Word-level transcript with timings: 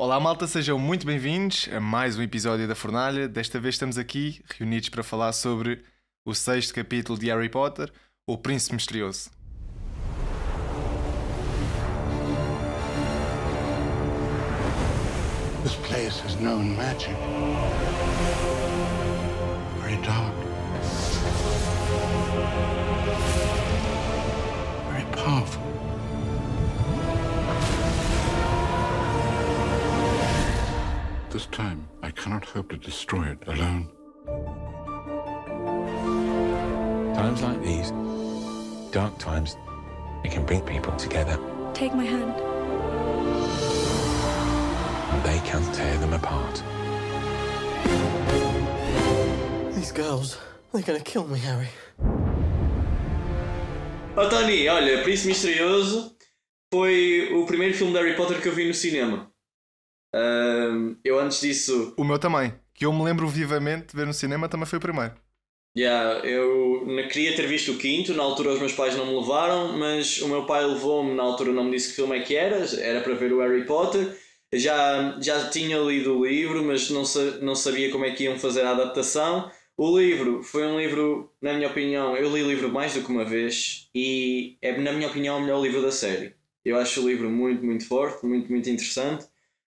Olá 0.00 0.20
malta, 0.20 0.46
sejam 0.46 0.78
muito 0.78 1.04
bem-vindos 1.04 1.68
a 1.72 1.80
mais 1.80 2.16
um 2.16 2.22
episódio 2.22 2.68
da 2.68 2.76
Fornalha. 2.76 3.26
Desta 3.26 3.58
vez 3.58 3.74
estamos 3.74 3.98
aqui 3.98 4.40
reunidos 4.56 4.88
para 4.90 5.02
falar 5.02 5.32
sobre 5.32 5.82
o 6.24 6.32
sexto 6.36 6.72
capítulo 6.72 7.18
de 7.18 7.26
Harry 7.26 7.48
Potter, 7.48 7.92
O 8.24 8.38
Príncipe 8.38 8.76
Misterioso. 8.76 9.28
This 15.64 15.74
place 15.88 16.20
has 16.20 16.36
known 16.36 16.76
magic. 16.76 17.16
Very 19.82 20.00
dark. 20.02 20.32
Very 24.92 25.04
powerful. 25.16 25.67
This 31.38 31.46
time, 31.52 31.86
I 32.02 32.10
cannot 32.10 32.44
hope 32.46 32.70
to 32.70 32.76
destroy 32.76 33.26
it 33.26 33.38
alone. 33.46 33.88
Times 37.14 37.42
like 37.42 37.62
these, 37.62 37.92
dark 38.90 39.16
times, 39.18 39.56
it 40.24 40.32
can 40.32 40.44
bring 40.44 40.62
people 40.62 40.92
together. 40.96 41.38
Take 41.74 41.94
my 41.94 42.02
hand. 42.02 42.34
And 45.12 45.22
they 45.22 45.38
can 45.48 45.62
tear 45.72 45.96
them 45.98 46.12
apart. 46.12 46.60
These 49.76 49.92
girls, 49.92 50.38
they're 50.72 50.82
gonna 50.82 50.98
kill 50.98 51.28
me, 51.28 51.38
Harry. 51.38 51.68
Oh 54.16 54.28
Tony, 54.28 54.68
olha, 54.68 55.04
Príncipe 55.04 55.28
Misterioso 55.28 56.16
foi 56.74 57.30
o 57.32 57.46
primeiro 57.46 57.74
filme 57.74 57.92
de 57.92 57.98
Harry 58.00 58.16
Potter 58.16 58.42
que 58.42 58.48
eu 58.48 58.52
vi 58.52 58.66
no 58.66 58.74
cinema. 58.74 59.27
Ahm, 60.12 60.96
eu 61.04 61.18
antes 61.18 61.40
disso, 61.40 61.94
O 61.98 62.02
meu 62.04 62.18
também, 62.18 62.58
que 62.72 62.86
eu 62.86 62.92
me 62.94 63.04
lembro 63.04 63.28
vivamente 63.28 63.88
de 63.88 63.96
ver 63.96 64.06
no 64.06 64.14
cinema, 64.14 64.48
também 64.48 64.64
foi 64.66 64.78
o 64.78 64.80
primeiro. 64.80 65.14
yeah, 65.76 66.20
eu 66.26 66.84
queria 67.10 67.36
ter 67.36 67.46
visto 67.46 67.72
o 67.72 67.78
quinto, 67.78 68.12
na 68.14 68.22
altura 68.22 68.52
os 68.52 68.58
meus 68.60 68.72
pais 68.72 68.96
não 68.96 69.06
me 69.06 69.14
levaram, 69.20 69.76
mas 69.78 70.20
o 70.20 70.28
meu 70.28 70.44
pai 70.46 70.64
levou-me, 70.66 71.14
na 71.14 71.22
altura 71.22 71.52
não 71.52 71.64
me 71.64 71.72
disse 71.72 71.90
que 71.90 71.96
filme 71.96 72.18
é 72.18 72.22
que 72.22 72.34
era, 72.36 72.58
era 72.80 73.00
para 73.00 73.14
ver 73.14 73.32
o 73.32 73.40
Harry 73.40 73.64
Potter. 73.64 74.16
Já, 74.52 75.18
já 75.20 75.50
tinha 75.50 75.76
lido 75.78 76.18
o 76.18 76.24
livro, 76.26 76.64
mas 76.64 76.88
não, 76.90 77.04
sa- 77.04 77.38
não 77.42 77.54
sabia 77.54 77.90
como 77.92 78.04
é 78.04 78.12
que 78.12 78.24
iam 78.24 78.38
fazer 78.38 78.62
a 78.62 78.70
adaptação. 78.70 79.50
O 79.76 79.98
livro 79.98 80.42
foi 80.42 80.66
um 80.66 80.78
livro, 80.80 81.30
na 81.40 81.52
minha 81.54 81.68
opinião, 81.68 82.16
eu 82.16 82.34
li 82.34 82.42
o 82.42 82.48
livro 82.48 82.72
mais 82.72 82.94
do 82.94 83.02
que 83.02 83.10
uma 83.12 83.24
vez 83.24 83.88
e 83.94 84.56
é, 84.62 84.76
na 84.80 84.92
minha 84.92 85.08
opinião, 85.08 85.36
o 85.38 85.40
melhor 85.42 85.62
livro 85.62 85.82
da 85.82 85.92
série. 85.92 86.34
Eu 86.64 86.76
acho 86.78 87.02
o 87.04 87.08
livro 87.08 87.30
muito, 87.30 87.64
muito 87.64 87.86
forte, 87.86 88.24
muito, 88.26 88.50
muito 88.50 88.68
interessante. 88.70 89.26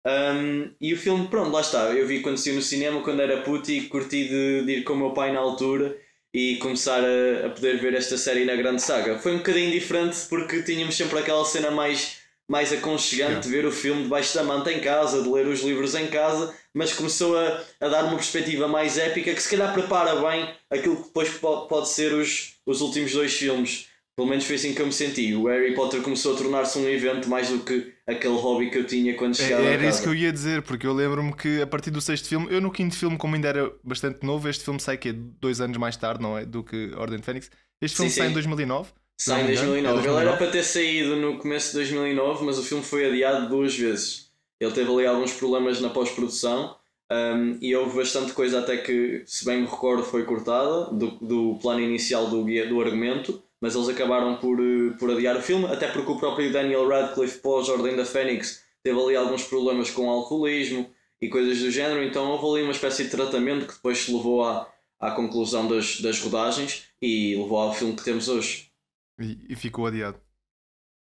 Um, 0.06 0.74
e 0.82 0.94
o 0.94 0.98
filme, 0.98 1.28
pronto, 1.28 1.52
lá 1.52 1.62
está. 1.62 1.92
Eu 1.94 2.08
vi 2.08 2.22
quando 2.22 2.38
saiu 2.38 2.56
no 2.56 2.62
cinema, 2.62 3.02
quando 3.04 3.22
era 3.22 3.42
puto, 3.42 3.72
e 3.72 3.88
curti 3.88 4.28
de, 4.28 4.66
de 4.66 4.72
ir 4.80 4.84
com 4.84 4.94
o 4.94 4.98
meu 4.98 5.12
pai 5.14 5.32
na 5.32 5.40
altura 5.40 5.96
e 6.34 6.58
começar 6.58 7.04
a, 7.04 7.48
a 7.48 7.50
poder 7.50 7.80
ver 7.80 7.94
esta 7.94 8.18
série 8.18 8.46
na 8.46 8.56
grande 8.56 8.82
saga. 8.82 9.20
Foi 9.20 9.34
um 9.34 9.38
bocadinho 9.38 9.72
diferente 9.72 10.18
porque 10.30 10.64
tínhamos 10.64 10.96
sempre 10.96 11.20
aquela 11.20 11.44
cena 11.46 11.70
mais, 11.72 12.18
mais 12.50 12.72
aconchegante 12.74 13.48
de 13.48 13.50
ver 13.54 13.66
o 13.66 13.72
filme 13.72 14.04
debaixo 14.04 14.34
da 14.36 14.44
manta 14.44 14.72
em 14.72 14.80
casa, 14.80 15.22
de 15.22 15.30
ler 15.30 15.46
os 15.48 15.62
livros 15.62 15.94
em 15.94 16.08
casa, 16.08 16.56
mas 16.74 16.94
começou 16.94 17.38
a, 17.38 17.62
a 17.82 17.88
dar 17.90 18.06
uma 18.06 18.16
perspectiva 18.16 18.68
mais 18.68 18.98
épica 18.98 19.34
que 19.34 19.42
se 19.42 19.50
calhar 19.50 19.74
prepara 19.74 20.16
bem 20.16 20.50
aquilo 20.70 20.98
que 20.98 21.04
depois 21.08 21.30
po- 21.30 21.68
pode 21.68 21.90
ser 21.90 22.14
os, 22.14 22.56
os 22.66 22.82
últimos 22.82 23.12
dois 23.12 23.34
filmes. 23.34 23.88
Pelo 24.16 24.28
menos 24.28 24.46
foi 24.46 24.56
assim 24.56 24.74
que 24.74 24.82
eu 24.82 24.86
me 24.86 24.94
senti. 24.94 25.34
O 25.34 25.46
Harry 25.48 25.74
Potter 25.74 26.02
começou 26.02 26.34
a 26.36 26.38
tornar-se 26.38 26.78
um 26.78 26.88
evento 26.88 27.30
mais 27.30 27.50
do 27.50 27.60
que 27.64 27.94
aquele 28.06 28.36
hobby 28.36 28.70
que 28.70 28.78
eu 28.78 28.86
tinha 28.86 29.16
quando 29.16 29.34
É- 29.34 29.36
chegava 29.38 29.64
a 29.64 29.66
Era 29.72 29.88
isso 29.88 30.02
que 30.02 30.10
eu 30.10 30.14
ia 30.16 30.32
dizer, 30.32 30.62
porque 30.64 30.86
eu 30.86 30.94
lembro-me 30.94 31.34
que 31.34 31.62
a 31.62 31.68
partir 31.68 31.92
do 31.92 32.02
sexto 32.02 32.28
filme, 32.28 32.48
eu 32.50 32.62
no 32.62 32.72
quinto 32.72 32.96
filme, 32.96 33.18
como 33.18 33.36
ainda 33.36 33.48
era 33.48 33.74
bastante 33.84 34.26
novo, 34.26 34.48
este 34.50 34.64
filme 34.64 34.80
sai 34.80 34.98
que 34.98 35.10
é 35.10 35.14
dois 35.14 35.62
anos 35.62 35.78
mais 35.78 35.96
tarde, 35.98 36.22
não 36.22 36.38
é? 36.38 36.46
Do 36.46 36.64
que 36.64 36.92
Ordem 36.96 37.20
de 37.20 37.26
Fênix. 37.26 37.50
Este 37.82 37.96
filme 37.98 38.12
Sim, 38.12 38.18
sai 38.18 38.28
em 38.28 38.30
sim. 38.30 38.34
2009. 38.34 38.92
Sai 39.18 39.42
em 39.42 39.56
não 39.56 39.64
me 39.66 39.80
engano, 39.80 40.02
2009. 40.02 40.08
é 40.08 40.12
Ele 40.12 40.20
era 40.20 40.38
para 40.38 40.52
ter 40.52 40.64
saído 40.64 41.16
no 41.16 41.38
começo 41.38 41.68
de 41.70 41.74
2009, 41.76 42.44
mas 42.44 42.58
o 42.58 42.64
filme 42.64 42.84
foi 42.84 43.06
adiado 43.06 43.50
duas 43.50 43.76
vezes. 43.76 44.32
Ele 44.60 44.72
teve 44.74 44.92
ali 44.92 45.06
alguns 45.06 45.34
problemas 45.34 45.80
na 45.82 45.90
pós-produção 45.90 46.76
um, 47.12 47.58
e 47.62 47.76
houve 47.76 47.98
bastante 47.98 48.34
coisa 48.34 48.60
até 48.60 48.78
que, 48.78 49.24
se 49.26 49.46
bem 49.46 49.62
me 49.62 49.68
recordo, 49.68 50.04
foi 50.04 50.24
cortada 50.26 50.86
do, 50.92 51.12
do 51.20 51.60
plano 51.62 51.82
inicial 51.82 52.30
do, 52.30 52.44
guia, 52.46 52.68
do 52.68 52.80
argumento, 52.82 53.44
mas 53.62 53.76
eles 53.76 53.88
acabaram 53.90 54.38
por, 54.38 54.60
eh, 54.60 54.92
por 54.98 55.12
adiar 55.12 55.38
o 55.38 55.42
filme, 55.42 55.66
até 55.68 55.88
porque 55.88 56.12
o 56.12 56.18
próprio 56.20 56.52
Daniel 56.52 56.88
Radcliffe, 56.88 57.40
pós-Ordem 57.40 57.96
da 57.96 58.04
Fênix, 58.06 58.64
teve 58.84 59.00
ali 59.00 59.16
alguns 59.16 59.44
problemas 59.44 59.92
com 59.92 60.10
alcoolismo 60.10 60.90
e 61.22 61.30
coisas 61.30 61.60
do 61.60 61.70
género, 61.70 62.04
então 62.04 62.28
houve 62.32 62.58
ali 62.58 62.64
uma 62.64 62.72
espécie 62.72 63.04
de 63.04 63.12
tratamento 63.12 63.68
que 63.68 63.74
depois 63.74 64.00
se 64.00 64.12
levou 64.12 64.44
à, 64.44 64.68
à 65.00 65.12
conclusão 65.12 65.68
das, 65.68 66.02
das 66.02 66.20
rodagens 66.20 66.88
e 67.00 67.36
levou 67.36 67.60
ao 67.60 67.74
filme 67.74 67.96
que 67.96 68.04
temos 68.04 68.28
hoje. 68.28 68.72
E, 69.20 69.38
e 69.50 69.56
ficou 69.56 69.86
adiado. 69.86 70.20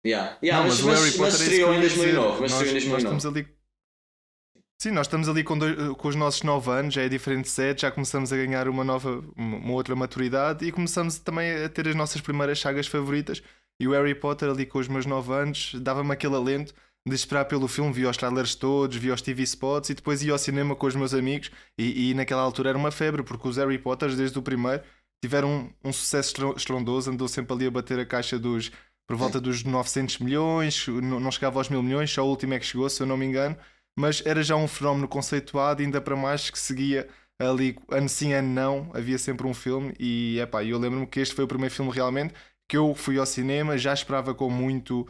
Yeah. 0.05 0.37
Yeah, 0.43 0.63
Não, 0.65 0.69
mas, 0.69 0.83
o 0.83 0.87
mas, 0.89 0.99
Harry 0.99 1.19
mas 1.19 1.33
Potter 1.33 1.47
é 1.47 1.51
estreou 1.51 1.69
eu 1.69 1.75
em 1.79 1.83
ia 1.83 1.89
dizer. 1.89 2.13
2009. 2.13 2.41
Mas 2.41 2.51
Nós, 2.51 2.61
em 2.61 2.65
nós 2.65 2.73
2009. 2.73 3.03
estamos 3.05 3.27
ali. 3.27 3.62
Sim, 4.83 4.91
nós 4.91 5.07
estamos 5.07 5.29
ali 5.29 5.45
com, 5.45 5.57
dois- 5.57 5.77
com 5.97 6.09
os 6.09 6.17
nossos 6.17 6.43
9 6.43 6.69
anos, 6.69 6.93
já 6.95 7.03
é 7.03 7.09
diferente 7.09 7.45
de 7.45 7.51
7, 7.51 7.83
já 7.83 7.91
começamos 7.93 8.33
a 8.33 8.37
ganhar 8.37 8.67
uma 8.69 8.83
nova, 8.83 9.23
uma, 9.37 9.71
outra 9.75 9.95
maturidade 9.95 10.67
e 10.67 10.73
começamos 10.73 11.21
também 11.21 11.53
a 11.65 11.69
ter 11.69 11.87
as 11.87 11.95
nossas 11.95 12.21
primeiras 12.21 12.59
sagas 12.59 12.89
favoritas. 12.89 13.41
E 13.79 13.87
o 13.87 13.93
Harry 13.93 14.13
Potter, 14.13 14.51
ali 14.51 14.67
com 14.67 14.81
os 14.81 14.89
meus 14.89 15.07
9 15.07 15.33
anos, 15.33 15.73
dava-me 15.81 16.11
aquele 16.11 16.35
alento 16.35 16.75
de 17.09 17.15
esperar 17.15 17.45
pelo 17.45 17.69
filme, 17.69 17.93
via 17.93 18.11
os 18.11 18.17
trailers 18.17 18.57
todos, 18.57 18.97
via 18.97 19.15
os 19.15 19.23
TV 19.23 19.45
spots 19.45 19.91
e 19.91 19.95
depois 19.95 20.21
ia 20.21 20.33
ao 20.33 20.39
cinema 20.39 20.75
com 20.75 20.89
os 20.89 20.97
meus 20.97 21.15
amigos. 21.15 21.53
E, 21.79 22.11
e 22.11 22.15
naquela 22.15 22.43
altura 22.43 22.71
era 22.71 22.79
uma 22.79 22.91
febre, 22.91 23.23
porque 23.23 23.47
os 23.47 23.59
Harry 23.59 23.79
Potters, 23.79 24.17
desde 24.17 24.37
o 24.37 24.43
primeiro, 24.43 24.83
tiveram 25.23 25.71
um, 25.85 25.91
um 25.91 25.93
sucesso 25.93 26.31
estro- 26.31 26.55
estrondoso, 26.57 27.09
andou 27.09 27.29
sempre 27.29 27.55
ali 27.55 27.67
a 27.69 27.71
bater 27.71 28.01
a 28.01 28.05
caixa 28.05 28.37
dos 28.37 28.73
por 29.07 29.17
volta 29.17 29.41
dos 29.41 29.63
900 29.63 30.19
milhões, 30.19 30.89
não 30.89 31.31
chegava 31.31 31.61
aos 31.61 31.69
mil 31.69 31.85
milhões, 31.85 32.11
só 32.11 32.25
o 32.25 32.29
último 32.31 32.55
é 32.55 32.59
que 32.59 32.67
chegou, 32.67 32.89
se 32.91 33.01
eu 33.01 33.07
não 33.07 33.17
me 33.17 33.27
engano, 33.27 33.57
mas 33.99 34.23
era 34.25 34.43
já 34.43 34.57
um 34.57 34.69
fenómeno 34.69 35.09
conceituado, 35.09 35.83
ainda 35.83 36.01
para 36.01 36.17
mais 36.17 36.51
que 36.51 36.59
seguia 36.59 37.09
ali 37.39 37.77
ano 37.91 38.09
sim, 38.09 38.33
ano 38.33 38.49
não, 38.49 38.91
havia 38.95 39.19
sempre 39.19 39.47
um 39.47 39.55
filme 39.55 39.95
e 39.99 40.39
epá, 40.41 40.65
eu 40.65 40.79
lembro-me 40.79 41.07
que 41.07 41.21
este 41.21 41.35
foi 41.35 41.45
o 41.45 41.49
primeiro 41.49 41.75
filme 41.75 41.91
realmente 41.91 42.35
que 42.69 42.77
eu 42.77 42.95
fui 42.95 43.19
ao 43.19 43.27
cinema, 43.27 43.77
já 43.77 43.93
esperava 43.93 44.35
com 44.35 44.49
muito, 44.49 45.07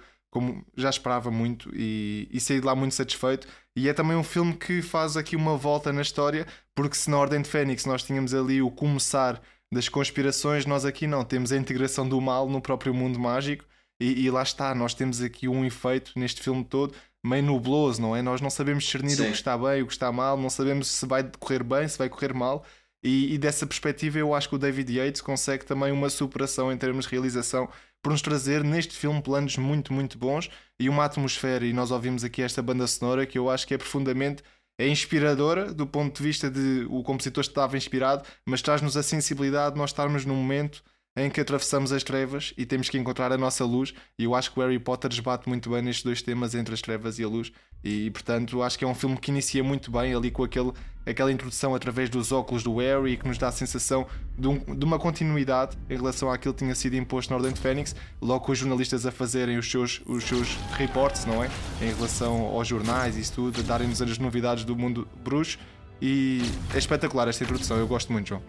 já 0.76 0.90
esperava 0.90 1.30
muito 1.30 1.70
e, 1.74 2.28
e 2.32 2.40
saí 2.40 2.58
de 2.58 2.66
lá 2.66 2.74
muito 2.74 2.94
satisfeito. 2.94 3.46
E 3.76 3.88
é 3.88 3.92
também 3.92 4.16
um 4.16 4.24
filme 4.24 4.54
que 4.54 4.82
faz 4.82 5.16
aqui 5.16 5.36
uma 5.36 5.56
volta 5.56 5.92
na 5.92 6.02
história, 6.02 6.44
porque 6.74 6.96
se 6.96 7.08
na 7.08 7.18
Ordem 7.18 7.40
de 7.40 7.48
Fênix 7.48 7.86
nós 7.86 8.02
tínhamos 8.02 8.34
ali 8.34 8.60
o 8.60 8.70
começar 8.70 9.40
das 9.72 9.88
conspirações, 9.88 10.66
nós 10.66 10.84
aqui 10.84 11.06
não, 11.06 11.24
temos 11.24 11.52
a 11.52 11.56
integração 11.56 12.08
do 12.08 12.20
mal 12.20 12.48
no 12.48 12.60
próprio 12.60 12.92
mundo 12.92 13.18
mágico. 13.20 13.64
E, 14.00 14.24
e 14.24 14.30
lá 14.30 14.42
está, 14.42 14.74
nós 14.74 14.92
temos 14.92 15.22
aqui 15.22 15.46
um 15.46 15.64
efeito 15.64 16.12
neste 16.16 16.42
filme 16.42 16.64
todo 16.64 16.94
meio 17.24 17.42
nubloso, 17.42 18.00
não 18.00 18.16
é? 18.16 18.22
Nós 18.22 18.40
não 18.40 18.50
sabemos 18.50 18.84
discernir 18.84 19.16
Sim. 19.16 19.22
o 19.22 19.26
que 19.26 19.32
está 19.32 19.56
bem 19.56 19.82
o 19.82 19.86
que 19.86 19.92
está 19.92 20.10
mal, 20.10 20.36
não 20.36 20.50
sabemos 20.50 20.88
se 20.88 21.06
vai 21.06 21.22
correr 21.38 21.62
bem, 21.62 21.86
se 21.86 21.98
vai 21.98 22.08
correr 22.08 22.34
mal. 22.34 22.64
E, 23.04 23.34
e 23.34 23.38
dessa 23.38 23.66
perspectiva, 23.66 24.18
eu 24.18 24.34
acho 24.34 24.48
que 24.48 24.54
o 24.54 24.58
David 24.58 24.96
Yates 24.96 25.20
consegue 25.20 25.64
também 25.64 25.90
uma 25.92 26.08
superação 26.08 26.72
em 26.72 26.76
termos 26.76 27.04
de 27.04 27.10
realização 27.10 27.68
por 28.00 28.10
nos 28.10 28.22
trazer 28.22 28.62
neste 28.62 28.96
filme 28.96 29.20
planos 29.22 29.56
muito, 29.56 29.92
muito 29.92 30.18
bons 30.18 30.50
e 30.78 30.88
uma 30.88 31.04
atmosfera. 31.04 31.64
E 31.64 31.72
nós 31.72 31.90
ouvimos 31.90 32.24
aqui 32.24 32.42
esta 32.42 32.62
banda 32.62 32.86
sonora 32.86 33.26
que 33.26 33.38
eu 33.38 33.50
acho 33.50 33.66
que 33.66 33.74
é 33.74 33.78
profundamente 33.78 34.42
é 34.78 34.88
inspiradora 34.88 35.72
do 35.72 35.86
ponto 35.86 36.16
de 36.16 36.22
vista 36.22 36.50
de 36.50 36.86
o 36.90 37.02
compositor 37.02 37.42
estava 37.42 37.76
inspirado, 37.76 38.24
mas 38.46 38.62
traz-nos 38.62 38.96
a 38.96 39.02
sensibilidade 39.02 39.74
de 39.74 39.78
nós 39.78 39.90
estarmos 39.90 40.24
num 40.24 40.34
momento 40.34 40.82
em 41.16 41.28
que 41.28 41.40
atravessamos 41.40 41.92
as 41.92 42.02
trevas 42.02 42.54
e 42.56 42.64
temos 42.64 42.88
que 42.88 42.96
encontrar 42.96 43.32
a 43.32 43.36
nossa 43.38 43.64
luz. 43.64 43.92
E 44.18 44.24
eu 44.24 44.34
acho 44.34 44.50
que 44.52 44.58
o 44.58 44.62
Harry 44.62 44.78
Potter 44.78 45.10
esbate 45.12 45.48
muito 45.48 45.70
bem 45.70 45.82
nestes 45.82 46.04
dois 46.04 46.22
temas, 46.22 46.54
entre 46.54 46.72
as 46.72 46.80
trevas 46.80 47.18
e 47.18 47.24
a 47.24 47.28
luz. 47.28 47.52
E 47.84 48.10
portanto, 48.10 48.62
acho 48.62 48.78
que 48.78 48.84
é 48.84 48.88
um 48.88 48.94
filme 48.94 49.16
que 49.18 49.30
inicia 49.30 49.62
muito 49.62 49.90
bem 49.90 50.14
ali 50.14 50.30
com 50.30 50.44
aquele, 50.44 50.72
aquela 51.04 51.30
introdução 51.32 51.74
através 51.74 52.08
dos 52.08 52.30
óculos 52.32 52.62
do 52.62 52.76
Harry 52.78 53.16
que 53.16 53.26
nos 53.26 53.36
dá 53.36 53.48
a 53.48 53.52
sensação 53.52 54.06
de, 54.38 54.46
um- 54.48 54.58
de 54.76 54.84
uma 54.84 54.98
continuidade 54.98 55.76
em 55.90 55.96
relação 55.96 56.30
àquilo 56.30 56.54
que 56.54 56.60
tinha 56.60 56.74
sido 56.74 56.94
imposto 56.96 57.30
na 57.30 57.36
Ordem 57.36 57.52
de 57.52 57.60
Fênix. 57.60 57.94
Logo 58.20 58.44
com 58.46 58.52
os 58.52 58.58
jornalistas 58.58 59.04
a 59.04 59.10
fazerem 59.10 59.58
os 59.58 59.70
seus, 59.70 60.00
os 60.06 60.24
seus 60.24 60.56
reportes, 60.78 61.24
não 61.26 61.42
é? 61.44 61.50
Em 61.82 61.92
relação 61.92 62.46
aos 62.46 62.66
jornais 62.68 63.16
e 63.16 63.20
isso 63.20 63.32
tudo, 63.34 63.60
a 63.60 63.62
darem-nos 63.64 64.00
as 64.00 64.16
novidades 64.18 64.64
do 64.64 64.76
mundo 64.76 65.06
bruxo. 65.22 65.58
E 66.00 66.40
é 66.74 66.78
espetacular 66.78 67.28
esta 67.28 67.44
introdução, 67.44 67.76
eu 67.76 67.86
gosto 67.86 68.12
muito, 68.12 68.28
João. 68.28 68.42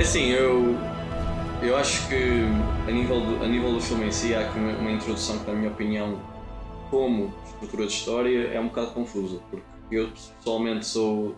Assim, 0.00 0.30
eu, 0.30 0.76
eu 1.62 1.76
acho 1.76 2.08
que 2.08 2.14
a 2.86 2.90
nível, 2.90 3.20
do, 3.20 3.44
a 3.44 3.48
nível 3.48 3.72
do 3.72 3.80
filme 3.80 4.06
em 4.06 4.12
si 4.12 4.34
há 4.34 4.40
aqui 4.40 4.58
uma, 4.58 4.72
uma 4.72 4.90
introdução 4.92 5.38
que, 5.38 5.50
na 5.50 5.56
minha 5.56 5.70
opinião, 5.70 6.20
como 6.90 7.32
estrutura 7.44 7.86
de 7.86 7.92
história, 7.92 8.48
é 8.48 8.60
um 8.60 8.68
bocado 8.68 8.92
confusa. 8.92 9.40
Porque 9.50 9.64
eu 9.90 10.10
pessoalmente 10.10 10.86
sou 10.86 11.36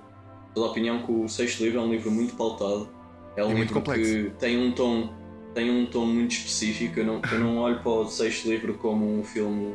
da 0.54 0.62
opinião 0.62 1.02
que 1.02 1.12
o 1.12 1.28
sexto 1.28 1.62
livro 1.62 1.80
é 1.80 1.82
um 1.82 1.90
livro 1.90 2.10
muito 2.10 2.34
pautado. 2.34 2.88
É 3.36 3.44
um 3.44 3.52
E 3.52 3.54
livro 3.54 3.80
que 3.80 4.32
tem 4.38 4.58
um 4.58 4.72
tom 4.72 5.20
tem 5.54 5.70
um 5.70 5.86
tom 5.86 6.06
muito 6.06 6.32
específico. 6.32 7.00
Eu 7.00 7.06
não, 7.06 7.20
eu 7.32 7.38
não 7.38 7.58
olho 7.58 7.80
para 7.80 7.90
o 7.90 8.08
sexto 8.08 8.48
livro 8.48 8.74
como 8.74 9.18
um 9.18 9.24
filme. 9.24 9.74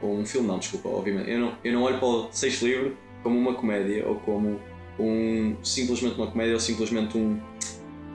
Ou 0.00 0.18
um 0.18 0.24
filme, 0.24 0.48
não, 0.48 0.58
desculpa, 0.58 0.88
obviamente. 0.88 1.30
Eu 1.30 1.40
não, 1.40 1.52
eu 1.62 1.72
não 1.72 1.82
olho 1.82 1.98
para 1.98 2.08
o 2.08 2.28
sexto 2.30 2.66
livro 2.66 2.96
como 3.22 3.38
uma 3.38 3.54
comédia 3.54 4.06
ou 4.06 4.16
como 4.16 4.60
um, 4.98 5.56
simplesmente 5.62 6.16
uma 6.16 6.26
comédia 6.26 6.54
ou 6.54 6.60
simplesmente 6.60 7.16
um, 7.16 7.40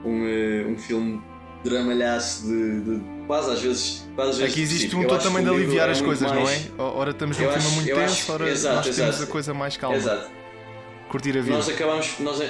um, 0.04 0.26
eh, 0.26 0.66
um 0.68 0.76
filme 0.76 1.20
dramalhaço 1.64 2.46
de, 2.46 2.80
de 2.80 3.00
quase 3.26 3.50
às 3.52 3.60
vezes. 3.60 4.08
Quase 4.14 4.30
às 4.30 4.36
vezes 4.38 4.52
Aqui 4.52 4.62
existe 4.62 4.96
um 4.96 5.04
tom 5.06 5.18
também 5.18 5.42
de 5.44 5.50
aliviar 5.50 5.88
as 5.90 6.00
coisas, 6.00 6.30
mais- 6.30 6.70
não 6.76 6.84
é? 6.84 6.88
Ora 6.88 7.10
estamos 7.10 7.38
num 7.38 7.50
acho- 7.50 7.70
muito 7.72 7.86
tenso, 7.94 8.02
acho- 8.02 8.32
ora 8.32 8.50
exato, 8.50 8.76
nós 8.76 8.84
temos 8.96 8.98
exato. 9.14 9.22
a 9.22 9.26
coisa 9.26 9.54
mais 9.54 9.76
calma. 9.76 9.96
Exato. 9.96 10.30
Curtir 11.10 11.38
a 11.38 11.42
vida. 11.42 11.56
Nós 11.56 11.68
acabamos, 11.68 12.14
nós, 12.20 12.42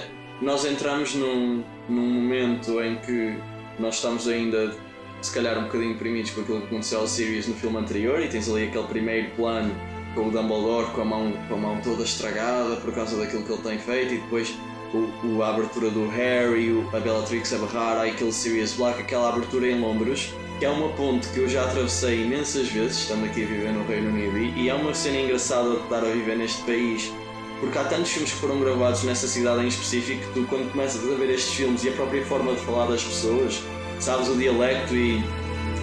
nós 0.42 0.64
entramos 0.64 1.14
num, 1.14 1.64
num 1.88 2.08
momento 2.08 2.80
em 2.82 2.96
que 2.96 3.34
nós 3.78 3.94
estamos 3.96 4.26
ainda, 4.28 4.74
se 5.22 5.32
calhar, 5.32 5.56
um 5.58 5.64
bocadinho 5.64 5.92
deprimidos 5.92 6.30
com 6.32 6.40
aquilo 6.40 6.60
que 6.60 6.66
aconteceu 6.66 7.00
ao 7.00 7.06
Sirius 7.06 7.46
no 7.46 7.54
filme 7.54 7.76
anterior 7.78 8.20
e 8.20 8.28
tens 8.28 8.48
ali 8.48 8.64
aquele 8.66 8.86
primeiro 8.88 9.30
plano 9.36 9.72
com 10.14 10.26
o 10.28 10.30
Dumbledore 10.30 10.90
com 10.92 11.02
a 11.02 11.04
mão, 11.04 11.32
com 11.48 11.54
a 11.54 11.56
mão 11.56 11.80
toda 11.82 12.02
estragada 12.02 12.76
por 12.76 12.92
causa 12.92 13.16
daquilo 13.16 13.44
que 13.44 13.52
ele 13.52 13.62
tem 13.62 13.78
feito 13.78 14.14
e 14.14 14.18
depois 14.18 14.52
o, 14.94 15.08
o- 15.26 15.42
a 15.42 15.50
abertura 15.50 15.90
do 15.90 16.08
Harry, 16.08 16.70
o- 16.72 16.88
a 16.94 17.00
Bellatrix 17.00 17.52
a 17.52 17.58
barrar, 17.58 18.00
aquele 18.04 18.32
Sirius 18.32 18.72
Black, 18.74 19.00
aquela 19.00 19.28
abertura 19.30 19.68
em 19.70 19.80
Londres, 19.80 20.32
que 20.58 20.64
é 20.64 20.70
uma 20.70 20.88
ponte 20.90 21.28
que 21.28 21.38
eu 21.40 21.48
já 21.48 21.64
atravessei 21.64 22.22
imensas 22.24 22.68
vezes, 22.68 22.98
estando 22.98 23.24
aqui 23.26 23.44
a 23.44 23.46
viver 23.46 23.72
no 23.72 23.84
Reino 23.86 24.10
Unido, 24.10 24.38
e, 24.38 24.62
e 24.64 24.68
é 24.68 24.74
uma 24.74 24.92
cena 24.94 25.18
engraçada 25.18 25.70
de 25.70 25.82
estar 25.82 25.98
a 25.98 26.08
viver 26.10 26.36
neste 26.36 26.62
país 26.62 27.12
porque 27.60 27.76
há 27.76 27.82
tantos 27.82 28.12
filmes 28.12 28.30
que 28.30 28.38
foram 28.38 28.60
gravados 28.60 29.02
nessa 29.02 29.26
cidade 29.26 29.64
em 29.64 29.66
específico 29.66 30.20
que 30.28 30.32
tu, 30.32 30.46
quando 30.48 30.70
começas 30.70 31.02
a 31.10 31.14
ver 31.16 31.28
estes 31.30 31.54
filmes 31.54 31.82
e 31.82 31.88
a 31.88 31.92
própria 31.92 32.24
forma 32.24 32.52
de 32.52 32.60
falar 32.60 32.86
das 32.86 33.02
pessoas, 33.02 33.60
sabes 33.98 34.28
o 34.28 34.36
dialecto 34.36 34.94
e, 34.94 35.20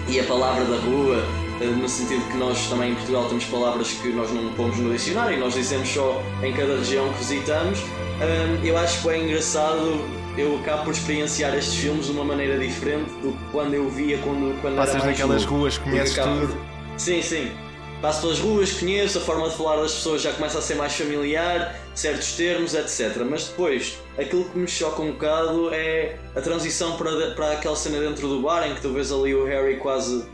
e 0.08 0.18
a 0.18 0.24
palavra 0.24 0.64
da 0.64 0.76
rua, 0.78 1.22
eh, 1.60 1.66
no 1.66 1.86
sentido 1.86 2.26
que 2.30 2.36
nós 2.38 2.66
também 2.70 2.92
em 2.92 2.94
Portugal 2.94 3.26
temos 3.28 3.44
palavras 3.44 3.90
que 3.92 4.08
nós 4.08 4.32
não 4.32 4.50
pomos 4.54 4.78
no 4.78 4.90
dicionário 4.90 5.38
nós 5.38 5.52
dizemos 5.52 5.86
só 5.90 6.22
em 6.42 6.50
cada 6.54 6.76
região 6.78 7.12
que 7.12 7.18
visitamos. 7.18 7.78
Hum, 8.18 8.64
eu 8.64 8.76
acho 8.78 9.02
que 9.02 9.08
é 9.10 9.18
engraçado, 9.18 10.00
eu 10.38 10.56
acabo 10.58 10.84
por 10.84 10.92
experienciar 10.92 11.54
estes 11.54 11.74
filmes 11.76 12.06
de 12.06 12.12
uma 12.12 12.24
maneira 12.24 12.58
diferente 12.58 13.10
do 13.20 13.32
que 13.32 13.44
quando 13.52 13.74
eu 13.74 13.88
via 13.90 14.18
quando, 14.18 14.58
quando 14.62 14.76
Passas 14.76 15.04
naquelas 15.04 15.42
novo. 15.44 15.56
ruas, 15.58 15.78
conheces 15.78 16.18
acabo- 16.18 16.40
tudo. 16.40 16.56
Sim, 16.96 17.20
sim. 17.20 17.50
Passo 18.00 18.20
pelas 18.22 18.38
ruas, 18.38 18.72
conheço, 18.72 19.18
a 19.18 19.20
forma 19.22 19.48
de 19.48 19.56
falar 19.56 19.76
das 19.76 19.94
pessoas 19.94 20.20
já 20.22 20.32
começa 20.32 20.58
a 20.58 20.62
ser 20.62 20.74
mais 20.76 20.94
familiar, 20.94 21.74
certos 21.94 22.32
termos, 22.32 22.74
etc. 22.74 23.22
Mas 23.28 23.48
depois, 23.48 23.98
aquilo 24.18 24.44
que 24.44 24.58
me 24.58 24.68
choca 24.68 25.00
um 25.02 25.12
bocado 25.12 25.72
é 25.74 26.16
a 26.34 26.40
transição 26.40 26.96
para, 26.96 27.30
para 27.34 27.52
aquela 27.52 27.74
cena 27.76 27.98
dentro 27.98 28.28
do 28.28 28.40
bar 28.42 28.66
em 28.68 28.74
que 28.74 28.82
tu 28.82 28.92
vês 28.92 29.10
ali 29.12 29.34
o 29.34 29.44
Harry 29.44 29.76
quase. 29.76 30.24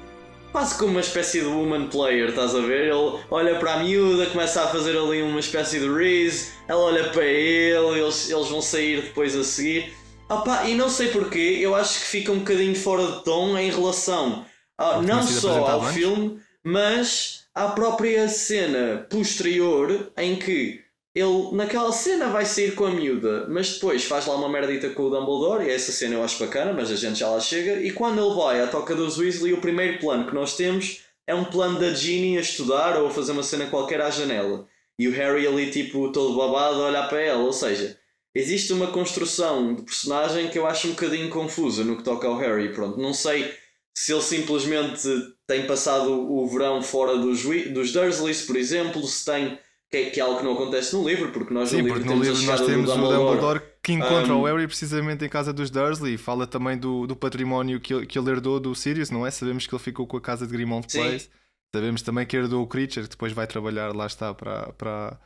Quase 0.52 0.76
como 0.76 0.90
uma 0.90 1.00
espécie 1.00 1.40
de 1.40 1.46
woman 1.46 1.88
player, 1.88 2.28
estás 2.28 2.54
a 2.54 2.60
ver? 2.60 2.90
Ele 2.90 3.18
olha 3.30 3.58
para 3.58 3.72
a 3.72 3.78
miúda, 3.78 4.26
começa 4.26 4.62
a 4.62 4.68
fazer 4.68 4.94
ali 4.98 5.22
uma 5.22 5.40
espécie 5.40 5.80
de 5.80 5.90
Reese, 5.90 6.52
ela 6.68 6.82
olha 6.82 7.08
para 7.08 7.24
ele, 7.24 7.98
eles, 7.98 8.28
eles 8.28 8.48
vão 8.48 8.60
sair 8.60 9.00
depois 9.00 9.34
a 9.34 9.42
seguir. 9.42 9.94
Opa, 10.28 10.64
e 10.64 10.74
não 10.74 10.90
sei 10.90 11.08
porquê, 11.08 11.58
eu 11.58 11.74
acho 11.74 12.00
que 12.00 12.04
fica 12.04 12.32
um 12.32 12.40
bocadinho 12.40 12.76
fora 12.76 13.06
de 13.06 13.24
tom 13.24 13.56
em 13.56 13.70
relação 13.70 14.44
a, 14.76 15.00
não 15.00 15.22
só 15.22 15.66
ao 15.66 15.86
filme, 15.86 16.38
mas 16.62 17.44
à 17.54 17.68
própria 17.68 18.28
cena 18.28 19.06
posterior 19.08 20.12
em 20.18 20.36
que 20.36 20.81
ele 21.14 21.50
naquela 21.52 21.92
cena 21.92 22.28
vai 22.28 22.44
sair 22.44 22.74
com 22.74 22.86
a 22.86 22.90
miúda, 22.90 23.46
mas 23.48 23.74
depois 23.74 24.04
faz 24.04 24.26
lá 24.26 24.34
uma 24.34 24.48
merdita 24.48 24.90
com 24.90 25.04
o 25.04 25.10
Dumbledore, 25.10 25.66
e 25.66 25.70
essa 25.70 25.92
cena 25.92 26.14
eu 26.14 26.24
acho 26.24 26.38
bacana, 26.42 26.72
mas 26.72 26.90
a 26.90 26.96
gente 26.96 27.18
já 27.18 27.28
lá 27.28 27.40
chega, 27.40 27.80
e 27.80 27.90
quando 27.90 28.24
ele 28.24 28.34
vai 28.34 28.60
à 28.60 28.66
toca 28.66 28.94
dos 28.94 29.18
Weasley, 29.18 29.52
o 29.52 29.60
primeiro 29.60 29.98
plano 29.98 30.26
que 30.26 30.34
nós 30.34 30.56
temos 30.56 31.02
é 31.26 31.34
um 31.34 31.44
plano 31.44 31.78
da 31.78 31.92
Ginny 31.92 32.38
a 32.38 32.40
estudar 32.40 32.96
ou 32.98 33.06
a 33.06 33.10
fazer 33.10 33.32
uma 33.32 33.42
cena 33.42 33.66
qualquer 33.66 34.00
à 34.00 34.10
janela. 34.10 34.66
E 34.98 35.08
o 35.08 35.12
Harry 35.12 35.46
ali 35.46 35.70
tipo 35.70 36.12
todo 36.12 36.36
babado 36.36 36.82
a 36.82 36.88
olhar 36.88 37.08
para 37.08 37.20
ela, 37.20 37.42
ou 37.42 37.52
seja, 37.52 37.98
existe 38.34 38.72
uma 38.72 38.88
construção 38.88 39.74
de 39.74 39.82
personagem 39.82 40.48
que 40.48 40.58
eu 40.58 40.66
acho 40.66 40.88
um 40.88 40.90
bocadinho 40.92 41.28
confusa 41.30 41.84
no 41.84 41.96
que 41.96 42.04
toca 42.04 42.26
ao 42.26 42.36
Harry, 42.36 42.72
pronto, 42.72 43.00
não 43.00 43.12
sei 43.12 43.52
se 43.94 44.12
ele 44.12 44.22
simplesmente 44.22 45.08
tem 45.46 45.66
passado 45.66 46.10
o 46.10 46.46
verão 46.48 46.82
fora 46.82 47.16
dos, 47.16 47.42
dos 47.42 47.92
Dursleys, 47.92 48.42
por 48.42 48.56
exemplo, 48.56 49.02
se 49.06 49.24
tem. 49.24 49.58
Que 49.92 49.98
é, 49.98 50.10
que 50.10 50.20
é 50.20 50.22
algo 50.22 50.38
que 50.38 50.44
não 50.44 50.54
acontece 50.54 50.96
no 50.96 51.06
livro, 51.06 51.30
porque 51.32 51.52
nós 51.52 51.68
Sim, 51.68 51.82
no 51.82 51.88
porque 51.88 52.08
livro 52.08 52.16
no 52.16 52.24
livro 52.24 52.42
nós 52.42 52.60
temos 52.62 52.94
o 52.96 52.96
Dumbledore. 52.96 53.40
Dumbledore 53.40 53.62
que 53.82 53.92
encontra 53.92 54.34
Um, 54.34 54.40
o 54.40 54.44
Harry 54.46 54.66
precisamente 54.66 55.24
em 55.24 55.28
casa 55.28 55.52
dos 55.52 55.70
Dursley 55.70 56.14
e 56.14 56.18
fala 56.18 56.46
também 56.46 56.78
do, 56.78 57.06
do 57.06 57.14
património 57.14 57.80
que 57.80 57.92
ele, 57.92 58.06
que 58.06 58.18
ele 58.18 58.30
herdou 58.30 58.58
do 58.58 58.74
Sirius, 58.74 59.10
não 59.10 59.26
é? 59.26 59.30
Sabemos 59.30 59.66
que 59.66 59.74
ele 59.74 59.82
ficou 59.82 60.06
com 60.06 60.16
a 60.16 60.20
casa 60.20 60.46
de 60.46 60.52
Grimmauld 60.52 60.90
Sim. 60.90 60.98
Place. 60.98 61.30
Sabemos 61.74 62.02
também 62.02 62.26
que 62.26 62.36
herdou 62.36 62.62
o 62.62 62.66
Creature, 62.66 63.04
que 63.06 63.10
depois 63.10 63.32
vai 63.32 63.46
trabalhar, 63.46 63.94
lá 63.94 64.06
está, 64.06 64.34
para, 64.34 64.72
para, 64.74 65.20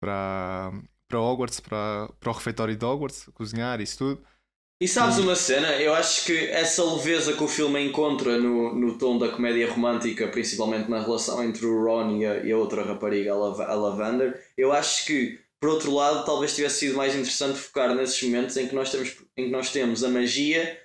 para, 0.00 0.72
para 1.08 1.20
Hogwarts, 1.20 1.60
para, 1.60 2.08
para 2.18 2.30
o 2.30 2.32
refeitório 2.34 2.76
de 2.76 2.84
Hogwarts, 2.84 3.28
cozinhar, 3.34 3.80
isso 3.80 3.98
tudo. 3.98 4.24
E 4.80 4.86
sabes 4.86 5.18
uma 5.18 5.34
cena? 5.34 5.72
Eu 5.82 5.92
acho 5.92 6.24
que 6.24 6.38
essa 6.50 6.84
leveza 6.84 7.32
que 7.32 7.42
o 7.42 7.48
filme 7.48 7.80
encontra 7.84 8.38
no, 8.38 8.72
no 8.72 8.96
tom 8.96 9.18
da 9.18 9.28
comédia 9.28 9.68
romântica, 9.68 10.28
principalmente 10.28 10.88
na 10.88 11.02
relação 11.02 11.42
entre 11.42 11.66
o 11.66 11.82
Ron 11.82 12.18
e 12.18 12.24
a, 12.24 12.36
e 12.44 12.52
a 12.52 12.56
outra 12.56 12.84
rapariga, 12.84 13.32
a, 13.32 13.36
Lav 13.36 13.60
a 13.60 13.74
Lavander, 13.74 14.40
eu 14.56 14.72
acho 14.72 15.04
que, 15.04 15.40
por 15.58 15.70
outro 15.70 15.92
lado, 15.92 16.24
talvez 16.24 16.54
tivesse 16.54 16.78
sido 16.78 16.96
mais 16.96 17.12
interessante 17.12 17.58
focar 17.58 17.92
nesses 17.92 18.22
momentos 18.22 18.56
em 18.56 18.68
que 18.68 18.74
nós 18.76 18.92
temos, 18.92 19.16
em 19.36 19.46
que 19.46 19.50
nós 19.50 19.72
temos 19.72 20.04
a 20.04 20.08
magia 20.08 20.80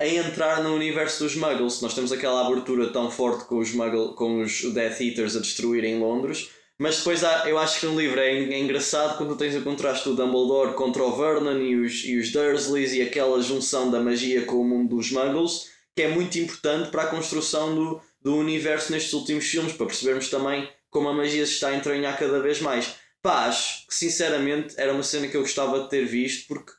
a 0.00 0.06
entrar 0.06 0.62
no 0.62 0.72
universo 0.72 1.24
dos 1.24 1.34
Muggles. 1.34 1.80
Nós 1.80 1.94
temos 1.94 2.12
aquela 2.12 2.46
abertura 2.46 2.92
tão 2.92 3.10
forte 3.10 3.46
com 3.46 3.58
os, 3.58 3.72
Muggle, 3.74 4.14
com 4.14 4.42
os 4.42 4.62
Death 4.72 5.00
Eaters 5.00 5.34
a 5.34 5.40
destruírem 5.40 5.98
Londres. 5.98 6.50
Mas 6.82 6.98
depois 6.98 7.22
há, 7.22 7.48
eu 7.48 7.56
acho 7.58 7.78
que 7.78 7.86
no 7.86 7.96
livro 7.96 8.18
é, 8.18 8.32
é 8.32 8.58
engraçado 8.58 9.16
quando 9.16 9.36
tens 9.36 9.54
o 9.54 9.62
contraste 9.62 10.08
do 10.08 10.16
Dumbledore 10.16 10.74
contra 10.74 11.00
o 11.00 11.16
Vernon 11.16 11.60
e 11.60 11.76
os, 11.76 12.04
e 12.04 12.18
os 12.18 12.32
Dursleys 12.32 12.92
e 12.92 13.00
aquela 13.00 13.40
junção 13.40 13.88
da 13.88 14.00
magia 14.00 14.44
com 14.44 14.56
o 14.56 14.64
mundo 14.64 14.96
dos 14.96 15.12
Muggles, 15.12 15.68
que 15.94 16.02
é 16.02 16.08
muito 16.08 16.40
importante 16.40 16.90
para 16.90 17.04
a 17.04 17.06
construção 17.06 17.72
do, 17.72 18.02
do 18.20 18.34
universo 18.34 18.90
nestes 18.90 19.12
últimos 19.12 19.44
filmes, 19.44 19.74
para 19.74 19.86
percebermos 19.86 20.28
também 20.28 20.68
como 20.90 21.08
a 21.08 21.12
magia 21.12 21.46
se 21.46 21.52
está 21.52 21.68
a 21.68 21.76
entranhar 21.76 22.18
cada 22.18 22.40
vez 22.40 22.60
mais. 22.60 22.96
Pá, 23.22 23.46
acho 23.46 23.86
que 23.86 23.94
sinceramente 23.94 24.74
era 24.76 24.92
uma 24.92 25.04
cena 25.04 25.28
que 25.28 25.36
eu 25.36 25.42
gostava 25.42 25.84
de 25.84 25.88
ter 25.88 26.04
visto, 26.04 26.48
porque 26.48 26.72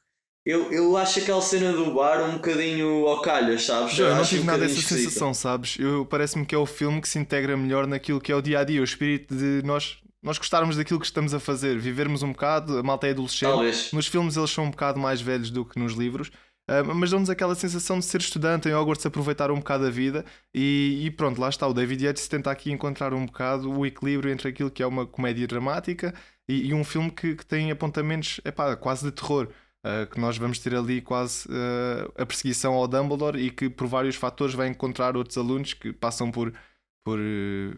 eu, 0.46 0.72
eu 0.72 0.98
acho 0.98 1.20
aquela 1.20 1.42
cena 1.42 1.72
do 1.72 1.94
bar 1.94 2.22
um 2.30 2.34
bocadinho 2.34 3.08
ao 3.08 3.22
calhas, 3.22 3.66
sabes? 3.66 3.94
Já, 3.94 4.06
eu 4.06 4.16
não 4.16 4.22
acho 4.22 4.30
tive 4.32 4.44
um 4.44 4.46
nada 4.46 4.60
dessa 4.60 4.82
sensação, 4.82 5.34
sabes? 5.34 5.78
Eu 5.80 6.06
Parece-me 6.06 6.46
que 6.46 6.54
é 6.54 6.58
o 6.58 6.66
filme 6.66 7.02
que 7.02 7.08
se 7.08 7.18
integra 7.18 7.56
melhor 7.56 7.88
naquilo 7.88 8.20
que 8.20 8.32
é 8.32 8.36
o 8.36 8.42
dia 8.42 8.60
a 8.60 8.64
dia, 8.64 8.82
o 8.82 8.84
espírito 8.84 9.34
de 9.36 9.62
nós, 9.64 9.98
nós 10.22 10.38
gostarmos 10.38 10.76
daquilo 10.76 11.00
que 11.00 11.06
estamos 11.06 11.34
a 11.34 11.40
fazer, 11.40 11.80
vivermos 11.80 12.24
um 12.24 12.32
bocado, 12.32 12.78
a 12.78 12.84
malta 12.84 13.08
é 13.08 13.12
adolescente. 13.12 13.50
Talvez. 13.50 13.92
Nos 13.94 14.08
filmes 14.08 14.36
eles 14.36 14.52
são 14.52 14.66
um 14.66 14.72
bocado 14.72 15.00
mais 15.00 15.22
velhos 15.22 15.50
do 15.50 15.64
que 15.64 15.80
nos 15.80 15.94
livros, 15.94 16.30
ah, 16.68 16.84
mas 16.84 17.12
dão-nos 17.12 17.30
aquela 17.30 17.56
sensação 17.56 18.00
de 18.00 18.06
ser 18.06 18.22
estudante 18.22 18.70
em 18.70 18.74
Hogwarts, 18.74 19.06
aproveitar 19.06 19.52
um 19.52 19.58
bocado 19.58 19.86
a 19.86 19.90
vida 19.90 20.26
e, 20.54 21.04
e 21.06 21.12
pronto, 21.12 21.40
lá 21.40 21.50
está. 21.50 21.68
O 21.68 21.74
David 21.74 22.06
Yates 22.06 22.28
tenta 22.28 22.50
aqui 22.52 22.72
encontrar 22.72 23.14
um 23.14 23.26
bocado 23.26 23.72
o 23.72 23.86
equilíbrio 23.86 24.32
entre 24.32 24.48
aquilo 24.50 24.72
que 24.72 24.82
é 24.82 24.88
uma 24.88 25.06
comédia 25.06 25.46
dramática 25.46 26.14
e, 26.48 26.68
e 26.68 26.74
um 26.74 26.84
filme 26.84 27.12
que, 27.12 27.36
que 27.36 27.46
tem 27.46 27.70
apontamentos 27.70 28.40
epá, 28.46 28.76
quase 28.76 29.06
de 29.06 29.12
terror. 29.12 29.50
Ah, 29.84 30.06
que 30.06 30.20
nós 30.20 30.38
vamos 30.38 30.60
ter 30.60 30.74
ali 30.76 31.02
quase 31.02 31.48
ah, 31.50 32.22
a 32.24 32.26
perseguição 32.26 32.74
ao 32.74 32.88
Dumbledore 32.88 33.40
e 33.40 33.52
que 33.52 33.70
por 33.70 33.88
vários 33.88 34.16
fatores 34.16 34.54
vai 34.56 34.68
encontrar 34.68 35.18
outros 35.18 35.38
alunos 35.38 35.74
que 35.74 35.92
passam 35.92 36.32
por, 36.32 36.54
por, 37.06 37.20
eh, 37.20 37.76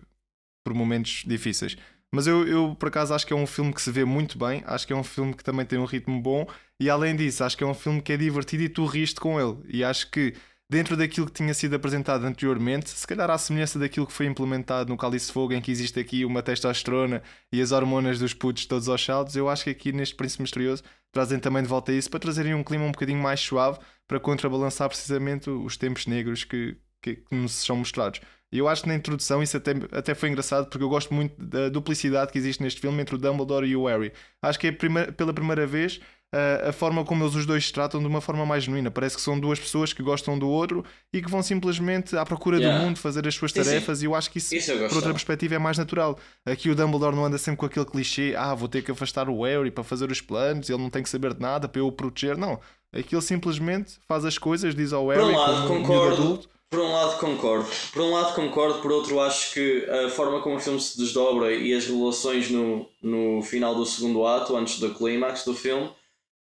por 0.63 0.73
momentos 0.73 1.23
difíceis. 1.25 1.75
Mas 2.13 2.27
eu, 2.27 2.47
eu, 2.47 2.75
por 2.75 2.87
acaso, 2.87 3.13
acho 3.13 3.27
que 3.27 3.33
é 3.33 3.35
um 3.35 3.47
filme 3.47 3.73
que 3.73 3.81
se 3.81 3.91
vê 3.91 4.05
muito 4.05 4.37
bem. 4.37 4.63
Acho 4.65 4.87
que 4.87 4.93
é 4.93 4.95
um 4.95 5.03
filme 5.03 5.33
que 5.33 5.43
também 5.43 5.65
tem 5.65 5.77
um 5.79 5.85
ritmo 5.85 6.21
bom. 6.21 6.47
E 6.79 6.89
além 6.89 7.15
disso, 7.15 7.43
acho 7.43 7.57
que 7.57 7.63
é 7.63 7.67
um 7.67 7.73
filme 7.73 8.01
que 8.01 8.13
é 8.13 8.17
divertido 8.17 8.63
e 8.63 8.69
tu 8.69 8.85
riste 8.85 9.19
com 9.19 9.39
ele. 9.39 9.57
E 9.67 9.83
acho 9.83 10.09
que, 10.11 10.33
dentro 10.69 10.97
daquilo 10.97 11.27
que 11.27 11.33
tinha 11.33 11.53
sido 11.53 11.75
apresentado 11.75 12.25
anteriormente, 12.25 12.89
se 12.89 13.05
calhar 13.05 13.29
à 13.29 13.37
semelhança 13.37 13.77
daquilo 13.77 14.07
que 14.07 14.13
foi 14.13 14.25
implementado 14.25 14.89
no 14.89 14.97
Cálice 14.97 15.31
Fogo, 15.31 15.53
em 15.53 15.61
que 15.61 15.71
existe 15.71 15.99
aqui 15.99 16.25
uma 16.25 16.41
testosterona 16.41 17.21
e 17.51 17.61
as 17.61 17.71
hormonas 17.71 18.19
dos 18.19 18.33
putos 18.33 18.65
todos 18.65 18.89
aos 18.89 19.03
saltos, 19.03 19.35
eu 19.35 19.47
acho 19.49 19.63
que 19.63 19.69
aqui 19.69 19.91
neste 19.91 20.15
Príncipe 20.15 20.41
Misterioso 20.41 20.83
trazem 21.11 21.39
também 21.39 21.63
de 21.63 21.69
volta 21.69 21.91
isso 21.93 22.09
para 22.09 22.19
trazerem 22.19 22.53
um 22.53 22.63
clima 22.63 22.85
um 22.85 22.91
bocadinho 22.91 23.21
mais 23.21 23.39
suave 23.39 23.79
para 24.07 24.19
contrabalançar 24.19 24.89
precisamente 24.89 25.49
os 25.49 25.77
tempos 25.77 26.07
negros 26.07 26.43
que, 26.43 26.77
que, 27.01 27.15
que 27.15 27.35
nos 27.35 27.53
são 27.53 27.77
mostrados. 27.77 28.19
E 28.51 28.57
eu 28.57 28.67
acho 28.67 28.83
que 28.83 28.87
na 28.87 28.95
introdução 28.95 29.41
isso 29.43 29.57
até, 29.57 29.71
até 29.91 30.15
foi 30.15 30.29
engraçado 30.29 30.69
porque 30.69 30.83
eu 30.83 30.89
gosto 30.89 31.13
muito 31.13 31.35
da 31.43 31.67
duplicidade 31.67 32.31
que 32.31 32.37
existe 32.37 32.61
neste 32.63 32.79
filme 32.79 33.01
entre 33.01 33.15
o 33.15 33.17
Dumbledore 33.17 33.67
e 33.67 33.75
o 33.75 33.85
Harry. 33.85 34.13
Acho 34.41 34.59
que 34.59 34.67
é 34.67 34.69
a 34.69 34.73
prime- 34.73 35.11
pela 35.11 35.33
primeira 35.33 35.65
vez 35.67 35.99
a, 36.35 36.69
a 36.69 36.73
forma 36.73 37.05
como 37.05 37.23
eles 37.23 37.35
os 37.35 37.45
dois 37.45 37.65
se 37.65 37.71
tratam 37.73 37.99
de 38.01 38.07
uma 38.07 38.19
forma 38.19 38.45
mais 38.45 38.63
genuína. 38.63 38.91
Parece 38.91 39.15
que 39.15 39.21
são 39.21 39.39
duas 39.39 39.59
pessoas 39.59 39.93
que 39.93 40.03
gostam 40.03 40.37
do 40.37 40.47
outro 40.49 40.83
e 41.13 41.21
que 41.21 41.29
vão 41.29 41.41
simplesmente 41.41 42.17
à 42.17 42.25
procura 42.25 42.57
Yeah. 42.57 42.79
do 42.79 42.85
mundo 42.85 42.97
fazer 42.99 43.27
as 43.27 43.35
suas 43.35 43.51
tarefas. 43.51 44.01
E 44.01 44.05
eu 44.05 44.15
acho 44.15 44.29
que 44.31 44.37
isso, 44.39 44.55
Isso 44.55 44.71
por 44.89 44.95
outra 44.95 45.11
perspectiva, 45.11 45.55
é 45.55 45.59
mais 45.59 45.77
natural. 45.77 46.17
Aqui 46.45 46.69
o 46.69 46.75
Dumbledore 46.75 47.15
não 47.15 47.25
anda 47.25 47.37
sempre 47.37 47.59
com 47.59 47.65
aquele 47.65 47.85
clichê: 47.85 48.33
ah, 48.37 48.53
vou 48.55 48.67
ter 48.67 48.81
que 48.81 48.91
afastar 48.91 49.29
o 49.29 49.43
Harry 49.43 49.71
para 49.71 49.83
fazer 49.83 50.09
os 50.11 50.21
planos, 50.21 50.69
ele 50.69 50.81
não 50.81 50.89
tem 50.89 51.03
que 51.03 51.09
saber 51.09 51.33
de 51.33 51.41
nada 51.41 51.67
para 51.67 51.81
eu 51.81 51.87
o 51.87 51.91
proteger. 51.91 52.37
Não. 52.37 52.59
Aquilo 52.93 53.21
simplesmente 53.21 53.93
faz 54.07 54.23
as 54.25 54.37
coisas, 54.37 54.73
diz 54.75 54.93
ao 54.93 55.07
Harry 55.09 55.21
Por 55.21 55.31
um 55.31 55.37
lado, 55.37 55.67
concordo. 55.67 56.13
adulto. 56.21 56.49
Por 56.69 56.79
um 56.79 56.91
lado 56.91 57.19
concordo. 57.19 57.67
Por 57.93 58.01
um 58.01 58.11
lado 58.11 58.33
concordo, 58.35 58.79
por 58.81 58.91
outro 58.91 59.19
acho 59.21 59.53
que 59.53 59.85
a 59.89 60.09
forma 60.09 60.41
como 60.41 60.55
o 60.55 60.59
filme 60.59 60.79
se 60.81 60.97
desdobra 60.97 61.53
e 61.53 61.73
as 61.73 61.85
revelações 61.85 62.49
no, 62.49 62.85
no 63.01 63.41
final 63.43 63.75
do 63.75 63.85
segundo 63.85 64.25
ato, 64.25 64.55
antes 64.57 64.79
do 64.79 64.93
clímax 64.93 65.45
do 65.45 65.53
filme, 65.53 65.89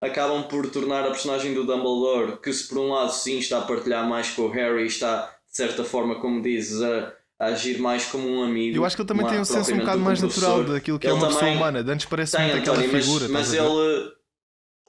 acabam 0.03 0.43
por 0.43 0.69
tornar 0.69 1.07
a 1.07 1.11
personagem 1.11 1.55
do 1.55 1.65
Dumbledore, 1.65 2.39
que 2.39 2.53
se 2.53 2.69
por 2.69 2.79
um 2.79 2.89
lado 2.89 3.13
sim 3.13 3.39
está 3.39 3.59
a 3.59 3.63
partilhar 3.63 4.07
mais 4.07 4.31
com 4.31 4.43
o 4.43 4.51
Harry, 4.51 4.85
está 4.87 5.35
de 5.49 5.57
certa 5.57 5.85
forma, 5.85 6.17
como 6.17 6.43
dizes, 6.43 6.83
a, 6.83 7.13
a 7.39 7.47
agir 7.47 7.79
mais 7.79 8.07
como 8.07 8.29
um 8.29 8.43
amigo. 8.43 8.77
Eu 8.77 8.85
acho 8.85 8.97
que 8.97 9.03
ele 9.03 9.09
também 9.09 9.27
tem 9.27 9.39
um 9.39 9.45
senso 9.45 9.73
um 9.73 9.79
bocado 9.79 10.01
mais 10.01 10.21
natural 10.21 10.65
daquilo 10.65 10.99
que 10.99 11.07
é 11.07 11.11
Ele 11.11 11.19
uma 11.19 11.29
pessoa 11.29 11.51
humana. 11.53 11.85
De 11.85 11.93
Antes 11.93 12.07
parece 12.07 12.37
Tem, 12.37 12.47
muito 12.47 12.59
aquela 12.59 12.77
António, 12.79 12.93
mas, 12.93 13.05
figura. 13.05 13.29
mas 13.29 13.51
ver? 13.53 13.63
ele. 13.63 14.13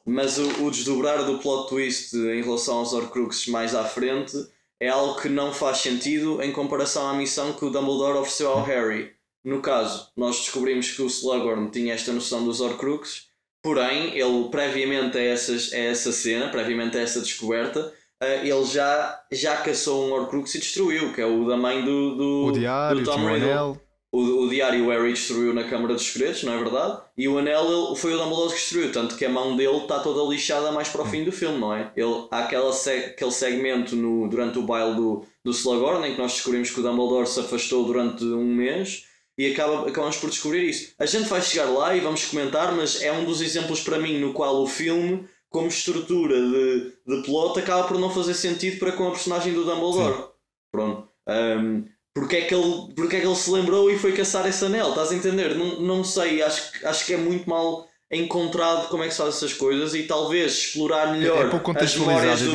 Mas 0.05 0.37
o, 0.37 0.65
o 0.65 0.71
desdobrar 0.71 1.23
do 1.25 1.37
plot 1.37 1.69
twist 1.69 2.13
em 2.15 2.41
relação 2.41 2.79
aos 2.79 2.91
Horcruxes 2.91 3.47
mais 3.47 3.73
à 3.73 3.85
frente 3.85 4.35
é 4.79 4.89
algo 4.89 5.21
que 5.21 5.29
não 5.29 5.53
faz 5.53 5.77
sentido 5.77 6.41
em 6.41 6.51
comparação 6.51 7.07
à 7.07 7.13
missão 7.13 7.53
que 7.53 7.63
o 7.63 7.69
Dumbledore 7.69 8.17
ofereceu 8.17 8.49
ao 8.49 8.63
Harry. 8.63 9.11
No 9.43 9.61
caso, 9.61 10.09
nós 10.17 10.37
descobrimos 10.37 10.91
que 10.91 11.01
o 11.01 11.07
Slughorn 11.07 11.69
tinha 11.69 11.93
esta 11.93 12.11
noção 12.11 12.43
dos 12.43 12.59
Horcruxes, 12.59 13.27
porém, 13.63 14.15
ele 14.15 14.49
previamente 14.51 15.17
a, 15.17 15.21
essas, 15.21 15.71
a 15.73 15.77
essa 15.77 16.11
cena, 16.11 16.49
previamente 16.49 16.97
a 16.97 17.01
essa 17.01 17.21
descoberta, 17.21 17.91
eh, 18.21 18.47
ele 18.47 18.65
já, 18.65 19.19
já 19.31 19.57
caçou 19.57 20.05
um 20.05 20.11
Horcrux 20.11 20.53
e 20.53 20.59
destruiu, 20.59 21.13
que 21.13 21.21
é 21.21 21.25
o 21.25 21.45
da 21.45 21.55
mãe 21.55 21.83
do, 21.83 22.15
do, 22.15 22.45
O 22.47 22.51
diário, 22.51 23.01
do 23.01 23.05
Tom 23.09 23.25
Riddle. 23.25 23.81
O, 24.11 24.43
o 24.43 24.49
diário 24.49 24.85
o 24.85 24.89
Harry 24.89 25.13
destruiu 25.13 25.55
na 25.55 25.63
Câmara 25.63 25.95
dos 25.95 26.05
Segredos, 26.05 26.43
não 26.43 26.53
é 26.53 26.57
verdade? 26.57 27.01
E 27.17 27.27
o 27.27 27.39
anel 27.39 27.65
ele, 27.65 27.95
foi 27.95 28.13
o 28.13 28.17
Dumbledore 28.19 28.49
que 28.49 28.59
destruiu, 28.59 28.91
tanto 28.91 29.15
que 29.15 29.25
a 29.25 29.29
mão 29.29 29.55
dele 29.55 29.77
está 29.77 29.99
toda 30.01 30.29
lixada 30.31 30.71
mais 30.71 30.87
para 30.87 31.01
o 31.01 31.05
fim 31.05 31.23
do 31.23 31.31
filme, 31.31 31.57
não 31.57 31.73
é? 31.73 31.91
Ele, 31.95 32.27
há 32.29 32.39
aquela 32.39 32.69
aquele 32.69 33.31
segmento 33.31 33.95
no, 33.95 34.29
durante 34.29 34.59
o 34.59 34.61
baile 34.61 34.95
do, 34.95 35.25
do 35.43 35.49
Slughorn 35.49 36.07
em 36.07 36.13
que 36.13 36.21
nós 36.21 36.33
descobrimos 36.33 36.69
que 36.69 36.79
o 36.79 36.83
Dumbledore 36.83 37.25
se 37.25 37.39
afastou 37.39 37.85
durante 37.85 38.23
um 38.23 38.53
mês 38.53 39.07
e 39.37 39.51
acaba, 39.51 39.87
acabamos 39.89 40.17
por 40.17 40.29
descobrir 40.29 40.69
isso. 40.69 40.93
A 40.99 41.05
gente 41.05 41.27
vai 41.27 41.41
chegar 41.41 41.65
lá 41.65 41.95
e 41.95 41.99
vamos 41.99 42.25
comentar, 42.25 42.73
mas 42.75 43.01
é 43.01 43.11
um 43.11 43.25
dos 43.25 43.41
exemplos 43.41 43.81
para 43.81 43.97
mim 43.99 44.19
no 44.19 44.33
qual 44.33 44.61
o 44.61 44.67
filme, 44.67 45.25
como 45.49 45.67
estrutura 45.67 46.35
de, 46.39 46.93
de 47.05 47.23
plot, 47.23 47.59
acaba 47.59 47.87
por 47.87 47.99
não 47.99 48.09
fazer 48.11 48.33
sentido 48.33 48.79
para 48.79 48.91
com 48.91 49.07
a 49.07 49.11
personagem 49.11 49.53
do 49.53 49.63
Dumbledore. 49.65 50.29
Pronto. 50.71 51.07
Um, 51.27 51.85
porque, 52.13 52.35
é 52.37 52.41
que 52.41 52.53
ele, 52.53 52.93
porque 52.95 53.15
é 53.15 53.21
que 53.21 53.25
ele 53.25 53.35
se 53.35 53.49
lembrou 53.49 53.89
e 53.89 53.97
foi 53.97 54.13
caçar 54.13 54.47
esse 54.47 54.63
anel? 54.65 54.89
Estás 54.89 55.11
a 55.11 55.15
entender? 55.15 55.55
Não, 55.55 55.79
não 55.81 56.03
sei, 56.03 56.41
acho, 56.41 56.71
que- 56.71 56.85
acho 56.85 57.05
que 57.05 57.13
é 57.13 57.17
muito 57.17 57.49
mal 57.49 57.87
encontrado 58.11 58.89
como 58.89 59.03
é 59.03 59.07
que 59.07 59.13
se 59.13 59.17
faz 59.19 59.35
essas 59.35 59.53
coisas 59.53 59.95
e 59.95 60.03
talvez 60.03 60.51
explorar 60.53 61.11
melhor 61.11 61.45
É 61.47 61.49
pouco 61.49 61.71
as 61.71 61.95
memórias 61.95 62.41
do, 62.41 62.51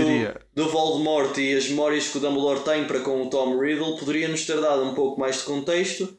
do 0.54 0.68
Voldemort 0.70 1.36
e 1.38 1.54
as 1.56 1.68
memórias 1.68 2.06
que 2.08 2.18
o 2.18 2.20
Dumbledore 2.20 2.60
tem 2.60 2.84
para 2.84 3.00
com 3.00 3.22
o 3.22 3.30
Tom 3.30 3.58
Riddle 3.58 3.96
poderia 3.96 4.28
nos 4.28 4.44
ter 4.46 4.60
dado 4.60 4.84
um 4.84 4.94
pouco 4.94 5.18
mais 5.20 5.38
de 5.38 5.42
contexto, 5.42 6.16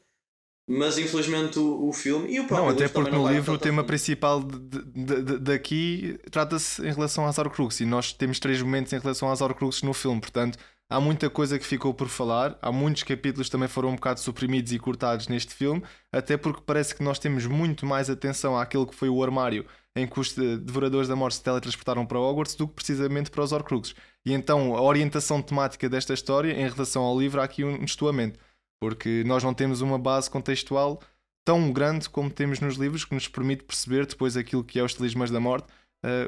mas 0.70 0.98
infelizmente 1.00 1.58
o, 1.58 1.88
o 1.90 1.92
filme 1.94 2.32
e 2.32 2.40
o 2.40 2.46
próprio 2.48 2.68
Não, 2.68 2.74
até 2.76 2.88
porque 2.88 3.10
no 3.10 3.28
livro 3.28 3.54
o 3.54 3.58
tema 3.58 3.84
principal 3.84 4.42
de- 4.44 4.60
de- 4.86 5.22
de- 5.24 5.40
daqui 5.40 6.20
trata-se 6.30 6.82
em 6.88 6.94
relação 6.94 7.26
às 7.26 7.38
Horcruxes 7.40 7.82
e 7.82 7.86
nós 7.86 8.14
temos 8.14 8.40
três 8.40 8.62
momentos 8.62 8.94
em 8.94 9.00
relação 9.00 9.32
às 9.32 9.42
Horcruxes 9.42 9.82
no 9.82 9.94
filme, 9.94 10.22
portanto 10.22 10.60
há 10.88 11.00
muita 11.00 11.30
coisa 11.30 11.58
que 11.58 11.66
ficou 11.66 11.94
por 11.94 12.08
falar, 12.08 12.58
há 12.62 12.72
muitos 12.72 13.04
capítulos 13.04 13.48
que 13.48 13.52
também 13.52 13.68
foram 13.68 13.90
um 13.90 13.96
bocado 13.96 14.20
suprimidos 14.20 14.72
e 14.72 14.80
cortados 14.80 15.28
neste 15.28 15.54
filme, 15.54 15.84
até 16.12 16.38
porque 16.38 16.62
parece 16.66 16.94
que 16.96 17.04
nós 17.04 17.18
temos 17.20 17.46
muito 17.48 17.86
mais 17.86 18.10
atenção 18.10 18.58
àquilo 18.58 18.86
que 18.88 18.96
foi 18.96 19.10
o 19.10 19.24
armário 19.24 19.66
em 19.96 20.06
que 20.08 20.20
os 20.20 20.34
Devoradores 20.34 21.08
da 21.08 21.16
Morte 21.16 21.36
se 21.38 21.44
teletransportaram 21.44 22.06
para 22.06 22.20
Hogwarts 22.20 22.56
do 22.56 22.68
que 22.68 22.76
precisamente 22.76 23.30
para 23.32 23.44
os 23.44 23.52
Horcruxes. 23.52 23.96
E 24.26 24.34
então 24.34 24.76
a 24.76 24.82
orientação 24.82 25.42
temática 25.42 25.90
desta 25.90 26.14
história 26.14 26.52
em 26.54 26.70
relação 26.70 27.02
ao 27.04 27.20
livro 27.20 27.42
há 27.42 27.44
aqui 27.44 27.64
um 27.64 27.80
destoamento, 27.84 28.40
porque 28.80 29.24
nós 29.26 29.44
não 29.44 29.54
temos 29.54 29.82
uma 29.82 30.00
base 30.00 30.30
contextual 30.30 31.02
tão 31.46 31.72
grande 31.72 32.10
como 32.10 32.30
temos 32.30 32.60
nos 32.60 32.76
livros 32.76 33.04
que 33.06 33.14
nos 33.14 33.28
permite 33.28 33.64
perceber 33.64 34.06
depois 34.06 34.38
aquilo 34.38 34.64
que 34.64 34.80
é 34.80 34.84
os 34.84 34.94
Talismãs 34.94 35.32
da 35.32 35.40
Morte, 35.40 35.68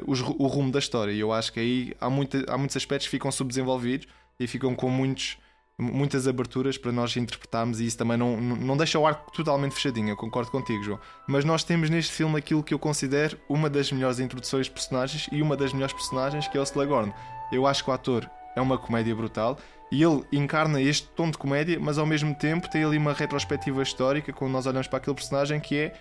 ru- 0.08 0.36
o 0.38 0.46
rumo 0.46 0.70
da 0.70 0.78
história. 0.78 1.12
E 1.12 1.20
eu 1.20 1.32
acho 1.32 1.52
que 1.52 1.60
aí 1.60 1.94
há, 2.00 2.10
muita, 2.10 2.44
há 2.52 2.58
muitos 2.58 2.76
aspectos 2.76 3.06
que 3.06 3.10
ficam 3.10 3.30
subdesenvolvidos 3.30 4.06
e 4.38 4.46
ficam 4.46 4.74
com 4.74 4.90
muitos, 4.90 5.38
muitas 5.78 6.26
aberturas 6.26 6.76
para 6.76 6.92
nós 6.92 7.16
interpretarmos 7.16 7.80
e 7.80 7.86
isso 7.86 7.96
também 7.96 8.16
não, 8.16 8.38
não 8.40 8.56
não 8.56 8.76
deixa 8.76 8.98
o 8.98 9.06
arco 9.06 9.30
totalmente 9.32 9.74
fechadinho, 9.74 10.10
eu 10.10 10.16
concordo 10.16 10.50
contigo, 10.50 10.82
João. 10.82 11.00
Mas 11.28 11.44
nós 11.44 11.62
temos 11.64 11.88
neste 11.88 12.12
filme 12.12 12.36
aquilo 12.38 12.62
que 12.62 12.74
eu 12.74 12.78
considero 12.78 13.38
uma 13.48 13.70
das 13.70 13.90
melhores 13.92 14.18
introduções 14.18 14.66
de 14.66 14.72
personagens 14.72 15.28
e 15.32 15.40
uma 15.40 15.56
das 15.56 15.72
melhores 15.72 15.94
personagens 15.94 16.48
que 16.48 16.58
é 16.58 16.60
o 16.60 16.64
Slughorn. 16.64 17.12
Eu 17.52 17.66
acho 17.66 17.84
que 17.84 17.90
o 17.90 17.92
ator 17.92 18.28
é 18.56 18.60
uma 18.60 18.76
comédia 18.76 19.14
brutal 19.14 19.58
e 19.92 20.02
ele 20.02 20.24
encarna 20.32 20.80
este 20.80 21.06
tom 21.08 21.30
de 21.30 21.36
comédia, 21.36 21.78
mas 21.78 21.98
ao 21.98 22.06
mesmo 22.06 22.34
tempo 22.34 22.68
tem 22.70 22.82
ali 22.82 22.96
uma 22.96 23.12
retrospectiva 23.12 23.82
histórica 23.82 24.32
quando 24.32 24.50
nós 24.50 24.64
olhamos 24.64 24.88
para 24.88 24.96
aquele 24.96 25.14
personagem 25.14 25.60
que 25.60 25.76
é 25.76 25.92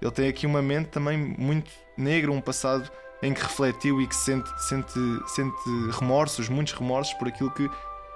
ele 0.00 0.12
tem 0.12 0.28
aqui 0.28 0.46
uma 0.46 0.62
mente 0.62 0.88
também 0.88 1.18
muito 1.18 1.68
negra, 1.98 2.30
um 2.30 2.40
passado 2.40 2.88
em 3.20 3.34
que 3.34 3.42
refletiu 3.42 4.00
e 4.00 4.06
que 4.06 4.14
sente, 4.14 4.48
sente, 4.68 4.98
sente 5.26 5.56
remorsos, 5.98 6.48
muitos 6.48 6.72
remorsos 6.72 7.12
por 7.14 7.26
aquilo 7.26 7.50
que 7.50 7.68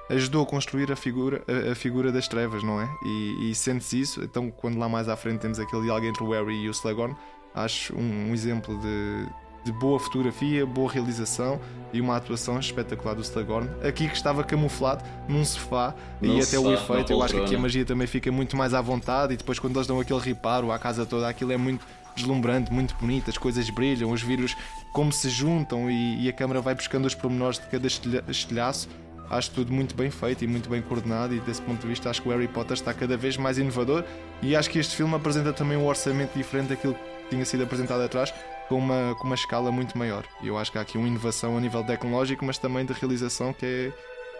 ajudou 0.08 0.44
a 0.44 0.46
construir 0.46 0.90
a 0.92 0.96
figura, 0.96 1.42
a, 1.48 1.72
a 1.72 1.74
figura 1.74 2.12
das 2.12 2.28
trevas, 2.28 2.62
não 2.62 2.80
é? 2.80 2.88
E, 3.04 3.50
e 3.50 3.54
sente-se 3.54 4.00
isso. 4.00 4.22
Então, 4.22 4.50
quando 4.50 4.78
lá 4.78 4.88
mais 4.88 5.08
à 5.08 5.16
frente 5.16 5.40
temos 5.40 5.58
aquele 5.58 5.82
diálogo 5.82 6.06
entre 6.06 6.22
o 6.22 6.30
Harry 6.30 6.62
e 6.62 6.68
o 6.68 6.70
Slughorn, 6.70 7.14
acho 7.54 7.94
um, 7.94 8.30
um 8.30 8.32
exemplo 8.32 8.78
de, 8.78 9.26
de 9.64 9.72
boa 9.72 9.98
fotografia, 9.98 10.66
boa 10.66 10.90
realização 10.90 11.58
e 11.92 12.00
uma 12.00 12.16
atuação 12.16 12.58
espetacular 12.58 13.14
do 13.14 13.22
Slughorn. 13.22 13.68
Aqui 13.86 14.08
que 14.08 14.14
estava 14.14 14.44
camuflado 14.44 15.02
num 15.28 15.44
sofá 15.44 15.94
e 16.20 16.40
até 16.40 16.58
o 16.58 16.72
efeito, 16.72 17.12
eu 17.12 17.22
acho 17.22 17.34
que 17.34 17.40
aqui 17.40 17.54
a 17.54 17.58
magia 17.58 17.84
também 17.84 18.06
fica 18.06 18.30
muito 18.30 18.56
mais 18.56 18.74
à 18.74 18.80
vontade 18.80 19.34
e 19.34 19.36
depois 19.36 19.58
quando 19.58 19.76
eles 19.76 19.86
dão 19.86 19.98
aquele 20.00 20.20
reparo 20.20 20.70
à 20.70 20.78
casa 20.78 21.06
toda, 21.06 21.28
aquilo 21.28 21.52
é 21.52 21.56
muito 21.56 21.86
deslumbrante, 22.14 22.72
muito 22.72 22.94
bonito, 22.96 23.28
as 23.30 23.38
coisas 23.38 23.68
brilham, 23.70 24.10
os 24.10 24.22
vírus 24.22 24.56
como 24.92 25.10
se 25.12 25.28
juntam 25.28 25.90
e, 25.90 26.24
e 26.24 26.28
a 26.28 26.32
câmera 26.32 26.60
vai 26.60 26.74
buscando 26.74 27.06
os 27.06 27.14
pormenores 27.14 27.58
de 27.58 27.66
cada 27.66 27.86
estilha- 27.86 28.24
estilhaço. 28.28 28.88
Acho 29.30 29.50
tudo 29.52 29.72
muito 29.72 29.94
bem 29.96 30.10
feito 30.10 30.44
e 30.44 30.46
muito 30.46 30.68
bem 30.68 30.82
coordenado 30.82 31.34
e 31.34 31.40
desse 31.40 31.62
ponto 31.62 31.80
de 31.80 31.86
vista 31.88 32.10
acho 32.10 32.20
que 32.20 32.28
o 32.28 32.30
Harry 32.30 32.46
Potter 32.46 32.74
está 32.74 32.92
cada 32.92 33.16
vez 33.16 33.38
mais 33.38 33.56
inovador 33.56 34.04
e 34.42 34.54
acho 34.54 34.68
que 34.68 34.78
este 34.78 34.94
filme 34.94 35.14
apresenta 35.14 35.50
também 35.52 35.78
um 35.78 35.86
orçamento 35.86 36.36
diferente 36.36 36.68
daquilo 36.68 36.94
que 36.94 37.30
tinha 37.30 37.44
sido 37.46 37.64
apresentado 37.64 38.02
atrás 38.02 38.32
com 38.68 38.76
uma, 38.76 39.14
com 39.16 39.24
uma 39.24 39.34
escala 39.34 39.70
muito 39.72 39.96
maior. 39.96 40.24
E 40.42 40.48
eu 40.48 40.56
acho 40.58 40.72
que 40.72 40.78
há 40.78 40.80
aqui 40.80 40.96
uma 40.98 41.06
inovação 41.08 41.56
a 41.56 41.60
nível 41.60 41.84
tecnológico, 41.84 42.44
mas 42.44 42.58
também 42.58 42.84
de 42.84 42.92
realização 42.92 43.52
que 43.52 43.64
é, 43.66 43.92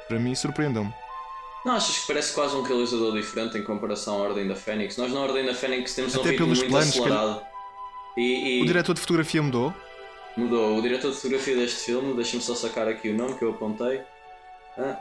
para 0.09 0.19
mim, 0.19 0.35
surpreendeu-me. 0.35 0.93
Não 1.65 1.75
achas 1.77 1.99
que 1.99 2.07
parece 2.07 2.35
quase 2.35 2.55
um 2.55 2.63
realizador 2.63 3.13
diferente 3.15 3.57
em 3.57 3.65
comparação 3.65 4.17
à 4.19 4.29
Ordem 4.29 4.47
da 4.47 4.55
Fênix? 4.55 4.97
Nós 4.99 5.11
na 5.13 5.21
Ordem 5.21 5.47
da 5.47 5.55
Fênix 5.55 5.95
temos 5.95 6.15
um 6.15 6.21
Até 6.21 6.31
ritmo 6.31 6.47
pelos 6.47 6.59
muito 6.59 6.71
planos 6.71 6.91
que 6.93 6.99
ele- 7.01 7.09
acelerado. 7.09 7.43
E, 8.17 8.59
e 8.59 8.63
O 8.63 8.67
diretor 8.67 8.95
de 8.95 9.01
fotografia 9.01 9.43
mudou. 9.43 9.75
mudou. 10.37 10.79
O 10.79 10.83
diretor 10.83 11.11
de 11.11 11.17
fotografia 11.17 11.57
deste 11.57 11.87
filme, 11.87 12.15
deixa-me 12.15 12.43
só 12.43 12.55
sacar 12.55 12.87
aqui 12.87 13.09
o 13.11 13.17
nome 13.17 13.35
que 13.39 13.45
eu 13.45 13.51
apontei. 13.51 14.03
Ah, 14.79 14.99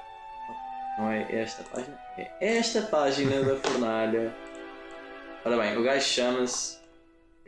não 0.98 1.12
é 1.12 1.28
esta 1.32 1.64
página? 1.64 1.98
É 2.18 2.58
esta 2.58 2.82
página 2.84 3.42
da 3.44 3.56
fornalha. 3.58 4.34
Ora 5.46 5.58
bem, 5.58 5.78
o 5.78 5.84
gajo 5.84 6.06
chama-se. 6.08 6.78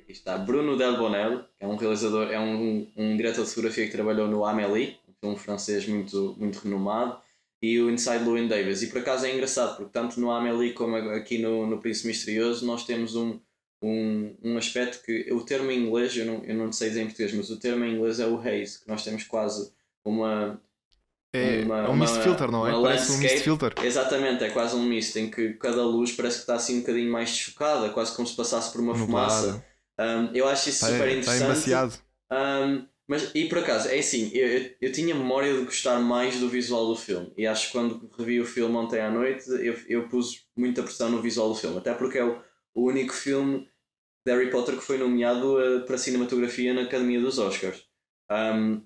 Está, 0.07 0.37
Bruno 0.37 0.77
Del 0.77 0.97
Bonel, 0.97 1.45
que 1.57 1.65
é 1.65 1.67
um 1.67 1.75
realizador, 1.75 2.31
é 2.31 2.39
um, 2.39 2.87
um 2.95 3.17
diretor 3.17 3.43
de 3.43 3.49
fotografia 3.49 3.85
que 3.85 3.91
trabalhou 3.91 4.27
no 4.27 4.45
Amélie, 4.45 4.97
um 5.09 5.13
filme 5.19 5.37
francês 5.37 5.87
muito, 5.87 6.35
muito 6.37 6.59
renomado, 6.59 7.17
e 7.61 7.79
o 7.79 7.89
Inside 7.89 8.23
Llewyn 8.23 8.47
Davis. 8.47 8.83
E 8.83 8.87
por 8.87 8.99
acaso 8.99 9.25
é 9.25 9.33
engraçado, 9.33 9.75
porque 9.77 9.91
tanto 9.91 10.19
no 10.19 10.29
Amélie 10.29 10.73
como 10.73 10.95
aqui 10.95 11.39
no, 11.39 11.65
no 11.65 11.79
Príncipe 11.79 12.09
Misterioso 12.09 12.65
nós 12.65 12.85
temos 12.85 13.15
um, 13.15 13.39
um, 13.81 14.35
um 14.43 14.57
aspecto 14.57 15.03
que 15.03 15.33
o 15.33 15.41
termo 15.41 15.71
em 15.71 15.87
inglês, 15.87 16.15
eu 16.15 16.25
não, 16.25 16.43
eu 16.43 16.53
não 16.55 16.71
sei 16.71 16.89
dizer 16.89 17.01
em 17.01 17.05
português, 17.05 17.33
mas 17.33 17.49
o 17.49 17.59
termo 17.59 17.83
em 17.83 17.95
inglês 17.95 18.19
é 18.19 18.27
o 18.27 18.37
haze, 18.39 18.81
que 18.81 18.87
nós 18.87 19.03
temos 19.03 19.23
quase 19.23 19.71
uma. 20.03 20.61
É, 21.33 21.63
Uma- 21.65 21.79
é 21.85 21.89
um 21.89 21.95
mist 21.97 22.15
filter, 22.23 22.49
não 22.51 22.65
é? 22.67 22.71
Parece 22.83 23.11
um 23.11 23.17
mist 23.17 23.43
filter. 23.43 23.73
Exatamente, 23.83 24.43
é 24.43 24.49
quase 24.51 24.75
um 24.75 24.83
mist 24.83 25.17
em 25.19 25.29
que 25.29 25.53
cada 25.55 25.83
luz 25.83 26.11
parece 26.13 26.37
que 26.37 26.41
está 26.43 26.55
assim 26.55 26.77
um 26.77 26.79
bocadinho 26.81 27.11
mais 27.11 27.29
desfocada, 27.31 27.89
quase 27.89 28.15
como 28.15 28.25
se 28.27 28.35
passasse 28.35 28.71
por 28.71 28.79
uma 28.79 28.93
fumaça. 29.07 29.65
Um, 29.99 30.35
eu 30.35 30.47
acho 30.47 30.69
isso 30.69 30.85
Está, 30.85 30.87
super 30.87 31.07
está 31.07 31.35
interessante. 31.35 31.43
embaciado. 31.43 31.93
Um, 32.31 32.87
mas, 33.07 33.31
e 33.35 33.47
por 33.47 33.59
acaso, 33.59 33.87
é 33.89 33.99
assim, 33.99 34.31
eu, 34.33 34.47
eu, 34.47 34.75
eu 34.81 34.91
tinha 34.91 35.13
memória 35.13 35.53
de 35.53 35.63
gostar 35.63 35.99
mais 35.99 36.39
do 36.39 36.49
visual 36.49 36.87
do 36.87 36.95
filme. 36.95 37.31
E 37.37 37.45
acho 37.45 37.67
que 37.67 37.71
quando 37.73 38.09
revi 38.17 38.39
o 38.41 38.45
filme 38.45 38.75
ontem 38.75 38.99
à 38.99 39.11
noite, 39.11 39.47
eu, 39.49 39.77
eu 39.87 40.09
pus 40.09 40.47
muita 40.57 40.81
pressão 40.81 41.09
no 41.09 41.21
visual 41.21 41.49
do 41.49 41.55
filme. 41.55 41.77
Até 41.77 41.93
porque 41.93 42.17
é 42.17 42.23
o, 42.23 42.41
o 42.73 42.87
único 42.87 43.13
filme 43.13 43.69
de 44.25 44.33
Harry 44.33 44.49
Potter 44.49 44.75
que 44.75 44.81
foi 44.81 44.97
nomeado 44.97 45.61
eh, 45.61 45.79
para 45.81 45.99
cinematografia 45.99 46.73
na 46.73 46.81
Academia 46.81 47.21
dos 47.21 47.37
Oscars. 47.37 47.85
Um, 48.31 48.81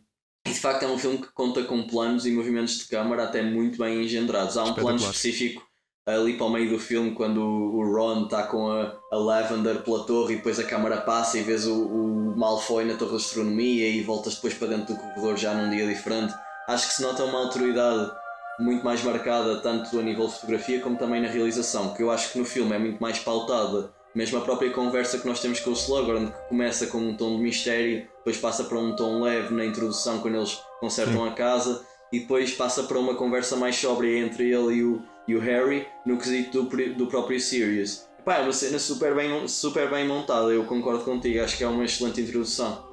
e 0.46 0.52
de 0.52 0.60
facto 0.60 0.84
é 0.84 0.88
um 0.88 0.98
filme 0.98 1.20
que 1.20 1.32
conta 1.32 1.64
com 1.64 1.88
planos 1.88 2.26
e 2.26 2.32
movimentos 2.32 2.78
de 2.80 2.88
câmara 2.88 3.24
até 3.24 3.42
muito 3.42 3.78
bem 3.78 4.04
engendrados. 4.04 4.58
Há 4.58 4.66
um 4.66 4.74
plano 4.74 4.98
específico 4.98 5.69
ali 6.16 6.34
para 6.36 6.46
o 6.46 6.50
meio 6.50 6.70
do 6.70 6.80
filme 6.80 7.12
quando 7.12 7.42
o 7.42 7.94
Ron 7.94 8.24
está 8.24 8.44
com 8.44 8.72
a, 8.72 8.94
a 9.12 9.18
Lavender 9.18 9.84
pela 9.84 10.04
torre 10.04 10.34
e 10.34 10.38
depois 10.38 10.60
a 10.60 10.64
câmara 10.64 10.98
passa 11.02 11.38
e 11.38 11.42
vês 11.42 11.66
o, 11.66 11.74
o 11.74 12.38
Malfoy 12.38 12.86
na 12.86 12.96
torre 12.96 13.12
de 13.12 13.18
astronomia 13.18 13.90
e 13.90 14.02
voltas 14.02 14.36
depois 14.36 14.54
para 14.54 14.70
dentro 14.70 14.94
do 14.94 15.00
corredor 15.00 15.38
já 15.38 15.54
num 15.54 15.70
dia 15.70 15.88
diferente. 15.88 16.34
Acho 16.68 16.88
que 16.88 16.94
se 16.94 17.02
nota 17.02 17.24
uma 17.24 17.40
autoridade 17.40 18.12
muito 18.60 18.84
mais 18.84 19.04
marcada 19.04 19.62
tanto 19.62 19.98
a 19.98 20.02
nível 20.02 20.28
de 20.28 20.34
fotografia 20.34 20.82
como 20.82 20.98
também 20.98 21.22
na 21.22 21.30
realização, 21.30 21.94
que 21.94 22.04
eu 22.04 22.12
acho 22.12 22.32
que 22.32 22.40
no 22.40 22.46
filme 22.46 22.76
é 22.76 22.80
muito 22.80 23.02
mais 23.02 23.20
pautada. 23.20 23.92
Mesmo 24.14 24.38
a 24.40 24.42
própria 24.42 24.72
conversa 24.72 25.20
que 25.20 25.28
nós 25.28 25.40
temos 25.40 25.60
com 25.60 25.70
o 25.70 25.74
Slughorn, 25.74 26.28
que 26.28 26.50
começa 26.50 26.88
com 26.88 26.98
um 26.98 27.16
tom 27.16 27.38
de 27.38 27.44
mistério, 27.44 28.08
depois 28.18 28.38
passa 28.38 28.64
para 28.64 28.78
um 28.78 28.96
tom 28.96 29.22
leve 29.22 29.54
na 29.54 29.66
introdução 29.66 30.20
quando 30.20 30.36
eles 30.36 30.60
consertam 30.80 31.24
a 31.26 31.32
casa 31.32 31.86
e 32.12 32.20
depois 32.20 32.54
passa 32.54 32.84
para 32.84 33.00
uma 33.00 33.16
conversa 33.16 33.56
mais 33.56 33.76
sóbria 33.76 34.20
entre 34.20 34.50
ele 34.52 34.76
e 34.76 34.84
o, 34.84 35.02
e 35.28 35.36
o 35.36 35.40
Harry 35.40 35.88
no 36.06 36.18
quesito 36.18 36.64
do, 36.64 36.94
do 36.96 37.08
próprio 37.08 37.40
Sirius. 37.40 38.08
Pá, 38.26 38.38
é 38.38 38.42
uma 38.42 38.54
cena 38.54 38.78
super 38.80 39.16
bem, 39.16 39.48
super 39.48 39.90
bem 39.90 40.08
montada, 40.08 40.50
eu 40.50 40.66
concordo 40.66 41.04
contigo, 41.04 41.42
acho 41.42 41.58
que 41.58 41.64
é 41.64 41.68
uma 41.68 41.86
excelente 41.86 42.22
introdução. 42.22 42.90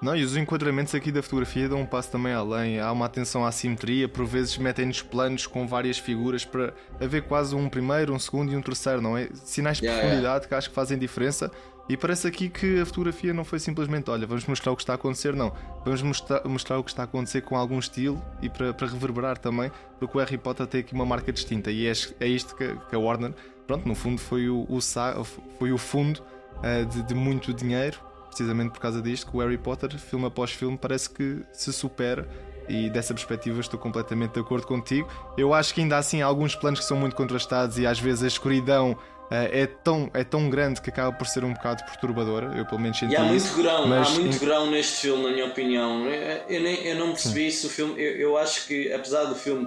Não, 0.00 0.14
e 0.14 0.22
os 0.22 0.36
enquadramentos 0.36 0.94
aqui 0.94 1.10
da 1.10 1.22
fotografia 1.22 1.68
dão 1.68 1.80
um 1.80 1.86
passo 1.86 2.10
também 2.10 2.32
além. 2.32 2.78
Há 2.78 2.92
uma 2.92 3.06
atenção 3.06 3.46
à 3.46 3.50
simetria, 3.50 4.06
por 4.06 4.26
vezes 4.26 4.56
metem-nos 4.58 5.00
planos 5.00 5.46
com 5.46 5.66
várias 5.66 5.98
figuras 5.98 6.44
para 6.44 6.74
haver 7.00 7.22
quase 7.22 7.54
um 7.54 7.68
primeiro, 7.68 8.12
um 8.12 8.18
segundo 8.18 8.52
e 8.52 8.56
um 8.56 8.60
terceiro, 8.60 9.00
não 9.00 9.16
é? 9.16 9.28
Sinais 9.32 9.78
de 9.78 9.86
Yeah, 9.86 10.02
profundidade 10.02 10.48
que 10.48 10.54
acho 10.54 10.68
que 10.68 10.74
fazem 10.74 10.98
diferença. 10.98 11.50
E 11.88 11.96
parece 11.96 12.26
aqui 12.26 12.48
que 12.48 12.80
a 12.80 12.86
fotografia 12.86 13.32
não 13.32 13.44
foi 13.44 13.58
simplesmente, 13.58 14.10
olha, 14.10 14.26
vamos 14.26 14.44
mostrar 14.46 14.72
o 14.72 14.76
que 14.76 14.82
está 14.82 14.94
a 14.94 14.96
acontecer, 14.96 15.34
não. 15.34 15.52
Vamos 15.84 16.02
mostrar, 16.02 16.44
mostrar 16.44 16.78
o 16.78 16.84
que 16.84 16.90
está 16.90 17.02
a 17.02 17.04
acontecer 17.04 17.42
com 17.42 17.56
algum 17.56 17.78
estilo 17.78 18.20
e 18.42 18.48
para, 18.48 18.74
para 18.74 18.88
reverberar 18.88 19.38
também, 19.38 19.70
porque 19.98 20.16
o 20.18 20.20
Harry 20.20 20.38
Potter 20.38 20.66
tem 20.66 20.80
aqui 20.80 20.94
uma 20.94 21.06
marca 21.06 21.32
distinta 21.32 21.70
e 21.70 21.86
é, 21.86 21.92
é 22.20 22.26
isto 22.26 22.56
que, 22.56 22.74
que 22.74 22.96
a 22.96 22.98
Warner, 22.98 23.32
pronto, 23.66 23.86
no 23.86 23.94
fundo 23.94 24.20
foi 24.20 24.48
o, 24.48 24.66
o, 24.68 24.80
foi 25.58 25.72
o 25.72 25.78
fundo 25.78 26.22
eh, 26.62 26.84
de, 26.84 27.02
de 27.02 27.14
muito 27.14 27.54
dinheiro 27.54 28.00
precisamente 28.36 28.72
por 28.72 28.80
causa 28.80 29.00
disto, 29.00 29.30
que 29.30 29.36
o 29.36 29.40
Harry 29.40 29.56
Potter, 29.56 29.98
filme 29.98 30.26
após 30.26 30.50
filme, 30.50 30.76
parece 30.76 31.08
que 31.08 31.42
se 31.52 31.72
supera. 31.72 32.28
E 32.68 32.90
dessa 32.90 33.14
perspectiva 33.14 33.60
estou 33.60 33.78
completamente 33.78 34.34
de 34.34 34.40
acordo 34.40 34.66
contigo. 34.66 35.08
Eu 35.38 35.54
acho 35.54 35.72
que 35.72 35.80
ainda 35.80 35.96
assim 35.96 36.20
há 36.20 36.26
alguns 36.26 36.54
planos 36.54 36.80
que 36.80 36.86
são 36.86 36.96
muito 36.96 37.14
contrastados 37.14 37.78
e 37.78 37.86
às 37.86 37.98
vezes 37.98 38.24
a 38.24 38.26
escuridão 38.26 38.98
é, 39.30 39.66
tão, 39.66 40.10
é 40.14 40.22
tão 40.24 40.48
grande 40.48 40.80
que 40.80 40.90
acaba 40.90 41.12
por 41.16 41.26
ser 41.26 41.44
um 41.44 41.52
bocado 41.52 41.84
perturbadora. 41.84 42.56
Eu 42.56 42.64
pelo 42.66 42.80
menos 42.80 42.98
senti 42.98 43.12
E 43.12 43.16
há 43.16 43.24
muito 43.24 43.36
isso. 43.44 43.56
grão, 43.56 43.86
mas 43.86 44.08
há 44.08 44.10
muito 44.12 44.38
grão 44.38 44.70
neste 44.70 45.00
filme, 45.02 45.24
na 45.24 45.30
minha 45.30 45.46
opinião. 45.46 46.06
Eu, 46.06 46.42
eu 46.48 46.60
nem, 46.62 46.76
eu 46.86 46.96
não 46.96 47.08
percebi 47.12 47.48
isso. 47.48 47.66
O 47.66 47.70
filme, 47.70 47.94
eu, 48.00 48.12
eu 48.16 48.36
acho 48.38 48.66
que, 48.66 48.92
apesar 48.92 49.24
do 49.24 49.34
filme 49.34 49.66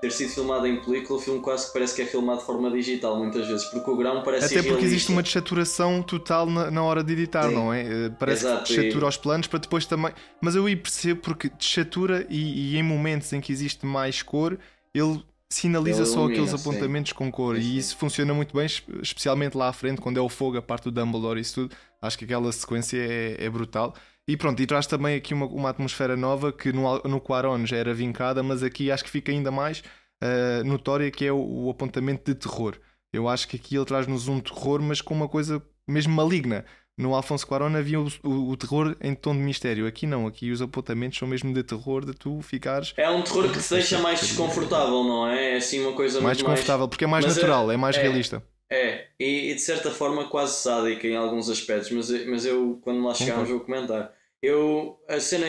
ter 0.00 0.10
sido 0.12 0.30
filmado 0.30 0.66
em 0.66 0.80
película, 0.82 1.18
o 1.18 1.22
filme 1.22 1.40
quase 1.40 1.66
que 1.66 1.72
parece 1.74 1.94
que 1.94 2.00
é 2.02 2.06
filmado 2.06 2.40
de 2.40 2.46
forma 2.46 2.70
digital, 2.70 3.18
muitas 3.18 3.46
vezes, 3.46 3.66
porque 3.66 3.90
o 3.90 3.96
grão 3.96 4.22
parece 4.22 4.46
Até 4.58 4.66
porque 4.66 4.84
existe 4.86 5.10
uma 5.10 5.22
desaturação 5.22 6.02
total 6.02 6.46
na, 6.46 6.70
na 6.70 6.82
hora 6.82 7.04
de 7.04 7.12
editar, 7.12 7.48
Sim. 7.48 7.54
não 7.54 7.70
é? 7.72 7.82
Eh, 7.82 8.10
Parece 8.18 8.46
Exato, 8.46 8.64
que 8.64 8.76
desatura 8.76 9.04
e- 9.04 9.08
os 9.08 9.16
planos 9.18 9.46
para 9.46 9.58
depois 9.58 9.84
também. 9.84 10.12
Mas 10.40 10.54
eu 10.56 10.64
aí 10.64 10.74
percebo 10.74 11.20
porque 11.20 11.50
desatura 11.50 12.26
e, 12.30 12.72
e 12.74 12.76
em 12.78 12.82
momentos 12.82 13.30
em 13.34 13.40
que 13.42 13.52
existe 13.52 13.84
mais 13.84 14.22
cor, 14.22 14.58
ele 14.94 15.22
sinaliza 15.52 16.06
só 16.06 16.26
aqueles 16.26 16.50
sim. 16.50 16.56
apontamentos 16.56 17.12
com 17.12 17.30
cor 17.30 17.56
Sim, 17.56 17.60
e 17.60 17.76
sim. 17.76 17.78
isso 17.78 17.96
funciona 17.96 18.32
muito 18.34 18.54
bem, 18.56 18.66
espe- 18.66 19.00
especialmente 19.02 19.56
lá 19.56 19.68
à 19.68 19.72
frente, 19.72 20.00
quando 20.00 20.18
é 20.18 20.20
o 20.20 20.28
fogo, 20.28 20.56
a 20.58 20.62
parte 20.62 20.84
do 20.84 20.90
Dumbledore 20.92 21.38
e 21.38 21.42
isso 21.42 21.54
tudo. 21.68 21.76
Acho 22.00 22.18
que 22.18 22.24
aquela 22.24 22.50
sequência 22.52 22.96
é, 22.98 23.44
é 23.44 23.50
brutal. 23.50 23.94
E 24.26 24.36
pronto, 24.36 24.60
e 24.62 24.66
traz 24.66 24.86
também 24.86 25.16
aqui 25.16 25.34
uma, 25.34 25.46
uma 25.46 25.70
atmosfera 25.70 26.16
nova 26.16 26.52
que 26.52 26.72
no, 26.72 26.98
no 27.02 27.20
Quaron 27.20 27.66
já 27.66 27.76
era 27.76 27.92
vincada, 27.92 28.42
mas 28.42 28.62
aqui 28.62 28.90
acho 28.90 29.02
que 29.04 29.10
fica 29.10 29.32
ainda 29.32 29.50
mais 29.50 29.82
eh, 30.20 30.62
notória 30.64 31.10
que 31.10 31.24
é 31.26 31.32
o, 31.32 31.38
o 31.66 31.70
apontamento 31.70 32.24
de 32.32 32.38
terror. 32.38 32.76
Eu 33.12 33.28
acho 33.28 33.48
que 33.48 33.56
aqui 33.56 33.76
ele 33.76 33.84
traz-nos 33.84 34.28
um 34.28 34.38
terror, 34.40 34.80
mas 34.82 35.00
com 35.00 35.14
uma 35.14 35.28
coisa 35.28 35.60
mesmo 35.88 36.14
maligna. 36.14 36.64
No 37.00 37.14
Alfonso 37.14 37.46
Cuarón 37.46 37.74
havia 37.76 37.98
o, 38.00 38.06
o- 38.22 38.50
o 38.50 38.56
terror 38.56 38.96
em 39.00 39.14
tom 39.14 39.32
de 39.34 39.40
mistério. 39.40 39.86
Aqui 39.86 40.06
não, 40.06 40.26
aqui 40.26 40.50
os 40.50 40.60
apontamentos 40.60 41.18
são 41.18 41.26
mesmo 41.26 41.52
de 41.54 41.62
terror, 41.62 42.04
de 42.04 42.12
tu 42.12 42.40
ficares 42.42 42.92
É 42.96 43.08
um 43.10 43.22
terror 43.22 43.50
que 43.50 43.58
te 43.58 43.70
deixa 43.70 43.98
mais 43.98 44.20
desconfortável, 44.20 45.02
não 45.04 45.26
é? 45.26 45.54
É 45.54 45.56
assim 45.56 45.80
uma 45.80 45.92
coisa 45.94 46.20
mais 46.20 46.36
muito 46.38 46.46
mais. 46.48 46.58
desconfortável, 46.58 46.88
porque 46.88 47.04
é 47.04 47.06
mais 47.06 47.24
Mas 47.24 47.36
é- 47.36 47.40
natural, 47.40 47.70
é, 47.72 47.76
mais 47.76 47.96
é. 47.96 48.02
realista. 48.02 48.42
É, 48.72 49.06
e, 49.18 49.50
e 49.50 49.54
de 49.54 49.60
certa 49.60 49.90
forma 49.90 50.28
quase 50.28 50.54
sádica 50.62 51.06
em 51.08 51.16
alguns 51.16 51.50
aspectos, 51.50 51.90
mas, 51.90 52.08
eu- 52.10 52.30
mas 52.30 52.44
eu, 52.46 52.78
quando 52.82 53.02
lá 53.04 53.12
chegarmos, 53.14 53.48
vou 53.48 53.60
comentar. 53.60 54.12
Eu, 54.42 54.96
a 55.08 55.18
cena 55.18 55.46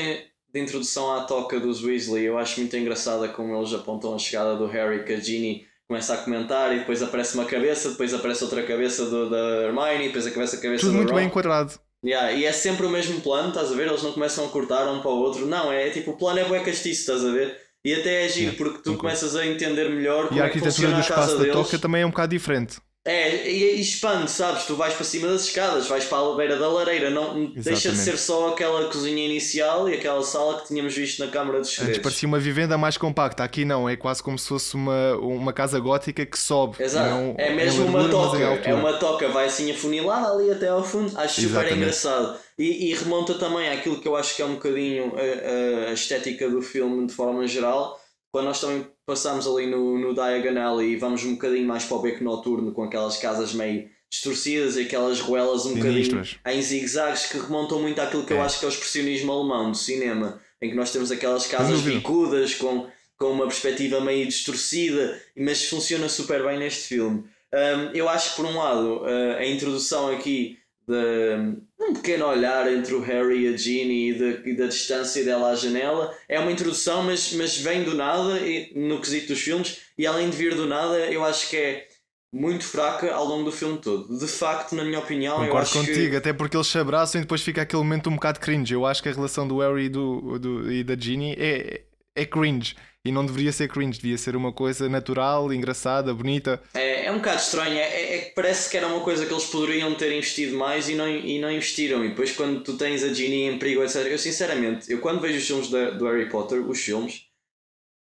de 0.54 0.60
introdução 0.60 1.14
à 1.14 1.24
toca 1.24 1.60
dos 1.60 1.84
Weasley, 1.84 2.26
eu 2.26 2.38
acho 2.38 2.60
muito 2.60 2.76
engraçada 2.76 3.30
como 3.30 3.56
eles 3.56 3.74
apontam 3.74 4.14
a 4.16 4.18
chegada 4.18 4.56
do 4.56 4.66
Harry, 4.68 5.04
que 5.06 5.14
a 5.14 5.20
Ginny 5.20 5.66
começa 5.92 6.14
a 6.14 6.18
comentar 6.18 6.74
e 6.74 6.80
depois 6.80 7.04
aparece 7.04 7.36
uma 7.36 7.44
cabeça, 7.44 7.90
depois 7.90 8.14
aparece 8.14 8.44
outra 8.46 8.64
cabeça 8.64 9.06
do, 9.08 9.30
da 9.30 9.38
Hermione, 9.66 10.08
depois 10.08 10.26
aparece 10.26 10.56
a 10.56 10.60
cabeça 10.62 10.86
Tudo 10.86 10.94
do 10.94 10.98
muito 10.98 11.10
Ron. 11.10 11.16
bem 11.18 11.26
enquadrado. 11.28 11.74
Yeah, 12.04 12.32
e 12.32 12.46
é 12.46 12.52
sempre 12.54 12.86
o 12.86 12.90
mesmo 12.90 13.20
plano, 13.20 13.50
estás 13.50 13.72
a 13.72 13.76
ver? 13.76 13.88
Eles 13.88 14.02
não 14.02 14.14
começam 14.14 14.46
a 14.46 14.50
cortar 14.50 14.88
um 14.90 15.02
para 15.02 15.12
o 15.12 15.20
outro. 15.20 15.46
Não, 15.46 15.72
é 15.72 15.90
tipo, 15.90 16.12
o 16.12 16.18
plano 16.18 16.40
é 16.40 16.46
bué 16.46 16.62
castiço, 16.64 17.02
estás 17.02 17.26
a 17.26 17.32
ver? 17.32 17.58
E 17.84 17.94
até 17.94 18.26
é 18.26 18.30
giro, 18.30 18.54
Yeah, 18.54 18.58
porque 18.58 18.78
tu 18.82 18.94
concordo. 18.94 19.00
começas 19.00 19.36
a 19.36 19.46
entender 19.46 19.90
melhor 19.90 20.30
como 20.30 20.40
E 20.40 20.42
a 20.42 20.46
é 20.46 20.50
que 20.50 20.58
arquitetura 20.58 20.72
funciona 20.72 20.96
do 20.96 21.02
espaço 21.02 21.38
da 21.38 21.44
deles. 21.44 21.54
toca 21.54 21.78
também 21.78 22.02
é 22.04 22.06
um 22.06 22.10
bocado 22.10 22.30
diferente. 22.32 22.80
É, 23.04 23.50
e, 23.50 23.78
e 23.78 23.82
expande, 23.82 24.30
sabes? 24.30 24.66
Tu 24.66 24.76
vais 24.76 24.94
para 24.94 25.04
cima 25.04 25.28
das 25.28 25.46
escadas, 25.46 25.88
vais 25.88 26.06
para 26.06 26.20
a 26.20 26.36
beira 26.36 26.56
da 26.60 26.68
lareira, 26.68 27.10
não, 27.10 27.46
deixa 27.46 27.90
de 27.90 27.98
Exatamente. 27.98 27.98
ser 27.98 28.18
só 28.18 28.50
aquela 28.50 28.86
cozinha 28.90 29.26
inicial 29.26 29.90
e 29.90 29.96
aquela 29.96 30.22
sala 30.22 30.62
que 30.62 30.68
tínhamos 30.68 30.94
visto 30.96 31.18
na 31.26 31.32
Câmara 31.32 31.60
dos 31.62 31.70
Antes 31.80 31.80
Segredos. 31.80 32.02
parecia 32.04 32.28
uma 32.28 32.38
vivenda 32.40 32.78
mais 32.78 32.98
compacta. 32.98 33.44
Aqui 33.44 33.66
não, 33.66 33.90
é 33.90 33.96
quase 33.96 34.22
como 34.22 34.38
se 34.38 34.48
fosse 34.48 34.76
uma, 34.76 35.16
uma 35.18 35.52
casa 35.52 35.80
gótica 35.80 36.24
que 36.26 36.38
sobe. 36.38 36.76
Exato, 36.80 37.10
não 37.10 37.36
é 37.40 37.50
mesmo 37.56 37.86
uma 37.86 38.04
largura, 38.04 38.50
mas 38.50 38.58
toca, 38.58 38.70
é 38.70 38.74
uma 38.76 38.94
toca, 38.94 39.30
vai 39.30 39.46
assim 39.48 39.72
afunilada 39.72 40.32
ali 40.32 40.52
até 40.52 40.68
ao 40.68 40.84
fundo, 40.84 41.12
acho 41.18 41.42
super 41.42 41.50
Exatamente. 41.50 41.78
engraçado. 41.78 42.38
E, 42.58 42.92
e 42.92 42.94
remonta 42.94 43.34
também 43.34 43.70
àquilo 43.70 44.00
que 44.00 44.08
eu 44.08 44.16
acho 44.16 44.36
que 44.36 44.42
é 44.44 44.46
um 44.46 44.54
bocadinho 44.54 45.14
a, 45.16 45.90
a 45.90 45.94
estética 45.94 46.48
do 46.48 46.62
filme 46.62 47.08
de 47.08 47.14
forma 47.14 47.48
geral, 47.48 48.00
quando 48.32 48.46
nós 48.46 48.60
também 48.62 48.88
passamos 49.06 49.46
ali 49.48 49.68
no, 49.68 49.98
no 50.00 50.14
Diagon 50.14 50.60
Alley 50.60 50.92
e 50.94 50.96
vamos 50.96 51.24
um 51.24 51.34
bocadinho 51.34 51.68
mais 51.68 51.84
para 51.86 51.98
o 51.98 52.02
beco 52.02 52.24
noturno 52.24 52.72
com 52.72 52.84
aquelas 52.84 53.18
casas 53.18 53.54
meio 53.54 53.90
distorcidas 54.10 54.76
e 54.78 54.82
aquelas 54.82 55.20
ruelas 55.20 55.66
um 55.66 55.76
bocadinho 55.76 56.06
Sinistras. 56.06 56.36
em 56.46 56.62
zigue-zagues 56.62 57.26
que 57.28 57.38
remontam 57.38 57.82
muito 57.82 58.00
àquilo 58.00 58.26
que 58.26 58.34
eu 58.34 58.38
É. 58.38 58.42
acho 58.42 58.60
que 58.60 58.66
é 58.66 58.68
o 58.68 58.72
expressionismo 58.72 59.32
alemão 59.32 59.72
do 59.72 59.78
cinema, 59.78 60.42
em 60.62 60.70
que 60.70 60.76
nós 60.76 60.92
temos 60.92 61.12
aquelas 61.12 61.48
casas 61.48 61.82
bicudas 61.82 62.56
com, 62.56 62.88
com 63.18 63.32
uma 63.32 63.48
perspectiva 63.48 64.02
meio 64.02 64.26
distorcida, 64.28 65.22
mas 65.36 65.66
funciona 65.66 66.08
super 66.10 66.44
bem 66.44 66.60
neste 66.60 66.88
filme. 66.90 67.24
Um, 67.54 67.92
eu 67.94 68.08
acho 68.10 68.32
que 68.32 68.36
por 68.38 68.46
um 68.46 68.58
lado 68.58 69.02
uh, 69.02 69.38
a 69.38 69.46
introdução 69.46 70.10
aqui 70.10 70.58
de 70.92 71.58
um 71.80 71.94
pequeno 71.94 72.26
olhar 72.28 72.72
entre 72.72 72.94
o 72.94 73.02
Harry 73.02 73.46
e 73.46 73.54
a 73.54 73.58
Ginny 73.58 74.10
e, 74.12 74.14
da- 74.20 74.50
e 74.50 74.56
da 74.56 74.68
distância 74.68 75.24
dela 75.26 75.50
à 75.52 75.56
janela 75.56 76.14
é 76.30 76.40
uma 76.40 76.52
introdução, 76.52 77.04
mas, 77.04 77.34
mas 77.34 77.58
vem 77.58 77.84
do 77.84 77.96
nada 77.96 78.40
e- 78.40 78.72
no 78.76 79.00
quesito 79.02 79.30
dos 79.30 79.40
filmes, 79.42 79.78
e 79.98 80.06
além 80.06 80.30
de 80.30 80.38
vir 80.38 80.56
do 80.56 80.66
nada, 80.68 80.98
eu 81.12 81.24
acho 81.26 81.50
que 81.50 81.58
é 81.58 81.88
muito 82.34 82.64
fraca 82.64 83.12
ao 83.14 83.26
longo 83.26 83.44
do 83.46 83.52
filme 83.52 83.78
todo. 83.80 84.18
De 84.18 84.28
facto, 84.28 84.74
na 84.74 84.84
minha 84.86 85.00
opinião, 85.00 85.36
eu 85.40 85.46
Concordo 85.48 85.58
acho 85.68 85.80
contigo, 85.80 86.12
que. 86.12 86.16
até 86.16 86.32
porque 86.32 86.56
eles 86.56 86.68
se 86.68 86.78
abraçam 86.78 87.20
e 87.20 87.24
depois 87.24 87.42
fica 87.42 87.62
aquele 87.64 87.82
momento 87.84 88.10
um 88.10 88.14
bocado 88.16 88.40
cringe. 88.40 88.74
Eu 88.74 88.86
acho 88.86 89.04
que 89.04 89.10
a 89.10 89.14
relação 89.14 89.46
do 89.48 89.60
Harry 89.60 89.86
e, 89.86 89.90
do, 89.90 90.40
do- 90.40 90.72
e 90.72 90.84
da 90.84 90.96
Ginny 90.98 91.34
é, 91.38 91.82
é 92.16 92.26
cringe. 92.26 92.76
E 93.04 93.12
não 93.12 93.26
deveria 93.26 93.52
ser 93.52 93.68
cringe, 93.68 94.00
devia 94.00 94.18
ser 94.18 94.36
uma 94.36 94.54
coisa 94.54 94.88
natural, 94.88 95.52
engraçada, 95.52 96.14
bonita. 96.14 96.62
É, 96.76 97.06
é 97.06 97.12
um 97.12 97.16
bocado 97.18 97.42
estranho, 97.42 97.74
é, 97.76 97.82
é- 97.82 98.16
é 98.16 98.18
que 98.26 98.36
parece 98.36 98.70
que 98.70 98.78
era 98.78 98.86
uma 98.86 99.00
coisa 99.00 99.26
que 99.26 99.34
eles 99.34 99.46
poderiam 99.46 99.96
ter 99.96 100.12
investido 100.16 100.56
mais 100.56 100.88
e 100.88 100.94
não, 100.94 101.08
e 101.10 101.40
não 101.40 101.52
investiram. 101.52 102.06
E 102.06 102.10
depois, 102.10 102.32
quando 102.32 102.62
tu 102.64 102.78
tens 102.78 103.04
a 103.04 103.12
Ginny 103.12 103.44
em 103.46 103.58
perigo, 103.58 103.84
etc. 103.84 104.06
Eu, 104.06 104.20
sinceramente, 104.20 104.92
eu 104.92 105.00
quando 105.00 105.20
vejo 105.20 105.40
os 105.40 105.48
filmes 105.48 105.70
da- 105.72 105.90
do 105.92 106.06
Harry 106.06 106.30
Potter, 106.30 106.62
os 106.70 106.80
filmes, 106.80 107.26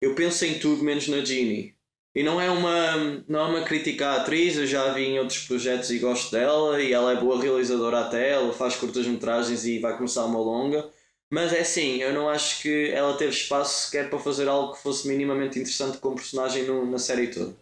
eu 0.00 0.14
penso 0.14 0.46
em 0.46 0.58
tudo 0.58 0.82
menos 0.82 1.08
na 1.08 1.22
Ginny. 1.22 1.74
E 2.14 2.22
não 2.22 2.40
é 2.40 2.48
uma, 2.50 2.96
não 3.28 3.40
é 3.40 3.48
uma 3.58 3.62
crítica 3.64 4.08
à 4.08 4.16
atriz, 4.16 4.56
eu 4.56 4.66
já 4.66 4.90
vi 4.94 5.04
em 5.04 5.18
outros 5.18 5.40
projetos 5.46 5.90
e 5.90 5.98
gosto 5.98 6.32
dela, 6.32 6.80
e 6.82 6.90
ela 6.94 7.12
é 7.12 7.16
boa 7.20 7.38
realizadora 7.42 8.00
até, 8.00 8.30
ela 8.30 8.54
faz 8.54 8.74
curtas-metragens 8.76 9.66
e 9.66 9.78
vai 9.78 9.94
começar 9.98 10.24
uma 10.24 10.38
longa. 10.40 10.88
Mas 11.28 11.52
é 11.52 11.60
assim, 11.60 11.96
eu 11.96 12.12
não 12.12 12.28
acho 12.28 12.62
que 12.62 12.90
ela 12.92 13.16
teve 13.16 13.32
espaço 13.32 13.86
sequer 13.86 14.08
para 14.08 14.18
fazer 14.20 14.46
algo 14.48 14.74
que 14.74 14.82
fosse 14.82 15.08
minimamente 15.08 15.58
interessante 15.58 15.98
como 15.98 16.14
personagem 16.14 16.64
no- 16.64 16.88
na 16.88 16.98
série 17.00 17.26
toda. 17.28 17.52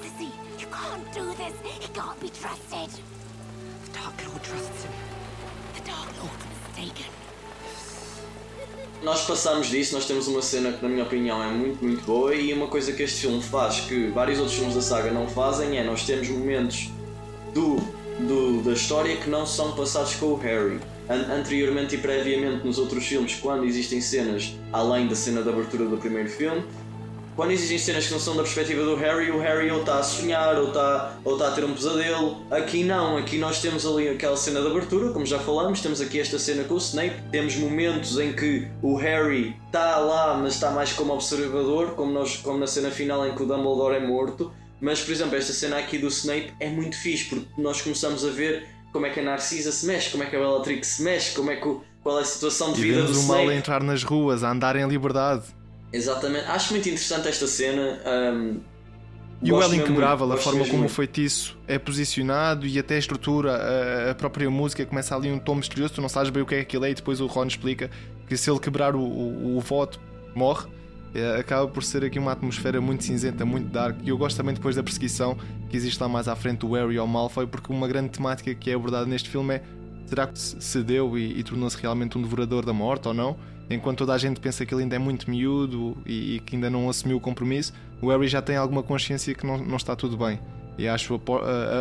Sissy, 0.00 0.30
you 0.60 0.68
can't 0.70 1.04
do 1.14 1.34
this. 1.34 1.54
He 1.82 1.88
can't 1.92 2.18
be 2.20 2.30
trusted. 2.30 2.90
The 3.86 3.98
Dark 3.98 4.14
Lord 4.26 4.42
trusts 4.44 4.84
him. 4.84 4.92
The 5.74 5.90
Dark 5.90 6.08
Lord's 6.18 6.44
mistaken. 6.76 7.10
Nós 9.02 9.24
passamos 9.26 9.68
disso, 9.68 9.94
nós 9.94 10.06
temos 10.06 10.26
uma 10.26 10.42
cena 10.42 10.72
que, 10.72 10.82
na 10.82 10.88
minha 10.88 11.04
opinião, 11.04 11.42
é 11.42 11.48
muito, 11.48 11.84
muito 11.84 12.02
boa. 12.04 12.34
E 12.34 12.52
uma 12.52 12.68
coisa 12.68 12.92
que 12.92 13.02
este 13.02 13.20
filme 13.22 13.42
faz, 13.42 13.80
que 13.80 14.08
vários 14.08 14.38
outros 14.38 14.56
filmes 14.56 14.74
da 14.74 14.82
saga 14.82 15.10
não 15.10 15.28
fazem, 15.28 15.78
é 15.78 15.84
nós 15.84 16.04
temos 16.04 16.28
momentos 16.28 16.90
do 17.54 17.76
do- 18.20 18.62
da 18.62 18.72
história 18.72 19.16
que 19.16 19.28
não 19.30 19.46
são 19.46 19.72
passados 19.72 20.14
com 20.14 20.26
o 20.26 20.36
Harry. 20.36 20.78
An- 21.08 21.34
anteriormente 21.40 21.94
e 21.94 21.98
previamente 21.98 22.66
nos 22.66 22.78
outros 22.78 23.06
filmes, 23.06 23.34
quando 23.40 23.64
existem 23.64 24.00
cenas 24.00 24.54
além 24.72 25.06
da 25.06 25.14
cena 25.14 25.42
de 25.42 25.48
abertura 25.48 25.86
do 25.86 25.96
primeiro 25.96 26.28
filme, 26.28 26.62
quando 27.34 27.52
existem 27.52 27.78
cenas 27.78 28.06
que 28.06 28.12
não 28.12 28.18
são 28.18 28.34
da 28.36 28.42
perspectiva 28.42 28.82
do 28.82 28.96
Harry, 28.96 29.30
o 29.30 29.38
Harry 29.38 29.70
ou 29.70 29.78
está 29.80 30.00
a 30.00 30.02
sonhar 30.02 30.58
ou 30.58 30.68
está, 30.68 31.16
ou 31.24 31.34
está 31.34 31.48
a 31.48 31.50
ter 31.52 31.64
um 31.64 31.72
pesadelo. 31.72 32.42
Aqui 32.50 32.82
não, 32.82 33.16
aqui 33.16 33.38
nós 33.38 33.62
temos 33.62 33.86
ali 33.86 34.08
aquela 34.08 34.36
cena 34.36 34.60
de 34.60 34.66
abertura, 34.66 35.12
como 35.12 35.24
já 35.24 35.38
falamos, 35.38 35.80
temos 35.80 36.00
aqui 36.00 36.18
esta 36.18 36.36
cena 36.36 36.64
com 36.64 36.74
o 36.74 36.78
Snape, 36.78 37.14
temos 37.30 37.54
momentos 37.54 38.18
em 38.18 38.32
que 38.32 38.66
o 38.82 38.96
Harry 38.96 39.54
está 39.66 39.98
lá, 39.98 40.36
mas 40.36 40.54
está 40.54 40.72
mais 40.72 40.92
como 40.92 41.14
observador, 41.14 41.92
como, 41.92 42.12
nós, 42.12 42.36
como 42.38 42.58
na 42.58 42.66
cena 42.66 42.90
final 42.90 43.24
em 43.24 43.32
que 43.34 43.42
o 43.42 43.46
Dumbledore 43.46 43.94
é 43.94 44.00
morto. 44.04 44.52
Mas, 44.80 45.00
por 45.00 45.10
exemplo, 45.12 45.36
esta 45.36 45.52
cena 45.52 45.78
aqui 45.78 45.98
do 45.98 46.08
Snape 46.08 46.52
é 46.60 46.68
muito 46.68 46.96
fixe, 46.96 47.24
porque 47.24 47.46
nós 47.60 47.82
começamos 47.82 48.24
a 48.24 48.30
ver 48.30 48.66
como 48.92 49.06
é 49.06 49.10
que 49.10 49.20
a 49.20 49.22
Narcisa 49.22 49.72
se 49.72 49.84
mexe, 49.86 50.10
como 50.10 50.22
é 50.22 50.26
que 50.26 50.36
a 50.36 50.38
Bellatrix 50.38 50.86
se 50.86 51.02
mexe, 51.02 51.34
como 51.34 51.50
é 51.50 51.56
que 51.56 51.66
o- 51.68 51.82
qual 52.02 52.18
é 52.18 52.22
a 52.22 52.24
situação 52.24 52.72
de 52.72 52.80
E 52.80 52.84
vida 52.84 53.02
do 53.02 53.20
o 53.20 53.22
mal 53.24 53.48
a 53.48 53.54
entrar 53.54 53.82
nas 53.82 54.02
ruas, 54.02 54.42
a 54.44 54.50
andar 54.50 54.76
em 54.76 54.86
liberdade. 54.88 55.42
Exatamente, 55.92 56.44
acho 56.46 56.72
muito 56.72 56.88
interessante 56.88 57.28
esta 57.28 57.46
cena. 57.46 58.00
um, 58.34 58.60
E 59.42 59.52
o 59.52 59.58
mesmo 59.58 59.74
Inquebrável, 59.76 60.32
a 60.32 60.36
forma 60.36 60.66
como 60.66 60.84
o 60.86 60.88
feitiço 60.88 61.56
é 61.66 61.78
posicionado 61.78 62.66
e 62.66 62.78
até 62.78 62.96
a 62.96 62.98
estrutura, 62.98 63.52
a, 63.56 64.10
a 64.10 64.14
própria 64.14 64.48
música 64.50 64.84
começa 64.86 65.14
ali 65.14 65.30
um 65.30 65.38
tom 65.38 65.54
misterioso, 65.56 65.94
tu 65.94 66.00
não 66.02 66.08
sabes 66.08 66.30
bem 66.30 66.42
o 66.42 66.46
que 66.46 66.54
é 66.54 66.58
que 66.58 66.62
aquilo 66.62 66.84
é 66.84 66.90
e 66.90 66.94
depois 66.94 67.20
o 67.20 67.26
Ron 67.26 67.46
explica 67.46 67.90
que 68.26 68.36
se 68.36 68.50
ele 68.50 68.58
quebrar 68.58 68.94
o, 68.96 69.00
o, 69.00 69.56
o 69.56 69.60
voto, 69.60 70.00
morre. 70.34 70.66
É, 71.14 71.36
acaba 71.40 71.66
por 71.66 71.82
ser 71.82 72.04
aqui 72.04 72.18
uma 72.18 72.32
atmosfera 72.32 72.80
muito 72.80 73.02
cinzenta, 73.04 73.44
muito 73.44 73.68
dark. 73.70 73.96
E 74.04 74.10
eu 74.10 74.18
gosto 74.18 74.36
também 74.36 74.54
depois 74.54 74.76
da 74.76 74.82
perseguição 74.82 75.36
que 75.68 75.76
existe 75.76 76.00
lá 76.00 76.08
mais 76.08 76.28
à 76.28 76.36
frente 76.36 76.58
do 76.60 76.72
Harry 76.74 76.98
ao 76.98 77.06
Malfoy, 77.06 77.46
porque 77.46 77.72
uma 77.72 77.88
grande 77.88 78.10
temática 78.10 78.54
que 78.54 78.70
é 78.70 78.74
abordada 78.74 79.06
neste 79.06 79.28
filme 79.28 79.54
é 79.54 79.62
será 80.06 80.26
que 80.26 80.38
se 80.38 80.82
deu 80.82 81.18
e, 81.18 81.38
e 81.38 81.42
tornou-se 81.42 81.76
realmente 81.80 82.16
um 82.16 82.22
devorador 82.22 82.64
da 82.64 82.72
morte 82.72 83.08
ou 83.08 83.14
não? 83.14 83.36
Enquanto 83.70 83.98
toda 83.98 84.14
a 84.14 84.18
gente 84.18 84.40
pensa 84.40 84.64
que 84.64 84.72
ele 84.74 84.82
ainda 84.84 84.96
é 84.96 84.98
muito 84.98 85.28
miúdo 85.30 85.96
e, 86.06 86.36
e 86.36 86.40
que 86.40 86.56
ainda 86.56 86.70
não 86.70 86.88
assumiu 86.88 87.18
o 87.18 87.20
compromisso, 87.20 87.72
o 88.00 88.08
Harry 88.08 88.26
já 88.28 88.40
tem 88.40 88.56
alguma 88.56 88.82
consciência 88.82 89.34
que 89.34 89.46
não, 89.46 89.58
não 89.58 89.76
está 89.76 89.94
tudo 89.94 90.16
bem. 90.16 90.40
E 90.78 90.88
acho 90.88 91.14
a, 91.14 91.18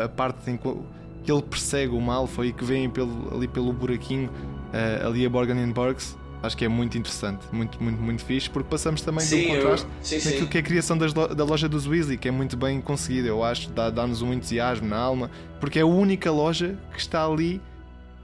a- 0.01 0.05
a 0.05 0.09
parte 0.09 0.49
em 0.51 0.57
que 0.57 1.31
ele 1.31 1.41
persegue 1.41 1.93
o 1.93 2.01
Malfoy 2.01 2.47
e 2.47 2.53
que 2.53 2.63
vem 2.65 2.89
pelo, 2.89 3.33
ali 3.33 3.47
pelo 3.47 3.71
buraquinho 3.71 4.29
eh, 4.73 5.01
ali 5.05 5.25
a 5.25 5.29
Borgen 5.29 5.59
and 5.59 5.71
Burgs, 5.71 6.17
acho 6.43 6.55
que 6.57 6.65
é 6.65 6.67
muito 6.67 6.97
interessante, 6.97 7.41
muito, 7.51 7.81
muito, 7.81 8.01
muito 8.01 8.23
fixe, 8.25 8.49
porque 8.49 8.69
passamos 8.69 9.01
também 9.01 9.23
de 9.25 9.29
Sim, 9.29 9.47
um 9.51 9.55
eu- 9.55 9.61
contraste 9.61 9.87
sim, 10.01 10.15
naquilo 10.17 10.37
sim. 10.43 10.47
que 10.47 10.57
é 10.57 10.61
a 10.61 10.63
criação 10.63 10.97
das 10.97 11.13
da 11.13 11.43
loja 11.43 11.67
dos 11.67 11.87
Weasley, 11.87 12.17
que 12.17 12.27
é 12.27 12.31
muito 12.31 12.55
bem 12.55 12.79
conseguida, 12.81 13.27
eu 13.27 13.43
acho, 13.43 13.69
dá- 13.71 13.89
dá-nos 13.89 14.21
um 14.21 14.31
entusiasmo 14.33 14.87
na 14.87 14.97
alma, 14.97 15.31
porque 15.59 15.79
é 15.79 15.81
a 15.81 15.85
única 15.85 16.31
loja 16.31 16.77
que 16.93 16.99
está 16.99 17.25
ali 17.25 17.61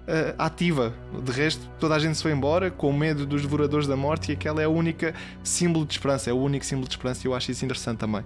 eh, 0.05 0.35
ativa. 0.37 0.93
De 1.23 1.31
resto, 1.31 1.61
toda 1.79 1.95
a 1.95 1.99
gente 1.99 2.17
se 2.17 2.23
foi 2.23 2.33
embora 2.33 2.69
com 2.69 2.91
medo 2.91 3.25
dos 3.25 3.41
devoradores 3.41 3.87
da 3.87 3.95
morte 3.95 4.31
e 4.31 4.33
aquela 4.33 4.61
é 4.61 4.65
a 4.65 4.69
única 4.69 5.13
símbolo 5.43 5.85
de 5.85 5.93
esperança, 5.93 6.29
é 6.29 6.33
o 6.33 6.37
único 6.37 6.65
símbolo 6.65 6.87
de 6.89 6.93
esperança 6.93 7.21
e 7.25 7.27
eu 7.29 7.33
acho 7.33 7.51
isso 7.51 7.63
interessante 7.63 7.99
também. 7.99 8.21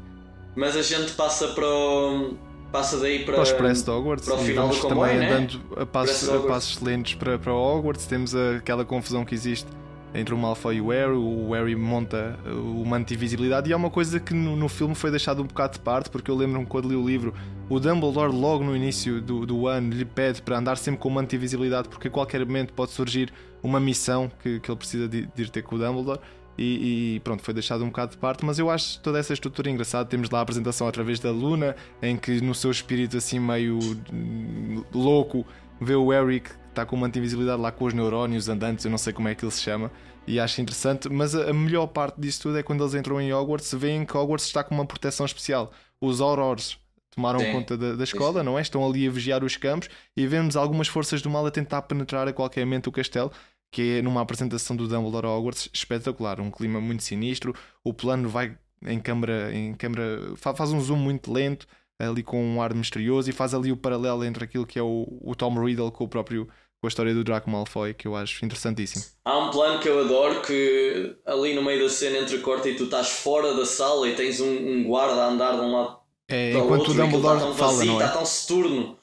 Mas 0.55 0.75
a 0.75 0.81
gente 0.81 1.11
passa 1.13 1.49
para 1.49 1.67
o. 1.67 2.35
passa 2.71 2.97
daí 2.99 3.25
para. 3.25 3.35
Para 3.35 3.41
o 3.41 3.43
Expresso 3.43 3.83
de 3.83 3.91
Hogwarts 3.91 4.25
para 4.25 4.35
o 4.35 4.39
final 4.39 4.69
do 4.69 4.77
comboio, 4.77 5.11
também 5.11 5.17
né? 5.17 5.33
andando 5.33 5.61
a 5.75 5.85
passos, 5.85 6.29
a 6.29 6.39
passos 6.39 6.81
lentos 6.81 7.15
para, 7.15 7.37
para 7.37 7.53
Hogwarts. 7.53 8.05
Temos 8.05 8.35
aquela 8.35 8.85
confusão 8.85 9.25
que 9.25 9.33
existe 9.33 9.67
entre 10.13 10.33
o 10.33 10.37
Malfoy 10.37 10.77
e 10.77 10.81
o 10.81 10.89
Harry. 10.89 11.13
O 11.13 11.51
Harry 11.51 11.75
monta 11.75 12.37
o 12.45 12.85
manto 12.85 13.07
de 13.07 13.13
invisibilidade 13.15 13.69
e 13.69 13.73
é 13.73 13.75
uma 13.75 13.89
coisa 13.89 14.19
que 14.19 14.33
no, 14.33 14.55
no 14.55 14.69
filme 14.69 14.95
foi 14.95 15.11
deixado 15.11 15.41
um 15.41 15.45
bocado 15.45 15.73
de 15.73 15.79
parte, 15.79 16.09
porque 16.09 16.29
eu 16.29 16.35
lembro-me 16.35 16.65
quando 16.65 16.89
li 16.89 16.95
o 16.95 17.05
livro, 17.05 17.33
o 17.69 17.79
Dumbledore 17.79 18.31
logo 18.31 18.63
no 18.63 18.75
início 18.75 19.21
do, 19.21 19.45
do 19.45 19.67
ano 19.67 19.93
lhe 19.93 20.05
pede 20.05 20.41
para 20.41 20.57
andar 20.57 20.77
sempre 20.77 20.99
com 20.99 21.09
o 21.09 21.11
manto 21.11 21.29
de 21.29 21.35
invisibilidade, 21.35 21.89
porque 21.89 22.07
a 22.07 22.11
qualquer 22.11 22.45
momento 22.45 22.73
pode 22.73 22.91
surgir 22.91 23.31
uma 23.61 23.79
missão 23.79 24.31
que, 24.41 24.59
que 24.59 24.69
ele 24.69 24.77
precisa 24.77 25.07
de, 25.07 25.27
de 25.27 25.43
ir 25.43 25.49
ter 25.49 25.61
com 25.61 25.75
o 25.75 25.79
Dumbledore. 25.79 26.19
E, 26.57 27.15
e 27.15 27.19
pronto, 27.19 27.43
foi 27.43 27.53
deixado 27.53 27.83
um 27.83 27.87
bocado 27.87 28.11
de 28.11 28.17
parte, 28.17 28.43
mas 28.43 28.57
eu 28.57 28.69
acho 28.69 28.99
toda 29.01 29.19
essa 29.19 29.33
estrutura 29.33 29.69
engraçada. 29.69 30.09
Temos 30.09 30.29
lá 30.29 30.39
a 30.39 30.41
apresentação 30.41 30.87
através 30.87 31.19
da 31.19 31.31
Luna, 31.31 31.75
em 32.01 32.17
que 32.17 32.41
no 32.41 32.55
seu 32.55 32.71
espírito 32.71 33.17
assim 33.17 33.39
meio 33.39 33.77
hum, 34.11 34.83
louco 34.93 35.45
vê 35.79 35.95
o 35.95 36.09
Harry 36.09 36.39
que 36.39 36.51
está 36.69 36.85
com 36.85 36.95
uma 36.95 37.07
invisibilidade 37.07 37.61
lá 37.61 37.71
com 37.71 37.85
os 37.85 37.93
neurónios 37.93 38.49
andantes, 38.49 38.85
eu 38.85 38.91
não 38.91 38.97
sei 38.97 39.11
como 39.11 39.27
é 39.27 39.35
que 39.35 39.43
ele 39.43 39.51
se 39.51 39.61
chama, 39.61 39.91
e 40.25 40.39
acho 40.39 40.61
interessante. 40.61 41.09
Mas 41.09 41.35
a, 41.35 41.49
a 41.49 41.53
melhor 41.53 41.87
parte 41.87 42.19
disso 42.19 42.43
tudo 42.43 42.57
é 42.57 42.63
quando 42.63 42.83
eles 42.83 42.93
entram 42.93 43.19
em 43.19 43.33
Hogwarts, 43.33 43.73
veem 43.73 44.05
que 44.05 44.15
Hogwarts 44.15 44.45
está 44.45 44.63
com 44.63 44.75
uma 44.75 44.85
proteção 44.85 45.25
especial. 45.25 45.71
Os 45.99 46.21
Aurors 46.21 46.77
tomaram 47.15 47.39
Sim. 47.39 47.51
conta 47.51 47.75
da, 47.75 47.95
da 47.95 48.03
escola, 48.03 48.43
não 48.43 48.57
é? 48.57 48.61
Estão 48.61 48.85
ali 48.87 49.07
a 49.07 49.11
vigiar 49.11 49.43
os 49.43 49.57
campos 49.57 49.89
e 50.15 50.27
vemos 50.27 50.55
algumas 50.55 50.87
forças 50.87 51.21
do 51.21 51.29
mal 51.29 51.45
a 51.45 51.51
tentar 51.51 51.81
penetrar 51.83 52.27
a 52.27 52.33
qualquer 52.33 52.63
momento 52.63 52.87
o 52.87 52.91
castelo. 52.91 53.31
Que 53.71 53.97
é 53.99 54.01
numa 54.01 54.21
apresentação 54.21 54.75
do 54.75 54.87
Dumbledore 54.87 55.27
Hogwarts 55.27 55.69
espetacular, 55.73 56.39
um 56.39 56.49
clima 56.51 56.79
muito 56.81 57.03
sinistro. 57.03 57.53
O 57.83 57.93
plano 57.93 58.29
vai 58.29 58.57
em 58.85 58.99
câmara, 58.99 59.53
em 59.53 59.73
câmara 59.73 60.33
fa- 60.35 60.55
faz 60.55 60.71
um 60.71 60.79
zoom 60.81 60.97
muito 60.97 61.31
lento, 61.31 61.67
ali 61.99 62.23
com 62.23 62.43
um 62.43 62.61
ar 62.61 62.73
misterioso, 62.73 63.29
e 63.29 63.33
faz 63.33 63.53
ali 63.53 63.71
o 63.71 63.77
paralelo 63.77 64.23
entre 64.23 64.43
aquilo 64.43 64.65
que 64.65 64.79
é 64.79 64.81
o, 64.83 65.07
o 65.21 65.35
Tom 65.35 65.53
Riddle 65.63 65.91
com 65.91 66.03
o 66.05 66.07
próprio 66.07 66.47
com 66.79 66.85
a 66.85 66.89
história 66.89 67.11
do 67.13 67.23
Draco 67.23 67.49
Malfoy, 67.49 67.93
que 67.95 68.07
eu 68.07 68.15
acho 68.15 68.45
interessantíssimo. 68.45 69.03
Há 69.25 69.37
um 69.39 69.49
plano 69.51 69.79
que 69.81 69.89
eu 69.89 69.99
adoro 69.99 70.41
que 70.43 71.17
ali 71.25 71.55
no 71.55 71.63
meio 71.63 71.83
da 71.83 71.89
cena 71.89 72.19
entrecorta 72.19 72.69
e 72.69 72.75
tu 72.75 72.83
estás 72.85 73.09
fora 73.09 73.55
da 73.55 73.65
sala 73.65 74.07
e 74.07 74.15
tens 74.15 74.39
um, 74.39 74.47
um 74.47 74.83
guarda 74.83 75.23
a 75.23 75.27
andar 75.29 75.53
de 75.55 75.61
um 75.61 75.71
lado 75.71 75.99
É, 76.29 76.51
para 76.51 76.61
o 76.61 76.65
enquanto 76.65 76.79
outro 76.79 76.93
o 76.93 76.95
Dumbledore 76.95 77.37
está 77.37 77.47
tão 77.47 77.55
fala, 77.55 77.71
vazio, 77.73 77.85
não 77.85 78.01
é? 78.01 78.05
está 78.05 78.17
tão 78.17 78.25
seturno. 78.25 78.99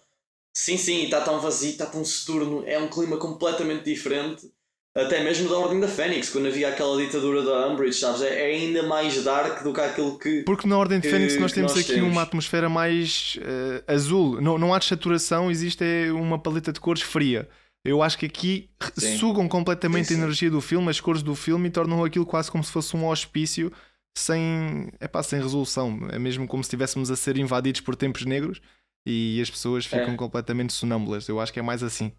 Sim, 0.57 0.77
sim, 0.77 1.03
está 1.05 1.21
tão 1.21 1.41
vazio, 1.41 1.71
está 1.71 1.87
tão 1.87 2.05
seturno. 2.05 2.63
É 2.65 2.79
um 2.79 2.89
clima 2.89 3.17
completamente 3.19 3.85
diferente. 3.85 4.53
Até 4.97 5.25
mesmo 5.25 5.49
da 5.49 5.59
Ordem 5.59 5.81
da 5.81 5.89
Fênix, 5.89 6.31
quando 6.31 6.47
havia 6.47 6.69
aquela 6.69 6.97
ditadura 6.97 7.43
da 7.43 7.67
Umbridge, 7.69 7.99
sabes? 7.99 8.23
É 8.23 8.43
é 8.49 8.55
ainda 8.55 8.85
mais 8.85 9.25
dark 9.25 9.65
do 9.65 9.73
que 9.73 9.81
aquilo 9.81 10.17
que. 10.17 10.45
Porque 10.45 10.69
na 10.69 10.79
Ordem 10.79 11.01
de 11.01 11.09
que- 11.09 11.13
Fênix 11.13 11.37
nós 11.37 11.53
temos 11.53 11.73
nós 11.75 11.83
aqui 11.85 11.95
temos. 11.95 12.13
uma 12.13 12.23
atmosfera 12.23 12.69
mais 12.69 13.37
eh, 13.43 13.83
azul. 13.93 14.41
Não, 14.41 14.57
não 14.57 14.73
há 14.73 14.79
desaturação, 14.79 15.51
existe 15.51 15.83
é, 15.83 16.13
uma 16.13 16.39
paleta 16.39 16.73
de 16.73 16.79
cores 16.79 17.03
fria. 17.03 17.49
Eu 17.85 18.03
acho 18.03 18.17
que 18.17 18.27
aqui 18.27 18.71
Sim. 18.97 19.19
sugam 19.19 19.49
completamente 19.49 20.07
Sim, 20.07 20.15
sim. 20.15 20.21
a 20.21 20.25
energia 20.25 20.51
do 20.51 20.61
filme, 20.61 20.89
as 20.89 21.01
cores 21.01 21.23
do 21.25 21.35
filme 21.35 21.67
e 21.69 21.71
tornam 21.73 22.05
aquilo 22.05 22.25
quase 22.25 22.49
como 22.49 22.63
se 22.63 22.71
fosse 22.71 22.97
um 22.97 23.07
hospício 23.09 23.73
sem, 24.17 24.93
epá, 25.01 25.25
sem 25.25 25.41
resolução. 25.43 25.99
É 26.13 26.21
mesmo 26.21 26.47
como 26.47 26.63
se 26.63 26.69
estivéssemos 26.69 27.11
a 27.11 27.17
ser 27.17 27.37
invadidos 27.37 27.81
por 27.81 27.97
tempos 27.97 28.25
negros 28.25 28.61
e 29.05 29.41
as 29.43 29.51
pessoas 29.51 29.85
ficam 29.87 30.13
É. 30.13 30.17
completamente 30.17 30.73
sonâmbulas. 30.73 31.27
Eu 31.29 31.41
acho 31.41 31.53
que 31.53 31.59
é 31.59 31.63
mais 31.63 31.83
assim. 31.83 32.13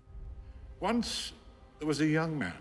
Once 0.81 1.33
there 1.79 1.87
was 1.87 2.01
a 2.01 2.05
young 2.05 2.31
man 2.35 2.51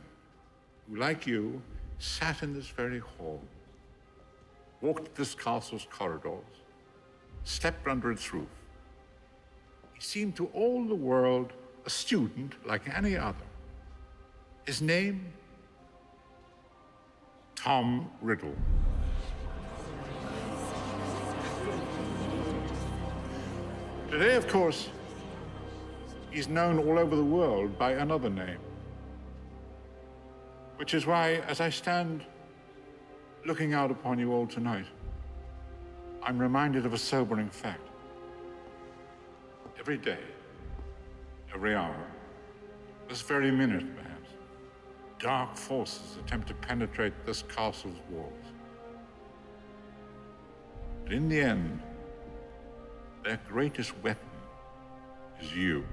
who, 0.88 0.96
like 0.96 1.26
you, 1.26 1.62
sat 1.98 2.42
in 2.42 2.52
this 2.52 2.68
very 2.68 2.98
hall, 2.98 3.40
walked 4.80 5.14
this 5.14 5.34
castle's 5.34 5.86
corridors, 5.90 6.44
stepped 7.44 7.86
under 7.86 8.10
its 8.10 8.32
roof. 8.32 8.48
He 9.94 10.00
seemed 10.00 10.36
to 10.36 10.46
all 10.46 10.84
the 10.84 10.94
world 10.94 11.52
a 11.86 11.90
student 11.90 12.54
like 12.66 12.82
any 12.94 13.16
other. 13.16 13.36
His 14.66 14.80
name? 14.80 15.32
Tom 17.54 18.10
Riddle. 18.20 18.54
Today, 24.10 24.36
of 24.36 24.46
course, 24.48 24.88
he's 26.30 26.48
known 26.48 26.78
all 26.78 26.98
over 26.98 27.16
the 27.16 27.24
world 27.24 27.78
by 27.78 27.92
another 27.92 28.30
name. 28.30 28.58
Which 30.76 30.92
is 30.92 31.06
why, 31.06 31.34
as 31.46 31.60
I 31.60 31.70
stand 31.70 32.24
looking 33.46 33.74
out 33.74 33.90
upon 33.90 34.18
you 34.18 34.32
all 34.32 34.46
tonight, 34.46 34.86
I'm 36.22 36.38
reminded 36.38 36.84
of 36.84 36.92
a 36.92 36.98
sobering 36.98 37.48
fact. 37.48 37.88
Every 39.78 39.98
day, 39.98 40.18
every 41.54 41.74
hour, 41.74 42.06
this 43.08 43.20
very 43.20 43.50
minute 43.50 43.84
perhaps, 43.96 44.30
dark 45.18 45.56
forces 45.56 46.16
attempt 46.24 46.48
to 46.48 46.54
penetrate 46.54 47.12
this 47.24 47.42
castle's 47.42 47.98
walls. 48.10 48.32
But 51.04 51.12
in 51.12 51.28
the 51.28 51.40
end, 51.40 51.80
their 53.22 53.38
greatest 53.46 53.92
weapon 54.02 54.28
is 55.40 55.54
you. 55.54 55.84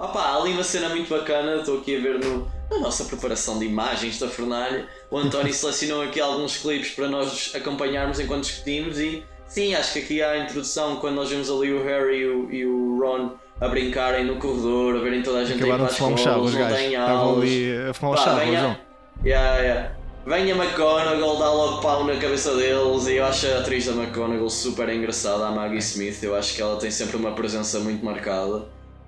Opa, 0.00 0.18
há 0.18 0.36
ali 0.36 0.52
uma 0.52 0.64
cena 0.64 0.88
muito 0.88 1.10
bacana, 1.10 1.56
estou 1.56 1.78
aqui 1.78 1.94
a 1.94 2.00
ver 2.00 2.18
no, 2.18 2.50
na 2.70 2.78
nossa 2.78 3.04
preparação 3.04 3.58
de 3.58 3.66
imagens 3.66 4.18
da 4.18 4.28
fornalha. 4.28 4.86
O 5.10 5.18
António 5.18 5.52
selecionou 5.54 6.02
aqui 6.02 6.18
alguns 6.18 6.56
clipes 6.56 6.92
para 6.92 7.06
nós 7.06 7.52
acompanharmos 7.54 8.18
enquanto 8.18 8.44
discutimos 8.44 8.98
e 8.98 9.22
sim, 9.46 9.74
acho 9.74 9.92
que 9.92 9.98
aqui 9.98 10.22
há 10.22 10.30
a 10.30 10.38
introdução 10.38 10.96
quando 10.96 11.16
nós 11.16 11.28
vemos 11.28 11.50
ali 11.50 11.70
o 11.70 11.84
Harry 11.84 12.20
e 12.20 12.26
o, 12.26 12.50
e 12.50 12.64
o 12.64 12.98
Ron 12.98 13.32
a 13.60 13.68
brincarem 13.68 14.24
no 14.24 14.36
corredor, 14.36 14.96
a 14.96 15.00
verem 15.00 15.22
toda 15.22 15.40
a 15.40 15.44
gente 15.44 15.62
Acabaram 15.62 15.84
escola, 15.84 16.16
chave, 16.16 16.40
os 16.40 16.54
eles 16.54 16.66
não 16.66 16.76
têm 16.76 16.92
Estavam 16.94 17.18
aulas. 17.18 17.44
ali 17.44 17.88
a 17.90 17.92
fumar 17.92 18.12
um 18.12 18.16
Pá, 18.16 18.22
chave. 18.22 18.76
Yeah, 19.22 19.58
yeah. 19.58 19.90
McGonagall, 20.26 21.38
dá 21.38 21.52
logo 21.52 21.82
pau 21.82 22.04
na 22.04 22.16
cabeça 22.16 22.54
deles 22.54 23.06
e 23.06 23.16
eu 23.16 23.26
acho 23.26 23.46
a 23.48 23.58
atriz 23.58 23.84
da 23.84 23.92
McGonagall 23.92 24.48
super 24.48 24.88
engraçada, 24.88 25.46
a 25.46 25.50
Maggie 25.50 25.76
Smith. 25.78 26.22
Eu 26.22 26.34
acho 26.34 26.54
que 26.54 26.62
ela 26.62 26.76
tem 26.76 26.90
sempre 26.90 27.18
uma 27.18 27.32
presença 27.32 27.78
muito 27.80 28.02
marcada. 28.02 28.64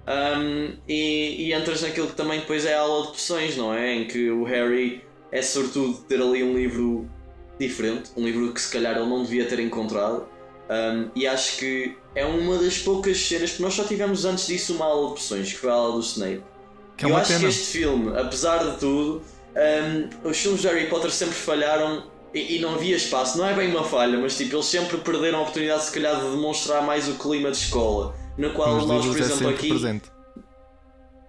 Um, 0.07 0.77
e, 0.89 1.49
e 1.49 1.53
entras 1.55 1.83
naquilo 1.83 2.09
que 2.09 2.17
também 2.17 2.41
depois 2.41 2.67
é 2.67 2.75
a 2.75 2.81
aula 2.81 3.07
de 3.07 3.13
poções, 3.13 3.57
não 3.57 3.73
é? 3.73 3.95
Em 3.95 4.07
que 4.07 4.31
o 4.31 4.45
Harry 4.45 5.05
é 5.31 5.41
sobretudo 5.41 5.99
ter 6.09 6.21
ali 6.21 6.43
um 6.43 6.55
livro 6.55 7.09
diferente, 7.59 8.11
um 8.17 8.25
livro 8.25 8.53
que 8.53 8.61
se 8.61 8.73
calhar 8.73 8.97
ele 8.97 9.09
não 9.09 9.23
devia 9.23 9.45
ter 9.45 9.61
encontrado. 9.61 10.27
Um, 10.69 11.11
e 11.15 11.27
acho 11.27 11.59
que 11.59 11.97
é 12.15 12.25
uma 12.25 12.59
das 12.59 12.79
poucas 12.79 13.19
cenas, 13.19 13.51
porque 13.51 13.63
nós 13.63 13.75
só 13.75 13.85
tivemos 13.85 14.25
antes 14.25 14.47
disso 14.47 14.75
uma 14.75 14.87
aula 14.87 15.09
de 15.09 15.15
poções, 15.15 15.53
que 15.53 15.59
foi 15.59 15.71
a 15.71 15.75
aula 15.75 15.93
do 15.93 16.01
Snape. 16.01 16.43
Que 16.97 17.07
é 17.07 17.11
eu 17.11 17.17
acho 17.17 17.29
pena. 17.29 17.41
que 17.41 17.47
este 17.47 17.79
filme, 17.79 18.19
apesar 18.19 18.59
de 18.59 18.79
tudo, 18.79 19.23
um, 19.55 20.29
os 20.29 20.39
filmes 20.39 20.61
de 20.61 20.69
Harry 20.69 20.89
Potter 20.89 21.11
sempre 21.11 21.35
falharam 21.35 22.05
e, 22.35 22.57
e 22.57 22.61
não 22.61 22.75
havia 22.75 22.97
espaço. 22.97 23.39
Não 23.39 23.47
é 23.47 23.55
bem 23.55 23.71
uma 23.71 23.85
falha, 23.85 24.19
mas 24.19 24.37
tipo, 24.37 24.57
eles 24.57 24.67
sempre 24.67 24.99
perderam 24.99 25.39
a 25.39 25.43
oportunidade, 25.43 25.85
se 25.85 25.93
calhar, 25.93 26.17
de 26.17 26.31
demonstrar 26.31 26.83
mais 26.83 27.09
o 27.09 27.15
clima 27.15 27.51
de 27.51 27.59
escola. 27.59 28.15
No 28.37 28.53
qual 28.53 28.77
Nos 28.77 28.87
nós, 28.87 29.07
por 29.07 29.17
é 29.17 29.21
exemplo, 29.21 29.37
sempre 29.37 29.55
aqui. 29.55 29.69
presente. 29.69 30.11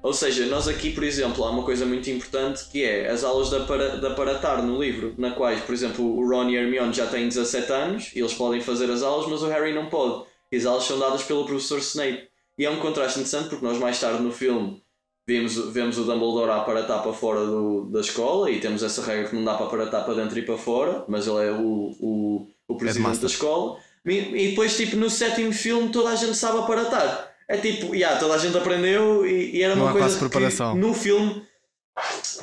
Ou 0.02 0.14
seja, 0.14 0.46
nós 0.48 0.68
aqui, 0.68 0.92
por 0.92 1.04
exemplo, 1.04 1.46
há 1.46 1.50
uma 1.50 1.64
coisa 1.64 1.86
muito 1.86 2.10
importante 2.10 2.66
que 2.70 2.84
é 2.84 3.10
as 3.10 3.24
aulas 3.24 3.50
da, 3.50 3.62
para, 3.62 3.98
da 3.98 4.14
Paratar 4.14 4.62
no 4.62 4.82
livro, 4.82 5.14
na 5.18 5.32
quais, 5.32 5.62
por 5.62 5.74
exemplo, 5.74 6.04
o 6.06 6.28
Ron 6.28 6.50
e 6.50 6.58
a 6.58 6.62
Hermione 6.62 6.94
já 6.94 7.08
têm 7.08 7.30
17 7.30 7.72
anos 7.72 8.12
e 8.14 8.20
eles 8.20 8.34
podem 8.34 8.60
fazer 8.60 8.92
as 8.92 9.02
aulas, 9.02 9.30
mas 9.30 9.42
o 9.42 9.48
Harry 9.48 9.74
não 9.74 9.86
pode. 9.86 10.26
E 10.52 10.58
as 10.58 10.66
aulas 10.66 10.84
são 10.84 11.00
dadas 11.00 11.24
pelo 11.24 11.46
professor 11.46 11.80
Snape. 11.80 12.28
E 12.58 12.66
é 12.66 12.70
um 12.70 12.80
contraste 12.80 13.20
interessante 13.20 13.50
porque 13.50 13.66
nós 13.66 13.78
mais 13.80 13.98
tarde 14.00 14.22
no 14.22 14.32
filme 14.32 14.84
vemos, 15.26 15.56
vemos 15.72 15.98
o 15.98 16.04
Dumbledore 16.04 16.52
a 16.52 16.58
aparatar 16.58 17.02
para 17.02 17.14
fora 17.14 17.46
do, 17.46 17.86
da 17.86 18.02
escola 18.02 18.52
e 18.52 18.60
temos 18.60 18.84
essa 18.84 19.02
regra 19.04 19.30
que 19.30 19.36
não 19.36 19.44
dá 19.46 19.56
para 19.56 19.68
aparatar 19.68 20.06
para 20.06 20.16
dentro 20.16 20.38
e 20.38 20.42
para 20.42 20.58
fora, 20.58 21.06
mas 21.08 21.28
ele 21.28 21.48
é 21.48 21.52
o, 21.52 21.96
o, 22.00 22.48
o 22.68 22.78
presidente 22.78 23.06
Headmaster. 23.06 23.22
da 23.22 23.34
escola. 23.34 23.80
E, 24.06 24.50
depois, 24.50 24.76
tipo, 24.76 24.96
no 24.96 25.10
sétimo 25.10 25.54
filme 25.54 25.90
toda 25.90 26.10
a 26.10 26.16
gente 26.16 26.36
sabe 26.36 26.60
aparatar. 26.60 27.32
É 27.48 27.58
tipo, 27.58 27.94
yeah, 27.94 28.20
toda 28.20 28.34
a 28.34 28.38
gente 28.38 28.58
aprendeu 28.58 29.26
e, 29.26 29.58
e 29.58 29.62
era 29.62 29.76
Não 29.76 29.84
uma 29.84 29.92
há 29.92 29.94
coisa 29.94 30.18
que 30.18 30.76
no 30.76 30.94
filme 30.94 31.46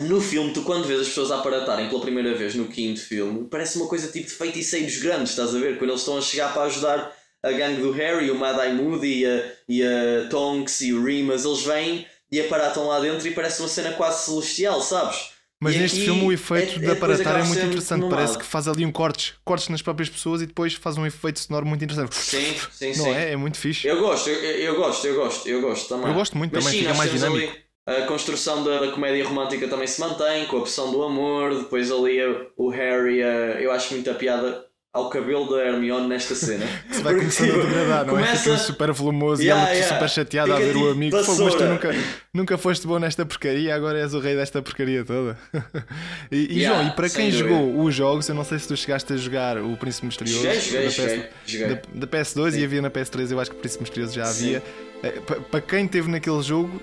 no 0.00 0.20
filme, 0.20 0.52
tu 0.52 0.62
quando 0.62 0.86
vês 0.86 1.00
as 1.00 1.08
pessoas 1.08 1.32
a 1.32 1.40
aparatarem 1.40 1.88
pela 1.88 2.00
primeira 2.00 2.34
vez 2.34 2.54
no 2.54 2.68
quinto 2.68 3.00
filme, 3.00 3.48
parece 3.48 3.78
uma 3.78 3.88
coisa 3.88 4.10
tipo 4.10 4.28
de 4.28 4.32
feiticeiros 4.32 4.98
grandes, 4.98 5.30
estás 5.30 5.54
a 5.54 5.58
ver? 5.58 5.76
Quando 5.76 5.90
eles 5.90 6.02
estão 6.02 6.16
a 6.16 6.20
chegar 6.20 6.52
para 6.52 6.62
ajudar 6.62 7.12
a 7.42 7.50
gangue 7.50 7.82
do 7.82 7.90
Harry, 7.90 8.30
o 8.30 8.36
Mad-Eye 8.36 8.74
Moody 8.74 9.20
e 9.20 9.26
a, 9.26 9.52
e 9.68 9.82
a 9.82 10.28
Tonks 10.30 10.82
e 10.82 10.92
o 10.92 11.02
Remus, 11.02 11.44
eles 11.44 11.62
vêm 11.62 12.06
e 12.30 12.40
aparatam 12.40 12.86
lá 12.86 13.00
dentro 13.00 13.26
e 13.26 13.32
parece 13.32 13.60
uma 13.60 13.68
cena 13.68 13.92
quase 13.92 14.26
celestial, 14.26 14.80
sabes? 14.80 15.30
Mas 15.62 15.74
E 15.74 15.78
neste 15.78 16.00
filme 16.00 16.22
o 16.24 16.32
efeito 16.32 16.80
é- 16.82 16.86
é 16.86 16.90
aparatar 16.92 17.26
é 17.26 17.30
acaba 17.30 17.44
muito 17.44 17.64
interessante. 17.66 18.08
Parece 18.08 18.38
que 18.38 18.44
faz 18.46 18.66
ali 18.66 18.86
um 18.86 18.90
cortes, 18.90 19.34
cortes 19.44 19.68
nas 19.68 19.82
próprias 19.82 20.08
pessoas 20.08 20.40
e 20.40 20.46
depois 20.46 20.72
faz 20.72 20.96
um 20.96 21.04
efeito 21.04 21.38
sonoro 21.38 21.66
muito 21.66 21.84
interessante. 21.84 22.14
Sim, 22.16 22.54
sim, 22.72 22.86
Não 22.96 23.04
sim. 23.04 23.10
é? 23.12 23.32
É 23.32 23.36
muito 23.36 23.58
fixe. 23.58 23.86
Eu 23.86 24.00
gosto, 24.00 24.30
eu, 24.30 24.36
eu 24.42 24.76
gosto, 24.76 25.06
eu 25.06 25.14
gosto, 25.16 25.46
eu 25.48 25.60
gosto 25.60 25.88
também. 25.88 26.08
Eu 26.08 26.14
gosto 26.14 26.38
muito 26.38 26.54
Mas 26.54 26.64
também, 26.64 26.78
sim, 26.78 26.84
fica 26.86 26.96
mais 26.96 27.12
dinâmico. 27.12 27.52
ali 27.52 27.60
a 27.86 28.06
construção 28.06 28.64
da, 28.64 28.78
da 28.80 28.92
comédia 28.92 29.22
romântica 29.26 29.68
também 29.68 29.86
se 29.86 30.00
mantém, 30.00 30.46
com 30.46 30.56
a 30.56 30.60
opção 30.60 30.92
do 30.92 31.02
amor, 31.02 31.54
depois 31.54 31.90
ali 31.92 32.20
a- 32.22 32.46
o 32.56 32.70
Harry, 32.70 33.22
a- 33.22 33.60
eu 33.60 33.70
acho 33.70 33.92
muita 33.92 34.14
piada 34.14 34.64
ao 34.92 35.08
cabelo 35.08 35.48
da 35.48 35.64
Hermione 35.64 36.08
nesta 36.08 36.34
cena. 36.34 36.66
Se 36.90 37.00
vai 37.02 37.14
começando 37.14 37.50
a 37.60 37.64
degradar, 37.64 38.06
não 38.06 38.18
é? 38.18 38.24
Fica 38.26 38.42
Começa- 38.42 38.56
super 38.64 38.90
volumoso 38.92 39.40
Yeah, 39.40 39.62
e 39.62 39.66
ela 39.68 39.76
yeah. 39.76 39.94
super 39.94 40.08
chateada 40.10 40.54
a 40.54 40.58
ver 40.58 40.70
o 40.70 40.78
tipo 40.80 40.88
amigo. 40.90 41.22
Fogo, 41.22 41.44
mas 41.44 41.54
tu 41.54 41.64
nunca, 41.64 41.90
nunca 42.34 42.58
foste 42.58 42.86
bom 42.88 42.98
nesta 42.98 43.24
porcaria, 43.24 43.72
agora 43.74 44.00
és 44.00 44.14
o 44.14 44.18
rei 44.18 44.34
desta 44.34 44.60
porcaria 44.60 45.04
toda. 45.04 45.38
e, 46.32 46.36
e 46.36 46.58
Yeah, 46.60 46.78
João, 46.82 46.88
e 46.92 46.96
para 46.96 47.08
quem 47.08 47.30
dúvida. 47.30 47.48
jogou 47.48 47.84
os 47.84 47.94
jogos, 47.94 48.28
eu 48.28 48.34
não 48.34 48.42
sei 48.44 48.58
se 48.58 48.66
tu 48.66 48.76
chegaste 48.76 49.12
a 49.12 49.16
jogar 49.16 49.58
o 49.58 49.76
Príncipe 49.76 50.06
Misterioso 50.06 50.42
Joguei, 50.42 50.60
joguei, 50.60 50.82
da, 50.84 50.88
joguei, 50.90 51.28
joguei. 51.46 51.68
da- 51.68 51.82
da 51.94 52.06
PS2 52.08 52.58
e 52.58 52.64
havia 52.64 52.82
na 52.82 52.90
PS3, 52.90 53.30
eu 53.30 53.38
acho 53.40 53.50
que 53.52 53.56
o 53.56 53.60
Príncipe 53.60 53.82
Misterioso 53.84 54.14
já 54.14 54.24
Sim. 54.26 54.56
havia. 54.56 54.62
Eh, 55.04 55.10
pa- 55.24 55.36
Para 55.36 55.60
quem 55.60 55.86
teve 55.86 56.10
naquele 56.10 56.42
jogo, 56.42 56.82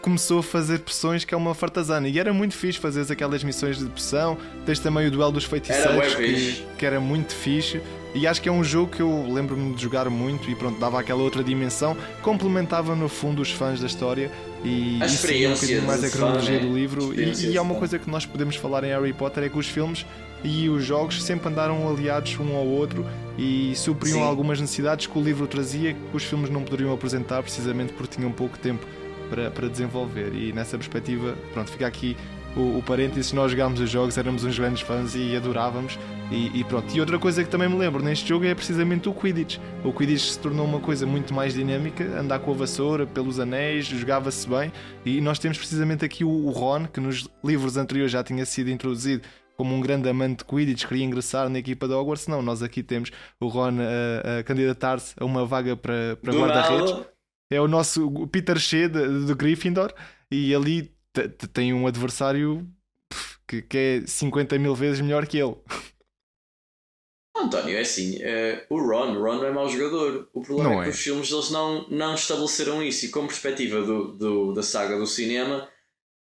começou 0.00 0.40
a 0.40 0.42
fazer 0.42 0.80
pressões 0.80 1.24
que 1.24 1.34
é 1.34 1.36
uma 1.36 1.54
fartazana 1.54 2.08
e 2.08 2.18
era 2.18 2.32
muito 2.32 2.54
fixe 2.54 2.78
fazer 2.78 3.10
aquelas 3.10 3.44
missões 3.44 3.78
de 3.78 3.86
pressão. 3.86 4.36
Tens 4.64 4.78
também 4.78 5.06
o 5.06 5.10
duelo 5.10 5.32
dos 5.32 5.44
feiticeiros 5.44 6.14
bué 6.14 6.26
que, 6.26 6.66
que 6.78 6.86
era 6.86 7.00
muito 7.00 7.34
fixe. 7.34 7.80
E 8.12 8.26
acho 8.26 8.42
que 8.42 8.48
é 8.48 8.52
um 8.52 8.64
jogo 8.64 8.90
que 8.90 9.00
eu 9.00 9.26
lembro-me 9.32 9.72
de 9.72 9.82
jogar 9.82 10.10
muito 10.10 10.50
e 10.50 10.54
pronto, 10.56 10.80
dava 10.80 10.98
aquela 10.98 11.22
outra 11.22 11.44
dimensão, 11.44 11.96
complementava 12.22 12.96
no 12.96 13.08
fundo 13.08 13.40
os 13.40 13.52
fãs 13.52 13.80
da 13.80 13.86
história 13.86 14.32
e 14.64 14.98
e 15.00 15.08
seguia 15.08 15.48
um 15.50 15.54
bocadinho 15.54 15.82
mais 15.82 16.02
a 16.02 16.10
cronologia 16.10 16.58
fã, 16.58 16.66
do 16.66 16.72
né? 16.72 16.80
livro. 16.80 17.14
E, 17.14 17.50
e 17.50 17.56
é 17.56 17.60
uma 17.60 17.76
coisa 17.76 18.00
que 18.00 18.10
nós 18.10 18.26
podemos 18.26 18.56
falar 18.56 18.82
em 18.82 18.88
Harry 18.88 19.12
Potter 19.12 19.44
é 19.44 19.48
que 19.48 19.56
os 19.56 19.68
filmes 19.68 20.04
e 20.42 20.68
os 20.68 20.84
jogos 20.84 21.22
sempre 21.22 21.48
andaram 21.48 21.88
aliados 21.88 22.36
um 22.40 22.56
ao 22.56 22.66
outro 22.66 23.06
e 23.38 23.74
supriam 23.76 24.18
Sim. 24.18 24.24
algumas 24.24 24.60
necessidades 24.60 25.06
que 25.06 25.18
o 25.18 25.22
livro 25.22 25.46
trazia 25.46 25.94
que 25.94 26.16
os 26.16 26.24
filmes 26.24 26.50
não 26.50 26.62
poderiam 26.62 26.92
apresentar 26.92 27.42
precisamente 27.42 27.92
porque 27.92 28.16
tinham 28.16 28.32
pouco 28.32 28.58
tempo 28.58 28.84
para, 29.30 29.50
para 29.50 29.68
desenvolver. 29.68 30.34
E 30.34 30.52
nessa 30.52 30.76
perspectiva, 30.76 31.36
pronto, 31.52 31.70
fica 31.70 31.86
aqui 31.86 32.16
o, 32.56 32.78
o 32.78 32.82
parênteses, 32.82 33.32
nós 33.32 33.52
jogámos 33.52 33.80
os 33.80 33.88
jogos, 33.88 34.18
éramos 34.18 34.44
uns 34.44 34.58
grandes 34.58 34.82
fãs 34.82 35.14
e 35.14 35.36
adorávamos. 35.36 35.98
E, 36.30 36.60
e 36.60 36.64
pronto. 36.64 36.94
E 36.94 37.00
outra 37.00 37.18
coisa 37.18 37.42
que 37.42 37.50
também 37.50 37.68
me 37.68 37.76
lembro 37.76 38.02
neste 38.02 38.28
jogo 38.28 38.44
é 38.44 38.54
precisamente 38.54 39.08
o 39.08 39.12
Quidditch. 39.12 39.58
O 39.84 39.92
Quidditch 39.92 40.30
se 40.30 40.38
tornou 40.38 40.64
uma 40.64 40.78
coisa 40.78 41.04
muito 41.04 41.34
mais 41.34 41.54
dinâmica, 41.54 42.04
andar 42.04 42.38
com 42.38 42.52
a 42.52 42.54
vassoura, 42.54 43.04
pelos 43.06 43.40
anéis, 43.40 43.86
jogava-se 43.86 44.48
bem. 44.48 44.72
E 45.04 45.20
nós 45.20 45.38
temos 45.38 45.58
precisamente 45.58 46.04
aqui 46.04 46.24
o, 46.24 46.28
o 46.28 46.50
Ron, 46.50 46.86
que 46.86 47.00
nos 47.00 47.28
livros 47.42 47.76
anteriores 47.76 48.12
já 48.12 48.22
tinha 48.22 48.44
sido 48.44 48.70
introduzido 48.70 49.22
como 49.56 49.74
um 49.74 49.80
grande 49.80 50.08
amante 50.08 50.38
de 50.38 50.44
Quidditch, 50.46 50.86
queria 50.86 51.04
ingressar 51.04 51.50
na 51.50 51.58
equipa 51.58 51.86
de 51.86 51.92
Hogwarts. 51.92 52.26
Não, 52.28 52.40
nós 52.40 52.62
aqui 52.62 52.82
temos 52.82 53.10
o 53.38 53.46
Ron 53.48 53.74
a, 53.80 54.38
a 54.38 54.42
candidatar-se 54.42 55.14
a 55.20 55.24
uma 55.24 55.44
vaga 55.44 55.76
para, 55.76 56.16
para 56.16 56.32
guarda-redes 56.32 57.19
é 57.50 57.60
o 57.60 57.68
nosso 57.68 58.28
Peter 58.28 58.58
Shea 58.58 58.88
do 58.88 59.34
Gryffindor 59.36 59.92
e 60.30 60.54
ali 60.54 60.94
te- 61.12 61.28
te- 61.28 61.48
tem 61.48 61.72
um 61.74 61.86
adversário 61.86 62.68
que, 63.48 63.62
que 63.62 63.78
é 63.78 64.06
50 64.06 64.58
mil 64.58 64.74
vezes 64.74 65.00
melhor 65.00 65.26
que 65.26 65.38
ele. 65.38 65.56
António, 67.36 67.76
é 67.76 67.80
assim, 67.80 68.18
eh, 68.20 68.66
o 68.68 68.78
Ron, 68.78 69.16
o 69.16 69.22
Ron 69.22 69.36
não 69.36 69.44
é 69.46 69.50
mau 69.52 69.68
jogador. 69.68 70.28
O 70.34 70.42
problema 70.42 70.74
Não 70.74 70.82
é 70.82 70.84
que 70.84 70.88
é. 70.88 70.90
os 70.90 70.98
filmes 71.00 71.30
eles 71.30 71.50
não, 71.50 71.88
não 71.88 72.14
estabeleceram 72.14 72.82
isso 72.82 73.06
e 73.06 73.08
com 73.08 73.26
perspectiva 73.26 73.80
do, 73.82 74.12
do- 74.16 74.52
da 74.52 74.62
saga 74.62 74.98
do 74.98 75.06
cinema, 75.06 75.68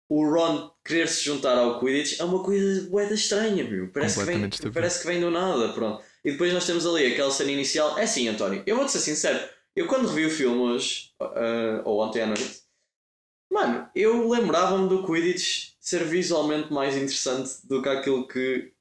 o 0.09 0.25
Ron 0.29 0.71
querer 0.85 1.09
se 1.09 1.25
juntar 1.25 1.59
ao 1.59 1.81
Quidditch 1.81 2.21
é 2.21 2.25
uma 2.25 2.43
coisa 2.45 2.89
boeda 2.91 3.15
estranha, 3.15 3.65
meu. 3.65 3.91
Parece 3.93 4.21
que, 4.21 4.27
vem, 4.27 4.49
estúpido. 4.49 4.75
parece 4.75 5.01
que 5.03 5.07
vem 5.09 5.21
do 5.21 5.31
nada, 5.31 5.73
pronto. 5.75 6.03
E 6.25 6.33
depois 6.33 6.53
nós 6.55 6.67
temos 6.67 6.87
ali 6.87 7.07
aquela 7.13 7.31
cena 7.33 7.53
inicial. 7.53 7.99
É 7.99 8.05
assim, 8.05 8.29
António, 8.29 8.63
eu 8.67 8.77
vou-te 8.77 8.93
ser 8.93 9.01
sincero, 9.01 9.41
eu 9.77 9.87
quando 9.87 10.09
revi 10.09 10.27
o 10.27 10.31
filme 10.31 10.59
hoje, 10.59 11.11
eh, 11.21 11.83
ou 11.85 12.01
ontem 12.03 12.23
à 12.23 12.27
noite, 12.27 12.61
mano, 13.51 13.89
eu 13.95 14.29
lembrava-me 14.29 14.89
do 14.89 15.05
Quidditch 15.05 15.73
ser 15.81 16.05
visualmente 16.05 16.73
mais 16.73 16.95
interessante 16.97 17.51
do 17.65 17.83
que 17.83 17.89
aquilo 17.89 18.27
que 18.27 18.73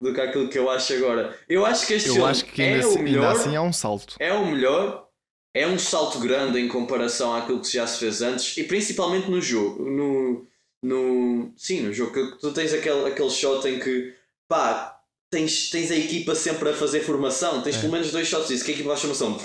do 0.00 0.12
que 0.12 0.20
aquilo 0.20 0.48
que 0.50 0.58
eu 0.58 0.68
acho 0.70 0.92
agora. 0.92 1.38
Eu 1.48 1.64
acho 1.64 1.86
que 1.86 1.94
este 1.94 2.08
Eu 2.10 2.14
filme 2.16 2.30
acho 2.30 2.44
que 2.44 2.60
é 2.62 2.76
o 2.76 2.78
assim- 2.80 2.88
ainda 2.98 3.02
melhor, 3.02 3.32
assim 3.34 3.56
há 3.56 3.62
um 3.62 3.72
salto. 3.72 4.16
é 4.20 4.30
o 4.32 4.44
melhor, 4.46 5.08
é 5.54 5.66
um 5.66 5.78
salto 5.78 6.18
grande 6.20 6.58
em 6.60 6.68
comparação 6.68 7.34
àquilo 7.34 7.60
que 7.62 7.72
já 7.72 7.86
se 7.86 7.98
fez 7.98 8.20
antes 8.20 8.58
e 8.58 8.64
principalmente 8.64 9.30
no 9.30 9.40
jogo, 9.40 9.82
no, 9.90 10.46
no 10.82 11.50
sim, 11.56 11.80
no 11.80 11.94
jogo 11.94 12.12
que 12.12 12.38
tu 12.38 12.52
tens 12.52 12.74
aquele, 12.74 13.06
aquele 13.06 13.30
shot 13.30 13.66
em 13.66 13.80
que 13.80 14.14
pá, 14.46 15.00
tens, 15.30 15.70
tens 15.70 15.90
a 15.90 15.96
equipa 15.96 16.34
sempre 16.34 16.68
a 16.68 16.74
fazer 16.74 17.00
formação, 17.00 17.62
tens 17.62 17.76
É. 17.76 17.80
pelo 17.80 17.92
menos 17.92 18.12
dois 18.12 18.28
shots 18.28 18.48
disso, 18.48 18.66
que 18.66 18.72
a 18.72 18.74
equipa 18.74 18.90
faz 18.90 19.00
formação. 19.00 19.40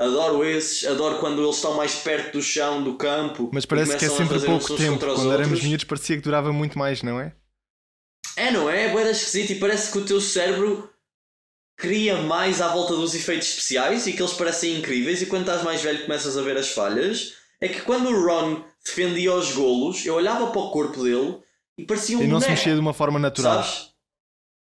Adoro 0.00 0.42
esses, 0.42 0.86
adoro 0.86 1.18
quando 1.18 1.42
eles 1.42 1.56
estão 1.56 1.74
mais 1.74 1.94
perto 1.96 2.38
do 2.38 2.42
chão, 2.42 2.82
do 2.82 2.94
campo. 2.94 3.50
Mas 3.52 3.66
parece 3.66 3.98
que 3.98 4.06
é 4.06 4.08
sempre 4.08 4.40
pouco 4.40 4.74
tempo. 4.74 4.98
Quando 4.98 5.30
éramos 5.30 5.62
miúdos 5.62 5.84
parecia 5.84 6.16
que 6.16 6.22
durava 6.22 6.50
muito 6.54 6.78
mais, 6.78 7.02
não 7.02 7.20
é? 7.20 7.34
É, 8.34 8.50
não 8.50 8.70
é? 8.70 8.86
É 8.86 9.10
esquisito 9.10 9.50
e 9.50 9.54
parece 9.56 9.92
que 9.92 9.98
o 9.98 10.04
teu 10.06 10.18
cérebro 10.18 10.88
cria 11.76 12.16
mais 12.22 12.62
à 12.62 12.68
volta 12.68 12.96
dos 12.96 13.14
efeitos 13.14 13.48
especiais 13.48 14.06
e 14.06 14.14
que 14.14 14.22
eles 14.22 14.32
parecem 14.32 14.78
incríveis 14.78 15.20
e 15.20 15.26
quando 15.26 15.42
estás 15.42 15.62
mais 15.62 15.82
velho 15.82 16.02
começas 16.02 16.38
a 16.38 16.40
ver 16.40 16.56
as 16.56 16.70
falhas. 16.70 17.34
É 17.60 17.68
que 17.68 17.82
quando 17.82 18.08
o 18.08 18.24
Ron 18.24 18.64
defendia 18.82 19.34
os 19.34 19.52
golos, 19.52 20.06
eu 20.06 20.14
olhava 20.14 20.46
para 20.46 20.62
o 20.62 20.70
corpo 20.70 21.02
dele 21.02 21.42
e 21.76 21.84
parecia 21.84 22.16
um 22.16 22.22
E 22.22 22.26
não 22.26 22.40
se 22.40 22.48
mexia 22.48 22.72
de 22.72 22.80
uma 22.80 22.94
forma 22.94 23.18
natural. 23.18 23.62
Sabes? 23.62 23.89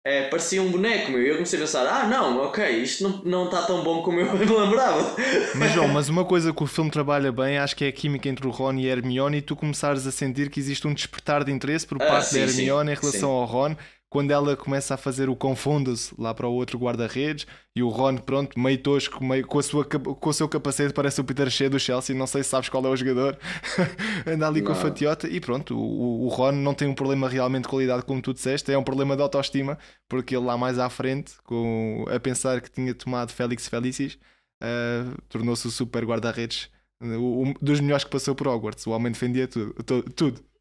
É, 0.08 0.28
parecia 0.30 0.62
um 0.62 0.70
boneco, 0.70 1.12
meu. 1.12 1.20
E 1.22 1.30
eu 1.30 1.34
comecei 1.34 1.58
a 1.58 1.62
pensar, 1.64 1.88
ah 1.88 2.08
não, 2.08 2.44
ok, 2.44 2.64
isto 2.78 3.04
não, 3.04 3.22
não 3.24 3.46
está 3.46 3.64
tão 3.64 3.84
bom 3.84 4.04
como 4.04 4.20
eu 4.20 4.32
me 4.38 4.46
lembrava. 4.46 5.16
Mas 5.56 5.72
João, 5.72 5.88
mas 5.88 6.10
uma 6.10 6.24
coisa 6.24 6.54
que 6.54 6.62
o 6.62 6.68
filme 6.68 6.92
trabalha 6.92 7.32
bem, 7.32 7.58
acho 7.58 7.76
que 7.76 7.84
é 7.86 7.88
a 7.88 7.92
química 7.92 8.30
entre 8.30 8.46
o 8.46 8.52
Ron 8.52 8.74
e 8.76 8.88
a 8.88 8.92
Hermione 8.92 9.38
e 9.38 9.42
tu 9.42 9.56
começares 9.56 10.06
a 10.06 10.12
sentir 10.12 10.52
que 10.52 10.60
existe 10.60 10.88
um 10.88 10.94
despertar 10.94 11.44
de 11.44 11.52
interesse 11.52 11.88
por 11.88 12.00
Ah, 12.00 12.06
parte 12.06 12.28
sim, 12.30 12.40
da 12.40 12.48
sim, 12.48 12.60
Hermione 12.60 12.92
em 12.92 12.96
relação 12.96 13.30
sim. 13.30 13.36
ao 13.36 13.46
Ron, 13.46 13.76
quando 14.10 14.32
ela 14.32 14.56
começa 14.56 14.94
a 14.94 14.98
fazer 14.98 15.30
o 15.30 15.36
confunda-se 15.36 16.14
lá 16.18 16.34
para 16.34 16.48
o 16.48 16.54
outro 16.54 16.78
guarda-redes 16.78 17.46
e 17.76 17.84
o 17.84 17.90
Ron, 17.90 18.18
pronto, 18.18 18.58
meio 18.60 18.78
tosco, 18.78 19.24
meio, 19.24 19.46
com, 19.46 19.60
a 19.60 19.64
sua, 19.64 19.84
com 19.84 20.30
o 20.30 20.34
seu 20.34 20.48
capacete, 20.48 20.94
parece 20.94 21.20
o 21.20 21.24
Peter 21.24 21.50
Shea 21.50 21.70
do 21.70 21.80
Chelsea. 21.80 22.16
Não 22.16 22.28
sei 22.28 22.44
se 22.44 22.50
sabes 22.50 22.70
qual 22.70 22.86
é 22.86 22.90
o 22.90 22.96
jogador, 22.96 23.38
anda 24.26 24.48
ali 24.48 24.62
com 24.62 24.72
a 24.72 24.76
fatiota 24.76 25.28
e 25.28 25.40
pronto. 25.40 25.78
O, 25.78 26.26
o 26.26 26.28
Ron 26.30 26.54
não 26.54 26.74
tem 26.74 26.88
um 26.88 26.94
problema 26.96 27.28
realmente 27.28 27.64
de 27.64 27.70
qualidade, 27.70 28.06
como 28.06 28.22
tu 28.22 28.34
disseste, 28.34 28.72
é 28.72 28.78
um 28.78 28.84
problema 28.84 29.16
de 29.16 29.22
autoestima, 29.22 29.78
porque 30.08 30.36
ele 30.36 30.46
lá 30.46 30.58
mais 30.58 30.80
à 30.80 30.90
frente, 30.90 31.34
com, 31.44 32.06
a 32.10 32.20
pensar 32.20 32.62
que 32.62 32.72
tinha 32.72 32.94
tomado 32.94 33.32
Félix 33.32 33.68
Felicis, 33.68 34.18
uh, 34.64 35.22
tornou-se 35.28 35.68
o 35.68 35.72
super 35.72 36.06
guarda-redes. 36.06 36.70
O, 37.02 37.50
o, 37.50 37.54
dos 37.62 37.82
melhores 37.82 38.06
que 38.06 38.12
passou 38.12 38.34
por 38.34 38.48
Hogwarts, 38.48 38.88
o 38.88 38.92
homem 38.92 39.12
defendia 39.12 39.48
tudo, 39.48 39.74
tudo. 40.16 40.55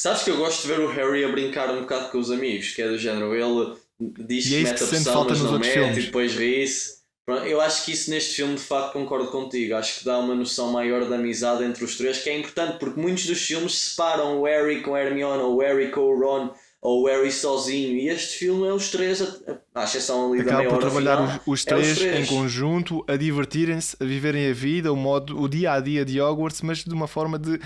Sabes 0.00 0.22
que 0.22 0.30
eu 0.30 0.36
gosto 0.36 0.62
de 0.62 0.68
ver 0.68 0.80
o 0.80 0.86
Harry 0.88 1.24
a 1.24 1.28
brincar 1.28 1.70
um 1.74 1.80
bocado 1.80 2.10
com 2.10 2.18
os 2.18 2.30
amigos, 2.30 2.70
que 2.70 2.80
é 2.80 2.88
do 2.88 2.96
género, 2.96 3.34
ele 3.34 3.76
diz 4.00 4.46
e 4.46 4.48
que 4.50 4.54
é 4.56 4.62
mete 4.62 4.70
a 4.70 4.78
que 4.78 4.86
pressão, 4.86 5.12
falta 5.12 5.30
mas 5.30 5.42
não 5.42 5.58
mete 5.58 5.72
filmes. 5.72 5.98
e 5.98 6.00
depois 6.02 6.34
ri-se. 6.36 6.98
Eu 7.46 7.60
acho 7.60 7.84
que 7.84 7.92
isso 7.92 8.08
neste 8.10 8.36
filme 8.36 8.54
de 8.54 8.62
facto 8.62 8.92
concordo 8.94 9.26
contigo. 9.30 9.74
Acho 9.74 9.98
que 9.98 10.04
dá 10.04 10.18
uma 10.18 10.34
noção 10.34 10.72
maior 10.72 11.04
da 11.06 11.16
amizade 11.16 11.62
entre 11.64 11.84
os 11.84 11.96
três, 11.98 12.18
que 12.22 12.30
é 12.30 12.38
importante 12.38 12.78
porque 12.78 12.98
muitos 12.98 13.26
dos 13.26 13.42
filmes 13.42 13.76
separam 13.76 14.40
o 14.40 14.44
Harry 14.44 14.80
com 14.82 14.94
a 14.94 15.00
Hermione, 15.02 15.42
ou 15.42 15.56
o 15.56 15.60
Harry 15.60 15.90
com 15.90 16.00
o 16.00 16.18
Ron, 16.18 16.54
ou 16.80 17.02
o 17.02 17.06
Harry 17.06 17.30
sozinho. 17.30 17.98
E 17.98 18.08
este 18.08 18.38
filme 18.38 18.66
é 18.68 18.72
os 18.72 18.90
três, 18.90 19.20
a- 19.20 19.58
à 19.74 19.84
exceção 19.84 20.28
ali 20.32 20.38
da 20.38 20.44
Acaba 20.44 20.58
meia 20.58 20.70
por 20.70 20.78
trabalhar 20.78 21.16
final, 21.16 21.40
os, 21.44 21.60
os 21.60 21.66
é 21.66 21.70
três 21.74 22.00
em 22.00 22.24
conjunto, 22.26 23.04
a 23.06 23.16
divertirem-se, 23.16 23.96
a 24.00 24.04
viverem 24.06 24.48
a 24.48 24.54
vida, 24.54 24.90
o 24.92 24.96
modo, 24.96 25.38
o 25.38 25.48
dia 25.48 25.72
a 25.72 25.80
dia 25.80 26.04
de 26.06 26.18
Hogwarts, 26.20 26.62
mas 26.62 26.82
de 26.84 26.94
uma 26.94 27.08
forma 27.08 27.38
de 27.38 27.60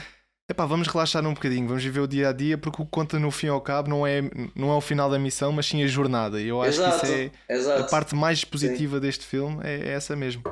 epá, 0.52 0.64
vamos 0.64 0.86
relaxar 0.86 1.26
um 1.26 1.34
bocadinho, 1.34 1.66
vamos 1.66 1.82
viver 1.82 2.00
o 2.00 2.06
dia 2.06 2.28
a 2.28 2.32
dia, 2.32 2.56
porque 2.56 2.80
o 2.80 2.84
que 2.84 2.90
conta 2.90 3.18
no 3.18 3.30
fim 3.30 3.48
ao 3.48 3.60
cabo 3.60 3.88
não 3.88 4.06
é, 4.06 4.22
não 4.54 4.70
é 4.70 4.74
o 4.76 4.80
final 4.80 5.10
da 5.10 5.18
missão, 5.18 5.50
mas 5.52 5.66
sim 5.66 5.82
a 5.82 5.86
jornada. 5.86 6.40
E 6.40 6.48
eu 6.48 6.62
acho 6.62 6.80
Exato, 6.80 7.00
que 7.00 7.06
isso 7.06 7.32
é 7.48 7.52
a 7.52 7.56
exato. 7.56 7.90
parte 7.90 8.14
mais 8.14 8.44
positiva 8.44 9.00
deste 9.00 9.26
filme, 9.26 9.60
é, 9.64 9.88
é 9.88 9.88
essa 9.90 10.14
mesmo. 10.14 10.42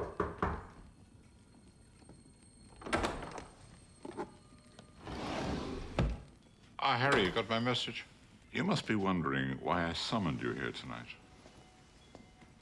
Ah, 6.79 6.97
Harry, 6.97 7.25
you 7.25 7.33
got 7.33 7.49
my 7.49 7.61
message? 7.61 8.05
You 8.53 8.65
must 8.65 8.87
be 8.87 8.95
wondering 8.97 9.59
why 9.63 9.89
I 9.89 9.93
summoned 9.93 10.43
you 10.43 10.53
here 10.55 10.73
tonight. 10.73 11.15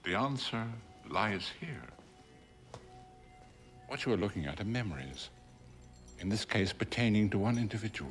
The 0.04 0.16
answer 0.16 0.66
lies 1.08 1.50
here. 1.60 1.82
What 3.88 4.04
you 4.04 4.12
are 4.12 4.16
looking 4.20 4.46
at 4.46 4.60
are 4.60 4.64
memories. 4.64 5.30
In 6.20 6.28
this 6.28 6.44
case, 6.44 6.72
pertaining 6.72 7.30
to 7.30 7.38
one 7.38 7.58
individual, 7.58 8.10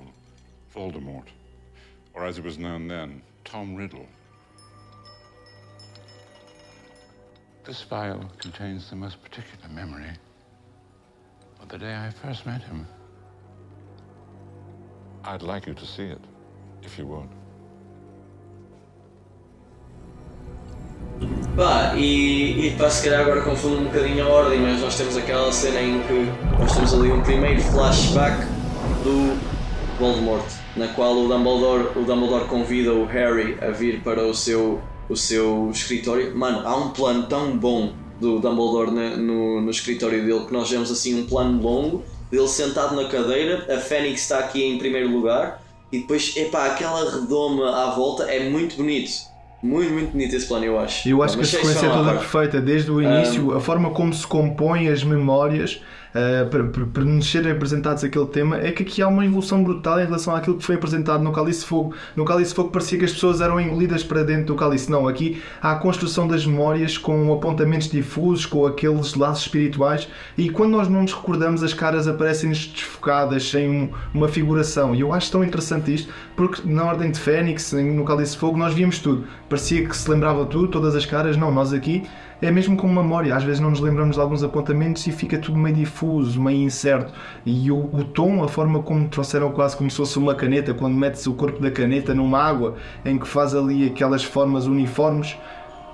Voldemort. 0.73 1.27
Or 2.13 2.25
as 2.25 2.37
he 2.37 2.41
was 2.41 2.57
known 2.57 2.87
then, 2.87 3.21
Tom 3.43 3.75
Riddle. 3.75 4.07
This 7.65 7.81
file 7.81 8.31
contains 8.39 8.89
the 8.89 8.95
most 8.95 9.21
particular 9.21 9.67
memory 9.67 10.11
of 11.61 11.67
the 11.67 11.77
day 11.77 11.95
I 11.95 12.09
first 12.09 12.45
met 12.45 12.61
him. 12.61 12.87
I'd 15.25 15.41
like 15.41 15.67
you 15.67 15.73
to 15.73 15.85
see 15.85 16.05
it, 16.05 16.21
if 16.83 16.97
you 16.97 17.05
would. 17.07 17.27
Pá, 21.57 21.95
e, 21.97 22.67
e 22.67 22.75
pá, 22.77 22.87
se 22.87 23.03
calhar 23.03 23.21
agora 23.21 23.41
confundo 23.41 23.77
um 23.79 23.85
bocadinho 23.85 24.23
a 24.23 24.29
ordem, 24.29 24.59
mas 24.59 24.79
nós 24.79 24.95
temos 24.95 25.17
aquela 25.17 25.51
cena 25.51 25.81
em 25.81 26.03
que 26.03 26.31
nós 26.59 26.71
temos 26.71 26.93
ali 26.93 27.11
um 27.11 27.23
primeiro 27.23 27.59
flashback 27.59 28.45
do 29.03 29.35
Voldemort, 29.99 30.45
na 30.75 30.87
qual 30.89 31.17
o 31.17 31.27
Dumbledore, 31.27 31.97
o 31.97 32.03
Dumbledore 32.05 32.45
convida 32.45 32.93
o 32.93 33.05
Harry 33.05 33.57
a 33.59 33.71
vir 33.71 34.03
para 34.03 34.21
o 34.27 34.35
seu, 34.35 34.79
o 35.09 35.15
seu 35.15 35.71
escritório. 35.73 36.37
Mano, 36.37 36.61
há 36.63 36.75
um 36.75 36.89
plano 36.91 37.23
tão 37.23 37.57
bom 37.57 37.91
do 38.21 38.39
Dumbledore 38.39 38.91
na- 38.91 39.17
no, 39.17 39.59
no 39.59 39.71
escritório 39.71 40.23
dele 40.23 40.45
que 40.45 40.53
nós 40.53 40.69
vemos 40.69 40.91
assim 40.91 41.19
um 41.19 41.25
plano 41.25 41.59
longo 41.59 42.03
dele 42.29 42.47
sentado 42.47 42.95
na 42.95 43.09
cadeira, 43.09 43.65
a 43.75 43.79
Fênix 43.79 44.21
está 44.21 44.37
aqui 44.37 44.63
em 44.63 44.77
primeiro 44.77 45.09
lugar 45.09 45.63
e 45.91 45.99
depois, 46.01 46.37
epá, 46.37 46.67
aquela 46.67 47.09
redoma 47.09 47.83
à 47.83 47.89
volta 47.95 48.25
é 48.25 48.47
muito 48.47 48.75
bonito. 48.75 49.09
Muito, 49.61 49.91
muito 49.91 50.11
bonito 50.11 50.35
esse 50.35 50.47
plano, 50.47 50.65
eu 50.65 50.79
acho. 50.79 51.09
Eu 51.09 51.23
acho 51.23 51.35
que 51.35 51.43
a 51.43 51.45
sequência 51.45 51.87
é 51.87 51.89
toda 51.89 52.13
perfeita, 52.13 52.61
desde 52.61 52.91
o 52.91 53.01
início, 53.01 53.55
a 53.55 53.59
forma 53.59 53.89
como 53.89 54.13
se 54.13 54.25
compõem 54.25 54.87
as 54.87 55.03
memórias 55.03 55.81
uh, 56.17 56.49
para, 56.49 57.03
nos 57.03 57.29
serem 57.29 57.51
apresentados 57.51 58.03
aquele 58.03 58.25
tema, 58.27 58.57
é 58.57 58.71
que 58.71 58.83
aqui 58.83 59.01
há 59.01 59.07
uma 59.07 59.25
evolução 59.25 59.63
brutal 59.63 59.99
em 59.99 60.05
relação 60.05 60.35
àquilo 60.35 60.57
que 60.57 60.63
foi 60.63 60.75
apresentado 60.75 61.23
no 61.23 61.31
Cálice 61.31 61.65
Fogo. 61.65 61.93
No 62.15 62.25
Cálice 62.25 62.53
Fogo 62.53 62.69
parecia 62.71 62.97
que 62.97 63.05
as 63.05 63.11
pessoas 63.11 63.41
eram 63.41 63.59
engolidas 63.59 64.03
para 64.03 64.23
dentro 64.23 64.45
do 64.47 64.55
cálice. 64.55 64.89
Não, 64.89 65.07
aqui 65.07 65.41
há 65.61 65.73
a 65.73 65.75
construção 65.75 66.27
das 66.27 66.45
memórias 66.45 66.97
com 66.97 67.31
apontamentos 67.33 67.89
difusos, 67.89 68.45
com 68.45 68.65
aqueles 68.65 69.13
laços 69.15 69.45
espirituais, 69.45 70.07
e 70.37 70.49
quando 70.49 70.71
nós 70.71 70.87
não 70.87 71.01
nos 71.01 71.13
recordamos, 71.13 71.63
as 71.63 71.73
caras 71.73 72.07
aparecem-nos 72.07 72.67
desfocadas, 72.67 73.49
sem 73.49 73.69
um- 73.69 73.89
uma 74.13 74.27
figuração. 74.27 74.95
E 74.95 75.01
eu 75.01 75.13
acho 75.13 75.31
tão 75.31 75.43
interessante 75.43 75.93
isto, 75.93 76.11
porque 76.35 76.61
na 76.65 76.85
Ordem 76.85 77.11
de 77.11 77.19
Fênix, 77.19 77.73
no 77.73 78.03
Cálice 78.03 78.37
Fogo, 78.37 78.57
nós 78.57 78.73
víamos 78.73 78.99
tudo. 78.99 79.25
Parecia 79.49 79.85
que 79.87 79.95
se 79.95 80.09
lembrava 80.09 80.45
tudo, 80.45 80.67
todas 80.67 80.95
as 80.95 81.05
caras. 81.05 81.37
Não, 81.37 81.51
nós 81.51 81.73
aqui 81.73 82.03
é 82.41 82.51
mesmo 82.51 82.77
como 82.77 82.93
memória. 83.01 83.35
Às 83.35 83.43
vezes 83.43 83.59
não 83.59 83.69
nos 83.71 83.79
lembramos 83.79 84.15
de 84.15 84.21
alguns 84.21 84.43
apontamentos 84.43 85.05
e 85.07 85.11
fica 85.11 85.37
tudo 85.37 85.57
meio 85.57 85.75
difuso, 85.75 86.39
meio 86.41 86.61
incerto. 86.61 87.11
E 87.45 87.71
o, 87.71 87.77
o 87.93 88.03
tom, 88.03 88.43
a 88.43 88.47
forma 88.47 88.81
como 88.83 89.07
trouxeram 89.07 89.51
quase 89.51 89.75
como 89.75 89.89
se 89.89 89.97
fosse 89.97 90.17
uma 90.17 90.35
caneta, 90.35 90.73
quando 90.73 90.93
metes 90.95 91.25
o 91.27 91.33
corpo 91.33 91.61
da 91.61 91.71
caneta 91.71 92.13
numa 92.13 92.41
água, 92.41 92.75
em 93.03 93.17
que 93.17 93.27
faz 93.27 93.55
ali 93.55 93.87
aquelas 93.87 94.23
formas 94.23 94.67
uniformes. 94.67 95.35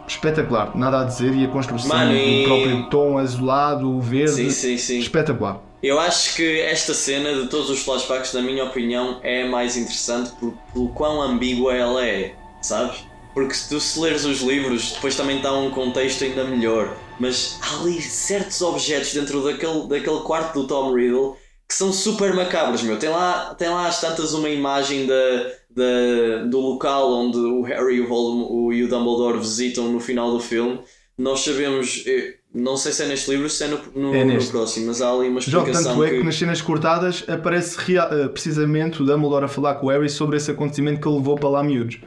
Espetacular, 0.05 0.75
nada 0.77 1.01
a 1.01 1.03
dizer. 1.05 1.33
E 1.33 1.45
a 1.45 1.47
construção 1.47 1.97
Mano, 1.97 2.13
e- 2.13 2.41
do 2.41 2.47
próprio 2.47 2.89
tom 2.89 3.17
azulado, 3.17 3.89
o 3.89 4.01
verde. 4.01 4.31
Sim, 4.33 4.49
sim, 4.49 4.77
sim. 4.77 4.99
Espetacular. 4.99 5.61
Eu 5.81 5.99
acho 5.99 6.35
que 6.35 6.61
esta 6.61 6.93
cena, 6.93 7.33
de 7.33 7.47
todos 7.47 7.69
os 7.69 7.83
flashbacks, 7.83 8.33
na 8.33 8.41
minha 8.41 8.63
opinião, 8.63 9.19
é 9.21 9.43
a 9.43 9.49
mais 9.49 9.75
interessante 9.75 10.31
por, 10.39 10.53
pelo 10.73 10.89
quão 10.89 11.21
ambígua 11.21 11.73
ela 11.73 12.05
é, 12.05 12.33
sabes? 12.61 13.05
Porque 13.33 13.53
se 13.53 13.69
tu 13.69 13.79
se 13.79 13.99
leres 13.99 14.25
os 14.25 14.41
livros, 14.41 14.91
depois 14.91 15.15
também 15.15 15.41
dá 15.41 15.51
um 15.53 15.71
contexto 15.71 16.23
ainda 16.23 16.43
melhor. 16.43 16.95
Mas 17.19 17.57
há 17.61 17.81
ali 17.81 18.01
certos 18.01 18.61
objetos 18.61 19.13
dentro 19.13 19.43
daquele, 19.43 19.87
daquele 19.87 20.19
quarto 20.19 20.61
do 20.61 20.67
Tom 20.67 20.93
Riddle 20.93 21.35
que 21.67 21.73
são 21.75 21.91
super 21.91 22.33
macabros, 22.35 22.83
meu. 22.83 22.97
Tem 22.99 23.09
lá, 23.09 23.55
tem 23.55 23.69
lá 23.69 23.87
às 23.87 23.99
tantas 23.99 24.33
uma 24.33 24.49
imagem 24.49 25.07
da, 25.07 25.47
da, 25.71 26.43
do 26.47 26.59
local 26.59 27.11
onde 27.11 27.37
o 27.37 27.63
Harry 27.63 27.95
e 27.95 28.01
o, 28.01 28.07
Voldemort, 28.07 28.75
e 28.75 28.83
o 28.83 28.87
Dumbledore 28.89 29.39
visitam 29.39 29.91
no 29.91 29.99
final 29.99 30.31
do 30.31 30.39
filme. 30.39 30.79
Nós 31.17 31.39
sabemos, 31.39 32.03
eh, 32.05 32.35
não 32.53 32.75
sei 32.77 32.91
se 32.91 33.03
é 33.03 33.07
neste 33.07 33.31
livro, 33.31 33.49
se 33.49 33.63
é 33.63 33.67
no, 33.67 33.79
no, 33.95 34.13
É 34.13 34.23
no 34.23 34.45
próximo, 34.45 34.87
mas 34.87 35.01
há 35.01 35.11
ali 35.11 35.29
uma 35.29 35.39
explicação 35.39 35.93
tanto 35.93 36.03
é 36.03 36.09
que... 36.09 36.17
que 36.17 36.23
nas 36.23 36.35
cenas 36.35 36.61
cortadas 36.61 37.23
aparece 37.27 37.77
real- 37.79 38.11
eh, 38.13 38.27
precisamente 38.27 39.01
o 39.01 39.05
Dumbledore 39.05 39.45
a 39.45 39.47
falar 39.47 39.75
com 39.75 39.87
o 39.87 39.89
Harry 39.89 40.09
sobre 40.09 40.37
esse 40.37 40.51
acontecimento 40.51 41.01
que 41.01 41.07
ele 41.07 41.17
levou 41.17 41.35
para 41.35 41.49
lá 41.49 41.63
miúdos. 41.63 41.99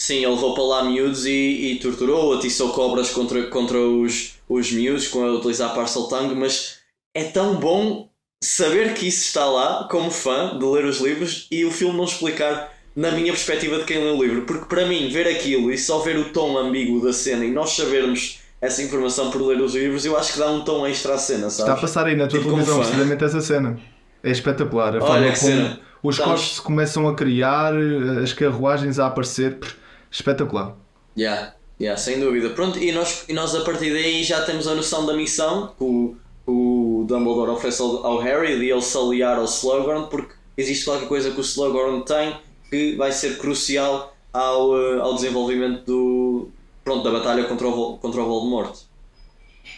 Sim, 0.00 0.18
ele 0.18 0.28
levou 0.28 0.54
para 0.54 0.62
lá 0.62 0.84
miúdos 0.84 1.26
e, 1.26 1.72
e 1.72 1.78
torturou, 1.80 2.32
atiçou 2.34 2.70
cobras 2.70 3.10
contra, 3.10 3.42
contra 3.48 3.76
os, 3.78 4.34
os 4.48 4.70
miúdos 4.70 5.08
com 5.08 5.24
a 5.24 5.32
utilizar 5.32 5.74
parcel 5.74 6.04
tongue, 6.04 6.36
mas 6.36 6.78
é 7.12 7.24
tão 7.24 7.56
bom 7.56 8.08
saber 8.42 8.94
que 8.94 9.08
isso 9.08 9.24
está 9.24 9.44
lá, 9.44 9.88
como 9.90 10.08
fã, 10.10 10.56
de 10.56 10.64
ler 10.64 10.84
os 10.84 11.00
livros 11.00 11.48
e 11.50 11.64
o 11.64 11.72
filme 11.72 11.96
não 11.96 12.04
explicar 12.04 12.72
na 12.94 13.10
minha 13.10 13.32
perspectiva 13.32 13.78
de 13.78 13.84
quem 13.84 13.98
lê 13.98 14.10
o 14.12 14.22
livro. 14.22 14.42
Porque 14.42 14.66
para 14.66 14.86
mim, 14.86 15.08
ver 15.08 15.26
aquilo 15.26 15.72
e 15.72 15.76
só 15.76 15.98
ver 15.98 16.16
o 16.16 16.32
tom 16.32 16.56
ambíguo 16.56 17.04
da 17.04 17.12
cena 17.12 17.44
e 17.44 17.50
nós 17.50 17.70
sabermos 17.70 18.38
essa 18.60 18.80
informação 18.82 19.32
por 19.32 19.42
ler 19.42 19.60
os 19.60 19.74
livros, 19.74 20.04
eu 20.04 20.16
acho 20.16 20.32
que 20.34 20.38
dá 20.38 20.48
um 20.48 20.60
tom 20.62 20.86
extra 20.86 21.14
à 21.14 21.18
cena, 21.18 21.50
sabes? 21.50 21.58
Está 21.58 21.72
a 21.72 21.76
passar 21.76 22.06
aí 22.06 22.14
na 22.14 22.28
tua 22.28 22.38
Tipo 22.38 22.50
televisão 22.52 22.78
precisamente 22.78 23.24
essa 23.24 23.40
cena. 23.40 23.76
É 24.22 24.30
espetacular. 24.30 24.94
A 24.96 24.98
Olha 24.98 25.06
forma 25.06 25.24
como 25.26 25.36
cena. 25.36 25.80
os 26.04 26.14
Estamos- 26.16 26.18
corpos 26.40 26.54
se 26.56 26.62
começam 26.62 27.08
a 27.08 27.14
criar, 27.16 27.72
eh, 27.74 28.22
as 28.22 28.32
carruagens 28.32 28.98
a 29.00 29.06
aparecer. 29.08 29.56
pff, 29.58 29.74
Espetacular. 30.10 30.76
Yeah, 31.16 31.54
yeah, 31.80 31.98
sem 32.00 32.20
dúvida. 32.20 32.50
Pronto, 32.50 32.78
e 32.78 32.92
nós, 32.92 33.24
e 33.28 33.32
nós 33.32 33.54
a 33.54 33.62
partir 33.62 33.92
daí 33.92 34.22
já 34.22 34.42
temos 34.42 34.66
a 34.66 34.74
noção 34.74 35.06
da 35.06 35.14
missão 35.14 35.74
que 35.76 35.84
o, 35.84 36.16
o 36.46 37.04
Dumbledore 37.06 37.50
oferece 37.50 37.82
ao, 37.82 38.06
ao 38.06 38.18
Harry 38.18 38.58
de 38.58 38.70
ele 38.70 38.82
se 38.82 38.96
aliar 38.96 39.38
ao 39.38 39.44
Slughorn 39.44 40.08
porque 40.10 40.34
existe 40.56 40.84
qualquer 40.84 41.08
coisa 41.08 41.30
que 41.30 41.40
o 41.40 41.42
Slughorn 41.42 42.04
tem 42.04 42.36
que 42.70 42.96
vai 42.96 43.12
ser 43.12 43.38
crucial 43.38 44.14
ao, 44.32 44.76
eh, 44.78 45.00
ao 45.00 45.14
desenvolvimento 45.14 45.84
do, 45.84 46.48
pronto, 46.84 47.02
da 47.02 47.10
batalha 47.10 47.44
contra 47.44 47.66
o, 47.66 47.98
contra 47.98 48.20
o 48.20 48.26
Voldemort. 48.26 48.76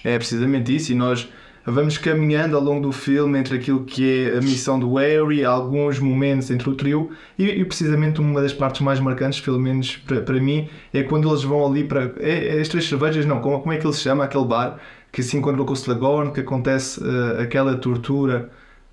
É 0.05 0.17
precisamente 0.17 0.75
isso, 0.75 0.93
e 0.93 0.95
nós 0.95 1.29
vamos 1.65 1.99
caminhando 1.99 2.57
ao 2.57 2.63
longo 2.63 2.81
do 2.81 2.93
filme 2.93 3.39
entre 3.39 3.57
aquilo 3.57 3.85
que 3.85 4.29
é 4.29 4.39
a 4.39 4.41
missão 4.41 4.79
do 4.79 4.95
Harry, 4.95 5.45
alguns 5.45 5.99
momentos 5.99 6.51
entre 6.51 6.69
o 6.69 6.75
trio, 6.75 7.11
e, 7.39 7.45
e 7.47 7.65
precisamente 7.65 8.21
uma 8.21 8.41
das 8.41 8.53
partes 8.53 8.81
mais 8.81 9.01
marcantes, 9.01 9.41
pelo 9.41 9.59
menos 9.59 9.97
para, 9.97 10.21
para 10.21 10.41
mim, 10.41 10.69
é 10.93 11.03
quando 11.03 11.29
eles 11.29 11.43
vão 11.43 11.67
ali 11.67 11.85
para. 11.85 12.13
É, 12.19 12.57
é 12.57 12.61
as 12.61 12.69
três 12.69 12.89
cervejas, 12.89 13.27
não, 13.27 13.41
como, 13.41 13.61
como 13.61 13.73
é 13.73 13.77
que 13.77 13.87
ele 13.87 13.95
se 13.95 14.01
chama? 14.01 14.25
Aquele 14.25 14.45
bar 14.45 14.79
que 15.13 15.23
se 15.23 15.37
encontra 15.37 15.65
com 15.65 15.73
o 15.73 15.77
Slughorn, 15.77 16.33
que 16.33 16.41
acontece 16.41 17.03
eh, 17.03 17.43
aquela 17.43 17.77
tortura 17.77 18.49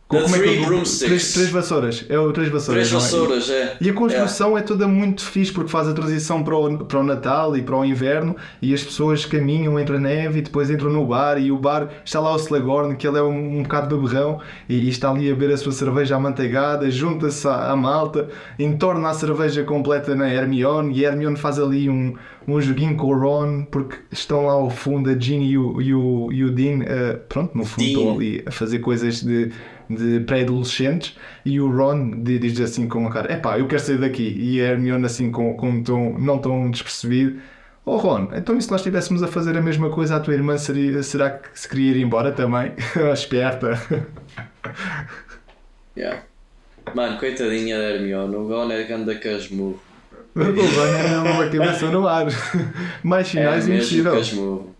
The 0.09 0.21
como 0.21 0.35
é 0.35 0.39
que 0.39 0.45
eu-. 0.45 0.83
Três, 0.83 1.33
três 1.33 1.49
vassouras. 1.49 2.05
É 2.07 2.17
o 2.17 2.31
Três 2.31 2.49
Vassouras. 2.49 2.87
Três 2.87 2.91
é? 2.91 3.05
vassouras, 3.05 3.49
é. 3.49 3.77
E 3.81 3.89
a 3.89 3.93
construção 3.93 4.57
é. 4.57 4.61
toda 4.61 4.87
muito 4.87 5.21
fixe 5.21 5.51
porque 5.51 5.69
faz 5.69 5.87
a 5.87 5.93
transição 5.93 6.43
para 6.43 6.55
o, 6.55 6.77
para 6.85 6.99
o 6.99 7.03
Natal 7.03 7.57
e 7.57 7.61
para 7.61 7.75
o 7.75 7.83
inverno 7.83 8.35
e 8.61 8.73
as 8.73 8.83
pessoas 8.83 9.25
caminham 9.25 9.77
entre 9.77 9.97
a 9.97 9.99
neve 9.99 10.39
e 10.39 10.41
depois 10.41 10.69
entram 10.69 10.89
no 10.89 11.05
bar 11.05 11.37
e 11.37 11.51
o 11.51 11.57
bar 11.57 11.89
está 12.05 12.19
lá 12.21 12.33
o 12.33 12.37
Slagorn 12.37 12.95
que 12.95 13.05
ele 13.05 13.17
é 13.17 13.21
um, 13.21 13.59
um 13.59 13.63
bocado 13.63 13.97
beberrão 13.97 14.39
e, 14.69 14.75
e 14.75 14.89
está 14.89 15.09
ali 15.09 15.29
a 15.29 15.35
beber 15.35 15.53
a 15.53 15.57
sua 15.57 15.73
cerveja 15.73 16.15
amanteigada, 16.15 16.89
junta-se 16.89 17.45
à, 17.47 17.71
à 17.71 17.75
malta, 17.75 18.29
entorna 18.57 19.09
a 19.09 19.13
cerveja 19.13 19.63
completa 19.63 20.15
na 20.15 20.31
Hermione 20.31 20.97
e 20.97 21.05
a 21.05 21.09
Hermione 21.09 21.35
faz 21.35 21.59
ali 21.59 21.89
um, 21.89 22.13
um 22.47 22.61
joguinho 22.61 22.95
com 22.95 23.07
o 23.07 23.19
Ron 23.19 23.65
porque 23.65 23.97
estão 24.11 24.45
lá 24.45 24.53
ao 24.53 24.69
fundo 24.69 25.09
a 25.09 25.19
Ginny 25.19 25.51
e 25.51 25.57
o, 25.57 25.81
e 25.81 25.93
o, 25.93 26.29
e 26.31 26.43
o 26.45 26.51
Dean, 26.51 26.79
eh, 26.83 27.19
pronto, 27.27 27.57
no 27.57 27.65
fundo 27.65 27.85
Dean. 27.85 27.97
estão 27.97 28.15
ali 28.15 28.43
a 28.45 28.51
fazer 28.51 28.79
coisas 28.79 29.21
de, 29.21 29.51
de 29.89 30.19
pré-adolescentes 30.21 31.15
e 31.45 31.59
o 31.59 31.69
Ron 31.69 32.21
di- 32.23 32.39
diz 32.39 32.59
assim 32.61 32.87
com 32.87 33.05
a 33.07 33.11
cara: 33.11 33.33
Epá, 33.33 33.57
eu 33.59 33.67
quero 33.67 33.81
sair 33.81 33.97
daqui. 33.99 34.35
E 34.39 34.61
a 34.61 34.65
Hermione 34.71 35.05
assim 35.05 35.31
com, 35.31 35.53
com 35.55 35.69
um 35.69 35.83
tom 35.83 36.15
não 36.19 36.37
tão 36.39 36.69
despercebido: 36.71 37.39
Oh 37.85 37.97
Ron, 37.97 38.29
então 38.35 38.57
e 38.57 38.61
se 38.61 38.69
nós 38.69 38.81
estivéssemos 38.81 39.23
a 39.23 39.27
fazer 39.27 39.57
a 39.57 39.61
mesma 39.61 39.89
coisa, 39.89 40.15
a 40.17 40.19
tua 40.19 40.33
irmã 40.33 40.57
seria, 40.57 41.01
será 41.03 41.29
que 41.29 41.47
se 41.57 41.69
queria 41.69 41.91
ir 41.91 42.01
embora 42.01 42.31
também? 42.31 42.73
Esperta. 43.13 43.79
Yeah. 45.97 46.23
Mano, 46.93 47.17
coitadinha 47.17 47.77
da 47.77 47.89
Hermione, 47.91 48.35
o 48.35 48.47
Gon 48.47 48.71
é 48.71 48.83
ganda 48.83 49.15
casmurro. 49.15 49.79
o 50.35 50.39
Ron 50.41 50.85
era 50.97 51.21
uma 51.21 51.49
cabeça 51.49 51.89
no 51.91 52.07
ar. 52.07 52.27
Mais 53.03 53.27
É 53.27 53.29
finais 53.31 53.67
mesmo 53.67 53.75
impossível. 53.81 54.13
casmurro. 54.13 54.75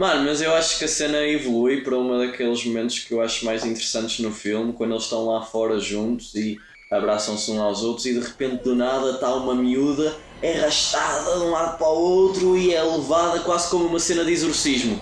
Mano, 0.00 0.24
mas 0.24 0.40
eu 0.40 0.54
acho 0.54 0.78
que 0.78 0.86
a 0.86 0.88
cena 0.88 1.18
evolui 1.26 1.82
para 1.82 1.94
um 1.94 2.18
daqueles 2.18 2.64
momentos 2.64 3.00
que 3.00 3.12
eu 3.12 3.20
acho 3.20 3.44
mais 3.44 3.66
interessantes 3.66 4.20
no 4.20 4.32
filme, 4.32 4.72
quando 4.72 4.92
eles 4.92 5.02
estão 5.02 5.26
lá 5.26 5.42
fora 5.42 5.78
juntos 5.78 6.34
e 6.34 6.58
abraçam-se 6.90 7.50
uns 7.50 7.58
aos 7.58 7.82
outros 7.82 8.06
e 8.06 8.14
de 8.14 8.20
repente 8.20 8.64
do 8.64 8.74
nada 8.74 9.10
está 9.10 9.34
uma 9.34 9.54
miúda 9.54 10.16
arrastada 10.42 11.36
de 11.36 11.44
um 11.44 11.50
lado 11.50 11.76
para 11.76 11.86
o 11.86 12.00
outro 12.00 12.56
e 12.56 12.74
é 12.74 12.82
levada 12.82 13.40
quase 13.40 13.68
como 13.68 13.84
uma 13.84 13.98
cena 13.98 14.24
de 14.24 14.32
exorcismo. 14.32 14.98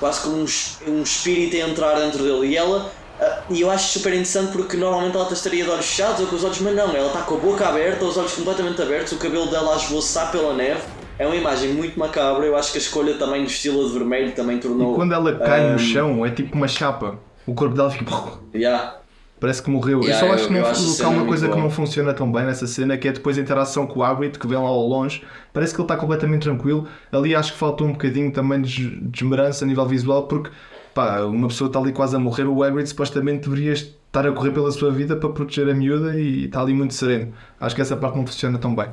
Quase 0.00 0.22
como 0.22 0.36
um, 0.36 0.46
um 0.92 1.02
espírito 1.02 1.54
a 1.54 1.68
entrar 1.68 2.00
dentro 2.00 2.22
dele. 2.22 2.46
E 2.46 2.56
ela, 2.56 2.90
ah, 3.20 3.42
e 3.50 3.60
eu 3.60 3.70
acho 3.70 3.98
super 3.98 4.14
interessante 4.14 4.52
porque 4.52 4.78
normalmente 4.78 5.14
ela 5.14 5.30
estaria 5.30 5.62
de 5.62 5.68
olhos 5.68 5.84
fechados 5.84 6.20
ou 6.20 6.26
com 6.26 6.36
os 6.36 6.44
olhos, 6.44 6.58
mas 6.60 6.74
não, 6.74 6.96
ela 6.96 7.08
está 7.08 7.20
com 7.20 7.34
a 7.34 7.38
boca 7.38 7.68
aberta, 7.68 8.02
os 8.02 8.16
olhos 8.16 8.32
completamente 8.32 8.80
abertos, 8.80 9.12
o 9.12 9.18
cabelo 9.18 9.50
dela 9.50 9.74
a 9.74 9.76
esvoaçar 9.76 10.32
pela 10.32 10.54
neve. 10.54 10.80
É 11.18 11.26
uma 11.26 11.34
imagem 11.36 11.72
muito 11.72 11.98
macabra. 11.98 12.46
Eu 12.46 12.56
acho 12.56 12.72
que 12.72 12.78
a 12.78 12.80
escolha 12.80 13.14
também 13.14 13.42
do 13.42 13.48
estilo 13.48 13.86
de 13.86 13.92
vermelho 13.98 14.32
também 14.32 14.58
tornou. 14.58 14.92
E 14.92 14.94
quando 14.94 15.12
ela 15.12 15.34
cai 15.36 15.66
ah, 15.68 15.72
no 15.72 15.78
chão, 15.78 16.24
é 16.24 16.30
tipo 16.30 16.54
uma 16.56 16.68
chapa. 16.68 17.18
O 17.46 17.54
corpo 17.54 17.74
dela 17.74 17.90
fica. 17.90 18.04
Yeah. 18.54 18.94
Parece 19.40 19.62
que 19.62 19.70
morreu. 19.70 20.00
Yeah, 20.02 20.26
eu 20.26 20.28
só 20.28 20.34
acho 20.34 20.44
eu- 20.44 20.48
que, 20.48 20.54
não, 20.54 20.66
acho 20.66 20.96
que 20.96 21.02
uma 21.04 21.24
coisa 21.24 21.46
que 21.46 21.52
boa. 21.52 21.62
não 21.62 21.70
funciona 21.70 22.12
tão 22.12 22.30
bem 22.30 22.44
nessa 22.44 22.66
cena, 22.66 22.96
que 22.96 23.06
é 23.06 23.12
depois 23.12 23.38
a 23.38 23.40
interação 23.40 23.86
com 23.86 24.00
o 24.00 24.02
Hagrid, 24.02 24.36
que 24.36 24.46
vem 24.48 24.58
lá 24.58 24.64
ao 24.68 24.84
longe. 24.86 25.22
Parece 25.52 25.72
que 25.72 25.80
ele 25.80 25.84
está 25.84 25.96
completamente 25.96 26.42
tranquilo. 26.42 26.88
Ali 27.12 27.36
acho 27.36 27.52
que 27.52 27.58
falta 27.58 27.84
um 27.84 27.92
bocadinho 27.92 28.32
também 28.32 28.60
de, 28.60 28.98
de 29.00 29.22
esmerança 29.22 29.64
a 29.64 29.68
nível 29.68 29.86
visual, 29.86 30.24
porque 30.26 30.50
pá, 30.92 31.20
uma 31.20 31.46
pessoa 31.46 31.68
está 31.68 31.78
ali 31.78 31.92
quase 31.92 32.16
a 32.16 32.18
morrer. 32.18 32.44
O 32.44 32.62
Hagrid 32.64 32.88
supostamente 32.88 33.48
deveria 33.48 33.72
estar 33.74 34.26
a 34.26 34.32
correr 34.32 34.50
pela 34.50 34.72
sua 34.72 34.90
vida 34.90 35.14
para 35.14 35.28
proteger 35.28 35.68
a 35.68 35.74
miúda 35.74 36.18
e 36.18 36.46
está 36.46 36.60
ali 36.60 36.74
muito 36.74 36.94
sereno. 36.94 37.32
Acho 37.60 37.76
que 37.76 37.80
essa 37.82 37.96
parte 37.96 38.16
não 38.16 38.26
funciona 38.26 38.58
tão 38.58 38.74
bem. 38.74 38.88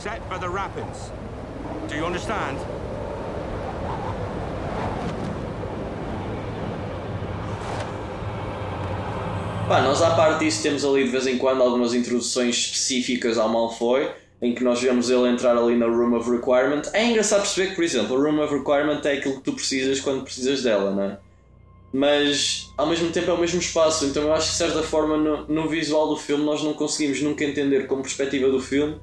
Except 0.00 0.26
for 0.30 0.38
the 0.38 0.48
wrappings. 0.48 1.10
Do 1.86 1.94
you 1.94 2.06
understand? 2.06 2.56
Pá, 9.68 9.82
nós 9.82 10.00
à 10.00 10.12
parte 10.12 10.42
disso 10.42 10.62
temos 10.62 10.86
ali 10.86 11.04
de 11.04 11.10
vez 11.10 11.26
em 11.26 11.36
quando 11.36 11.62
algumas 11.62 11.92
introduções 11.92 12.56
específicas 12.56 13.36
ao 13.36 13.50
Malfoy, 13.50 14.08
em 14.40 14.54
que 14.54 14.64
nós 14.64 14.80
vemos 14.80 15.10
ele 15.10 15.28
entrar 15.28 15.54
ali 15.54 15.76
na 15.76 15.84
Room 15.84 16.16
of 16.16 16.30
Requirement. 16.30 16.82
É 16.94 17.04
engraçado 17.04 17.42
perceber 17.42 17.68
que, 17.68 17.74
por 17.74 17.84
exemplo, 17.84 18.16
a 18.16 18.18
Room 18.18 18.42
of 18.42 18.54
Requirement 18.54 19.02
é 19.04 19.18
aquilo 19.18 19.34
que 19.34 19.42
tu 19.42 19.52
precisas 19.52 20.00
quando 20.00 20.24
precisas 20.24 20.62
dela, 20.62 20.92
não 20.92 21.02
é? 21.02 21.18
Mas 21.92 22.72
ao 22.78 22.86
mesmo 22.86 23.10
tempo 23.10 23.30
é 23.30 23.34
o 23.34 23.38
mesmo 23.38 23.60
espaço, 23.60 24.06
então 24.06 24.22
eu 24.22 24.32
acho 24.32 24.46
que 24.46 24.52
de 24.52 24.58
certa 24.58 24.82
forma 24.82 25.18
no, 25.18 25.46
no 25.46 25.68
visual 25.68 26.08
do 26.08 26.16
filme 26.16 26.42
nós 26.42 26.62
não 26.62 26.72
conseguimos 26.72 27.20
nunca 27.20 27.44
entender 27.44 27.86
como 27.86 28.00
perspectiva 28.00 28.48
do 28.48 28.62
filme 28.62 28.98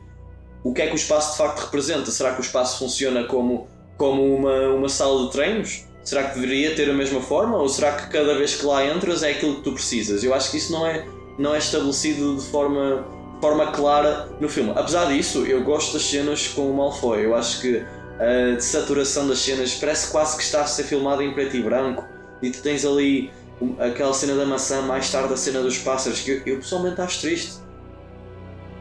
o 0.68 0.74
que 0.74 0.82
é 0.82 0.88
que 0.88 0.94
o 0.94 0.96
espaço 0.96 1.32
de 1.32 1.38
facto 1.38 1.62
representa. 1.62 2.12
Será 2.12 2.34
que 2.34 2.42
o 2.42 2.44
espaço 2.44 2.80
funciona 2.80 3.24
como, 3.24 3.70
como 3.96 4.22
uma, 4.36 4.68
uma 4.70 4.90
sala 4.90 5.26
de 5.26 5.32
treinos? 5.32 5.86
Será 6.04 6.26
que 6.26 6.40
deveria 6.40 6.76
ter 6.76 6.90
a 6.90 6.94
mesma 6.94 7.22
forma? 7.22 7.58
Ou 7.58 7.70
será 7.70 7.94
que 7.94 8.10
cada 8.10 8.38
vez 8.38 8.56
que 8.56 8.66
lá 8.66 8.86
entras 8.86 9.24
é 9.24 9.32
aquilo 9.32 9.56
que 9.56 9.62
tu 9.62 9.72
precisas? 9.72 10.26
Eu 10.26 10.34
acho 10.34 10.52
que 10.52 10.58
isso 10.58 10.74
não 10.74 10.86
é, 10.86 11.08
não 11.40 11.56
é 11.56 11.58
estabelecido 11.58 12.36
de 12.36 12.44
forma, 12.44 13.06
de 13.36 13.40
forma 13.40 13.72
clara 13.72 14.28
no 14.42 14.50
filme. 14.50 14.74
Apesar 14.76 15.06
disso, 15.06 15.46
eu 15.46 15.64
gosto 15.64 15.94
das 15.94 16.04
cenas 16.04 16.50
com 16.50 16.70
o 16.70 16.76
Malfoy. 16.76 17.24
Eu 17.24 17.34
acho 17.34 17.62
que 17.62 17.86
a 18.20 18.56
de 18.56 18.64
saturação 18.64 19.26
das 19.26 19.40
cenas 19.40 19.74
parece 19.76 20.12
quase 20.12 20.36
que 20.36 20.44
está 20.44 20.64
a 20.64 20.68
ser 20.68 20.84
filmada 20.84 21.24
em 21.24 21.34
preto 21.34 21.56
e 21.56 21.64
branco. 21.64 22.04
E 22.42 22.50
tu 22.50 22.62
tens 22.62 22.84
ali 22.84 23.32
aquela 23.80 24.14
cena 24.14 24.36
da 24.36 24.46
maçã, 24.46 24.82
mais 24.82 25.10
tarde 25.10 25.34
a 25.34 25.38
cena 25.38 25.62
dos 25.62 25.78
pássaros, 25.78 26.20
que 26.20 26.32
eu, 26.32 26.42
eu 26.46 26.58
pessoalmente 26.58 27.00
acho 27.00 27.22
triste. 27.22 27.67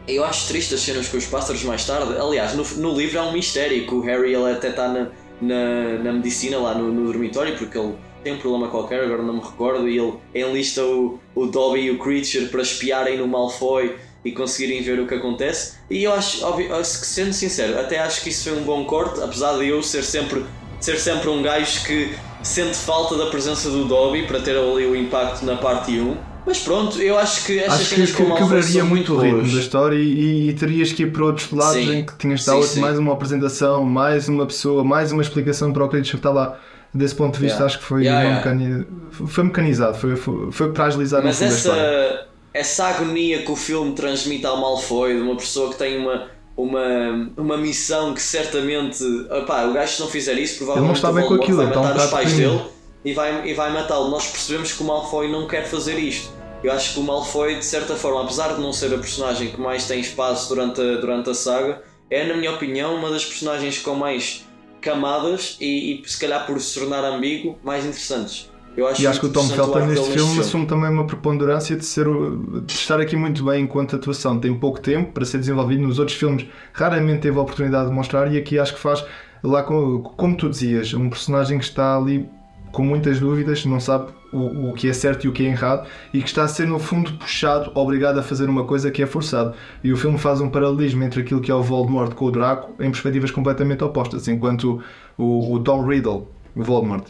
Eu 0.09 0.25
acho 0.25 0.47
triste 0.47 0.75
as 0.75 0.81
cenas 0.81 1.09
com 1.09 1.17
os 1.17 1.27
pássaros 1.27 1.63
mais 1.65 1.85
tarde. 1.85 2.17
Aliás, 2.17 2.55
no, 2.55 2.65
no 2.81 2.97
livro 2.97 3.19
há 3.19 3.25
um 3.25 3.33
mistério 3.33 3.87
que 3.87 3.95
o 3.95 4.01
Harry 4.01 4.35
ele 4.35 4.51
até 4.51 4.69
está 4.69 4.89
na, 4.89 5.09
na, 5.41 5.99
na 6.03 6.13
medicina 6.13 6.59
lá 6.59 6.75
no, 6.75 6.93
no 6.93 7.05
dormitório 7.05 7.57
porque 7.59 7.77
ele 7.77 7.95
tem 8.23 8.35
um 8.35 8.39
problema 8.39 8.69
qualquer, 8.69 9.05
agora 9.05 9.23
não 9.23 9.35
me 9.35 9.41
recordo, 9.41 9.89
e 9.89 9.99
ele 9.99 10.15
enlista 10.35 10.85
o, 10.85 11.21
o 11.35 11.47
Dobby 11.47 11.83
e 11.83 11.91
o 11.93 11.99
Creature 11.99 12.47
para 12.47 12.61
espiarem 12.61 13.19
no 13.19 13.29
Malfoy 13.29 13.97
e 14.25 14.33
conseguirem 14.33 14.83
ver 14.83 14.99
o 14.99 15.07
que 15.07 15.15
acontece. 15.15 15.75
E 15.89 16.03
eu 16.03 16.13
acho, 16.13 16.45
óbvio, 16.45 16.85
sendo 16.85 17.33
sincero, 17.33 17.79
até 17.79 18.01
acho 18.01 18.23
que 18.23 18.31
isso 18.31 18.51
foi 18.51 18.59
um 18.59 18.65
bom 18.65 18.85
corte, 18.85 19.21
apesar 19.21 19.57
de 19.59 19.69
eu 19.69 19.81
ser 19.83 20.03
sempre, 20.03 20.45
ser 20.81 20.99
sempre 20.99 21.29
um 21.29 21.41
gajo 21.41 21.85
que 21.85 22.17
sente 22.43 22.77
falta 22.77 23.17
da 23.17 23.27
presença 23.27 23.71
do 23.71 23.85
Dobby 23.85 24.27
para 24.27 24.41
ter 24.41 24.57
ali 24.57 24.87
o 24.87 24.97
impacto 24.97 25.45
na 25.45 25.57
parte 25.57 25.93
1. 25.93 26.17
Mas 26.47 26.59
pronto, 26.61 27.03
eu 27.03 27.19
acho 27.19 27.45
que 27.45 27.59
estas 27.59 27.75
Acho 27.81 27.89
que, 27.89 27.95
cenas 27.97 28.13
com 28.13 28.23
o 28.23 28.35
que 28.37 28.43
quebraria 28.43 28.85
muito 28.85 29.15
o 29.15 29.19
ritmo 29.19 29.43
da 29.43 29.59
história 29.59 29.97
e, 29.97 30.49
e 30.51 30.53
terias 30.55 30.93
que 30.93 31.03
ir 31.03 31.13
para 31.13 31.25
outros 31.25 31.51
lados 31.51 31.75
Sim. 31.85 31.93
em 31.99 32.07
que 32.07 32.17
tinhas 32.17 32.41
de 32.41 32.47
dar 32.47 32.53
Sim, 32.53 32.59
outro- 32.59 32.73
sim. 32.75 32.81
mais 32.81 32.99
uma 32.99 33.13
apresentação, 33.13 33.85
mais 33.85 34.29
uma 34.29 34.47
pessoa, 34.47 34.85
mais 34.85 35.11
uma 35.11 35.23
explicação 35.23 35.73
para 35.73 35.85
o 35.85 35.89
que 35.89 35.97
está 35.97 36.31
lá. 36.31 36.59
Desse 36.95 37.15
ponto 37.15 37.35
de 37.35 37.41
vista, 37.41 37.57
Yeah. 37.59 37.67
acho 37.67 37.79
que 37.81 37.85
foi, 37.85 38.03
Yeah, 38.05 38.23
yeah. 38.23 38.37
mecani- 38.51 38.87
foi 39.11 39.45
mecanizado, 39.45 39.99
foi, 39.99 40.17
foi, 40.17 40.51
foi 40.53 40.73
para 40.73 40.85
agilizar 40.87 41.23
Mas 41.23 41.43
essa, 41.43 42.27
essa 42.55 42.87
agonia 42.87 43.43
que 43.43 43.51
o 43.51 43.57
filme 43.57 43.93
transmite 43.93 44.47
ao 44.47 44.57
Malfoy, 44.59 45.15
de 45.17 45.21
uma 45.21 45.37
pessoa 45.37 45.69
que 45.71 45.77
tem 45.77 45.99
uma, 45.99 46.29
uma, 46.57 47.29
uma 47.37 47.57
missão 47.59 48.15
que 48.15 48.23
certamente. 48.23 49.03
Opá, 49.31 49.65
o 49.65 49.75
gajo, 49.75 49.93
se 49.95 50.01
não 50.01 50.09
fizer 50.09 50.35
isso, 50.39 50.57
provavelmente 50.59 50.97
está 50.97 51.11
o 51.11 51.13
bem 51.13 51.27
com 51.27 51.35
aquilo, 51.35 51.57
vai 51.59 51.67
está 51.67 51.81
um 51.81 51.83
matar 51.83 51.97
os 51.97 52.05
bocado 52.05 52.23
pais 52.25 52.33
dele 52.37 52.61
e 53.05 53.13
vai, 53.13 53.49
e 53.49 53.55
vai 53.55 53.73
matá-lo. 53.73 54.09
Nós 54.11 54.27
percebemos 54.29 54.73
que 54.73 54.83
o 54.83 54.87
Malfoy 54.87 55.31
não 55.31 55.47
quer 55.47 55.65
fazer 55.67 55.99
isto. 55.99 56.31
Eu 56.65 56.73
acho 56.73 56.95
que 56.95 57.01
o 57.01 57.03
Malfoy, 57.03 57.57
de 57.57 57.65
certa 57.65 57.95
forma, 57.95 58.23
apesar 58.23 58.55
de 58.55 58.61
não 58.61 58.73
ser 58.73 58.93
a 58.95 58.99
personagem 58.99 59.51
que 59.51 59.61
mais 59.61 59.87
tem 59.87 60.01
espaço 60.01 60.49
durante 60.55 60.81
a, 60.81 60.97
durante 60.97 61.31
a 61.31 61.35
saga, 61.35 61.83
é, 62.11 62.27
na 62.27 62.37
minha 62.37 62.53
opinião, 62.53 62.95
uma 62.97 63.11
das 63.11 63.25
personagens 63.25 63.79
com 63.79 63.95
mais 63.95 64.45
camadas 64.81 65.57
e, 65.61 66.01
e 66.05 66.09
se 66.09 66.19
calhar 66.19 66.47
por 66.47 66.61
se 66.61 66.79
tornar 66.79 67.05
ambíguo, 67.05 67.59
mais 67.63 67.85
interessantes. 67.85 68.51
Eu 68.77 68.87
acho, 68.87 69.01
E 69.03 69.07
acho 69.07 69.21
que 69.21 69.27
o 69.27 69.33
Tom 69.33 69.49
Felton 69.49 69.87
neste 69.87 70.05
dele 70.05 70.19
filme 70.19 70.41
assume 70.41 70.67
também 70.67 70.91
uma 70.91 71.07
preponderância 71.07 71.75
de, 71.77 71.85
ser, 71.85 72.07
o- 72.07 72.61
de 72.61 72.73
estar 72.75 73.01
aqui 73.01 73.17
muito 73.17 73.43
bem 73.45 73.65
enquanto 73.65 73.97
atuação. 73.97 74.39
Tem 74.39 74.53
pouco 74.55 74.79
tempo 74.81 75.13
para 75.13 75.25
ser 75.25 75.39
desenvolvido. 75.39 75.83
Nos 75.83 75.99
outros 75.99 76.17
filmes 76.17 76.47
raramente 76.75 77.21
teve 77.23 77.39
a 77.39 77.41
oportunidade 77.41 77.89
de 77.89 77.95
mostrar 77.95 78.31
e 78.31 78.37
aqui 78.37 78.59
acho 78.59 78.75
que 78.75 78.81
faz, 78.81 79.03
lá 79.43 79.63
com- 79.63 80.03
como 80.03 80.37
tu 80.37 80.51
dizias, 80.51 80.93
um 80.93 81.09
personagem 81.09 81.59
que 81.59 81.65
está 81.65 81.97
ali 81.97 82.29
com 82.73 82.83
muitas 82.85 83.19
dúvidas, 83.21 83.65
não 83.65 83.81
sabe 83.81 84.11
o, 84.33 84.71
o 84.71 84.73
que 84.75 84.89
é 84.89 84.93
certo 84.93 85.25
e 85.25 85.29
o 85.29 85.33
que 85.33 85.47
é 85.47 85.51
errado 85.51 85.87
e 86.13 86.21
que 86.21 86.29
está 86.29 86.45
a 86.45 86.49
ser 86.49 86.67
no 86.67 86.79
fundo 86.79 87.13
puxado, 87.15 87.71
obrigado 87.75 88.19
a 88.19 88.23
fazer 88.23 88.49
uma 88.49 88.65
coisa 88.65 88.91
que 88.91 89.03
é 89.03 89.07
forçado. 89.07 89.55
E 89.83 89.93
o 89.93 89.97
filme 89.97 90.19
faz 90.19 90.41
um 90.41 90.51
paralelismo 90.51 91.03
entre 91.03 91.23
aquilo 91.23 91.41
que 91.41 91.51
é 91.51 91.55
o 91.55 91.63
Voldemort 91.63 92.13
com 92.15 92.27
o 92.27 92.31
Draco 92.31 92.73
em 92.83 92.91
perspectivas 92.91 93.31
completamente 93.31 93.83
opostas, 93.83 94.29
enquanto 94.29 94.83
o, 95.17 95.55
o 95.55 95.61
Tom 95.61 95.87
Riddle, 95.87 96.29
o 96.55 96.63
Voldemort, 96.63 97.07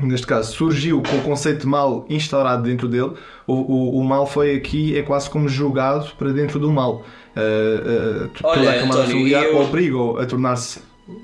neste 0.00 0.26
caso, 0.26 0.52
surgiu 0.52 1.02
com 1.02 1.16
o 1.16 1.22
conceito 1.22 1.60
de 1.62 1.66
mal 1.66 2.06
instaurado 2.08 2.62
dentro 2.62 2.88
dele, 2.88 3.12
o, 3.46 3.54
o, 3.54 4.00
o 4.00 4.04
mal 4.04 4.26
foi 4.26 4.54
aqui, 4.54 4.96
é 4.96 5.02
quase 5.02 5.28
como 5.28 5.48
jogado 5.48 6.12
para 6.16 6.32
dentro 6.32 6.58
do 6.58 6.72
mal. 6.72 7.02
Uh, 7.36 8.24
uh, 8.24 8.28
toda 8.28 8.48
Olha, 8.48 8.70
a 8.70 8.80
camada 8.80 9.00
António, 9.02 9.16
familiar 9.18 9.44
eu- 9.44 9.60
obriga-o 9.60 10.18
a 10.18 10.26
tornar-se 10.26 10.80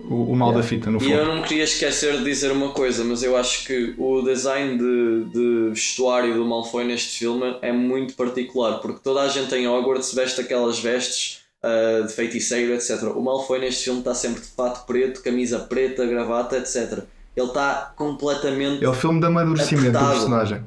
o, 0.08 0.32
o 0.32 0.36
mal 0.36 0.52
da 0.52 0.62
fita, 0.62 0.90
no 0.90 0.96
E 0.98 1.00
fundo. 1.02 1.12
eu 1.12 1.26
não 1.26 1.42
queria 1.42 1.64
esquecer 1.64 2.16
de 2.18 2.24
dizer 2.24 2.50
uma 2.50 2.70
coisa, 2.70 3.04
mas 3.04 3.22
eu 3.22 3.36
acho 3.36 3.66
que 3.66 3.94
o 3.98 4.22
design 4.22 4.78
de, 4.78 5.24
de 5.32 5.68
vestuário 5.70 6.34
do 6.34 6.44
Malfoy 6.44 6.84
neste 6.84 7.18
filme 7.18 7.56
é 7.60 7.70
muito 7.72 8.14
particular, 8.14 8.78
porque 8.80 9.00
toda 9.02 9.20
a 9.22 9.28
gente 9.28 9.54
em 9.54 9.68
Hogwarts 9.68 10.14
veste 10.14 10.40
aquelas 10.40 10.78
vestes 10.78 11.40
uh, 11.62 12.06
de 12.06 12.12
feiticeiro, 12.12 12.72
etc. 12.72 13.02
O 13.14 13.20
Malfoy 13.20 13.58
neste 13.58 13.84
filme 13.84 13.98
está 14.00 14.14
sempre 14.14 14.40
de 14.40 14.48
fato 14.48 14.86
preto, 14.86 15.22
camisa 15.22 15.58
preta, 15.58 16.06
gravata, 16.06 16.56
etc. 16.56 17.04
Ele 17.36 17.46
está 17.48 17.92
completamente. 17.96 18.82
É 18.84 18.88
o 18.88 18.94
filme 18.94 19.20
de 19.20 19.26
amadurecimento 19.26 19.90
do 19.92 19.98
Apertado. 19.98 20.14
personagem. 20.14 20.64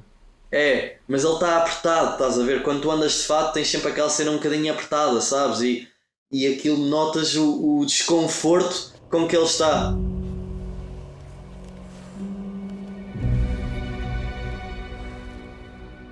É, 0.52 0.98
mas 1.08 1.24
ele 1.24 1.34
está 1.34 1.58
apertado, 1.58 2.12
estás 2.14 2.40
a 2.40 2.44
ver? 2.44 2.62
Quando 2.64 2.82
tu 2.82 2.92
andas 2.92 3.14
de 3.14 3.24
fato, 3.24 3.54
tens 3.54 3.68
sempre 3.68 3.90
aquela 3.92 4.10
cena 4.10 4.32
um 4.32 4.36
bocadinho 4.36 4.72
apertada, 4.72 5.20
sabes? 5.22 5.60
E, 5.62 5.88
e 6.32 6.46
aquilo 6.48 6.78
notas 6.78 7.36
o, 7.36 7.80
o 7.80 7.86
desconforto 7.86 8.94
com 9.10 9.28
que 9.28 9.36
ele 9.36 9.46
está. 9.46 9.94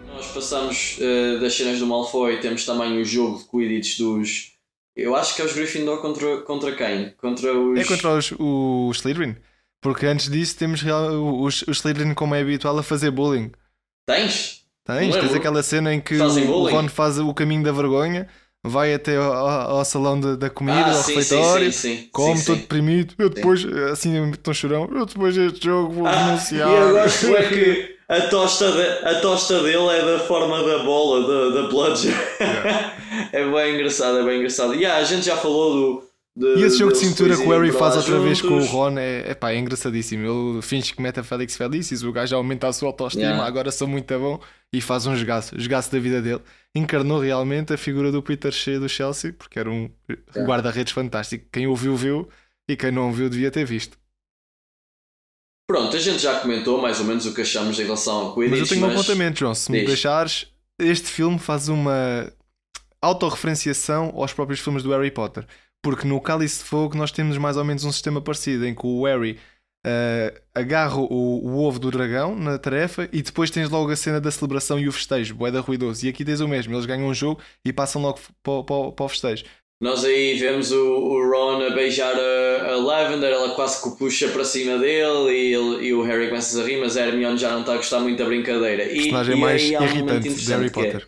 Nós 0.07 0.27
passamos 0.27 0.97
eh, 1.01 1.37
das 1.39 1.55
cenas 1.55 1.79
do 1.79 1.87
Malfoy, 1.87 2.37
temos 2.39 2.65
também 2.65 2.99
o 3.01 3.05
jogo 3.05 3.39
de 3.39 3.45
Quidditch 3.45 3.97
dos. 3.99 4.51
Eu 4.95 5.15
acho 5.15 5.35
que 5.35 5.41
é 5.41 5.45
os 5.45 5.53
Gryffindor 5.53 5.99
contra, 6.01 6.37
contra 6.41 6.73
quem? 6.75 7.09
Contra 7.17 7.53
os. 7.57 7.79
É 7.79 7.83
contra 7.83 8.13
os, 8.17 8.31
o 8.39 8.89
Slytherin. 8.93 9.35
Porque 9.81 10.05
antes 10.05 10.29
disso 10.29 10.57
temos 10.57 10.81
real- 10.81 11.11
os, 11.43 11.61
os 11.63 11.77
Slytherin, 11.77 12.13
como 12.13 12.33
é 12.33 12.41
habitual, 12.41 12.77
a 12.77 12.83
fazer 12.83 13.11
bullying. 13.11 13.51
Tens? 14.07 14.63
Tens, 14.85 15.15
tens 15.15 15.33
aquela 15.33 15.61
cena 15.63 15.93
em 15.93 15.99
que 15.99 16.15
Fazem 16.17 16.47
o? 16.47 16.69
Ron 16.69 16.87
faz 16.87 17.19
o 17.19 17.33
caminho 17.33 17.63
da 17.63 17.71
vergonha, 17.71 18.27
vai 18.67 18.93
até 18.93 19.17
ao, 19.17 19.33
ao- 19.77 19.85
salão 19.85 20.19
da, 20.19 20.35
da 20.35 20.49
comida, 20.49 20.77
Ah, 20.79 20.87
ao 20.97 21.03
sim, 21.03 21.15
refeitório, 21.15 21.71
sim, 21.73 21.97
sim, 21.97 22.09
come 22.11 22.33
todo 22.43 22.55
sim. 22.55 22.61
deprimido. 22.61 23.13
Eu 23.17 23.29
depois, 23.29 23.65
assim, 23.91 24.31
tão 24.43 24.53
chorão, 24.53 24.89
eu 24.93 25.05
depois 25.05 25.35
deste 25.35 25.65
jogo 25.65 25.93
vou 25.93 26.07
Ah, 26.07 26.25
renunciar. 26.27 26.69
E 26.69 26.73
eu 26.75 26.91
gosto 26.93 27.35
é 27.35 27.47
que 27.49 27.95
a 28.09 28.21
tosta, 28.21 28.71
de- 28.71 29.07
a 29.07 29.19
tosta 29.21 29.61
dele 29.63 29.87
é 29.89 30.05
da 30.05 30.19
forma 30.19 30.63
da 30.63 30.79
bola, 30.83 31.51
da, 31.51 31.61
da 31.61 31.67
bludger. 31.69 32.13
é 33.31 33.43
bem 33.51 33.75
engraçado, 33.75 34.19
é 34.19 34.23
bem 34.25 34.37
engraçado. 34.37 34.73
E 34.75 34.79
yeah, 34.79 34.99
a 34.99 35.03
gente 35.03 35.25
já 35.25 35.37
falou 35.37 35.73
do. 35.73 36.03
de- 36.55 36.61
E 36.61 36.63
esse 36.63 36.77
jogo 36.77 36.91
de 36.91 36.99
cintura 36.99 37.35
que 37.35 37.43
o 37.43 37.49
Harry 37.49 37.71
faz 37.71 37.95
outra 37.95 38.19
vez 38.19 38.41
com 38.41 38.47
o 38.57 38.61
juntos. 38.61 38.69
Ron 38.69 38.97
é, 38.97 39.31
epá, 39.31 39.51
é 39.51 39.57
engraçadíssimo. 39.57 40.25
Ele 40.53 40.61
finge 40.61 40.93
que 40.93 41.01
mete 41.01 41.19
a 41.19 41.23
Félix 41.23 41.55
Felicis, 41.55 42.03
o 42.03 42.11
gajo 42.11 42.35
aumenta 42.35 42.67
a 42.67 42.73
sua 42.73 42.89
autoestima, 42.89 43.25
Yeah. 43.25 43.45
agora 43.45 43.71
sou 43.71 43.87
muito 43.87 44.17
bom 44.19 44.39
e 44.73 44.81
faz 44.81 45.05
um 45.07 45.15
jogaço, 45.15 45.53
jogaço 45.57 45.91
da 45.91 45.99
vida 45.99 46.21
dele. 46.21 46.41
Encarnou 46.75 47.19
realmente 47.19 47.73
a 47.73 47.77
figura 47.77 48.11
do 48.11 48.21
Peter 48.21 48.51
Shea 48.51 48.79
do 48.79 48.89
Chelsea, 48.89 49.31
porque 49.31 49.57
era 49.57 49.71
um 49.71 49.89
guarda-redes 50.45 50.91
fantástico. 50.91 51.47
Quem 51.51 51.67
o 51.67 51.75
viu, 51.75 52.29
e 52.67 52.75
quem 52.75 52.91
não 52.91 53.13
viu, 53.13 53.29
devia 53.29 53.49
ter 53.49 53.65
visto. 53.65 53.97
Pronto, 55.67 55.95
a 55.95 55.99
gente 55.99 56.19
já 56.19 56.39
comentou 56.39 56.79
mais 56.81 56.99
ou 56.99 57.05
menos 57.05 57.25
o 57.25 57.33
que 57.33 57.41
achamos 57.41 57.79
em 57.79 57.83
relação 57.83 58.17
ao 58.17 58.33
Quidditch. 58.35 58.51
Mas 58.51 58.59
eu 58.59 58.67
tenho 58.67 58.87
um 58.87 58.91
apontamento, 58.91 59.39
João. 59.39 59.55
Se 59.55 59.71
me 59.71 59.79
Diz. 59.79 59.87
deixares, 59.87 60.53
este 60.77 61.07
filme 61.07 61.39
faz 61.39 61.69
uma 61.69 62.31
autorreferenciação 63.01 64.13
aos 64.15 64.33
próprios 64.33 64.59
filmes 64.59 64.83
do 64.83 64.91
Harry 64.91 65.11
Potter. 65.11 65.45
Porque 65.81 66.07
no 66.07 66.19
Cálice 66.21 66.59
de 66.59 66.65
Fogo 66.65 66.97
nós 66.97 67.11
temos 67.11 67.37
mais 67.37 67.57
ou 67.57 67.63
menos 67.63 67.83
um 67.83 67.91
sistema 67.91 68.21
parecido 68.21 68.65
em 68.65 68.75
que 68.75 68.85
o 68.85 69.05
Harry 69.05 69.39
eh, 69.85 70.41
agarra 70.55 70.97
o, 70.99 71.05
o 71.47 71.59
ovo 71.63 71.79
do 71.79 71.91
dragão 71.91 72.35
na 72.35 72.57
tarefa 72.59 73.07
e 73.13 73.21
depois 73.21 73.51
tens 73.51 73.69
logo 73.69 73.91
a 73.91 73.95
cena 73.95 74.19
da 74.19 74.31
celebração 74.31 74.79
e 74.79 74.87
o 74.89 74.91
festejo, 74.91 75.35
boeda 75.35 75.61
ruidoso. 75.61 76.05
E 76.05 76.09
aqui 76.09 76.25
tens 76.25 76.41
o 76.41 76.47
mesmo, 76.47 76.73
eles 76.73 76.87
ganham 76.87 77.07
um 77.07 77.13
jogo 77.13 77.41
e 77.63 77.71
passam 77.71 78.01
logo 78.01 78.19
para, 78.43 78.63
para, 78.63 78.91
para 78.91 79.05
o 79.05 79.09
festejo. 79.09 79.45
Nós 79.81 80.05
aí 80.05 80.39
vemos 80.39 80.71
o, 80.71 80.81
o 80.81 81.29
Ron 81.29 81.61
a 81.67 81.69
beijar 81.71 82.15
a, 82.17 82.71
a 82.73 82.77
Lavender, 82.77 83.31
ela 83.31 83.53
quase 83.55 83.81
que 83.81 83.89
o 83.89 83.95
puxa 83.97 84.29
para 84.29 84.45
cima 84.45 84.77
dele 84.79 85.31
e, 85.31 85.53
ele- 85.53 85.85
e 85.87 85.93
o 85.93 86.01
Harry 86.01 86.29
começa 86.29 86.61
a 86.61 86.65
rir, 86.65 86.79
mas 86.79 86.97
a 86.97 87.05
Hermione 87.05 87.37
já 87.37 87.51
não 87.51 87.59
está 87.61 87.73
a 87.73 87.77
gostar 87.77 87.99
muito 87.99 88.17
da 88.17 88.25
brincadeira. 88.25 88.85
E, 88.85 88.95
personagem 88.95 89.35
e 89.35 89.39
mais 89.39 89.61
aí 89.61 89.75
há 89.75 89.81
um 89.83 89.85
irritante 89.85 90.21
de 90.29 90.29
interessante 90.29 90.51
Harry 90.51 90.67
é, 90.67 90.69
Potter. 90.69 91.07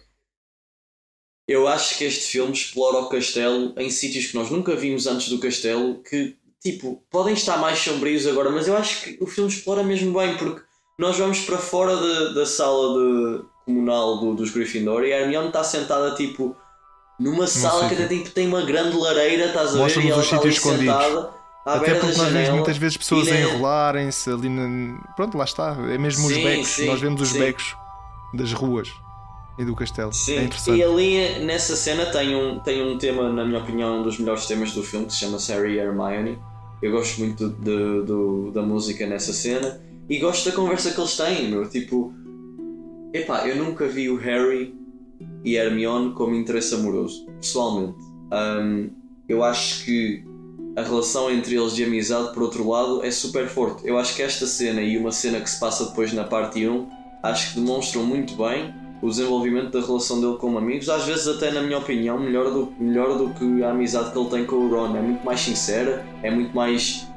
Eu 1.47 1.67
acho 1.67 1.97
que 1.97 2.03
este 2.03 2.25
filme 2.31 2.51
explora 2.53 2.97
o 2.99 3.09
castelo 3.09 3.73
em 3.77 3.89
sítios 3.89 4.27
que 4.27 4.35
nós 4.35 4.49
nunca 4.51 4.75
vimos 4.75 5.07
antes 5.07 5.29
do 5.29 5.39
castelo, 5.39 6.01
que, 6.03 6.35
tipo, 6.61 7.03
podem 7.11 7.33
estar 7.33 7.57
mais 7.57 7.79
sombrios 7.79 8.25
agora, 8.27 8.49
mas 8.49 8.67
eu 8.67 8.75
acho 8.77 9.01
que 9.03 9.17
o 9.21 9.27
filme 9.27 9.49
explora 9.49 9.83
mesmo 9.83 10.17
bem, 10.17 10.35
porque 10.37 10.61
nós 10.99 11.17
vamos 11.17 11.39
para 11.41 11.57
fora 11.57 11.95
da, 11.95 12.33
da 12.33 12.45
sala 12.45 12.93
de, 12.99 13.41
comunal 13.65 14.17
do- 14.19 14.33
dos 14.35 14.49
Gryffindor 14.51 15.03
e 15.03 15.13
a 15.13 15.19
Hermione 15.21 15.47
está 15.47 15.63
sentada, 15.63 16.15
tipo, 16.15 16.55
numa 17.19 17.47
sala 17.47 17.83
que 17.83 17.89
sítio. 17.89 18.05
até 18.05 18.15
tipo, 18.15 18.29
tem 18.31 18.47
uma 18.47 18.61
grande 18.63 18.95
lareira, 18.97 19.47
estás 19.47 19.75
a 19.75 19.85
ver? 19.85 19.97
E 20.03 20.09
ela 20.09 20.19
os 20.19 20.23
está 20.25 20.37
ali 20.37 20.53
sítios 20.53 20.55
escondidos. 20.55 20.95
sentada, 21.03 21.29
Até 21.65 21.95
porque 21.95 22.17
nós 22.17 22.31
vemos 22.31 22.49
muitas 22.49 22.77
vezes 22.77 22.97
pessoas 22.97 23.27
a 23.27 23.31
na- 23.31 23.39
enrolarem-se 23.41 24.29
ali 24.31 24.49
na. 24.49 24.99
Pronto, 25.15 25.37
lá 25.37 25.43
está. 25.43 25.75
É 25.89 25.97
mesmo 25.97 26.27
os 26.27 26.33
Sim, 26.33 26.43
becos. 26.43 26.67
sim, 26.69 26.85
nós 26.85 26.99
vemos 27.01 27.21
os 27.21 27.29
sim. 27.29 27.39
becos 27.39 27.75
das 28.33 28.53
ruas 28.53 28.89
e 29.57 29.65
do 29.65 29.75
castelo. 29.75 30.13
Sim, 30.13 30.37
é 30.37 30.75
e 30.75 30.83
ali 30.83 31.39
nessa 31.45 31.75
cena 31.75 32.05
tem 32.07 32.35
um, 32.35 32.59
tem 32.59 32.81
um 32.81 32.97
tema, 32.97 33.29
na 33.31 33.43
minha 33.45 33.59
opinião, 33.59 33.99
um 33.99 34.03
dos 34.03 34.19
melhores 34.19 34.45
temas 34.45 34.71
do 34.73 34.83
filme 34.83 35.05
que 35.07 35.13
se 35.13 35.19
chama 35.19 35.37
Harry 35.49 35.73
e 35.73 35.79
Hermione. 35.79 36.37
Eu 36.81 36.91
gosto 36.91 37.19
muito 37.19 37.49
de, 37.49 38.03
do- 38.03 38.51
da 38.51 38.61
música 38.61 39.07
nessa 39.07 39.33
cena 39.33 39.81
e 40.07 40.19
gosto 40.19 40.49
da 40.49 40.55
conversa 40.55 40.91
que 40.91 40.99
eles 41.01 41.17
têm, 41.17 41.49
meu. 41.49 41.67
Tipo, 41.67 42.13
epá, 43.13 43.47
eu 43.47 43.55
nunca 43.55 43.87
vi 43.87 44.09
o 44.09 44.15
Harry 44.17 44.75
e 45.43 45.55
Hermione 45.55 46.13
como 46.13 46.35
interesse 46.35 46.75
amoroso, 46.75 47.25
pessoalmente. 47.41 47.97
Hum, 48.31 48.89
eu 49.27 49.43
acho 49.43 49.83
que 49.85 50.23
a 50.75 50.83
relação 50.83 51.31
entre 51.31 51.55
eles 51.55 51.73
de 51.75 51.83
amizade, 51.83 52.31
por 52.33 52.43
outro 52.43 52.69
lado, 52.69 53.03
é 53.03 53.09
super 53.09 53.47
forte. 53.47 53.81
Eu 53.87 53.97
acho 53.97 54.15
que 54.15 54.21
esta 54.21 54.45
cena 54.45 54.81
e 54.81 54.97
uma 54.97 55.11
cena 55.11 55.39
que 55.41 55.49
se 55.49 55.59
passa 55.59 55.85
depois 55.85 56.13
na 56.13 56.23
parte 56.23 56.67
1 56.67 56.87
acho 57.23 57.53
que 57.53 57.59
demonstram 57.59 58.03
muito 58.03 58.35
bem 58.35 58.71
o 59.01 59.09
desenvolvimento 59.09 59.71
da 59.71 59.85
relação 59.85 60.19
dele 60.19 60.37
como 60.37 60.57
amigos, 60.57 60.89
às 60.89 61.05
vezes 61.05 61.27
até 61.27 61.51
na 61.51 61.61
minha 61.61 61.77
opinião 61.77 62.19
melhor 62.19 62.51
do, 62.51 62.73
melhor 62.79 63.17
do 63.17 63.29
que 63.29 63.63
a 63.63 63.71
amizade 63.71 64.11
que 64.11 64.17
ele 64.17 64.29
tem 64.29 64.45
com 64.45 64.55
o 64.55 64.69
Ron, 64.69 64.95
é 64.95 65.01
muito 65.01 65.23
mais 65.25 65.39
sincera, 65.39 66.05
é 66.23 66.31
muito 66.31 66.55
mais 66.55 67.07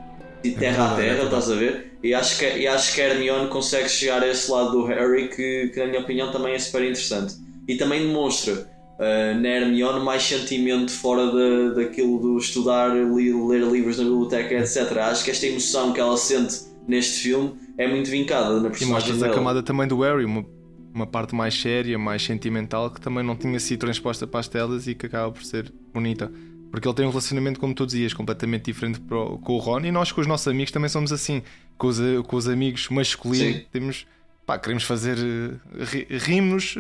de 0.43 0.53
terra 0.53 0.95
a 0.95 1.01
é 1.01 1.07
terra, 1.07 1.25
estás 1.25 1.51
a 1.51 1.55
ver? 1.55 1.93
E 2.03 2.15
acho, 2.15 2.39
que, 2.39 2.47
e 2.59 2.67
acho 2.67 2.95
que 2.95 3.01
a 3.03 3.09
Hermione 3.09 3.49
consegue 3.49 3.89
chegar 3.89 4.23
a 4.23 4.29
esse 4.29 4.51
lado 4.51 4.73
do 4.73 4.85
Harry 4.87 5.29
que, 5.29 5.69
que 5.69 5.81
na 5.81 5.87
minha 5.87 6.01
opinião 6.01 6.33
também 6.33 6.55
é 6.55 6.59
super 6.59 6.83
interessante. 6.83 7.35
E 7.69 7.77
também 7.77 8.07
demonstra 8.07 8.55
uh, 8.55 9.39
na 9.39 9.49
Hermione 9.49 10.03
mais 10.03 10.23
sentimento 10.23 10.91
fora 10.93 11.27
da, 11.27 11.75
daquilo 11.75 12.19
do 12.19 12.39
estudar, 12.39 12.95
li- 12.95 13.33
ler 13.33 13.63
livros 13.65 13.99
na 13.99 14.05
biblioteca, 14.05 14.55
etc. 14.55 14.97
Acho 14.97 15.25
que 15.25 15.31
esta 15.31 15.47
emoção 15.47 15.93
que 15.93 16.01
ela 16.01 16.17
sente 16.17 16.57
neste 16.89 17.21
filme 17.21 17.53
é 17.77 17.87
muito 17.87 18.11
vincada 18.11 18.61
na 18.61 18.69
E 18.69 18.71
personagem 18.71 19.13
mostras 19.13 19.23
a 19.23 19.29
camada 19.29 19.63
também 19.63 19.87
do 19.87 20.01
Harry, 20.01 20.25
uma, 20.25 20.45
uma 20.93 21.07
parte 21.07 21.35
mais 21.35 21.55
séria, 21.61 21.99
mais 21.99 22.23
sentimental, 22.23 22.91
que 22.91 23.01
também 23.01 23.25
não 23.25 23.37
tinha 23.37 23.59
sido 23.61 23.81
transposta 23.81 24.27
para 24.27 24.41
as 24.41 24.49
telas 24.49 24.87
e 24.87 24.95
que 24.95 25.07
acaba 25.07 25.31
por 25.33 25.43
ser 25.45 25.73
bonita. 25.93 26.31
Porque 26.71 26.87
ele 26.87 26.95
tem 26.95 27.05
um 27.05 27.11
relacionamento, 27.11 27.59
como 27.59 27.75
tu 27.75 27.85
dizias, 27.85 28.13
completamente 28.15 28.67
diferente 28.67 29.01
com 29.01 29.53
o 29.55 29.59
Ron 29.59 29.81
e 29.81 29.91
nós 29.91 30.13
com 30.13 30.21
os 30.21 30.27
nossos 30.27 30.47
amigos 30.47 30.71
também 30.71 30.89
somos 30.89 31.13
assim. 31.13 31.43
Com 31.77 31.89
os, 31.89 31.99
com 32.27 32.37
os 32.37 32.47
amigos 32.49 32.89
masculinos, 32.91 33.57
Sim. 33.57 33.67
temos, 33.73 34.07
pá, 34.47 34.59
queremos 34.59 34.85
fazer 34.85 35.17
eh, 35.19 35.85
ri- 35.85 36.07
rimos, 36.11 36.77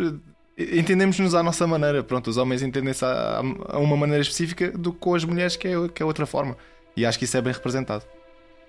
eh, 0.57 0.79
entendemos-nos 0.79 1.35
à 1.35 1.43
nossa 1.43 1.67
maneira. 1.67 2.05
Pronto, 2.05 2.29
os 2.31 2.37
homens 2.37 2.63
entendem-se 2.63 3.05
a, 3.05 3.41
a 3.69 3.79
uma 3.79 3.97
maneira 3.97 4.23
específica 4.23 4.71
do 4.71 4.93
que 4.93 4.99
com 5.01 5.15
as 5.15 5.25
mulheres, 5.25 5.57
que 5.57 5.67
é, 5.67 5.89
que 5.89 6.03
é 6.03 6.07
outra 6.07 6.25
forma. 6.27 6.57
E 6.97 7.05
acho 7.05 7.19
que 7.19 7.25
isso 7.25 7.37
é 7.37 7.41
bem 7.43 7.53
representado. 7.53 8.05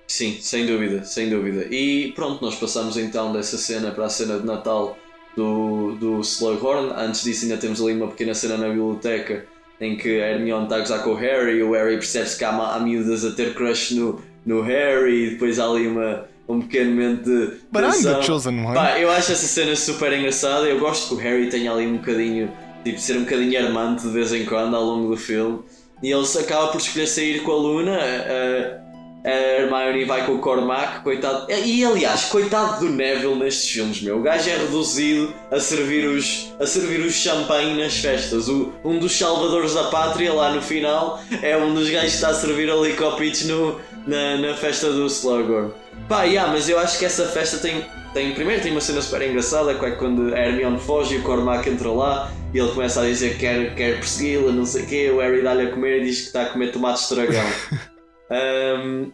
Sim, 0.08 0.38
sem 0.42 0.66
dúvida, 0.66 1.04
sem 1.04 1.30
dúvida. 1.30 1.68
E 1.70 2.12
pronto, 2.14 2.44
nós 2.44 2.56
passamos 2.56 2.98
então 2.98 3.32
dessa 3.32 3.58
cena 3.58 3.92
para 3.92 4.06
a 4.06 4.10
cena 4.10 4.39
de 4.39 4.46
Natal 4.46 4.98
do, 5.36 5.96
do 6.00 6.22
Slughorn. 6.22 6.94
Antes 6.96 7.24
disso, 7.24 7.46
ainda 7.46 7.58
temos 7.58 7.82
ali 7.82 7.94
uma 7.94 8.08
pequena 8.08 8.34
cena 8.34 8.58
na 8.58 8.68
biblioteca 8.68 9.46
em 9.80 9.98
que 9.98 10.22
a 10.22 10.28
Hermione 10.28 10.66
está 10.66 10.76
a 10.76 10.80
gozar 10.80 11.04
com 11.04 11.12
o 11.12 11.16
Harry 11.16 11.58
e 11.58 11.64
o 11.64 11.72
Harry 11.72 11.96
percebe-se 11.96 12.38
que 12.38 12.46
há, 12.46 12.52
há 12.52 12.80
miúdas 12.80 13.26
a 13.26 13.32
ter 13.32 13.56
crush 13.56 13.96
no, 13.96 14.22
no 14.46 14.62
Harry 14.62 15.26
e 15.26 15.30
depois 15.32 15.58
há 15.60 15.66
ali 15.66 15.88
uma, 15.88 16.26
um 16.48 16.62
pequeno 16.62 16.92
momento 16.92 17.24
de. 17.24 17.58
But 17.72 17.84
I'm 17.84 18.04
the 18.04 18.22
chosen 18.22 18.64
one. 18.64 18.76
Pá, 18.76 19.00
eu 19.00 19.10
acho 19.10 19.32
essa 19.32 19.48
cena 19.48 19.76
super 19.76 20.14
engraçada. 20.14 20.68
Eu 20.68 20.80
gosto 20.80 21.08
que 21.08 21.14
o 21.16 21.18
Harry 21.18 21.50
tenha 21.50 21.72
ali 21.72 21.88
um 21.88 21.98
bocadinho, 21.98 22.52
tipo, 22.84 23.00
ser 23.00 23.18
um 23.18 23.24
bocadinho 23.24 23.66
armante 23.66 24.04
de 24.04 24.10
vez 24.10 24.32
em 24.32 24.46
quando 24.46 24.76
ao 24.76 24.84
longo 24.84 25.10
do 25.10 25.18
filme. 25.18 25.60
E 26.04 26.12
ele 26.12 26.26
acaba 26.40 26.68
por 26.68 26.80
escolher 26.80 27.08
sair 27.08 27.42
com 27.42 27.52
a 27.52 27.56
Luna. 27.56 27.98
A, 27.98 28.91
a 29.24 29.30
Hermione 29.30 30.05
vai 30.05 30.26
com 30.26 30.34
o 30.34 30.39
Cormac, 30.39 31.03
coitado. 31.03 31.45
E 31.51 31.86
aliás, 31.86 32.26
coitado 32.26 32.86
do 32.86 32.91
Neville 32.91 33.36
nestes 33.36 33.69
filmes, 33.69 34.01
meu. 34.01 34.19
O 34.19 34.22
gajo 34.22 34.49
é 34.49 34.57
reduzido 34.57 35.34
a 35.51 35.59
servir 35.59 36.07
os, 36.07 36.53
a 36.59 36.65
servir 36.65 36.99
os 37.01 37.13
champanhe 37.13 37.82
nas 37.82 37.97
festas. 37.97 38.47
O, 38.47 38.74
um 38.84 38.97
dos 38.97 39.17
salvadores 39.17 39.74
da 39.74 39.86
pátria 39.86 40.34
lá 40.34 40.51
no 40.51 40.61
final 40.61 41.22
é 41.41 41.55
um 41.55 41.74
dos 41.74 41.89
gajos 41.89 42.09
que 42.09 42.15
está 42.15 42.30
a 42.30 42.34
servir 42.34 42.69
ali 42.69 42.93
copits 42.93 43.45
no, 43.45 43.80
na, 44.07 44.38
na 44.38 44.55
festa 44.55 44.91
do 44.91 45.05
Slughorn. 45.05 45.72
Pá, 46.09 46.24
yeah, 46.24 46.51
mas 46.51 46.67
eu 46.67 46.80
acho 46.80 46.97
que 46.97 47.05
essa 47.05 47.26
festa 47.28 47.57
tem, 47.57 47.86
tem. 48.13 48.34
Primeiro 48.34 48.61
tem 48.61 48.72
uma 48.72 48.82
cena 48.82 49.01
super 49.01 49.22
engraçada, 49.22 49.76
que 49.76 49.86
é 49.86 49.91
quando 49.91 50.34
a 50.34 50.39
Hermione 50.39 50.80
foge 50.80 51.15
e 51.15 51.17
o 51.19 51.24
Cormac 51.24 51.69
entra 51.69 51.91
lá 51.91 52.32
e 52.53 52.57
ele 52.57 52.72
começa 52.72 53.01
a 53.01 53.05
dizer 53.05 53.34
que 53.34 53.39
quer, 53.39 53.76
quer 53.76 53.97
persegui-la, 53.97 54.51
não 54.51 54.65
sei 54.65 54.84
o 54.84 54.88
quê. 54.88 55.11
O 55.11 55.19
Harry 55.19 55.43
dá-lhe 55.43 55.67
a 55.67 55.72
comer 55.72 56.01
e 56.01 56.05
diz 56.05 56.22
que 56.22 56.28
está 56.28 56.41
a 56.43 56.45
comer 56.47 56.72
tomates 56.72 57.07
de 57.07 57.15
dragão. 57.15 57.45
um, 58.32 59.12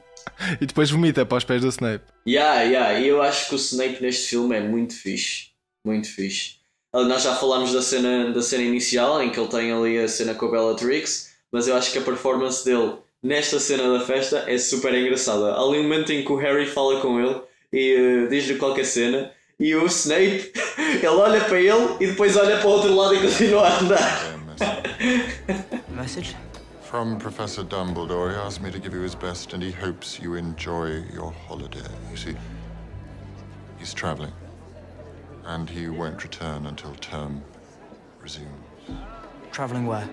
E 0.62 0.66
depois 0.66 0.90
vomita 0.90 1.26
para 1.26 1.38
os 1.38 1.44
pés 1.44 1.62
do 1.62 1.70
Snape. 1.70 2.04
Yeah, 2.28 2.62
yeah, 2.62 3.00
e 3.00 3.08
eu 3.08 3.22
acho 3.22 3.50
que 3.50 3.56
o 3.56 3.58
Snape 3.58 4.02
neste 4.02 4.30
filme 4.30 4.56
é 4.56 4.60
muito 4.60 4.94
fixe. 4.94 5.48
Muito 5.84 6.08
fixe. 6.10 6.56
Ali 6.94 7.08
Nós 7.08 7.24
já 7.24 7.36
falámos 7.36 7.74
da 7.74 7.82
cena, 7.82 8.32
da 8.32 8.42
cena 8.42 8.64
inicial, 8.64 9.22
em 9.22 9.30
que 9.30 9.40
ele 9.40 9.50
tem 9.50 9.72
ali 9.72 10.00
a 10.00 10.08
cena 10.08 10.34
com 10.34 10.46
a 10.48 10.52
Bellatrix, 10.52 11.32
mas 11.52 11.68
eu 11.68 11.76
acho 11.76 11.92
que 11.92 11.98
a 11.98 12.02
performance 12.02 12.64
dele 12.64 12.94
nesta 13.22 13.60
cena 13.60 13.98
da 13.98 14.06
festa 14.06 14.44
é 14.48 14.58
super 14.58 14.94
engraçada. 14.94 15.54
Há 15.54 15.62
ali 15.62 15.80
um 15.80 15.84
momento 15.84 16.12
em 16.12 16.24
que 16.24 16.32
o 16.32 16.36
Harry 16.36 16.66
fala 16.66 17.00
com 17.02 17.20
ele 17.20 17.42
e 17.74 17.96
uh, 17.96 18.30
diz-lhe 18.30 18.58
qualquer 18.58 18.86
cena. 18.86 19.32
E 19.60 19.76
o 19.76 19.86
Snape, 19.88 20.52
ele 20.78 21.08
olha 21.08 21.42
para 21.42 21.60
ele 21.60 21.98
e 22.00 22.08
depois 22.08 22.36
olha 22.38 22.58
para 22.58 22.68
o 22.68 22.72
outro 22.72 22.96
lado 22.96 23.16
e 23.16 23.22
continua 23.22 23.68
a 23.68 23.80
andar. 23.80 24.38
Message? 25.90 26.47
From 26.90 27.20
Professor 27.20 27.64
Dumbledore, 27.66 28.32
he 28.32 28.38
asked 28.38 28.62
me 28.64 28.72
to 28.72 28.80
give 28.80 28.94
you 28.94 29.02
his 29.02 29.14
best 29.14 29.52
and 29.54 29.62
he 29.62 29.72
hopes 29.72 30.20
you 30.22 30.36
enjoy 30.36 31.04
your 31.14 31.34
holiday. 31.46 31.90
You 32.10 32.16
see, 32.16 32.36
he's 33.78 33.94
traveling 33.94 34.32
and 35.46 35.70
he 35.70 35.90
won't 35.90 36.24
return 36.24 36.66
until 36.66 36.94
term 37.02 37.44
resumes. 38.22 38.48
Travelling 39.52 39.86
where? 39.86 40.08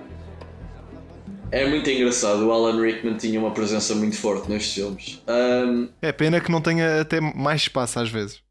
É 1.53 1.65
muito 1.69 1.89
engraçado, 1.89 2.45
o 2.45 2.51
Alan 2.51 2.81
Rickman 2.81 3.17
tinha 3.19 3.39
uma 3.39 3.53
presença 3.53 3.95
muito 3.95 4.17
forte 4.17 4.51
nestes 4.51 4.75
filmes. 4.75 5.23
Um, 5.29 5.89
É 6.03 6.11
pena 6.11 6.41
que 6.41 6.51
não 6.51 6.61
tenha 6.61 7.01
até 7.01 7.21
mais 7.21 7.63
espaço 7.63 8.01
às 8.01 8.11
vezes. 8.11 8.43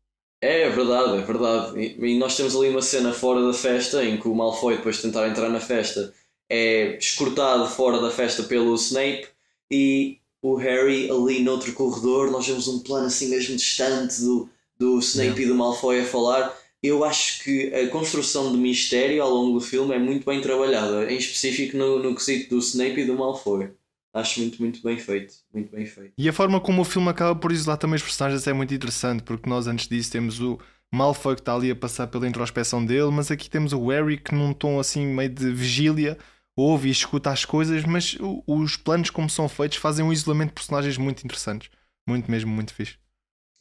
é 0.41 0.69
verdade, 0.69 1.17
é 1.17 1.21
verdade. 1.21 1.77
E, 1.77 2.13
e 2.13 2.17
nós 2.17 2.37
temos 2.37 2.55
ali 2.55 2.69
uma 2.69 2.81
cena 2.81 3.11
fora 3.11 3.45
da 3.45 3.53
festa 3.53 4.01
em 4.05 4.15
que 4.15 4.29
o 4.29 4.33
Malfoy, 4.33 4.77
depois 4.77 4.95
de 4.95 5.01
tentar 5.01 5.27
entrar 5.27 5.49
na 5.49 5.59
festa, 5.59 6.13
é 6.53 6.97
escortado 6.99 7.67
fora 7.67 7.99
da 7.99 8.11
festa 8.11 8.43
pelo 8.43 8.75
Snape 8.75 9.25
e 9.71 10.19
o 10.39 10.53
Harry 10.53 11.09
ali 11.09 11.41
noutro 11.41 11.73
corredor. 11.73 12.29
Nós 12.29 12.45
vemos 12.45 12.67
um 12.67 12.79
plano 12.79 13.07
assim 13.07 13.29
mesmo 13.29 13.55
distante 13.55 14.21
do, 14.21 14.47
do 14.77 14.99
Snape 14.99 15.41
e 15.41 15.45
do 15.47 15.55
Malfoy 15.55 16.01
a 16.01 16.05
falar. 16.05 16.55
Eu 16.83 17.03
acho 17.03 17.43
que 17.43 17.73
a 17.73 17.87
construção 17.87 18.51
de 18.51 18.57
mistério 18.59 19.23
ao 19.23 19.31
longo 19.31 19.57
do 19.57 19.65
filme 19.65 19.95
é 19.95 19.99
muito 19.99 20.25
bem 20.25 20.41
trabalhada, 20.41 21.11
em 21.11 21.17
específico 21.17 21.75
no, 21.75 22.03
no 22.03 22.13
quesito 22.13 22.51
do 22.51 22.59
Snape 22.59 23.01
e 23.01 23.05
do 23.05 23.15
Malfoy. 23.15 23.71
Acho 24.13 24.41
muito, 24.41 24.61
muito 24.61 24.83
bem 24.83 24.99
feito. 24.99 25.33
Muito 25.51 25.75
bem 25.75 25.87
feito. 25.87 26.13
E 26.15 26.29
a 26.29 26.33
forma 26.33 26.61
como 26.61 26.83
o 26.83 26.85
filme 26.85 27.09
acaba 27.09 27.33
por 27.39 27.51
isolar 27.51 27.79
também 27.79 27.95
os 27.95 28.03
personagens 28.03 28.45
é 28.45 28.53
muito 28.53 28.71
interessante, 28.71 29.23
porque 29.23 29.49
nós 29.49 29.65
antes 29.65 29.87
disso 29.87 30.11
temos 30.11 30.39
o 30.39 30.59
Malfoy 30.91 31.33
que 31.33 31.41
está 31.41 31.55
ali 31.55 31.71
a 31.71 31.75
passar 31.75 32.05
pela 32.05 32.27
introspeção 32.27 32.85
dele, 32.85 33.09
mas 33.11 33.31
aqui 33.31 33.49
temos 33.49 33.73
o 33.73 33.87
Harry 33.87 34.17
que 34.17 34.35
num 34.35 34.53
tom 34.53 34.79
assim 34.79 35.07
meio 35.07 35.29
de 35.29 35.51
vigília 35.51 36.15
ouve 36.55 36.87
e 36.89 36.91
escuta 36.91 37.31
as 37.31 37.45
coisas, 37.45 37.83
mas 37.85 38.17
os 38.47 38.77
planos 38.77 39.09
como 39.09 39.29
são 39.29 39.47
feitos 39.49 39.77
fazem 39.77 40.05
um 40.05 40.13
isolamento 40.13 40.49
de 40.49 40.55
personagens 40.55 40.97
muito 40.97 41.23
interessantes. 41.25 41.69
Muito 42.07 42.29
mesmo, 42.29 42.51
muito 42.51 42.73
fixe. 42.73 42.97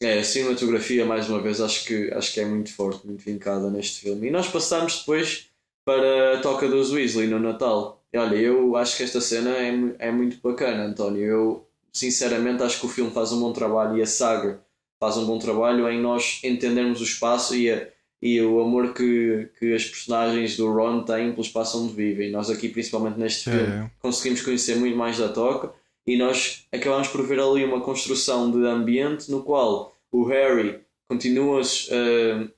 É, 0.02 0.18
a 0.18 0.24
cinematografia, 0.24 1.06
mais 1.06 1.28
uma 1.28 1.40
vez, 1.40 1.60
acho 1.60 1.84
que, 1.86 2.10
acho 2.12 2.32
que 2.34 2.40
é 2.40 2.44
muito 2.44 2.74
forte, 2.74 3.06
muito 3.06 3.22
vincada 3.24 3.70
neste 3.70 4.00
filme. 4.00 4.26
E 4.28 4.30
nós 4.30 4.48
passamos 4.48 4.98
depois 4.98 5.50
para 5.84 6.38
a 6.38 6.40
toca 6.40 6.68
dos 6.68 6.90
Weasley 6.92 7.28
no 7.28 7.38
Natal. 7.38 8.02
E 8.12 8.18
olha, 8.18 8.34
eu 8.36 8.74
acho 8.76 8.96
que 8.96 9.04
esta 9.04 9.20
cena 9.20 9.50
é, 9.50 10.08
é 10.08 10.10
muito 10.10 10.40
bacana, 10.42 10.84
António. 10.84 11.22
Eu, 11.24 11.68
sinceramente, 11.92 12.62
acho 12.64 12.80
que 12.80 12.86
o 12.86 12.88
filme 12.88 13.12
faz 13.12 13.30
um 13.32 13.40
bom 13.40 13.52
trabalho 13.52 13.96
e 13.96 14.02
a 14.02 14.06
saga 14.06 14.60
faz 14.98 15.16
um 15.16 15.24
bom 15.26 15.38
trabalho 15.38 15.88
em 15.88 16.00
nós 16.00 16.40
entendermos 16.42 17.00
o 17.00 17.04
espaço 17.04 17.54
e, 17.54 17.70
a- 17.70 17.88
e 18.22 18.40
o 18.40 18.60
amor 18.60 18.94
que, 18.94 19.48
que 19.58 19.74
as 19.74 19.84
personagens 19.84 20.56
do 20.56 20.72
Ron 20.72 21.02
têm 21.02 21.32
pelo 21.32 21.42
espaço 21.42 21.82
onde 21.82 21.92
vivem. 21.92 22.30
Nós 22.30 22.48
aqui, 22.48 22.68
principalmente 22.68 23.18
neste 23.18 23.50
É, 23.50 23.52
filme, 23.52 23.72
é. 23.72 23.90
conseguimos 24.00 24.42
conhecer 24.42 24.76
muito 24.76 24.96
mais 24.96 25.18
da 25.18 25.28
toca 25.28 25.72
e 26.06 26.16
nós 26.16 26.64
acabamos 26.72 27.08
por 27.08 27.26
ver 27.26 27.40
ali 27.40 27.64
uma 27.64 27.80
construção 27.80 28.50
de 28.52 28.64
ambiente 28.64 29.28
no 29.30 29.42
qual 29.42 29.96
o 30.12 30.24
Harry 30.24 30.80
continua, 31.08 31.60
eh, 31.90 32.48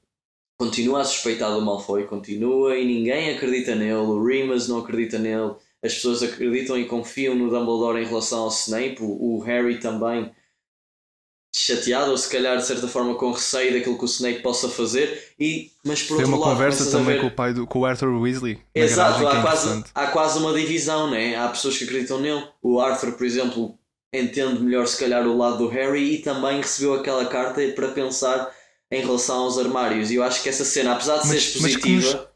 continua 0.58 1.00
a 1.00 1.04
suspeitar 1.04 1.52
do 1.54 1.62
Malfoy, 1.62 2.04
continua 2.04 2.76
e 2.76 2.84
ninguém 2.84 3.30
acredita 3.30 3.74
nele, 3.74 3.94
o 3.94 4.22
Remus 4.22 4.68
não 4.68 4.78
acredita 4.78 5.18
nele, 5.18 5.54
as 5.82 5.94
pessoas 5.94 6.22
acreditam 6.22 6.78
e 6.78 6.84
confiam 6.84 7.34
no 7.34 7.50
Dumbledore 7.50 8.00
em 8.02 8.06
relação 8.06 8.40
ao 8.42 8.48
Snape, 8.48 8.98
o, 9.00 9.36
o 9.36 9.38
Harry 9.40 9.78
também 9.80 10.30
chateado 11.56 12.10
ou 12.10 12.18
se 12.18 12.28
calhar 12.28 12.56
de 12.56 12.66
certa 12.66 12.88
forma 12.88 13.14
com 13.14 13.30
receio 13.30 13.72
daquilo 13.72 13.96
que 13.96 14.04
o 14.04 14.06
Snape 14.06 14.42
possa 14.42 14.68
fazer 14.68 15.32
e 15.38 15.70
mas 15.84 16.02
por 16.02 16.16
Tem 16.16 16.24
outro 16.24 16.32
uma 16.32 16.38
lado 16.46 16.56
conversa 16.56 16.90
também 16.90 17.14
ver- 17.14 17.20
com 17.20 17.26
o 17.28 17.30
pai 17.30 17.54
do 17.54 17.64
com 17.66 17.78
o 17.80 17.86
Arthur 17.86 18.20
Weasley. 18.20 18.58
Exato, 18.74 19.20
que 19.20 19.26
há 19.26 19.38
é 19.38 19.42
quase, 19.42 19.84
há 19.94 20.06
quase 20.08 20.38
uma 20.40 20.52
divisão, 20.52 21.08
né? 21.10 21.36
Há 21.36 21.48
pessoas 21.48 21.78
que 21.78 21.84
acreditam 21.84 22.18
nele. 22.20 22.44
O 22.60 22.80
Arthur, 22.80 23.12
por 23.12 23.24
exemplo, 23.24 23.78
entende 24.12 24.60
melhor 24.60 24.86
se 24.88 24.98
calhar 24.98 25.24
o 25.26 25.36
lado 25.36 25.58
do 25.58 25.68
Harry 25.68 26.14
e 26.14 26.18
também 26.22 26.56
recebeu 26.60 26.94
aquela 26.94 27.26
carta 27.26 27.60
para 27.68 27.88
pensar 27.88 28.50
em 28.90 29.00
relação 29.02 29.42
aos 29.44 29.56
armários. 29.58 30.10
E 30.10 30.16
eu 30.16 30.24
acho 30.24 30.42
que 30.42 30.48
essa 30.48 30.64
cena, 30.64 30.92
apesar 30.92 31.18
de 31.18 31.28
ser 31.28 31.34
Mas- 31.34 31.44
que 31.46 31.56
expositiva, 31.58 32.12
nos- 32.16 32.26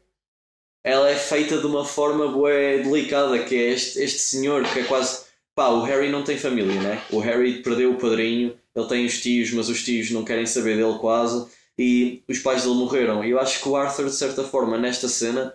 ela 0.83 1.09
é 1.09 1.15
feita 1.15 1.57
de 1.57 1.65
uma 1.65 1.83
forma 1.83 2.27
bué 2.31 2.77
delicada, 2.79 3.37
que 3.39 3.53
é 3.55 3.71
este, 3.73 3.99
este 3.99 4.19
senhor 4.19 4.63
que 4.63 4.79
é 4.79 4.83
quase. 4.83 5.27
Pá, 5.53 5.67
o 5.67 5.83
Harry 5.83 6.09
não 6.09 6.23
tem 6.23 6.37
família, 6.37 6.79
né? 6.81 7.01
O 7.11 7.19
Harry 7.19 7.61
perdeu 7.61 7.91
o 7.91 7.97
padrinho, 7.97 8.53
ele 8.79 8.89
tem 8.89 9.05
os 9.05 9.21
tios, 9.21 9.51
mas 9.51 9.69
os 9.69 9.83
tios 9.83 10.11
não 10.11 10.23
querem 10.23 10.45
saber 10.45 10.77
dele 10.77 10.97
quase, 10.99 11.47
e 11.77 12.23
os 12.27 12.39
pais 12.39 12.63
dele 12.63 12.75
morreram. 12.75 13.23
E 13.23 13.31
eu 13.31 13.39
acho 13.39 13.61
que 13.61 13.69
o 13.69 13.75
Arthur, 13.75 14.05
de 14.05 14.15
certa 14.15 14.43
forma, 14.43 14.77
nesta 14.77 15.07
cena, 15.07 15.53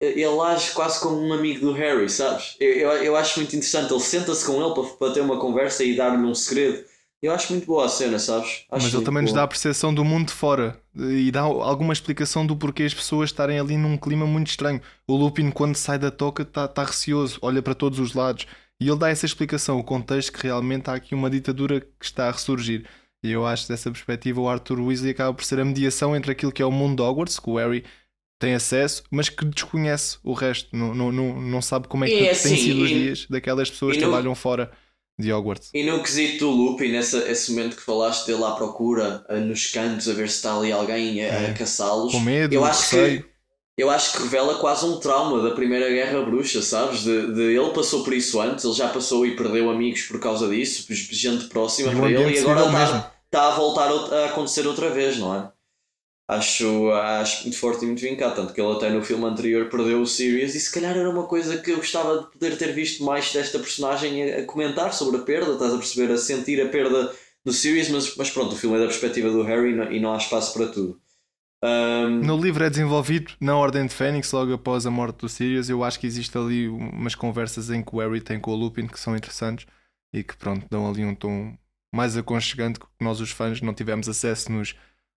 ele 0.00 0.40
age 0.40 0.72
quase 0.72 0.98
como 1.00 1.20
um 1.20 1.32
amigo 1.32 1.60
do 1.60 1.72
Harry, 1.72 2.08
sabes? 2.08 2.56
Eu, 2.58 2.72
eu, 2.72 2.90
eu 3.04 3.16
acho 3.16 3.38
muito 3.38 3.54
interessante. 3.54 3.92
Ele 3.92 4.00
senta-se 4.00 4.44
com 4.46 4.60
ele 4.64 4.74
para, 4.74 4.84
para 4.96 5.12
ter 5.12 5.20
uma 5.20 5.38
conversa 5.38 5.84
e 5.84 5.94
dar-lhe 5.94 6.16
um 6.16 6.34
segredo. 6.34 6.84
Eu 7.22 7.32
acho 7.32 7.52
muito 7.52 7.66
boa 7.66 7.84
a 7.84 7.88
cena, 7.88 8.18
sabes? 8.18 8.64
Acho 8.70 8.86
Mas 8.86 8.94
ele 8.94 9.04
também 9.04 9.22
nos 9.22 9.32
boa. 9.32 9.42
dá 9.42 9.44
a 9.44 9.48
percepção 9.48 9.92
do 9.92 10.02
mundo 10.02 10.28
de 10.28 10.32
fora 10.32 10.80
e 10.96 11.30
dá 11.30 11.42
alguma 11.42 11.92
explicação 11.92 12.46
do 12.46 12.56
porquê 12.56 12.84
as 12.84 12.94
pessoas 12.94 13.28
estarem 13.28 13.58
ali 13.60 13.76
num 13.76 13.98
clima 13.98 14.26
muito 14.26 14.48
estranho. 14.48 14.80
O 15.06 15.14
Lupin, 15.16 15.50
quando 15.50 15.76
sai 15.76 15.98
da 15.98 16.10
toca, 16.10 16.42
está 16.42 16.66
tá 16.66 16.82
receoso, 16.82 17.38
olha 17.42 17.60
para 17.60 17.74
todos 17.74 17.98
os 17.98 18.14
lados 18.14 18.46
e 18.80 18.88
ele 18.88 18.98
dá 18.98 19.08
essa 19.10 19.26
explicação, 19.26 19.78
o 19.78 19.84
contexto 19.84 20.32
que 20.32 20.42
realmente 20.44 20.88
há 20.88 20.94
aqui 20.94 21.14
uma 21.14 21.28
ditadura 21.30 21.80
que 21.80 21.86
está 22.04 22.28
a 22.28 22.32
ressurgir. 22.32 22.84
E 23.22 23.30
eu 23.30 23.46
acho 23.46 23.64
que 23.66 23.72
dessa 23.72 23.90
perspectiva 23.90 24.40
o 24.40 24.48
Arthur 24.48 24.80
Weasley 24.80 25.10
acaba 25.10 25.34
por 25.34 25.44
ser 25.44 25.60
a 25.60 25.64
mediação 25.64 26.16
entre 26.16 26.32
aquilo 26.32 26.50
que 26.50 26.62
é 26.62 26.64
o 26.66 26.72
mundo 26.72 26.96
de 26.96 27.02
Hogwarts, 27.02 27.38
que 27.38 27.50
o 27.50 27.56
Harry 27.56 27.84
tem 28.40 28.54
acesso, 28.54 29.02
mas 29.10 29.28
que 29.28 29.44
desconhece 29.44 30.16
o 30.24 30.32
resto, 30.32 30.74
não, 30.74 30.94
não, 30.94 31.12
não, 31.12 31.40
não 31.42 31.60
sabe 31.60 31.86
como 31.88 32.06
é 32.06 32.08
que 32.08 32.14
é 32.26 32.30
assim, 32.30 32.56
sido 32.56 32.82
os 32.82 32.90
e- 32.90 32.94
dias 32.94 33.26
daquelas 33.28 33.68
pessoas 33.70 33.96
que 33.98 34.02
no- 34.02 34.08
trabalham 34.08 34.34
fora 34.34 34.72
de 35.20 35.30
Hogwarts. 35.30 35.70
E 35.74 35.82
no 35.84 36.02
quesito 36.02 36.46
do 36.46 36.50
Lupin, 36.50 36.94
esse, 36.96 37.18
esse 37.30 37.50
momento 37.52 37.76
que 37.76 37.82
falaste 37.82 38.26
dele 38.26 38.42
à 38.42 38.52
procura, 38.52 39.22
eh, 39.28 39.38
nos 39.40 39.66
cantos, 39.66 40.08
a 40.08 40.14
ver 40.14 40.30
se 40.30 40.36
está 40.36 40.56
ali 40.56 40.72
alguém 40.72 41.22
a, 41.22 41.30
a 41.30 41.42
É. 41.42 41.52
caçá-los, 41.52 42.12
Com 42.12 42.20
medo, 42.20 42.54
eu 42.54 42.64
acho 42.64 42.88
que 42.88 43.24
eu 43.80 43.90
acho 43.90 44.12
que 44.12 44.22
revela 44.22 44.58
quase 44.58 44.84
um 44.84 44.98
trauma 44.98 45.42
da 45.42 45.54
Primeira 45.54 45.88
Guerra 45.88 46.22
Bruxa, 46.22 46.60
sabes? 46.60 47.02
De, 47.02 47.32
de 47.32 47.42
ele 47.56 47.70
passou 47.70 48.04
por 48.04 48.12
isso 48.12 48.40
antes, 48.40 48.64
ele 48.64 48.74
já 48.74 48.88
passou 48.88 49.24
e 49.24 49.36
perdeu 49.36 49.70
amigos 49.70 50.02
por 50.02 50.20
causa 50.20 50.48
disso, 50.48 50.86
gente 50.92 51.46
próxima 51.46 51.90
para 51.92 52.10
ele, 52.10 52.36
e 52.36 52.38
agora 52.38 52.66
está, 52.66 53.12
está 53.24 53.48
a 53.48 53.54
voltar 53.54 53.88
a 53.90 54.26
acontecer 54.26 54.66
outra 54.66 54.90
vez, 54.90 55.16
não 55.16 55.34
é? 55.34 55.50
Acho, 56.28 56.90
acho 56.92 57.42
muito 57.42 57.58
forte 57.58 57.82
e 57.82 57.86
muito 57.86 58.00
vincado, 58.00 58.36
tanto 58.36 58.52
que 58.52 58.60
ele 58.60 58.72
até 58.72 58.88
no 58.88 59.02
filme 59.02 59.24
anterior 59.24 59.68
perdeu 59.68 60.00
o 60.00 60.06
Sirius 60.06 60.54
e 60.54 60.60
se 60.60 60.70
calhar 60.70 60.96
era 60.96 61.10
uma 61.10 61.24
coisa 61.24 61.58
que 61.58 61.72
eu 61.72 61.78
gostava 61.78 62.18
de 62.18 62.30
poder 62.30 62.56
ter 62.56 62.72
visto 62.72 63.02
mais 63.02 63.32
desta 63.32 63.58
personagem 63.58 64.32
a, 64.32 64.44
comentar 64.44 64.92
sobre 64.92 65.16
a 65.16 65.24
perda, 65.24 65.54
estás 65.54 65.74
a 65.74 65.78
perceber, 65.78 66.12
a 66.12 66.16
sentir 66.16 66.60
a 66.60 66.68
perda 66.68 67.12
do 67.44 67.52
Sirius, 67.52 67.88
mas, 67.88 68.14
mas 68.14 68.30
pronto, 68.30 68.54
o 68.54 68.56
filme 68.56 68.76
é 68.76 68.80
da 68.80 68.86
perspectiva 68.86 69.28
do 69.28 69.42
Harry 69.42 69.72
e 69.90 69.98
não 69.98 70.14
há 70.14 70.18
espaço 70.18 70.52
para 70.52 70.68
tudo. 70.68 71.00
Ahm, 71.62 72.22
No 72.24 72.40
livro 72.40 72.64
é 72.64 72.70
desenvolvido 72.70 73.32
na 73.40 73.56
Ordem 73.56 73.86
de 73.86 73.94
Fênix, 73.94 74.32
logo 74.32 74.52
após 74.54 74.86
a 74.86 74.90
morte 74.90 75.18
do 75.18 75.28
Sirius. 75.28 75.68
Eu 75.68 75.84
acho 75.84 75.98
que 76.00 76.06
existe 76.06 76.36
ali 76.36 76.68
umas 76.68 77.14
conversas 77.14 77.70
em 77.70 77.82
que 77.82 77.94
o 77.94 77.98
Harry 77.98 78.20
tem 78.20 78.40
com 78.40 78.50
o 78.52 78.56
Lupin 78.56 78.86
que 78.86 78.98
são 78.98 79.16
interessantes 79.16 79.66
e 80.12 80.24
que 80.24 80.36
pronto, 80.36 80.66
dão 80.70 80.88
ali 80.88 81.04
um 81.04 81.14
tom 81.14 81.56
mais 81.94 82.16
aconchegante 82.16 82.80
que 82.80 82.86
nós 83.00 83.20
os 83.20 83.30
fãs 83.30 83.60
não 83.60 83.74
tivemos 83.74 84.08
acesso 84.08 84.50
nos, 84.50 84.74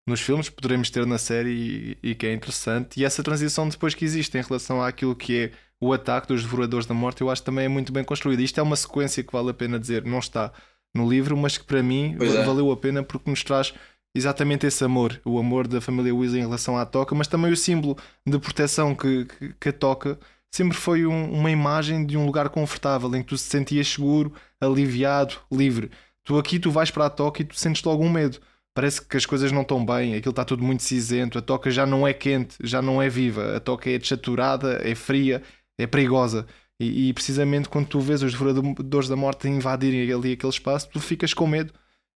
nos 0.07 0.19
filmes, 0.21 0.49
poderemos 0.49 0.89
ter 0.89 1.05
na 1.05 1.17
série 1.17 1.97
e, 2.03 2.11
e 2.11 2.15
que 2.15 2.25
é 2.27 2.33
interessante. 2.33 2.99
E 2.99 3.05
essa 3.05 3.23
transição 3.23 3.67
depois 3.69 3.93
que 3.93 4.03
existe 4.05 4.37
em 4.37 4.41
relação 4.41 4.81
àquilo 4.81 5.15
que 5.15 5.37
é 5.37 5.51
o 5.79 5.93
ataque 5.93 6.27
dos 6.27 6.43
Devoradores 6.43 6.85
da 6.85 6.93
Morte, 6.93 7.21
eu 7.21 7.29
acho 7.29 7.41
que 7.41 7.45
também 7.45 7.65
é 7.65 7.69
muito 7.69 7.91
bem 7.93 8.03
construída. 8.03 8.41
Isto 8.41 8.59
é 8.59 8.63
uma 8.63 8.75
sequência 8.75 9.23
que 9.23 9.31
vale 9.31 9.49
a 9.49 9.53
pena 9.53 9.79
dizer, 9.79 10.03
não 10.05 10.19
está 10.19 10.51
no 10.95 11.09
livro, 11.09 11.35
mas 11.35 11.57
que 11.57 11.65
para 11.65 11.83
mim 11.83 12.15
é. 12.19 12.43
valeu 12.43 12.71
a 12.71 12.77
pena 12.77 13.03
porque 13.03 13.29
nos 13.29 13.43
traz 13.43 13.73
exatamente 14.15 14.65
esse 14.65 14.83
amor, 14.83 15.19
o 15.25 15.39
amor 15.39 15.67
da 15.67 15.81
família 15.81 16.13
Weasley 16.13 16.41
em 16.41 16.45
relação 16.45 16.77
à 16.77 16.85
toca, 16.85 17.15
mas 17.15 17.27
também 17.27 17.51
o 17.51 17.57
símbolo 17.57 17.97
de 18.25 18.37
proteção 18.39 18.95
que, 18.95 19.25
que, 19.25 19.53
que 19.59 19.69
a 19.69 19.73
toca 19.73 20.19
sempre 20.51 20.77
foi 20.77 21.05
um- 21.05 21.31
uma 21.33 21.49
imagem 21.51 22.05
de 22.05 22.15
um 22.17 22.25
lugar 22.25 22.49
confortável 22.49 23.13
em 23.15 23.21
que 23.23 23.29
tu 23.29 23.37
se 23.37 23.49
sentias 23.49 23.87
seguro, 23.87 24.33
aliviado, 24.61 25.35
livre. 25.51 25.89
Tu 26.23 26.37
aqui 26.37 26.59
tu 26.59 26.71
vais 26.71 26.91
para 26.91 27.05
a 27.07 27.09
toca 27.09 27.41
e 27.41 27.45
tu 27.45 27.55
sentes 27.55 27.83
logo 27.83 28.03
um 28.03 28.09
medo. 28.09 28.39
Parece 28.73 29.01
que 29.05 29.17
as 29.17 29.25
coisas 29.25 29.51
não 29.51 29.61
estão 29.61 29.85
bem, 29.85 30.15
aquilo 30.15 30.31
está 30.31 30.43
tudo 30.45 30.63
muito 30.63 30.81
cinzento, 30.83 31.37
a 31.37 31.41
toca 31.41 31.69
já 31.69 31.85
não 31.85 32.07
é 32.07 32.13
quente, 32.13 32.55
já 32.63 32.81
não 32.81 33.01
é 33.01 33.07
viva, 33.09 33.55
a 33.55 33.59
toca 33.59 33.89
é 33.89 33.97
desaturada, 33.99 34.79
é 34.83 34.95
fria, 34.95 35.43
é 35.77 35.85
perigosa. 35.85 36.47
E, 36.79 37.09
e 37.09 37.13
precisamente 37.13 37.69
quando 37.69 37.87
tu 37.87 37.99
vês 37.99 38.23
os 38.23 38.31
devoradores 38.31 39.07
da 39.09 39.15
morte 39.15 39.47
invadirem 39.47 40.11
ali 40.11 40.33
aquele 40.33 40.51
espaço, 40.51 40.89
tu 40.89 40.99
ficas 40.99 41.33
com 41.33 41.45
medo. 41.47 41.73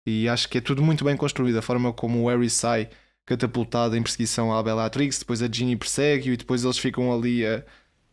E 0.07 0.29
acho 0.29 0.49
que 0.49 0.59
é 0.59 0.61
tudo 0.61 0.83
muito 0.83 1.05
bem 1.05 1.17
construído. 1.17 1.59
A 1.59 1.63
forma 1.63 1.93
como 1.93 2.23
o 2.23 2.29
Harry 2.29 2.49
sai 2.49 2.89
catapultado 3.27 3.97
em 3.97 4.03
perseguição 4.03 4.57
à 4.57 4.63
Bellatrix, 4.63 5.19
depois 5.19 5.43
a 5.43 5.49
Ginny 5.51 5.75
persegue 5.75 6.31
e 6.31 6.37
depois 6.37 6.63
eles 6.63 6.79
ficam 6.79 7.13
ali 7.13 7.45
a, 7.45 7.65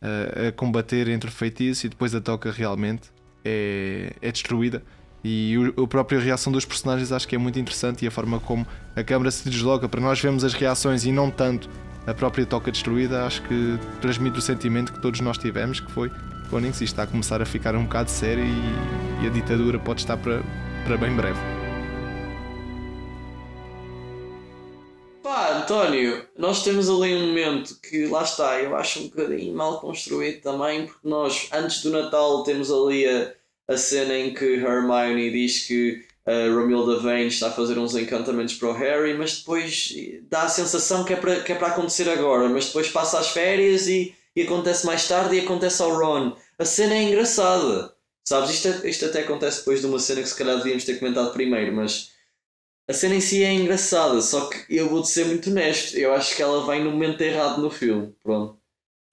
a, 0.02 0.48
a 0.48 0.52
combater 0.52 1.08
entre 1.08 1.30
feitiços 1.30 1.84
e 1.84 1.90
depois 1.90 2.16
a 2.16 2.20
toca 2.20 2.52
realmente 2.52 3.12
é, 3.46 4.12
é 4.22 4.32
destruída. 4.32 4.82
E 5.24 5.56
o, 5.78 5.84
a 5.84 5.88
própria 5.88 6.20
reação 6.20 6.52
dos 6.52 6.66
personagens 6.66 7.12
acho 7.12 7.28
que 7.28 7.36
é 7.36 7.38
muito 7.38 7.60
interessante 7.60 8.04
e 8.04 8.08
a 8.08 8.12
forma 8.12 8.40
como 8.40 8.66
a 8.96 9.04
câmera 9.04 9.30
se 9.30 9.48
desloca 9.48 9.88
para 9.88 10.02
nós 10.02 10.20
vermos 10.20 10.44
as 10.44 10.54
reações 10.54 11.06
e 11.06 11.12
não 11.12 11.30
tanto 11.30 11.70
a 12.06 12.14
própria 12.14 12.46
toca 12.46 12.72
destruída, 12.72 13.26
acho 13.26 13.42
que 13.44 13.80
transmite 14.02 14.38
o 14.38 14.42
sentimento 14.42 14.92
que 14.92 15.00
todos 15.00 15.22
nós 15.22 15.38
tivemos, 15.38 15.80
que 15.80 15.92
foi 15.92 16.12
Onyx, 16.52 16.82
isto 16.82 16.84
está 16.84 17.04
a 17.04 17.08
começar 17.08 17.42
a 17.42 17.46
ficar 17.46 17.76
um 17.76 17.84
bocado 17.84 18.12
sério 18.12 18.44
e, 18.44 19.24
e 19.24 19.28
a 19.28 19.30
ditadura 19.30 19.80
pode 19.80 20.02
estar 20.02 20.18
para, 20.18 20.42
para 20.86 20.98
bem 20.98 21.16
breve. 21.16 21.40
Pá, 25.24 25.58
António, 25.58 26.28
nós 26.38 26.64
temos 26.64 26.90
ali 26.90 27.16
um 27.16 27.28
momento 27.28 27.80
que 27.80 28.06
lá 28.08 28.24
está, 28.24 28.60
eu 28.62 28.76
acho 28.76 29.00
um 29.00 29.08
bocadinho 29.08 29.56
mal 29.56 29.80
construído 29.80 30.42
também, 30.42 30.86
porque 30.86 31.08
nós, 31.08 31.48
antes 31.54 31.82
do 31.82 31.92
Natal, 31.92 32.44
temos 32.44 32.70
ali 32.70 33.08
a, 33.08 33.34
a 33.70 33.78
cena 33.78 34.14
em 34.18 34.34
que 34.34 34.44
Hermione 34.44 35.32
diz 35.32 35.66
que 35.66 36.06
a 36.26 36.54
Romilda 36.54 37.00
Vane 37.00 37.28
está 37.28 37.48
a 37.48 37.52
fazer 37.52 37.78
uns 37.78 37.96
encantamentos 37.96 38.56
para 38.56 38.68
o 38.68 38.74
Harry, 38.74 39.14
mas 39.14 39.38
depois 39.38 39.94
dá 40.30 40.44
a 40.44 40.50
sensação 40.50 41.06
que 41.06 41.14
é 41.14 41.16
para, 41.16 41.40
que 41.40 41.54
é 41.54 41.56
para 41.56 41.68
acontecer 41.70 42.10
agora, 42.10 42.50
mas 42.50 42.66
depois 42.66 42.90
passa 42.90 43.18
as 43.18 43.30
férias 43.30 43.88
e, 43.88 44.14
e 44.36 44.42
acontece 44.42 44.86
mais 44.86 45.08
tarde 45.08 45.38
e 45.38 45.40
acontece 45.40 45.82
ao 45.82 45.96
Ron. 45.96 46.36
A 46.60 46.66
cena 46.66 46.96
é 46.96 47.04
engraçada, 47.04 47.96
sabes? 48.26 48.50
Isto, 48.52 48.86
isto 48.86 49.06
até 49.06 49.22
acontece 49.22 49.60
depois 49.60 49.80
de 49.80 49.88
uma 49.88 50.00
cena 50.00 50.22
que 50.22 50.28
se 50.28 50.36
calhar 50.36 50.58
devíamos 50.58 50.84
ter 50.84 51.00
comentado 51.00 51.32
primeiro, 51.32 51.74
mas 51.74 52.13
a 52.90 52.94
cena 52.94 53.16
em 53.16 53.22
si 53.22 53.44
é 53.44 53.52
engraçada, 53.54 54.22
só 54.22 54.48
que 54.48 54.66
eu 54.76 54.90
vou-te 54.90 55.10
ser 55.10 55.26
muito 55.26 55.50
honesto, 55.50 55.96
eu 55.98 56.14
acho 56.14 56.36
que 56.36 56.42
ela 56.42 56.66
vem 56.68 56.84
no 56.84 56.92
momento 56.92 57.22
errado 57.22 57.62
no 57.62 57.70
filme. 57.70 58.14
Pronto. 58.24 58.58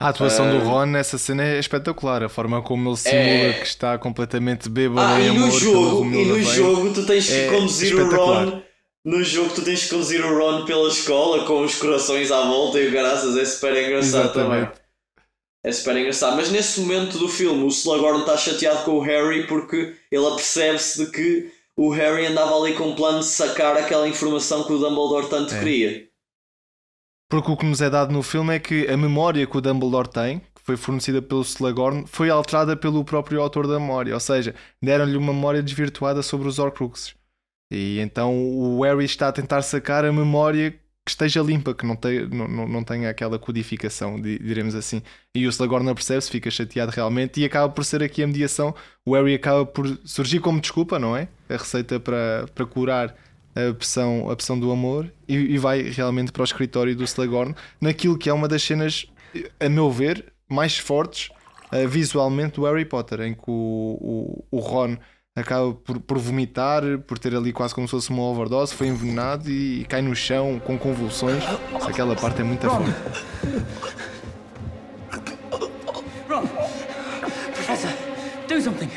A 0.01 0.09
atuação 0.09 0.49
Uh, 0.49 0.59
do 0.59 0.65
Ron 0.65 0.87
nessa 0.87 1.17
cena 1.17 1.43
é 1.43 1.59
espetacular, 1.59 2.23
a 2.23 2.29
forma 2.29 2.61
como 2.63 2.89
ele 2.89 2.97
simula 2.97 3.19
É. 3.21 3.53
que 3.53 3.67
está 3.67 3.97
completamente 3.99 4.67
bêbado 4.67 5.13
Ah, 5.13 5.19
e 5.19 5.27
no 5.29 5.43
amor 5.45 5.51
jogo, 5.59 6.05
e 6.05 6.25
no 6.25 6.41
jogo 6.41 6.93
tu 6.93 7.05
tens 7.05 7.27
que 7.27 7.33
É 7.33 7.49
conduzir 7.51 7.95
o. 7.95 8.09
Ron. 8.09 8.61
No 9.05 9.23
jogo 9.23 9.53
tu 9.53 9.61
tens 9.63 9.83
que 9.83 9.89
conduzir 9.89 10.23
o 10.25 10.37
Ron 10.37 10.65
pela 10.65 10.87
escola 10.87 11.45
com 11.45 11.61
os 11.63 11.75
corações 11.75 12.31
à 12.31 12.41
volta 12.45 12.79
e 12.79 12.87
o 12.87 12.91
graças 12.91 13.37
é 13.37 13.45
super 13.45 13.75
engraçado 13.75 14.33
também. 14.33 14.57
Exatamente. 14.59 14.81
É 15.63 15.71
super 15.71 15.97
engraçado. 15.97 16.35
Mas 16.35 16.49
nesse 16.51 16.79
momento 16.81 17.19
do 17.19 17.27
filme 17.27 17.63
o 17.63 17.67
Slughorn 17.67 18.21
está 18.21 18.35
chateado 18.35 18.83
com 18.83 18.93
o 18.93 19.01
Harry 19.01 19.45
porque 19.45 19.95
ele 20.11 20.25
apercebe-se 20.27 21.05
de 21.05 21.11
que 21.11 21.51
o 21.83 21.89
Harry 21.89 22.27
andava 22.27 22.55
ali 22.55 22.75
com 22.75 22.89
um 22.89 22.95
plano 22.95 23.19
de 23.21 23.25
sacar 23.25 23.75
aquela 23.75 24.07
informação 24.07 24.63
que 24.63 24.71
o 24.71 24.77
Dumbledore 24.77 25.27
tanto 25.27 25.55
É. 25.55 25.59
queria. 25.59 26.07
Porque 27.27 27.49
o 27.49 27.57
que 27.57 27.65
nos 27.65 27.81
é 27.81 27.89
dado 27.89 28.13
no 28.13 28.21
filme 28.21 28.53
é 28.55 28.59
que 28.59 28.87
a 28.87 28.95
memória 28.95 29.47
que 29.47 29.57
o 29.57 29.61
Dumbledore 29.61 30.07
tem, 30.07 30.39
que 30.39 30.61
foi 30.61 30.77
fornecida 30.77 31.23
pelo 31.23 31.41
Slughorn, 31.41 32.05
foi 32.05 32.29
alterada 32.29 32.77
pelo 32.77 33.03
próprio 33.03 33.41
autor 33.41 33.65
da 33.65 33.79
memória. 33.79 34.13
Ou 34.13 34.19
seja, 34.19 34.53
deram-lhe 34.79 35.17
uma 35.17 35.33
memória 35.33 35.63
desvirtuada 35.63 36.21
sobre 36.21 36.47
os 36.47 36.59
Horcruxes. 36.59 37.15
E 37.71 37.99
então 37.99 38.37
o 38.37 38.83
Harry 38.83 39.05
está 39.05 39.29
a 39.29 39.31
tentar 39.31 39.63
sacar 39.63 40.05
a 40.05 40.11
memória 40.11 40.79
esteja 41.11 41.41
limpa, 41.41 41.73
que 41.73 41.85
não, 41.85 41.95
tenha 41.95 42.27
não, 42.27 42.67
não, 42.67 42.83
tenha 42.83 43.09
aquela 43.09 43.37
codificação, 43.39 44.19
di- 44.19 44.39
diremos 44.39 44.75
assim. 44.75 45.01
E 45.35 45.45
o 45.45 45.49
Slughorn 45.49 45.85
não 45.85 45.95
percebe-se, 45.95 46.29
fica 46.29 46.49
chateado 46.51 46.91
realmente 46.91 47.39
e 47.39 47.45
acaba 47.45 47.69
por 47.71 47.85
ser 47.85 48.03
aqui 48.03 48.23
a 48.23 48.27
mediação. 48.27 48.73
O 49.05 49.13
Harry 49.15 49.35
acaba 49.35 49.65
por 49.65 49.87
surgir 50.05 50.39
como 50.39 50.59
desculpa, 50.59 50.99
não 50.99 51.15
é? 51.15 51.27
A 51.49 51.53
receita 51.57 51.99
para, 51.99 52.45
para 52.53 52.65
curar 52.65 53.15
a 53.55 53.73
pressão, 53.73 54.29
a 54.29 54.35
pressão 54.35 54.59
do 54.59 54.71
amor 54.71 55.11
e, 55.27 55.35
e 55.35 55.57
vai 55.57 55.81
realmente 55.83 56.31
para 56.31 56.41
o 56.41 56.45
escritório 56.45 56.95
do 56.95 57.03
Slughorn 57.03 57.53
naquilo 57.79 58.17
que 58.17 58.29
é 58.29 58.33
uma 58.33 58.47
das 58.47 58.63
cenas, 58.63 59.05
a 59.59 59.69
meu 59.69 59.91
ver, 59.91 60.31
mais 60.49 60.77
fortes 60.77 61.29
eh, 61.71 61.85
visualmente 61.87 62.55
do 62.55 62.65
Harry 62.65 62.85
Potter, 62.85 63.21
em 63.21 63.33
que 63.33 63.43
o, 63.47 64.43
o, 64.51 64.57
o 64.57 64.59
Ron 64.59 64.97
acaba 65.35 65.73
por, 65.73 65.99
por 65.99 66.17
vomitar, 66.17 66.83
por 67.07 67.17
ter 67.17 67.33
ali 67.35 67.53
quase 67.53 67.73
como 67.73 67.87
se 67.87 67.91
fosse 67.91 68.09
uma 68.09 68.23
overdose, 68.23 68.73
foi 68.75 68.87
envenenado 68.87 69.49
e, 69.49 69.85
cai 69.85 70.01
no 70.01 70.15
chão 70.15 70.59
com 70.59 70.77
convulsões. 70.77 71.43
Aquela 71.87 72.15
parte 72.15 72.41
é 72.41 72.43
muito 72.43 72.67
forte. 72.69 72.91
Ron! 76.29 76.47
Professor, 77.53 77.91
do 78.47 78.61
something! 78.61 78.89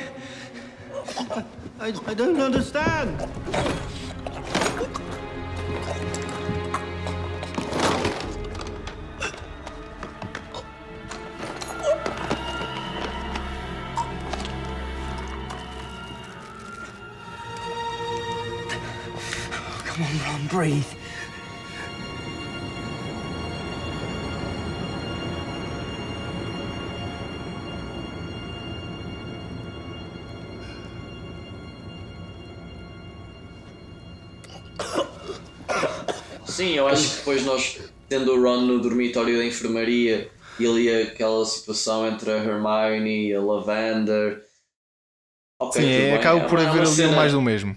I, 1.80 1.90
I 2.10 2.14
don't 2.14 2.40
understand. 2.40 3.16
Breathe. 20.64 20.96
Sim, 36.46 36.74
eu 36.74 36.86
acho 36.86 37.10
que 37.10 37.16
depois 37.18 37.44
nós, 37.44 37.80
tendo 38.08 38.32
o 38.32 38.42
Ron 38.42 38.60
no 38.62 38.80
dormitório 38.80 39.36
da 39.38 39.44
enfermaria 39.44 40.30
e 40.58 40.66
ali 40.66 41.02
aquela 41.02 41.44
situação 41.44 42.06
entre 42.06 42.30
a 42.30 42.36
Hermione 42.36 43.28
e 43.28 43.34
a 43.34 43.40
Lavender. 43.40 44.42
Ok, 45.60 45.82
Sim, 45.82 45.88
é, 45.88 45.98
bem. 46.10 46.14
acaba 46.14 46.40
É 46.40 46.48
por 46.48 46.58
é 46.58 46.66
haver 46.66 46.82
ali 46.82 46.90
cena- 46.90 47.16
mais 47.16 47.32
do 47.32 47.42
mesmo. 47.42 47.76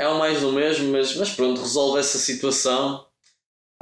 É 0.00 0.08
o 0.08 0.18
mais 0.18 0.40
do 0.40 0.50
mesmo, 0.52 0.90
mas, 0.92 1.14
mas 1.16 1.30
pronto, 1.30 1.60
resolve 1.60 2.00
essa 2.00 2.18
situação. 2.18 3.04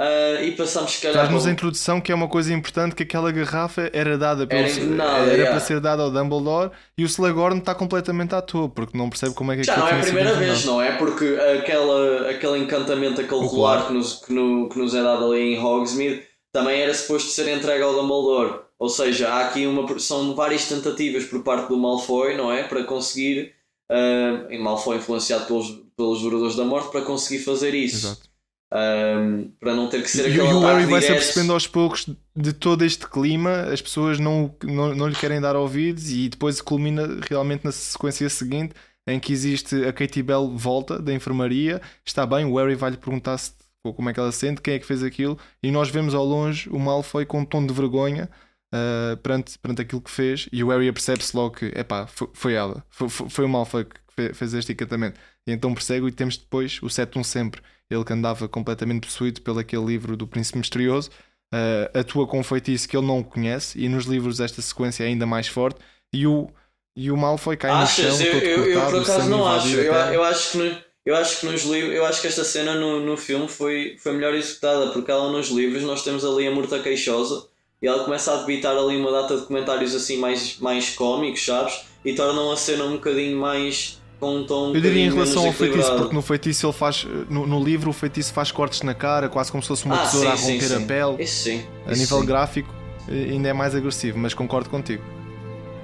Ah, 0.01 0.41
e 0.43 0.53
passamos, 0.53 0.93
se 0.93 1.01
calhar. 1.03 1.15
Traz-nos 1.17 1.47
a 1.47 1.51
introdução 1.51 2.01
que 2.01 2.13
é 2.13 2.15
uma 2.15 2.29
coisa 2.29 2.53
importante 2.53 2.95
que 2.95 3.03
aquela 3.03 3.33
garrafa 3.33 3.91
era 3.93 4.17
dada 4.17 4.47
pelo 4.47 4.61
Era 4.61 4.71
envenenada, 4.71 5.25
era 5.25 5.33
yeah. 5.33 5.51
para 5.51 5.61
ser 5.61 5.81
dada 5.81 6.03
ao 6.05 6.11
Dumbledore 6.11 6.71
e 6.97 7.03
o 7.03 7.07
Slughorn 7.07 7.59
está 7.59 7.75
completamente 7.75 8.33
à 8.35 8.41
toa 8.41 8.69
porque 8.69 8.97
não 8.97 9.11
percebe 9.11 9.35
como 9.35 9.51
é 9.53 9.57
que 9.57 9.65
Já 9.65 9.77
não 9.77 9.89
é 9.89 9.95
a 9.95 9.99
primeira 10.01 10.35
vez, 10.37 10.65
envenenado. 10.65 10.67
não 10.67 10.81
é? 10.83 10.97
Porque 10.97 11.37
aquela, 11.61 12.31
aquele 12.31 12.59
encantamento, 12.59 13.21
aquele 13.21 13.41
O 13.41 13.49
colar 13.49 13.87
que 13.89 13.93
nos, 13.93 14.15
que, 14.25 14.33
no- 14.33 14.69
que 14.69 14.79
nos 14.79 14.95
é 14.95 15.03
dado 15.03 15.25
ali 15.33 15.41
em 15.55 15.59
Hogsmeade 15.59 16.23
também 16.53 16.81
era 16.81 16.95
suposto 16.95 17.31
ser 17.31 17.49
entregue 17.49 17.83
ao 17.83 17.93
Dumbledore. 17.93 18.61
Ou 18.79 18.89
seja, 18.89 19.29
há 19.31 19.47
aqui 19.47 19.67
uma, 19.67 19.99
são 19.99 20.35
várias 20.37 20.69
tentativas 20.69 21.25
por 21.25 21.43
parte 21.43 21.69
do 21.69 21.77
Malfoy, 21.77 22.37
não 22.37 22.53
é? 22.53 22.63
Para 22.63 22.85
conseguir, 22.85 23.53
ah, 23.91 24.47
em 24.49 24.63
Malfoy 24.63 24.99
influenciado 24.99 25.47
pelos, 25.47 25.67
pelos 25.99 26.21
Juradores 26.21 26.57
da 26.57 26.65
Morte, 26.65 26.91
para 26.91 27.03
conseguir 27.05 27.41
fazer 27.45 27.75
isso. 27.75 28.07
Exato. 28.07 28.29
Ah, 28.71 29.17
para 29.59 29.75
não 29.75 29.89
ter 29.89 30.03
que 30.03 30.11
ser 30.11 30.27
aquele 30.27 30.47
e 30.47 30.53
o 30.53 30.61
Harry 30.61 30.85
vai 30.85 31.01
se 31.01 31.11
apercebendo 31.11 31.55
aos 31.55 31.67
poucos 31.67 32.07
de 32.37 32.53
todo 32.53 32.85
este 32.85 33.07
clima, 33.09 33.63
as 33.73 33.81
pessoas 33.81 34.19
não, 34.19 34.55
não, 34.63 34.95
não 34.95 35.09
lhe 35.09 35.15
querem 35.17 35.41
dar 35.41 35.57
ouvidos 35.57 36.11
e 36.11 36.29
depois 36.29 36.61
culmina 36.61 37.19
realmente 37.29 37.65
na 37.65 37.73
sequência 37.73 38.29
seguinte 38.29 38.75
em 39.07 39.19
que 39.19 39.33
existe 39.33 39.75
a 39.87 39.93
Katie 39.93 40.23
Bell 40.23 40.51
volta 40.55 40.99
da 40.99 41.15
enfermaria, 41.15 41.81
está 42.05 42.27
bem, 42.27 42.45
o 42.45 42.57
Harry 42.59 42.75
vai 42.75 42.91
lhe 42.91 42.99
perguntar 42.99 43.39
se, 43.39 43.53
como 43.83 44.11
é 44.11 44.13
que 44.13 44.21
ela 44.21 44.31
se 44.31 44.41
sente, 44.41 44.61
quem 44.61 44.75
é 44.75 44.79
que 44.79 44.85
fez 44.85 45.03
aquilo, 45.03 45.39
e 45.63 45.71
nós 45.71 45.89
vemos 45.89 46.15
ao 46.15 46.25
longe 46.27 46.69
o 46.69 46.79
Malfoy 46.79 47.25
com 47.25 47.41
um 47.41 47.45
tom 47.47 47.67
de 47.67 47.73
vergonha 47.73 48.29
ah, 48.71 49.17
perante, 49.23 49.59
perante 49.59 49.81
aquilo 49.81 50.03
que 50.03 50.11
fez, 50.11 50.47
e 50.53 50.63
o 50.63 50.69
Harry 50.69 50.89
apercebe-se 50.91 51.35
logo 51.35 51.57
que 51.57 51.67
epá, 51.75 52.07
foi, 52.07 52.29
foi 52.35 52.53
ela, 52.53 52.85
foi, 52.91 53.09
foi, 53.09 53.31
foi 53.31 53.45
o 53.47 53.49
Malfoy 53.49 53.87
que 53.87 53.97
fe- 54.15 54.35
fez 54.35 54.53
este 54.53 54.73
encantamento. 54.73 55.19
E 55.49 55.53
então 55.53 55.73
persegue 55.75 56.07
e 56.07 56.13
temos 56.13 56.37
depois 56.37 56.79
o 56.83 56.91
Sétimo 56.91 57.25
Sempre, 57.25 57.63
ele 57.91 58.05
que 58.05 58.13
andava 58.13 58.47
completamente 58.49 59.07
possuído 59.07 59.41
pelo 59.41 59.59
aquele 59.59 59.85
livro 59.85 60.17
do 60.17 60.27
Príncipe 60.27 60.59
Misterioso, 60.59 61.11
ah, 61.53 61.91
atua 62.01 62.27
com 62.27 62.39
um 62.41 62.45
feitiço 62.45 62.87
que 62.89 62.97
ele 62.97 63.07
não 63.07 63.23
conhece, 63.23 63.81
e 63.81 63.89
nos 63.89 64.05
livros 64.05 64.41
esta 64.41 64.61
sequência 64.61 65.05
é 65.05 65.07
ainda 65.07 65.25
mais 65.27 65.49
forte, 65.49 65.81
e 66.13 66.27
o, 66.27 66.49
e 66.95 67.11
o 67.11 67.17
Malfoy 67.17 67.57
cai 67.57 67.71
Achas? 67.71 68.05
no 68.05 68.17
chão, 68.19 68.27
Eu, 68.27 68.33
todo 68.35 68.45
eu, 68.45 68.65
eu 68.67 68.81
cortado, 68.81 68.91
por 68.93 68.99
o 68.99 69.03
acaso 69.03 69.31
não 69.31 69.47
acho. 69.49 69.75
Eu, 69.77 69.93
eu 69.95 70.25
acho 70.25 70.51
que 70.53 70.59
no- 70.59 70.89
eu 71.07 71.17
acho 71.17 71.41
que 71.41 71.47
nos 71.47 71.63
livros, 71.65 71.95
eu 71.95 72.05
acho 72.05 72.21
que 72.21 72.27
esta 72.27 72.45
cena 72.45 72.75
no, 72.75 73.01
no 73.01 73.17
filme 73.17 73.49
foi, 73.49 73.97
foi 73.99 74.13
melhor 74.13 74.35
executada, 74.35 74.91
porque 74.91 75.11
ela 75.11 75.33
nos 75.33 75.49
livros 75.49 75.83
nós 75.83 76.05
temos 76.05 76.23
ali 76.23 76.47
a 76.47 76.51
Murta 76.51 76.79
Queixosa 76.81 77.47
e 77.81 77.87
ela 77.87 78.05
começa 78.05 78.31
a 78.35 78.37
debitar 78.43 78.77
ali 78.77 78.95
uma 78.99 79.11
data 79.11 79.39
de 79.39 79.47
comentários 79.47 79.95
assim 79.95 80.19
mais, 80.19 80.59
mais 80.59 80.91
cómicos, 80.91 81.43
sabes? 81.47 81.81
E 82.05 82.15
tornam 82.15 82.53
a 82.53 82.57
cena 82.59 82.85
um 82.85 82.93
bocadinho 82.97 83.39
mais 83.39 83.98
com 84.21 84.37
um 84.39 84.45
tom 84.47 84.73
Eu 84.75 84.81
diria 84.81 85.05
em 85.07 85.11
relação 85.11 85.47
ao 85.47 85.53
feitiço, 85.53 85.95
porque 85.97 86.15
no 86.15 86.23
feitiço 86.23 86.67
ele 86.67 86.73
faz. 86.73 87.07
No, 87.29 87.47
no 87.47 87.63
livro 87.63 87.91
o 87.91 87.93
feitiço 87.93 88.33
faz 88.33 88.51
cortes 88.51 88.83
na 88.83 88.95
cara, 88.95 89.29
quase 89.29 89.51
como 89.51 89.63
se 89.63 89.69
fosse 89.69 89.85
uma 89.85 89.97
Ah, 90.03 90.07
tesoura 90.07 90.31
sim, 90.31 90.33
a 90.35 90.37
sim, 90.37 90.53
romper 90.55 90.67
sim. 90.69 90.75
a 90.77 90.87
pele. 90.87 91.23
Isso 91.23 91.43
sim. 91.45 91.63
A 91.87 91.93
isso 91.93 92.01
nível 92.03 92.21
sim. 92.21 92.27
gráfico 92.27 92.75
eh, 93.09 93.13
ainda 93.31 93.49
é 93.49 93.53
mais 93.53 93.75
agressivo, 93.75 94.19
mas 94.19 94.35
concordo 94.35 94.69
contigo. 94.69 95.03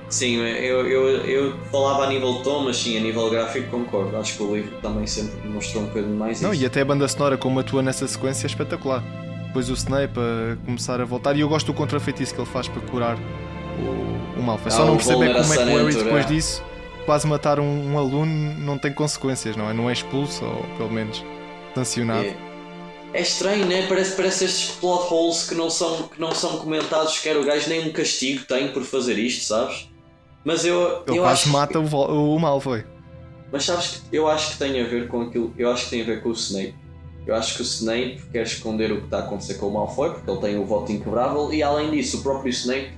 Sim, 0.09 0.37
eu, 0.37 0.87
eu, 0.87 1.09
eu 1.25 1.57
falava 1.73 2.05
a 2.05 2.09
nível 2.09 2.35
de 2.35 2.43
tom, 2.45 2.63
mas 2.65 2.77
sim, 2.77 2.97
a 2.97 3.01
nível 3.01 3.29
gráfico 3.31 3.69
concordo. 3.71 4.17
Acho 4.17 4.37
que 4.37 4.43
o 4.43 4.55
livro 4.55 4.77
também 4.81 5.07
sempre 5.07 5.49
mostrou 5.49 5.83
um 5.83 5.87
bocadinho 5.87 6.17
mais 6.17 6.41
Não, 6.41 6.53
isso. 6.53 6.63
e 6.63 6.67
até 6.67 6.83
a 6.83 6.85
banda 6.85 7.09
sonora 7.09 7.37
como 7.37 7.59
atua 7.59 7.83
nessa 7.83 8.07
sequência 8.07 8.47
é 8.47 8.49
espetacular. 8.49 9.03
Depois 9.47 9.71
o 9.71 9.75
Snape 9.75 10.19
a 10.19 10.57
começar 10.67 11.01
a 11.01 11.05
voltar, 11.05 11.37
e 11.37 11.41
eu 11.41 11.49
gosto 11.49 11.67
do 11.67 11.75
contrafeitiço 11.75 12.35
que 12.35 12.41
ele 12.41 12.49
faz 12.49 12.69
para 12.69 12.83
curar 12.83 13.17
o, 13.17 14.39
o 14.39 14.43
Malfoy. 14.43 14.71
Só 14.71 14.83
Ah, 14.83 14.87
não 14.87 14.95
o 14.95 14.97
percebo 14.97 15.23
é 15.25 15.33
Voldemort 15.33 15.49
como 15.49 15.55
é 15.55 15.57
que 15.57 15.73
o 15.73 15.77
Harry 15.87 16.05
depois 16.05 16.27
disso 16.27 16.63
quase 17.05 17.27
matar 17.27 17.61
um, 17.61 17.93
um 17.93 17.99
aluno 17.99 18.55
não 18.59 18.79
tem 18.79 18.93
consequências, 18.93 19.57
não 19.57 19.69
é? 19.69 19.73
Não 19.73 19.89
é 19.89 19.93
expulso 19.93 20.45
ou 20.45 20.65
pelo 20.77 20.91
menos 20.91 21.25
sancionado. 21.75 22.27
É, 22.27 22.37
é 23.15 23.23
estranho, 23.23 23.67
né? 23.67 23.87
Parece, 23.89 24.17
parece 24.17 24.45
estes 24.45 24.77
plot 24.77 25.13
holes 25.13 25.49
que 25.49 25.55
não, 25.55 25.71
são, 25.71 26.09
que 26.09 26.21
não 26.21 26.33
são 26.33 26.59
comentados, 26.59 27.19
quer 27.21 27.37
o 27.37 27.45
gajo 27.45 27.69
nem 27.69 27.89
um 27.89 27.93
castigo 27.93 28.45
tem 28.45 28.69
por 28.73 28.83
fazer 28.83 29.19
isto, 29.19 29.45
sabes? 29.45 29.89
Mas 30.45 30.65
eu, 30.65 31.03
Ele 31.07 31.19
eu 31.19 31.23
quase 31.23 31.43
acho. 31.43 31.49
mata 31.51 31.79
o, 31.79 32.35
o 32.35 32.39
Malfoy. 32.39 32.85
Mas 33.51 33.65
sabes 33.65 34.03
que 34.11 34.17
eu 34.17 34.29
acho 34.29 34.53
que 34.53 34.59
tem 34.59 34.81
a 34.81 34.85
ver 34.85 35.09
com 35.09 35.23
aquilo. 35.23 35.55
Eu 35.57 35.71
acho 35.71 35.85
que 35.85 35.91
tem 35.91 36.03
a 36.03 36.05
ver 36.05 36.23
com 36.23 36.31
o 36.31 36.33
Snape. 36.33 36.75
Eu 37.27 37.35
acho 37.35 37.55
que 37.55 37.63
o 37.63 37.65
Snape 37.65 38.21
quer 38.31 38.43
esconder 38.43 38.93
o 38.93 38.99
que 38.99 39.05
está 39.05 39.19
a 39.19 39.21
acontecer 39.21 39.55
com 39.55 39.69
o 39.69 39.73
Malfoy, 39.73 40.11
porque 40.11 40.31
ele 40.31 40.41
tem 40.41 40.59
o 40.59 40.67
voto 40.67 40.93
inquebrável, 40.93 41.53
e 41.55 41.63
além 41.63 41.91
disso, 41.91 42.19
o 42.19 42.23
próprio 42.23 42.51
Snape 42.51 42.93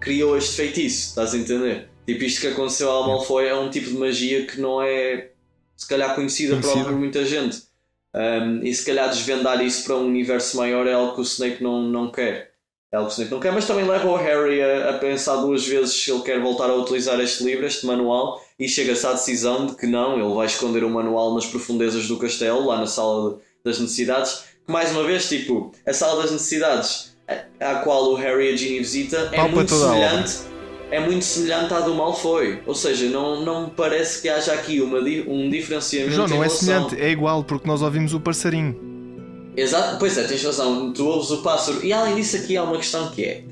criou 0.00 0.36
este 0.36 0.56
feitiço, 0.56 1.10
estás 1.10 1.34
a 1.34 1.38
entender? 1.38 1.89
Tipo, 2.06 2.24
isto 2.24 2.40
que 2.40 2.46
aconteceu 2.48 2.90
ao 2.90 3.06
Malfoy 3.06 3.46
é 3.46 3.54
um 3.54 3.70
tipo 3.70 3.86
de 3.88 3.96
magia 3.96 4.46
que 4.46 4.60
não 4.60 4.82
é, 4.82 5.30
se 5.76 5.86
calhar, 5.88 6.14
conhecida, 6.14 6.56
Conhecida. 6.60 6.84
por 6.84 6.92
muita 6.94 7.24
gente. 7.24 7.62
Um, 8.14 8.64
e 8.64 8.74
se 8.74 8.84
calhar 8.84 9.08
desvendar 9.08 9.64
isso 9.64 9.84
para 9.84 9.94
um 9.96 10.06
universo 10.06 10.56
maior 10.56 10.86
é 10.86 10.92
algo 10.94 11.14
que 11.14 11.20
o 11.20 11.22
Snape 11.22 11.62
não, 11.62 11.82
não 11.82 12.10
quer. 12.10 12.50
É 12.92 12.96
algo 12.96 13.08
que 13.08 13.12
o 13.12 13.16
Snape 13.16 13.30
não 13.32 13.38
quer, 13.40 13.52
mas 13.52 13.66
também 13.66 13.86
leva 13.86 14.08
o 14.08 14.16
Harry 14.16 14.60
a, 14.60 14.90
a 14.90 14.92
pensar 14.94 15.36
duas 15.36 15.64
vezes 15.64 15.92
se 15.94 16.10
ele 16.10 16.22
quer 16.22 16.40
voltar 16.40 16.68
a 16.68 16.74
utilizar 16.74 17.20
este 17.20 17.44
livro, 17.44 17.64
este 17.64 17.86
manual, 17.86 18.44
e 18.58 18.68
chega-se 18.68 19.06
à 19.06 19.12
decisão 19.12 19.66
de 19.66 19.76
que 19.76 19.86
não, 19.86 20.18
ele 20.18 20.34
vai 20.34 20.46
esconder 20.46 20.82
o 20.82 20.90
manual 20.90 21.32
nas 21.34 21.46
profundezas 21.46 22.08
do 22.08 22.18
castelo, 22.18 22.66
lá 22.66 22.78
na 22.78 22.86
sala 22.88 23.38
das 23.64 23.78
necessidades. 23.78 24.42
Que 24.66 24.72
mais 24.72 24.90
uma 24.90 25.04
vez, 25.04 25.28
tipo, 25.28 25.70
a 25.86 25.92
sala 25.92 26.20
das 26.22 26.32
necessidades 26.32 27.14
a- 27.28 27.70
à 27.70 27.74
qual 27.76 28.10
o 28.10 28.14
Harry 28.16 28.50
e 28.50 28.54
a 28.54 28.56
Ginny 28.56 28.78
visita 28.80 29.28
é 29.32 29.36
Palpa 29.36 29.54
muito 29.54 29.72
semelhante. 29.72 30.49
É 30.90 30.98
muito 30.98 31.24
semelhante 31.24 31.72
à 31.72 31.80
do 31.80 31.94
Malfoy, 31.94 32.58
ou 32.66 32.74
seja, 32.74 33.06
não, 33.08 33.44
não 33.44 33.64
me 33.66 33.70
parece 33.70 34.20
que 34.20 34.28
haja 34.28 34.52
aqui 34.52 34.80
uma, 34.80 34.98
um 34.98 35.48
diferenciamento. 35.48 36.12
João, 36.14 36.26
não 36.28 36.36
é 36.36 36.38
relação- 36.40 36.58
semelhante, 36.66 37.00
é 37.00 37.10
igual 37.10 37.44
porque 37.44 37.66
nós 37.68 37.80
ouvimos 37.80 38.12
o 38.12 38.18
parceirinho. 38.20 38.76
Exato, 39.56 39.98
pois 39.98 40.16
é, 40.16 40.24
tens 40.24 40.42
razão, 40.42 40.92
tu 40.92 41.06
ouves 41.06 41.30
o 41.30 41.42
pássaro. 41.42 41.84
E 41.84 41.92
além 41.92 42.16
disso, 42.16 42.36
aqui 42.36 42.56
há 42.56 42.62
uma 42.62 42.76
questão 42.76 43.08
que 43.10 43.24
é: 43.24 43.44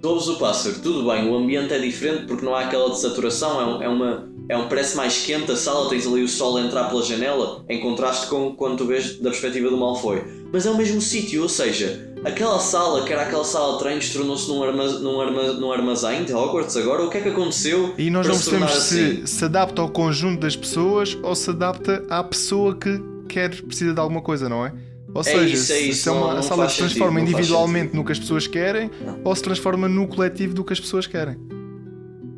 tu 0.00 0.08
ouves 0.08 0.28
o 0.28 0.36
pássaro, 0.38 0.76
tudo 0.82 1.10
bem, 1.10 1.28
o 1.28 1.34
ambiente 1.36 1.72
é 1.72 1.78
diferente 1.78 2.26
porque 2.26 2.44
não 2.44 2.54
há 2.54 2.60
aquela 2.60 2.88
desaturação, 2.88 3.60
é, 3.60 3.64
um, 3.66 3.82
é 3.82 3.88
uma. 3.88 4.30
É 4.48 4.56
um, 4.56 4.68
parece 4.68 4.96
mais 4.96 5.24
quente 5.24 5.52
a 5.52 5.56
sala, 5.56 5.88
tens 5.88 6.06
ali 6.08 6.24
o 6.24 6.28
sol 6.28 6.56
a 6.56 6.62
entrar 6.62 6.84
pela 6.88 7.02
janela, 7.04 7.64
em 7.68 7.78
contraste 7.78 8.26
com 8.26 8.52
quando 8.56 8.78
tu 8.78 8.84
vês 8.84 9.16
da 9.20 9.30
perspectiva 9.30 9.70
do 9.70 9.76
Malfoy. 9.76 10.22
Mas 10.52 10.66
é 10.66 10.70
o 10.70 10.76
mesmo 10.76 11.00
sítio, 11.00 11.42
ou 11.42 11.48
seja, 11.48 12.09
aquela 12.24 12.58
sala, 12.58 13.04
que 13.04 13.12
era 13.12 13.22
aquela 13.22 13.44
sala 13.44 13.74
de 13.74 13.78
treinos, 13.80 14.10
tornou-se 14.10 14.48
num, 14.48 14.58
num, 15.00 15.20
arma, 15.20 15.42
num 15.54 15.72
armazém 15.72 16.24
de 16.24 16.32
Hogwarts 16.32 16.76
agora. 16.76 17.04
O 17.04 17.10
que 17.10 17.18
é 17.18 17.20
que 17.20 17.28
aconteceu? 17.30 17.94
E 17.98 18.10
nós 18.10 18.26
não 18.26 18.34
percebemos 18.34 18.72
se 18.72 19.00
assim? 19.00 19.26
se 19.26 19.44
adapta 19.44 19.80
ao 19.82 19.88
conjunto 19.90 20.40
das 20.40 20.56
pessoas 20.56 21.16
ou 21.22 21.34
se 21.34 21.50
adapta 21.50 22.04
à 22.10 22.22
pessoa 22.22 22.74
que 22.76 23.00
quer, 23.28 23.50
precisa 23.62 23.92
de 23.94 24.00
alguma 24.00 24.20
coisa, 24.22 24.48
não 24.48 24.66
é? 24.66 24.72
Ou 25.12 25.20
É 25.22 25.24
seja, 25.24 25.44
isso, 25.54 25.72
é 25.72 25.76
se- 25.76 25.88
isso, 25.88 26.02
se 26.04 26.08
é 26.08 26.12
uma 26.12 26.26
não- 26.28 26.34
não 26.36 26.42
sala 26.42 26.68
se 26.68 26.76
transforma 26.78 27.18
sentido, 27.20 27.32
não 27.32 27.38
individualmente 27.40 27.96
no 27.96 28.04
que 28.04 28.12
as 28.12 28.18
pessoas 28.18 28.46
querem 28.46 28.90
ou 29.24 29.34
se 29.34 29.42
transforma 29.42 29.88
no 29.88 30.06
coletivo 30.06 30.54
do 30.54 30.62
que 30.64 30.72
as 30.72 30.78
pessoas 30.80 31.06
querem. 31.06 31.36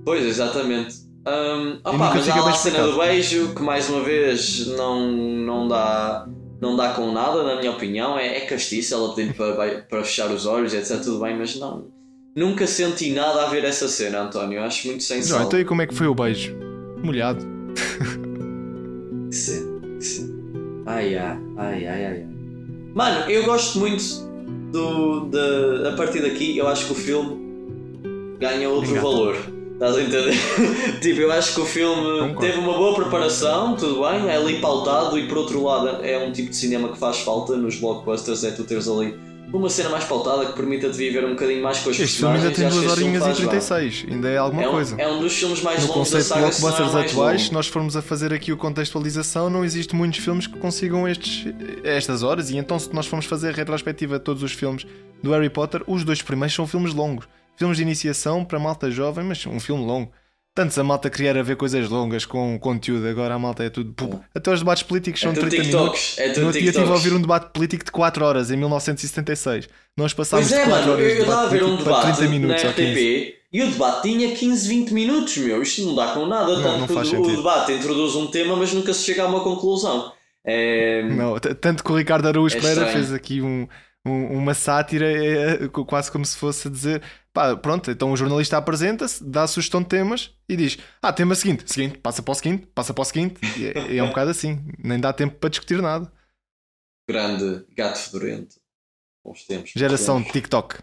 Pois, 0.05 0.25
exatamente. 0.25 0.95
Hum, 1.27 1.79
opa, 1.85 1.97
mas 2.15 2.29
há 2.29 2.35
lá 2.41 2.51
a 2.51 2.55
cena 2.55 2.83
do 2.89 2.99
beijo 2.99 3.55
que 3.55 3.63
mais 3.63 3.89
uma 3.89 4.03
vez 4.03 4.67
não, 4.69 5.13
não, 5.13 5.69
dá, 5.69 6.27
não 6.63 6.77
dá 6.77 6.93
com 6.95 7.11
nada, 7.11 7.43
na 7.43 7.57
minha 7.57 7.73
opinião. 7.73 8.17
É, 8.17 8.37
é 8.39 8.41
castiça, 8.43 8.95
ela 8.95 9.13
pedir 9.17 9.35
para, 9.35 9.83
para 9.83 10.05
fechar 10.05 10.31
os 10.31 10.47
olhos, 10.47 10.73
etc. 10.73 11.03
Tudo 11.03 11.19
bem, 11.21 11.37
mas 11.37 11.57
não. 11.57 11.89
Nunca 12.37 12.69
senti 12.69 13.11
nada 13.11 13.43
a 13.43 13.47
ver 13.49 13.65
essa 13.65 13.89
cena, 13.89 14.23
António. 14.23 14.63
Acho 14.63 14.87
muito 14.87 15.03
sal. 15.03 15.43
então 15.43 15.59
e 15.59 15.65
como 15.65 15.83
é 15.83 15.89
que 15.89 15.95
foi 15.95 16.07
o 16.07 16.15
beijo? 16.15 16.57
Molhado. 17.03 17.45
Que 19.29 19.37
cena. 19.37 19.73
Ai, 20.87 21.17
ai, 21.17 21.39
ai, 21.57 21.87
ai, 21.87 22.07
ai. 22.07 22.27
Mano, 22.95 23.31
eu 23.31 23.45
gosto 23.45 23.79
muito 23.81 24.05
do. 24.71 25.27
De, 25.27 25.89
a 25.89 25.97
partir 25.97 26.23
daqui, 26.23 26.57
eu 26.57 26.69
acho 26.69 26.87
que 26.87 26.93
o 26.93 26.95
filme 26.95 27.41
ganha 28.39 28.69
outro 28.69 28.91
Engata. 28.91 29.07
valor. 29.07 29.37
Estás 29.83 29.97
a 29.97 30.03
entender? 30.03 30.35
tipo, 31.03 31.21
eu 31.23 31.33
acho 31.33 31.55
que 31.55 31.61
o 31.61 31.67
filme 31.67 32.03
Concordo. 32.21 32.39
teve 32.39 32.59
uma 32.59 32.73
boa 32.75 32.95
preparação, 32.95 33.75
tudo 33.75 34.03
bem, 34.09 34.29
é 34.29 34.37
ali 34.37 34.61
pautado 34.61 35.19
e 35.19 35.27
por 35.27 35.39
outro 35.39 35.61
lado 35.65 36.05
é 36.05 36.25
um 36.25 36.31
tipo 36.31 36.51
de 36.51 36.57
cinema 36.57 36.89
que 36.91 36.97
faz 36.99 37.19
falta 37.19 37.57
nos 37.57 37.81
blockbusters, 37.81 38.45
é 38.45 38.53
tu 38.53 38.63
teres 38.63 38.87
ali 38.87 39.19
uma 39.53 39.69
cena 39.69 39.91
mais 39.91 40.05
pautada 40.05 40.47
que 40.47 40.53
permita-te 40.53 40.97
viver 40.97 41.25
um 41.25 41.31
bocadinho 41.31 41.63
mais 41.65 41.81
com 41.81 41.91
os 41.91 41.99
Este 41.99 42.19
filme 42.21 42.37
ainda 42.37 42.53
tem 42.53 42.65
e 42.65 42.67
acho 42.69 42.77
2 42.77 42.85
que 42.87 42.91
este 42.93 43.01
filme 43.01 43.19
horinhas 43.19 43.23
e 43.23 43.27
faz 43.27 43.39
bem. 43.41 43.49
36, 43.49 44.07
ainda 44.09 44.29
é 44.31 44.39
alguma 44.39 44.63
É 44.63 44.69
um, 44.69 44.71
coisa. 44.71 44.97
é 44.99 45.09
um 45.09 45.21
dos 45.21 45.33
filmes 45.35 45.63
mais 45.63 45.81
No 45.83 45.93
longos 45.93 46.11
da 46.11 46.19
conceito 46.19 46.23
de 46.23 46.29
saga, 46.29 46.53
se 46.53 46.63
não 46.63 46.69
é 46.69 46.73
o 46.73 46.77
blockbusters 46.77 47.11
atuais, 47.13 47.43
se 47.43 47.53
nós 47.53 47.67
formos 47.67 47.97
a 47.97 48.03
fazer 48.03 48.33
aqui 48.33 48.53
o 48.53 48.57
contextualização, 48.57 49.51
não 49.51 49.65
existe 49.65 49.97
muitos 49.97 50.21
filmes 50.21 50.47
que 50.47 50.59
consigam 50.59 51.09
estes, 51.09 51.53
estas 51.83 52.23
horas. 52.23 52.51
E 52.51 52.57
então, 52.57 52.79
se 52.79 52.95
nós 52.95 53.07
formos 53.07 53.27
fazer 53.27 53.49
a 53.49 53.53
retrospectiva 53.53 54.17
de 54.19 54.25
todos 54.25 54.45
os 54.45 54.53
filmes 54.53 54.87
do 55.23 55.33
Harry 55.33 55.51
Potter, 55.51 55.83
os 55.89 56.05
dois 56.05 56.23
primeiros 56.23 56.55
são 56.55 56.69
filmes 56.69 56.95
longos. 56.95 57.27
Filmes 57.57 57.77
de 57.77 57.83
iniciação 57.83 58.45
para 58.45 58.59
malta 58.59 58.91
jovem, 58.91 59.25
mas 59.25 59.45
um 59.47 59.61
filme 59.61 59.85
longo. 59.85 60.11
Tanto 60.55 60.79
a 60.79 60.85
malta 60.85 61.09
queria 61.09 61.31
a 61.39 61.43
ver 61.43 61.57
coisas 61.57 61.89
longas 61.89 62.27
com 62.27 62.59
conteúdo, 62.59 63.07
agora 63.09 63.35
a 63.35 63.39
malta 63.39 63.65
é 63.65 63.71
tudo. 63.71 63.95
pô, 63.95 64.21
Até 64.35 64.53
os 64.53 64.59
debates 64.61 64.83
políticos 64.83 65.23
É 65.23 65.25
são 65.25 65.33
tudo 65.33 65.49
30 65.49 65.63
TikToks, 65.65 65.71
minutos. 65.79 66.19
é 66.19 66.29
tudo 66.29 66.41
no 66.41 66.47
outro 66.49 66.61
dia 66.61 66.69
estive 66.71 66.85
a 66.85 66.87
TikToks. 66.89 67.05
ouvir 67.07 67.17
um 67.17 67.21
debate 67.23 67.53
político 67.55 67.85
de 67.87 67.91
4 67.91 68.25
horas 68.25 68.51
em 68.51 68.57
1976. 68.59 69.69
Nós 69.97 70.13
passámos 70.13 70.49
Pois 70.49 70.61
é, 70.61 70.65
de 70.65 70.71
4 70.71 70.89
mano, 70.91 70.93
horas 71.03 71.13
eu 71.15 71.21
estava 71.23 71.43
a 71.43 71.47
ver 71.47 71.65
um 71.65 71.77
debate 71.77 72.03
30 72.19 72.31
minutos 72.31 72.63
na 72.63 72.69
ou 72.69 72.75
15. 72.75 72.91
RTP 72.93 73.35
e 73.51 73.63
o 73.63 73.71
debate 73.71 74.03
tinha 74.03 74.35
15, 74.37 74.69
20 74.69 74.91
minutos, 74.93 75.37
meu. 75.39 75.63
Isto 75.63 75.83
não 75.87 75.95
dá 75.95 76.09
com 76.13 76.27
nada. 76.27 76.55
Não, 76.59 76.87
tanto 76.87 76.93
não 77.15 77.21
o, 77.21 77.27
o 77.33 77.37
debate 77.37 77.73
introduz 77.73 78.15
um 78.15 78.27
tema, 78.27 78.55
mas 78.55 78.73
nunca 78.75 78.93
se 78.93 79.05
chega 79.05 79.23
a 79.23 79.27
uma 79.27 79.41
conclusão. 79.43 80.13
É... 80.45 81.03
Não, 81.05 81.39
tanto 81.39 81.83
que 81.85 81.93
o 81.93 81.97
Ricardo 81.97 82.27
Araújo 82.29 82.57
É 82.57 82.61
Pereira 82.61 82.87
fez 82.89 83.11
aqui 83.13 83.41
um- 83.41 83.67
um- 84.05 84.37
uma 84.39 84.55
sátira, 84.55 85.07
é, 85.11 85.69
co- 85.69 85.85
quase 85.85 86.11
como 86.11 86.25
se 86.25 86.37
fosse 86.37 86.69
a 86.69 86.71
dizer: 86.71 87.03
pá, 87.33 87.57
pronto, 87.57 87.91
então 87.91 88.13
o 88.13 88.17
jornalista 88.17 88.57
apresenta-se, 88.57 89.23
dá 89.25 89.45
a 89.45 89.47
sugestão 89.47 89.83
de 89.83 89.89
temas 89.89 90.31
e 90.49 90.57
diz: 90.57 90.79
ah, 91.01 91.13
tema 91.13 91.35
seguinte, 91.35 91.65
seguinte, 91.73 91.99
passa 91.99 92.23
para 92.23 92.33
o 92.33 92.35
seguinte, 92.35 92.67
passa 92.75 92.93
para 92.95 93.03
o 93.03 93.05
seguinte, 93.05 93.41
e 93.59 93.67
é, 93.69 93.97
é 93.99 94.03
um 94.03 94.09
bocado 94.09 94.31
assim, 94.31 94.61
nem 94.79 94.99
dá 95.01 95.13
tempo 95.13 95.37
para 95.37 95.51
discutir 95.51 95.81
nada. 95.81 96.11
Grande 97.09 97.65
gato 97.77 97.99
fedorento. 97.99 98.57
Bons 99.25 99.45
tempos. 99.45 99.73
Geração 99.77 100.17
tempos. 100.19 100.33
TikTok. 100.33 100.79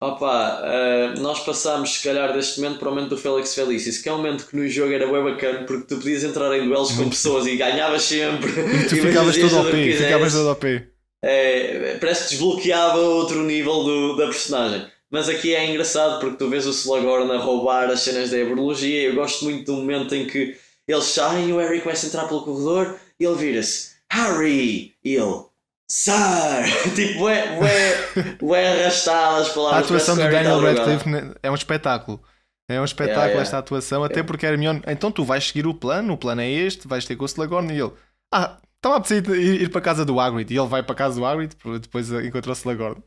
Opa, 0.00 0.60
eh, 0.64 1.14
nós 1.18 1.40
passámos 1.44 1.94
se 1.94 2.04
calhar 2.04 2.32
deste 2.32 2.60
momento 2.60 2.78
para 2.78 2.88
o 2.88 2.94
momento 2.94 3.10
do 3.10 3.16
Félix 3.16 3.52
Felicis, 3.52 3.98
que 4.00 4.08
é 4.08 4.12
um 4.12 4.18
momento 4.18 4.46
que 4.46 4.56
no 4.56 4.68
jogo 4.68 4.92
era 4.92 5.10
bem 5.10 5.24
bacana 5.24 5.64
porque 5.66 5.88
tu 5.88 5.96
podias 5.96 6.22
entrar 6.22 6.56
em 6.56 6.64
duelos 6.68 6.92
com 6.92 7.08
pessoas 7.10 7.48
e 7.48 7.56
ganhavas 7.56 8.02
sempre. 8.02 8.48
E 8.48 8.54
tu 8.86 8.94
depois 8.94 9.02
ficavas 9.06 9.36
todo 9.36 9.56
ao 9.56 9.64
pé, 9.64 9.92
ficavas 9.92 10.32
todo 10.32 10.48
ao 10.50 10.54
pé. 10.56 10.88
É, 11.24 11.96
parece 11.98 12.24
que 12.24 12.30
desbloqueava 12.30 12.98
outro 12.98 13.42
nível 13.42 13.82
do, 13.84 14.16
da 14.16 14.26
personagem. 14.26 14.86
Mas 15.10 15.28
aqui 15.28 15.54
é 15.54 15.68
engraçado 15.68 16.20
porque 16.20 16.36
tu 16.36 16.48
vês 16.48 16.66
o 16.66 16.70
Slughorn 16.70 17.32
a 17.32 17.38
roubar 17.38 17.90
as 17.90 18.00
cenas 18.00 18.30
da 18.30 18.36
herbologia. 18.36 19.08
Eu 19.08 19.14
gosto 19.14 19.44
muito 19.44 19.72
do 19.72 19.78
momento 19.78 20.14
em 20.14 20.26
que 20.26 20.56
eles 20.86 21.04
saem 21.04 21.48
e 21.48 21.52
o 21.52 21.58
Harry 21.58 21.80
começa 21.80 22.06
a 22.06 22.08
entrar 22.08 22.28
pelo 22.28 22.42
corredor 22.42 22.96
e 23.18 23.24
ele 23.24 23.36
vira-se 23.36 23.96
Harry! 24.10 24.94
E 25.04 25.14
ele 25.14 25.48
Sir! 25.90 26.64
tipo, 26.94 27.28
é, 27.28 27.58
é, 27.62 28.60
é 28.60 28.82
arrastado 28.82 29.40
as 29.40 29.50
A 29.50 29.54
palavras. 29.54 29.84
atuação 29.84 30.16
do 30.16 30.22
Daniel 30.22 30.68
está 30.68 30.84
Radcliffe 30.84 31.34
é 31.42 31.50
um 31.50 31.54
espetáculo. 31.54 32.22
É 32.70 32.78
um 32.78 32.84
espetáculo 32.84 33.16
Yeah, 33.16 33.30
yeah. 33.30 33.42
esta 33.42 33.58
atuação, 33.58 34.04
até 34.04 34.22
porque 34.22 34.44
Hermione, 34.44 34.82
então 34.86 35.10
tu 35.10 35.24
vais 35.24 35.46
seguir 35.46 35.66
o 35.66 35.72
plano, 35.72 36.12
o 36.12 36.18
plano 36.18 36.42
é 36.42 36.50
este, 36.50 36.86
vais 36.86 37.06
ter 37.06 37.16
com 37.16 37.24
o 37.24 37.26
Slughorn 37.26 37.72
e 37.72 37.80
ele, 37.80 37.92
ah, 38.30 38.58
estava 38.78 38.96
a 38.96 39.00
precisar 39.00 39.36
ir, 39.36 39.62
ir 39.62 39.70
para 39.70 39.80
a 39.80 39.82
casa 39.82 40.04
do 40.04 40.18
Hagrid 40.18 40.52
e 40.52 40.56
ele 40.56 40.68
vai 40.68 40.82
para 40.82 40.92
a 40.92 40.96
casa 40.96 41.16
do 41.18 41.26
Hagrid, 41.26 41.54
depois 41.80 42.10
encontra 42.10 42.50
o 42.50 42.54
Slughorn. 42.54 43.02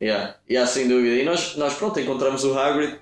Yeah, 0.00 0.36
yeah, 0.48 0.70
sem 0.70 0.86
dúvida. 0.86 1.16
E 1.16 1.24
nós, 1.24 1.56
nós 1.56 1.74
pronto, 1.74 1.98
encontramos 1.98 2.44
o 2.44 2.56
Hagrid, 2.56 2.98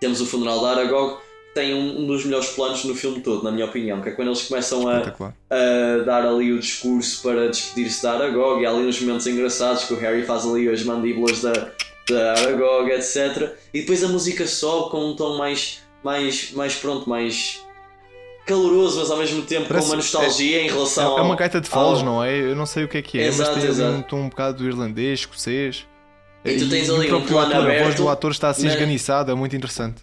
temos 0.00 0.20
o 0.20 0.26
funeral 0.26 0.58
de 0.60 0.66
Aragog, 0.66 1.18
que 1.18 1.54
tem 1.54 1.74
um, 1.74 2.00
um 2.00 2.06
dos 2.06 2.24
melhores 2.24 2.48
planos 2.48 2.84
no 2.84 2.94
filme 2.94 3.20
todo, 3.20 3.44
na 3.44 3.52
minha 3.52 3.66
opinião, 3.66 4.00
que 4.02 4.08
é 4.08 4.12
quando 4.12 4.28
eles 4.28 4.48
começam 4.48 4.88
a, 4.88 4.98
a 4.98 6.04
dar 6.04 6.26
ali 6.26 6.52
o 6.52 6.58
discurso 6.58 7.22
para 7.22 7.48
despedir-se 7.48 8.00
de 8.00 8.06
Aragog, 8.08 8.60
e 8.60 8.66
há 8.66 8.70
ali 8.70 8.86
uns 8.86 9.00
momentos 9.00 9.26
engraçados 9.26 9.84
que 9.84 9.94
o 9.94 9.98
Harry 9.98 10.24
faz 10.24 10.44
ali 10.44 10.68
as 10.68 10.82
mandíbulas 10.82 11.40
da, 11.40 11.52
da 12.10 12.32
Aragog, 12.32 12.90
etc. 12.90 13.54
E 13.72 13.80
depois 13.80 14.02
a 14.02 14.08
música 14.08 14.46
sobe 14.46 14.90
com 14.90 15.10
um 15.10 15.16
tom 15.16 15.38
mais, 15.38 15.82
mais, 16.02 16.50
mais 16.52 16.74
pronto, 16.74 17.08
mais 17.08 17.63
caloroso, 18.46 18.98
mas 19.00 19.10
ao 19.10 19.16
mesmo 19.18 19.42
tempo 19.42 19.68
Parece- 19.68 19.86
com 19.86 19.92
uma 19.92 19.96
nostalgia 19.96 20.60
em 20.62 20.68
É, 20.68 20.70
relação 20.72 21.18
é 21.18 21.22
uma 21.22 21.30
ao- 21.32 21.36
gaita 21.36 21.60
de 21.60 21.68
foles, 21.68 22.00
ao- 22.00 22.04
não 22.04 22.22
é? 22.24 22.36
Eu 22.38 22.54
não 22.56 22.66
sei 22.66 22.84
o 22.84 22.88
que 22.88 22.98
é 22.98 23.02
que 23.02 23.18
é, 23.18 23.26
Exato, 23.26 23.52
mas 23.52 23.60
tem 23.60 23.70
exato. 23.70 23.92
um 23.96 24.02
tom 24.02 24.16
um 24.20 24.28
bocado 24.28 24.64
irlandês, 24.66 25.20
escocês. 25.20 25.86
E 26.44 26.58
tu 26.58 26.68
tens 26.68 26.88
o 26.90 26.96
ali 26.96 27.10
um 27.12 27.22
plano 27.24 27.46
ator, 27.52 27.56
a 27.56 27.64
voz 27.64 27.80
aberto, 27.80 27.96
do 27.96 28.08
ator 28.08 28.30
está 28.30 28.50
assim 28.50 28.66
né? 28.66 28.72
esganiçada, 28.74 29.32
é 29.32 29.34
muito 29.34 29.56
interessante. 29.56 30.02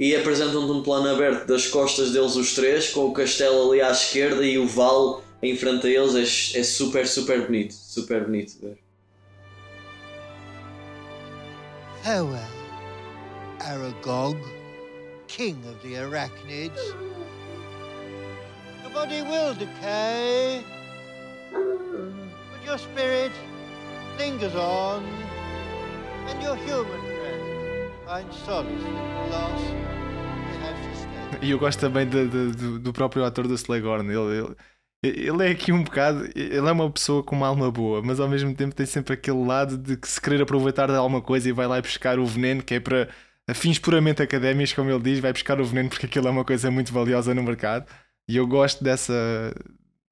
e 0.00 0.16
apresentam-te 0.16 0.72
um 0.72 0.82
plano 0.82 1.08
aberto 1.10 1.46
das 1.46 1.66
costas 1.68 2.10
deles 2.12 2.34
os 2.36 2.54
três, 2.54 2.88
com 2.88 3.04
o 3.06 3.12
castelo 3.12 3.70
ali 3.70 3.80
à 3.80 3.90
esquerda 3.90 4.44
e 4.44 4.58
o 4.58 4.66
vale 4.66 5.18
em 5.42 5.54
frente 5.56 5.86
a 5.86 5.90
eles. 5.90 6.54
É, 6.54 6.58
é 6.60 6.62
super, 6.64 7.06
super 7.06 7.42
bonito. 7.46 7.74
Super 7.74 8.24
bonito 8.24 8.54
de 8.54 8.66
ver. 8.66 8.78
Farewell, 12.02 12.40
Aragog, 13.60 14.36
king 15.26 15.56
of 15.68 15.76
the 15.88 15.96
arachnids. 15.96 16.80
Body 18.94 19.22
will 19.22 19.54
decay, 19.54 20.62
but 21.52 22.64
your 22.64 22.78
spirit 22.78 23.32
lingers 24.18 24.54
on, 24.54 25.02
and 26.28 26.40
your 26.42 26.56
human 26.56 27.00
friend 27.00 27.92
finds 28.06 28.36
solace 28.44 28.70
in 28.70 29.30
loss. 29.30 29.62
E 31.42 31.50
eu 31.50 31.58
gosto 31.58 31.80
também 31.80 32.06
de- 32.06 32.28
de- 32.28 32.52
do, 32.52 32.78
do 32.78 32.92
próprio 32.92 33.24
ator 33.24 33.46
do 33.48 33.54
Slughorn. 33.54 34.08
Ele, 34.10 34.54
ele, 35.02 35.28
ele 35.28 35.48
é 35.48 35.50
aqui 35.50 35.72
um 35.72 35.82
bocado. 35.82 36.26
Ele 36.34 36.56
é 36.66 36.72
uma 36.72 36.88
pessoa 36.90 37.22
com 37.22 37.34
uma 37.36 37.48
alma 37.48 37.70
boa, 37.70 38.00
mas 38.00 38.20
ao 38.20 38.28
mesmo 38.28 38.54
tempo 38.54 38.74
tem 38.74 38.86
sempre 38.86 39.14
aquele 39.14 39.44
lado 39.44 39.76
de 39.76 39.96
que 39.96 40.08
se 40.08 40.20
querer 40.20 40.40
aproveitar 40.40 40.86
de 40.86 40.94
alguma 40.94 41.20
coisa 41.20 41.48
e 41.48 41.52
vai 41.52 41.66
lá 41.66 41.80
buscar 41.82 42.18
o 42.18 42.24
veneno, 42.24 42.62
que 42.62 42.74
é 42.74 42.80
para 42.80 43.08
fins 43.52 43.78
puramente 43.78 44.22
académicos, 44.22 44.72
como 44.72 44.88
ele 44.90 45.02
diz, 45.02 45.18
vai 45.18 45.32
buscar 45.32 45.60
o 45.60 45.64
veneno 45.64 45.88
porque 45.90 46.06
aquilo 46.06 46.28
é 46.28 46.30
uma 46.30 46.44
coisa 46.44 46.70
muito 46.70 46.92
valiosa 46.92 47.34
no 47.34 47.42
mercado. 47.42 47.84
E 48.28 48.36
eu 48.36 48.46
gosto 48.46 48.82
dessa. 48.82 49.12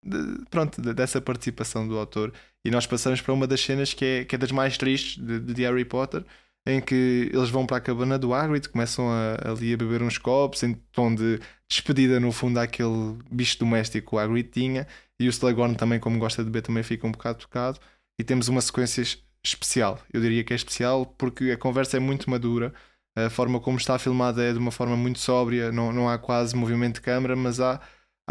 de- 0.03 0.45
pronto, 0.51 0.81
de- 0.83 0.95
dessa 0.95 1.21
participação 1.21 1.87
do 1.87 1.99
autor. 1.99 2.33
E 2.65 2.71
nós 2.71 2.87
passamos 2.87 3.21
para 3.21 3.33
uma 3.35 3.47
das 3.47 3.61
cenas 3.61 3.95
que 3.95 4.05
é, 4.05 4.25
que 4.25 4.35
é 4.35 4.39
das 4.39 4.53
mais 4.53 4.77
tristes 4.79 5.23
de, 5.25 5.41
de 5.41 5.63
Harry 5.63 5.85
Potter, 5.85 6.25
em 6.67 6.81
que 6.81 7.31
eles 7.33 7.51
vão 7.51 7.67
para 7.67 7.79
a 7.79 7.81
cabana 7.81 8.19
do 8.19 8.33
Hagrid, 8.35 8.69
começam 8.69 9.09
a, 9.11 9.51
ali 9.51 9.73
a 9.75 9.77
beber 9.77 10.03
uns 10.03 10.19
copos, 10.19 10.63
em 10.63 10.75
tom 10.93 11.15
de 11.15 11.41
despedida 11.69 12.21
no 12.21 12.31
fundo 12.33 12.59
àquele 12.61 13.17
bicho 13.31 13.59
doméstico 13.59 14.11
que 14.11 14.17
o 14.17 14.19
Hagrid 14.19 14.49
tinha, 14.51 14.87
e 15.19 15.27
o 15.27 15.31
Slughorn 15.31 15.75
também, 15.77 15.99
como 16.01 16.19
gosta 16.19 16.43
de 16.45 16.51
beber, 16.51 16.63
também 16.67 16.83
fica 16.83 17.07
um 17.07 17.13
bocado 17.13 17.39
tocado, 17.41 17.81
e 18.19 18.23
temos 18.25 18.49
uma 18.49 18.61
sequência 18.61 19.03
es- 19.03 19.19
especial. 19.45 20.01
Eu 20.13 20.21
diria 20.21 20.45
que 20.45 20.53
é 20.53 20.57
especial 20.57 21.07
porque 21.07 21.51
a 21.51 21.57
conversa 21.57 21.97
é 21.97 22.01
muito 22.01 22.31
madura, 22.31 22.73
a 23.17 23.29
forma 23.31 23.61
como 23.61 23.77
está 23.79 23.99
filmada 23.99 24.43
é 24.43 24.53
de 24.53 24.59
uma 24.59 24.71
forma 24.71 24.97
muito 24.97 25.19
sóbria, 25.19 25.71
não, 25.73 25.93
não 25.93 26.09
há 26.09 26.17
quase 26.19 26.55
movimento 26.57 26.95
de 26.97 27.01
câmara, 27.03 27.35
mas 27.37 27.59
há, 27.61 27.81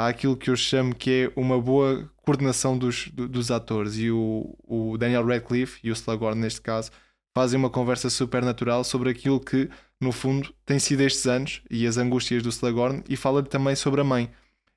há 0.02 0.08
aquilo 0.10 0.36
que 0.38 0.50
eu 0.50 0.56
chamo 0.56 0.94
que 0.96 1.10
é 1.36 1.40
uma 1.40 1.60
boa 1.60 2.10
coordenação 2.24 2.78
dos, 2.78 3.08
do- 3.10 3.28
dos 3.28 3.52
atores, 3.52 3.98
e 3.98 4.10
o, 4.12 4.56
o 4.64 4.98
Daniel 4.98 5.26
Radcliffe 5.26 5.80
e 5.84 5.90
o 5.90 5.94
Slughorn 5.94 6.40
neste 6.40 6.62
caso 6.62 6.92
fazem 7.36 7.58
uma 7.60 7.70
conversa 7.70 8.10
super 8.10 8.44
natural 8.44 8.84
sobre 8.84 9.10
aquilo 9.10 9.40
que, 9.40 9.70
no 10.00 10.12
fundo, 10.12 10.54
tem 10.66 10.80
sido 10.80 11.02
estes 11.02 11.26
anos 11.28 11.62
e 11.70 11.88
as 11.88 11.98
angústias 11.98 12.44
do 12.44 12.50
Slughorn, 12.50 13.04
e 13.08 13.16
fala 13.16 13.42
também 13.44 13.76
sobre 13.76 14.02
a 14.02 14.04
mãe. 14.04 14.30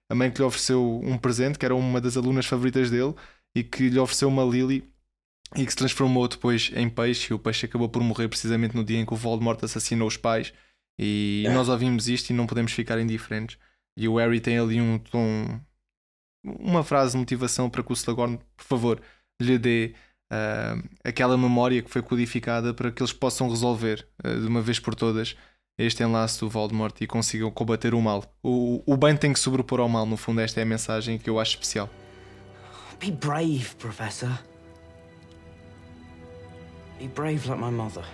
A 0.09 0.15
mãe 0.15 0.31
que 0.31 0.39
lhe 0.39 0.45
ofereceu 0.45 1.01
um 1.03 1.17
presente, 1.19 1.59
que 1.59 1.65
era 1.65 1.75
uma 1.75 2.01
das 2.01 2.17
alunas 2.17 2.47
favoritas 2.47 2.91
dele, 2.91 3.15
e 3.57 3.65
que 3.65 3.89
lhe 3.89 3.99
ofereceu 3.99 4.29
uma 4.29 4.45
Lily 4.45 4.85
e 5.57 5.65
que 5.65 5.71
se 5.71 5.77
transformou 5.77 6.27
depois 6.29 6.71
em 6.75 6.89
peixe, 6.89 7.33
e 7.33 7.35
o 7.35 7.39
peixe 7.39 7.67
acabou 7.67 7.89
por 7.89 8.03
morrer 8.03 8.29
precisamente 8.29 8.75
no 8.77 8.85
dia 8.85 8.99
em 8.99 9.07
que 9.07 9.15
o 9.15 9.17
Voldemort 9.17 9.63
assassinou 9.65 10.07
os 10.09 10.17
pais. 10.17 10.53
E 10.99 11.45
nós 11.53 11.69
ouvimos 11.69 12.09
isto 12.09 12.31
e 12.31 12.33
não 12.33 12.47
podemos 12.47 12.73
ficar 12.73 13.01
indiferentes. 13.01 13.57
E 13.97 14.09
o 14.09 14.17
Harry 14.17 14.41
tem 14.41 14.59
ali 14.59 14.81
um 14.81 14.99
tom, 14.99 15.61
uma 16.45 16.83
frase 16.83 17.13
de 17.13 17.19
motivação 17.19 17.71
para 17.71 17.83
que 17.83 17.93
o 17.93 17.95
Slughorn, 17.95 18.39
por 18.57 18.65
favor, 18.65 19.03
lhe 19.41 19.59
dê 19.59 19.95
ah, 20.31 20.77
aquela 21.05 21.39
memória 21.39 21.83
que 21.83 21.91
foi 21.91 22.03
codificada 22.03 22.75
para 22.75 22.91
que 22.91 23.03
eles 23.03 23.13
possam 23.13 23.49
resolver 23.49 24.07
ah, 24.23 24.35
de 24.35 24.47
uma 24.47 24.61
vez 24.61 24.79
por 24.79 24.95
todas 24.95 25.37
este 25.79 26.03
enlace 26.03 26.41
do 26.41 26.49
Voldemort 26.49 27.01
e 27.01 27.07
consigam 27.07 27.51
combater 27.51 27.95
o 27.95 28.01
mal. 28.01 28.25
O, 28.43 28.83
o 28.87 28.97
bem 28.97 29.17
tem 29.17 29.33
que 29.33 29.39
sobrepor 29.39 29.81
ao 29.81 29.89
mal, 29.89 30.07
no 30.07 30.17
fundo, 30.17 30.41
esta 30.41 30.61
é 30.61 30.63
a 30.63 30.67
mensagem 30.67 31.19
que 31.19 31.29
eu 31.29 31.39
acho 31.39 31.53
especial. 31.53 31.89
Be 33.01 33.11
brave, 33.11 33.75
Professor. 33.77 34.41
Be 36.99 37.09
brave 37.09 37.49
like 37.49 37.61
my 37.61 37.71
mother. 37.71 38.05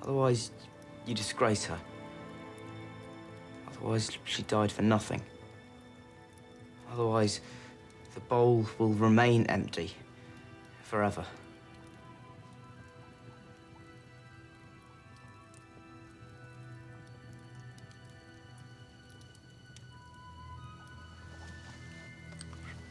Otherwise, 0.00 0.52
you 1.06 1.14
disgrace 1.14 1.68
her. 1.68 1.78
Otherwise, 3.82 4.16
she 4.24 4.44
died 4.44 4.70
for 4.70 4.82
nothing. 4.82 5.20
Otherwise, 6.92 7.40
the 8.14 8.20
bowl 8.20 8.64
will 8.78 8.92
remain 8.92 9.44
empty 9.46 9.90
forever. 10.82 11.24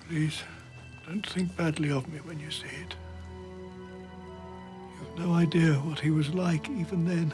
Please, 0.10 0.44
don't 1.08 1.26
think 1.26 1.56
badly 1.56 1.90
of 1.90 2.06
me 2.12 2.20
when 2.26 2.38
you 2.38 2.52
see 2.52 2.66
it. 2.66 2.96
You've 5.00 5.26
no 5.26 5.34
idea 5.36 5.76
what 5.76 6.00
he 6.00 6.12
was 6.12 6.34
like 6.34 6.70
even 6.70 7.06
then. 7.06 7.34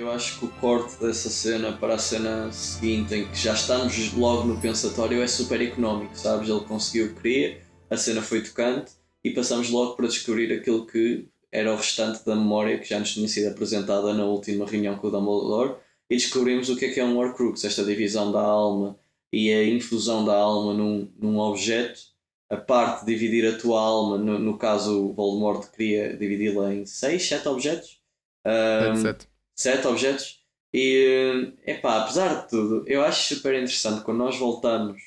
eu 0.00 0.10
acho 0.10 0.38
que 0.38 0.46
o 0.46 0.48
corte 0.48 0.98
dessa 0.98 1.28
cena 1.28 1.72
para 1.72 1.94
a 1.94 1.98
cena 1.98 2.50
seguinte, 2.52 3.14
em 3.14 3.28
que 3.28 3.36
já 3.36 3.52
estamos 3.52 4.14
logo 4.14 4.44
no 4.44 4.58
pensatório, 4.58 5.22
é 5.22 5.26
super 5.26 5.60
económico, 5.60 6.16
sabes? 6.16 6.48
Ele 6.48 6.60
conseguiu 6.60 7.06
o 7.06 7.08
que 7.10 7.20
queria, 7.20 7.60
a 7.90 7.96
cena 7.98 8.22
foi 8.22 8.42
tocante 8.42 8.92
e 9.22 9.30
passamos 9.30 9.68
logo 9.68 9.96
para 9.96 10.08
descobrir 10.08 10.52
aquilo 10.54 10.86
que 10.86 11.28
era 11.52 11.70
o 11.70 11.76
restante 11.76 12.24
da 12.24 12.34
memória 12.34 12.78
que 12.78 12.88
já 12.88 12.98
nos 12.98 13.12
tinha 13.12 13.28
sido 13.28 13.48
apresentada 13.48 14.14
na 14.14 14.24
última 14.24 14.64
reunião 14.64 14.96
com 14.96 15.08
o 15.08 15.10
Dumbledore 15.10 15.76
e 16.08 16.16
descobrimos 16.16 16.70
o 16.70 16.76
que 16.76 16.86
é 16.86 16.92
que 16.92 17.00
é 17.00 17.04
um 17.04 17.18
Horcrux, 17.18 17.62
esta 17.64 17.84
divisão 17.84 18.32
da 18.32 18.40
alma 18.40 18.98
e 19.30 19.52
a 19.52 19.68
infusão 19.68 20.24
da 20.24 20.34
alma 20.34 20.72
num, 20.72 21.12
num 21.18 21.38
objeto, 21.38 22.00
a 22.48 22.56
parte 22.56 23.04
de 23.04 23.12
dividir 23.12 23.46
a 23.46 23.58
tua 23.58 23.78
alma, 23.78 24.16
no, 24.16 24.38
no 24.38 24.56
caso 24.56 25.08
o 25.08 25.12
Voldemort 25.12 25.70
queria 25.70 26.16
dividi-la 26.16 26.72
em 26.72 26.86
6, 26.86 27.22
7 27.22 27.48
objetos. 27.48 28.00
Um, 28.46 29.29
certo? 29.60 29.88
Objetos. 29.88 30.40
E, 30.72 31.52
epá, 31.66 32.02
apesar 32.02 32.42
de 32.42 32.48
tudo, 32.48 32.84
eu 32.86 33.02
acho 33.02 33.34
super 33.34 33.54
interessante 33.54 34.02
quando 34.02 34.18
nós 34.18 34.36
voltamos 34.38 35.02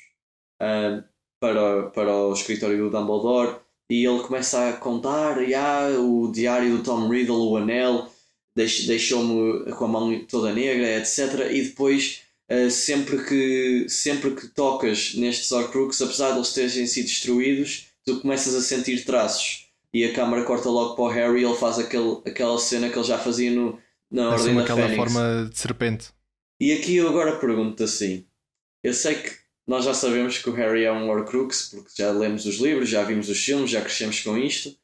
uh, 0.62 1.02
para, 1.40 1.90
para 1.90 2.14
o 2.14 2.32
escritório 2.32 2.78
do 2.78 2.90
Dumbledore 2.90 3.56
e 3.90 4.04
ele 4.04 4.22
começa 4.22 4.68
a 4.68 4.72
contar 4.74 5.46
e 5.46 5.54
ah, 5.54 5.88
o 5.98 6.30
diário 6.30 6.76
do 6.76 6.82
Tom 6.82 7.08
Riddle, 7.08 7.50
o 7.50 7.56
anel, 7.56 8.10
deixou-me 8.54 9.72
com 9.72 9.84
a 9.84 9.88
mão 9.88 10.26
toda 10.26 10.52
negra, 10.52 10.98
etc. 10.98 11.50
E 11.50 11.62
depois, 11.62 12.22
uh, 12.50 12.70
sempre, 12.70 13.24
que, 13.24 13.86
sempre 13.88 14.34
que 14.34 14.48
tocas 14.48 15.14
nestes 15.14 15.50
Horcruxes 15.50 16.02
apesar 16.02 16.30
de 16.32 16.36
eles 16.36 16.52
terem 16.52 16.86
sido 16.86 17.06
destruídos, 17.06 17.88
tu 18.04 18.20
começas 18.20 18.54
a 18.54 18.60
sentir 18.60 19.04
traços. 19.04 19.64
E 19.92 20.04
a 20.04 20.12
câmara 20.12 20.44
corta 20.44 20.68
logo 20.68 20.94
para 20.94 21.04
o 21.04 21.08
Harry 21.08 21.40
e 21.40 21.44
ele 21.44 21.56
faz 21.56 21.78
aquele, 21.78 22.20
aquela 22.26 22.58
cena 22.58 22.90
que 22.90 22.98
ele 22.98 23.06
já 23.06 23.18
fazia 23.18 23.50
no, 23.50 23.78
na 24.14 24.28
Ordem 24.30 24.36
Assume 24.44 24.56
da 24.56 24.62
aquela 24.62 24.88
Fênix. 24.88 24.96
forma 24.96 25.48
de 25.50 25.58
serpente. 25.58 26.08
E 26.60 26.72
aqui 26.72 26.96
eu 26.96 27.08
agora 27.08 27.36
pergunto 27.38 27.82
assim: 27.82 28.26
eu 28.82 28.94
sei 28.94 29.16
que 29.16 29.32
nós 29.66 29.84
já 29.84 29.92
sabemos 29.94 30.38
que 30.38 30.48
o 30.48 30.52
Harry 30.52 30.84
é 30.84 30.92
um 30.92 31.08
Horcrux, 31.10 31.70
porque 31.70 31.90
já 31.96 32.10
lemos 32.10 32.46
os 32.46 32.56
livros, 32.56 32.88
já 32.88 33.02
vimos 33.02 33.28
os 33.28 33.42
filmes, 33.42 33.70
já 33.70 33.80
crescemos 33.80 34.20
com 34.20 34.36
isto. 34.38 34.76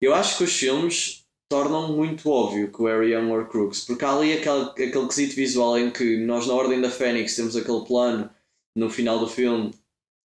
Eu 0.00 0.14
acho 0.14 0.38
que 0.38 0.44
os 0.44 0.52
filmes 0.56 1.24
tornam 1.48 1.94
muito 1.96 2.28
óbvio 2.30 2.70
que 2.70 2.80
o 2.80 2.86
Harry 2.86 3.12
é 3.12 3.18
um 3.18 3.32
Horcrux, 3.32 3.80
porque 3.86 4.04
há 4.04 4.14
ali 4.16 4.32
aquele, 4.34 4.64
aquele 4.70 5.06
quesito 5.08 5.34
visual 5.34 5.76
em 5.78 5.90
que 5.90 6.16
nós, 6.24 6.46
na 6.46 6.54
Ordem 6.54 6.80
da 6.80 6.90
Fênix, 6.90 7.34
temos 7.34 7.56
aquele 7.56 7.84
plano 7.84 8.30
no 8.76 8.88
final 8.88 9.18
do 9.18 9.26
filme 9.26 9.72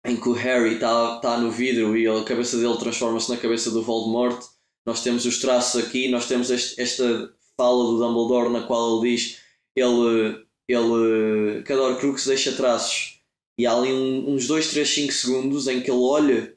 em 0.05 0.16
que 0.16 0.28
o 0.28 0.32
Harry 0.32 0.74
está 0.74 1.20
tá 1.20 1.36
no 1.38 1.49
vidro 1.51 1.97
e 1.97 2.09
a 2.09 2.24
cabeça 2.24 2.57
dele 2.59 2.76
transforma-se 2.76 3.30
na 3.30 3.36
cabeça 3.36 3.70
do 3.70 3.82
Voldemort. 3.84 4.43
Nós 4.84 5.01
temos 5.03 5.24
os 5.24 5.38
traços 5.38 5.80
aqui, 5.84 6.09
nós 6.11 6.26
temos 6.26 6.51
este- 6.51 6.80
esta 6.80 7.32
fala 7.57 7.84
do 7.84 7.98
Dumbledore 7.98 8.50
na 8.53 8.62
qual 8.66 9.03
ele 9.05 9.16
diz 9.16 9.38
ele, 9.76 10.44
ele 10.68 11.62
cada 11.64 11.82
Horcrux 11.82 12.26
deixa 12.26 12.53
traços 12.53 13.20
e 13.59 13.66
há 13.66 13.72
ali 13.74 13.92
um- 13.92 14.34
uns 14.34 14.46
2, 14.46 14.68
3, 14.68 14.88
5 14.88 15.12
segundos 15.12 15.66
em 15.68 15.80
que 15.80 15.90
ele 15.90 16.00
olha 16.00 16.55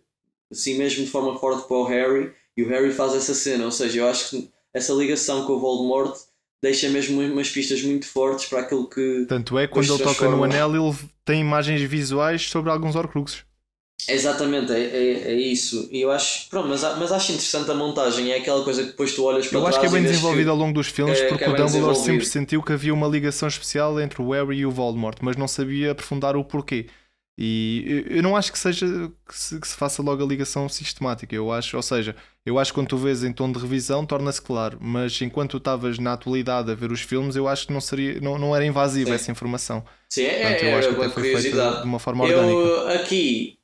assim 0.52 0.78
mesmo 0.78 1.04
de 1.04 1.10
forma 1.12 1.38
forte 1.40 1.68
para 1.68 1.78
o 1.78 1.84
Harry 1.84 2.32
e 2.58 2.64
o 2.64 2.70
Harry 2.70 2.92
faz 2.92 3.14
essa 3.14 3.34
cena, 3.34 3.66
ou 3.66 3.72
seja, 3.72 4.00
eu 4.00 4.08
acho 4.08 4.30
que 4.30 4.50
essa 4.74 4.94
ligação 4.94 5.46
com 5.46 5.54
o 5.54 5.60
Voldemort 5.60 6.16
deixa 6.64 6.90
mesmo 6.90 7.22
umas 7.22 7.50
pistas 7.50 7.82
muito 7.84 8.08
fortes 8.08 8.46
para 8.46 8.62
aquilo 8.62 8.88
que 8.90 9.26
Tanto 9.28 9.58
é, 9.58 9.68
depois 9.68 9.88
quando 9.88 10.00
ele 10.00 10.10
toca 10.10 10.30
no 10.30 10.44
anel, 10.44 10.74
ele 10.76 10.96
tem 11.26 11.42
imagens 11.42 11.82
visuais 11.82 12.44
sobre 12.50 12.72
alguns 12.72 12.96
Horcruxes. 12.96 13.44
Exatamente, 14.08 14.72
é, 14.72 14.80
é, 14.82 15.12
é 15.32 15.34
isso. 15.34 15.90
E 15.92 16.02
eu 16.02 16.12
acho, 16.12 16.48
pronto, 16.50 16.68
mas, 16.68 16.82
mas 16.84 17.12
acho 17.12 17.32
interessante 17.32 17.72
a 17.72 17.74
montagem. 17.74 18.32
É 18.32 18.38
aquela 18.38 18.64
coisa 18.64 18.84
que 18.84 18.90
depois 18.90 19.14
tu 19.16 19.24
olhas 19.24 19.48
para 19.48 19.58
Eu 19.58 19.66
acho 19.66 19.80
trás 19.80 19.90
que 19.92 19.96
é 19.96 20.00
bem 20.00 20.08
desenvolvido 20.08 20.52
ao 20.52 20.56
longo 20.56 20.74
dos 20.74 20.88
filmes, 20.88 21.20
é- 21.20 21.28
porque 21.28 21.44
que 21.44 21.50
é 21.50 21.54
o 21.54 21.56
Dumbledore 21.56 21.96
sempre 21.96 22.26
sentiu 22.26 22.62
que 22.62 22.74
havia 22.74 22.94
uma 22.94 23.08
ligação 23.08 23.48
especial 23.48 24.00
entre 24.00 24.22
o 24.22 24.30
Harry 24.32 24.58
e 24.60 24.66
o 24.66 24.72
Voldemort, 24.72 25.18
mas 25.22 25.36
não 25.38 25.48
sabia 25.48 25.92
aprofundar 25.92 26.36
o 26.36 26.44
porquê. 26.44 26.88
E 27.38 27.84
eu- 28.08 28.18
eu 28.18 28.24
não 28.24 28.36
acho 28.38 28.52
que 28.52 28.60
seja 28.60 28.86
que 29.28 29.36
se, 29.38 29.60
que 29.60 29.68
se 29.68 29.76
faça 29.76 30.02
logo 30.04 30.24
a 30.24 30.28
ligação 30.28 30.70
sistemática. 30.70 31.36
Eu 31.36 31.52
acho, 31.52 31.76
ou 31.76 31.84
seja, 31.84 32.16
eu 32.46 32.60
acho 32.60 32.72
que 32.72 32.76
quando 32.76 32.88
tu 32.90 32.98
vês 32.98 33.24
em 33.24 33.34
tom 33.34 33.52
de 33.52 33.60
revisão 33.60 34.06
torna-se 34.06 34.42
claro, 34.42 34.78
mas 34.80 35.20
enquanto 35.22 35.52
tu 35.52 35.58
estavas 35.58 35.98
na 36.00 36.14
atualidade 36.14 36.72
a 36.72 36.76
ver 36.76 36.92
os 36.92 37.02
filmes, 37.02 37.36
eu 37.36 37.48
acho 37.48 37.68
que 37.68 37.74
não 37.74 37.82
seria, 37.82 38.22
não, 38.22 38.38
não 38.38 38.56
era 38.56 38.66
invasiva 38.66 39.16
essa 39.16 39.32
informação. 39.32 39.84
Sim, 40.10 40.24
é, 40.24 40.34
Portanto, 40.42 40.64
eu 40.64 40.70
é, 40.70 40.78
acho 40.78 40.88
é 40.90 40.92
que 40.92 40.96
uma 40.96 41.06
até 41.06 41.14
foi 41.14 41.24
feita 41.24 41.50
curiosidade. 41.50 41.82
de 41.82 41.88
uma 41.88 42.00
forma 42.00 42.24
orgânica. 42.24 42.70
Eu, 42.70 42.88
aqui 42.90 43.55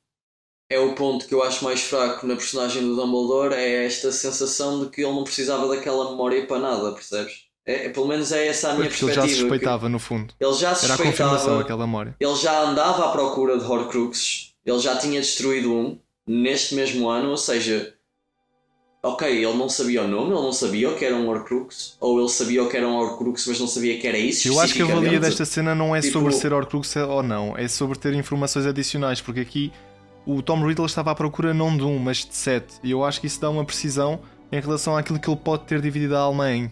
é 0.73 0.79
o 0.79 0.93
ponto 0.93 1.27
que 1.27 1.33
eu 1.33 1.43
acho 1.43 1.63
mais 1.63 1.81
fraco 1.81 2.25
na 2.25 2.35
personagem 2.35 2.81
do 2.81 2.95
Dumbledore 2.95 3.53
é 3.53 3.85
esta 3.85 4.11
sensação 4.11 4.79
de 4.83 4.89
que 4.89 5.01
ele 5.01 5.11
não 5.13 5.23
precisava 5.23 5.67
daquela 5.67 6.11
memória 6.11 6.45
para 6.45 6.59
nada, 6.59 6.91
percebes? 6.93 7.45
É, 7.65 7.85
é- 7.85 7.89
pelo 7.89 8.07
menos 8.07 8.31
é 8.31 8.47
essa 8.47 8.69
a 8.69 8.73
minha 8.73 8.87
Porque 8.89 9.03
ele 9.03 9.13
perspectiva. 9.13 9.27
já 9.27 9.33
que 9.35 9.39
suspeitava, 9.49 9.89
no 9.89 9.99
fundo. 9.99 10.33
Ele 10.39 10.53
já 10.53 10.69
Era 10.69 10.93
a 10.93 10.97
confirmação 10.97 11.13
suspeitava. 11.37 11.57
daquela 11.59 11.85
memória. 11.85 12.15
Ele 12.19 12.35
já 12.35 12.61
andava 12.63 13.05
à 13.05 13.11
procura 13.11 13.57
de 13.57 13.63
Horcruxes. 13.65 14.53
Ele 14.65 14.79
já 14.79 14.95
tinha 14.97 15.19
destruído 15.19 15.73
um 15.73 15.99
neste 16.25 16.73
mesmo 16.75 17.09
ano, 17.09 17.29
ou 17.31 17.37
seja, 17.37 17.93
ok, 19.03 19.27
ele 19.27 19.53
não 19.57 19.67
sabia 19.67 20.03
o 20.03 20.07
nome, 20.07 20.27
ele 20.31 20.41
não 20.41 20.53
sabia 20.53 20.89
o 20.89 20.95
que 20.95 21.03
era 21.03 21.15
um 21.15 21.27
Horcrux, 21.27 21.97
ou 21.99 22.19
ele 22.19 22.29
sabia 22.29 22.63
o 22.63 22.69
que 22.69 22.77
era 22.77 22.87
um 22.87 22.95
Horcrux, 22.95 23.45
mas 23.47 23.59
não 23.59 23.67
sabia 23.67 23.99
que 23.99 24.07
era 24.07 24.17
isso. 24.17 24.47
Eu 24.47 24.59
acho 24.59 24.73
que 24.73 24.81
a 24.81 24.85
valia 24.85 25.19
desta 25.19 25.43
cena 25.45 25.73
não 25.75 25.95
é 25.95 26.01
Tipo, 26.01 26.13
sobre 26.13 26.31
ser 26.33 26.53
Horcrux 26.53 26.95
ou 26.95 27.23
não, 27.23 27.57
é 27.57 27.67
sobre 27.67 27.97
ter 27.97 28.13
informações 28.13 28.65
adicionais, 28.65 29.19
porque 29.19 29.39
aqui 29.39 29.71
o 30.25 30.41
Tom 30.41 30.65
Riddle 30.65 30.85
estava 30.85 31.11
à 31.11 31.15
procura 31.15 31.53
não 31.53 31.75
de 31.75 31.83
um, 31.83 31.97
mas 31.99 32.17
de 32.25 32.35
sete, 32.35 32.75
e 32.83 32.91
eu 32.91 33.03
acho 33.03 33.19
que 33.21 33.27
isso 33.27 33.39
dá 33.41 33.49
uma 33.49 33.65
precisão 33.65 34.19
em 34.51 34.59
relação 34.59 34.95
àquilo 34.97 35.19
que 35.19 35.29
ele 35.29 35.37
pode 35.37 35.63
ter 35.63 35.81
dividido 35.81 36.15
a 36.15 36.19
alma 36.19 36.51
em. 36.51 36.71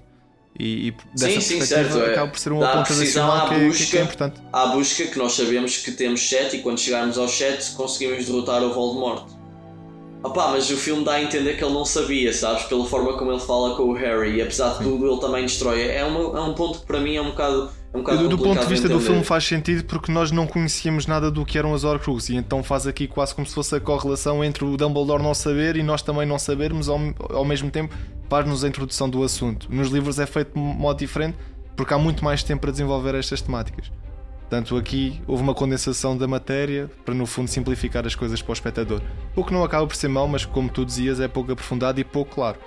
E, 0.60 0.90
e 0.90 0.92
dessa 1.16 1.40
Sim, 1.40 1.60
sim, 1.60 1.62
certo. 1.66 1.98
é. 2.00 2.12
acaba 2.12 2.28
por 2.32 2.40
ser 2.40 2.52
um 2.52 2.60
Dá 2.60 2.82
adicional 2.82 3.46
à 3.46 3.50
que, 3.50 3.56
é- 3.56 3.68
busca, 3.68 3.86
que 3.86 3.98
é 3.98 4.02
importante. 4.02 4.42
à 4.52 4.68
busca 4.68 5.06
que 5.08 5.18
nós 5.18 5.32
sabemos 5.34 5.78
que 5.78 5.92
temos 5.92 6.28
7 6.28 6.58
e 6.58 6.62
quando 6.62 6.80
chegarmos 6.80 7.18
aos 7.18 7.32
7 7.32 7.72
conseguimos 7.76 8.26
derrotar 8.26 8.62
o 8.64 8.74
Voldemort. 8.74 9.26
Opá, 10.22 10.50
mas 10.52 10.70
o 10.70 10.76
filme 10.76 11.06
dá 11.06 11.14
a 11.14 11.24
entender 11.24 11.54
que 11.56 11.64
ele 11.64 11.74
não 11.74 11.86
sabia, 11.86 12.34
sabes? 12.34 12.64
Pela 12.64 12.84
forma 12.86 13.18
como 13.18 13.32
ele 13.32 13.40
fala 13.40 13.76
com 13.78 13.84
o 13.84 13.94
Harry 13.94 14.36
e 14.36 14.42
apesar 14.42 14.74
de 14.78 14.84
tudo 14.84 15.10
ele 15.10 15.22
também 15.22 15.46
destrói. 15.46 15.82
É, 15.88 16.04
uma, 16.04 16.38
é 16.38 16.42
um 16.42 16.54
ponto 16.54 16.80
que 16.82 16.86
para 16.86 17.00
mim 17.00 17.16
é 17.16 17.22
um 17.22 17.30
bocado, 17.30 17.72
é 17.72 17.72
um 17.94 18.00
bocado 18.00 18.24
Do, 18.24 18.30
do 18.30 18.38
ponto 18.38 18.62
de 18.62 18.68
vista 18.68 18.88
do 18.88 19.00
filme 19.00 19.24
faz 19.24 19.44
sentido 19.44 19.84
porque 19.86 20.12
nós 20.12 20.32
não 20.32 20.46
conhecíamos 20.46 21.08
nada 21.08 21.32
do 21.32 21.46
que 21.46 21.58
eram 21.58 21.74
as 21.74 21.84
Horcruxes 21.84 22.30
e 22.30 22.36
então 22.36 22.64
faz 22.64 22.86
aqui 22.86 23.08
quase 23.08 23.34
como 23.34 23.48
se 23.48 23.54
fosse 23.54 23.76
a 23.76 23.80
correlação 23.80 24.44
entre 24.44 24.64
o 24.64 24.78
Dumbledore 24.78 25.24
não 25.24 25.34
saber 25.34 25.76
e 25.76 25.84
nós 25.84 26.02
também 26.02 26.26
não 26.26 26.38
sabermos 26.38 26.88
ao, 26.88 27.00
ao 27.32 27.46
mesmo 27.46 27.72
tempo 27.72 27.96
faz-nos 28.30 28.64
a 28.64 28.68
introdução 28.68 29.10
do 29.10 29.24
assunto. 29.24 29.68
Nos 29.70 29.90
livros 29.90 30.20
é 30.20 30.26
feito 30.26 30.54
de 30.54 30.60
modo 30.60 31.00
diferente 31.00 31.38
porque 31.76 31.94
há 31.94 31.98
muito 31.98 32.24
mais 32.24 32.44
tempo 32.44 32.62
para 32.62 32.72
desenvolver 32.72 33.16
estas 33.16 33.42
temáticas. 33.42 33.92
Portanto, 34.50 34.76
aqui 34.78 35.22
houve 35.28 35.44
uma 35.44 35.54
condensação 35.54 36.18
da 36.18 36.28
matéria 36.28 36.90
para, 37.06 37.14
no 37.14 37.28
fundo, 37.28 37.48
simplificar 37.48 38.06
as 38.08 38.16
coisas 38.16 38.42
para 38.42 38.50
o 38.50 38.54
espectador. 38.54 39.00
O 39.36 39.44
que 39.44 39.54
não 39.54 39.64
acaba 39.64 39.86
por 39.86 39.96
ser 39.96 40.08
mau, 40.08 40.28
mas 40.28 40.44
como 40.44 40.68
tu 40.70 40.84
dizias, 40.84 41.20
é 41.20 41.28
pouco 41.28 41.52
aprofundado 41.52 42.00
e 42.00 42.04
pouco 42.04 42.34
claro. 42.34 42.58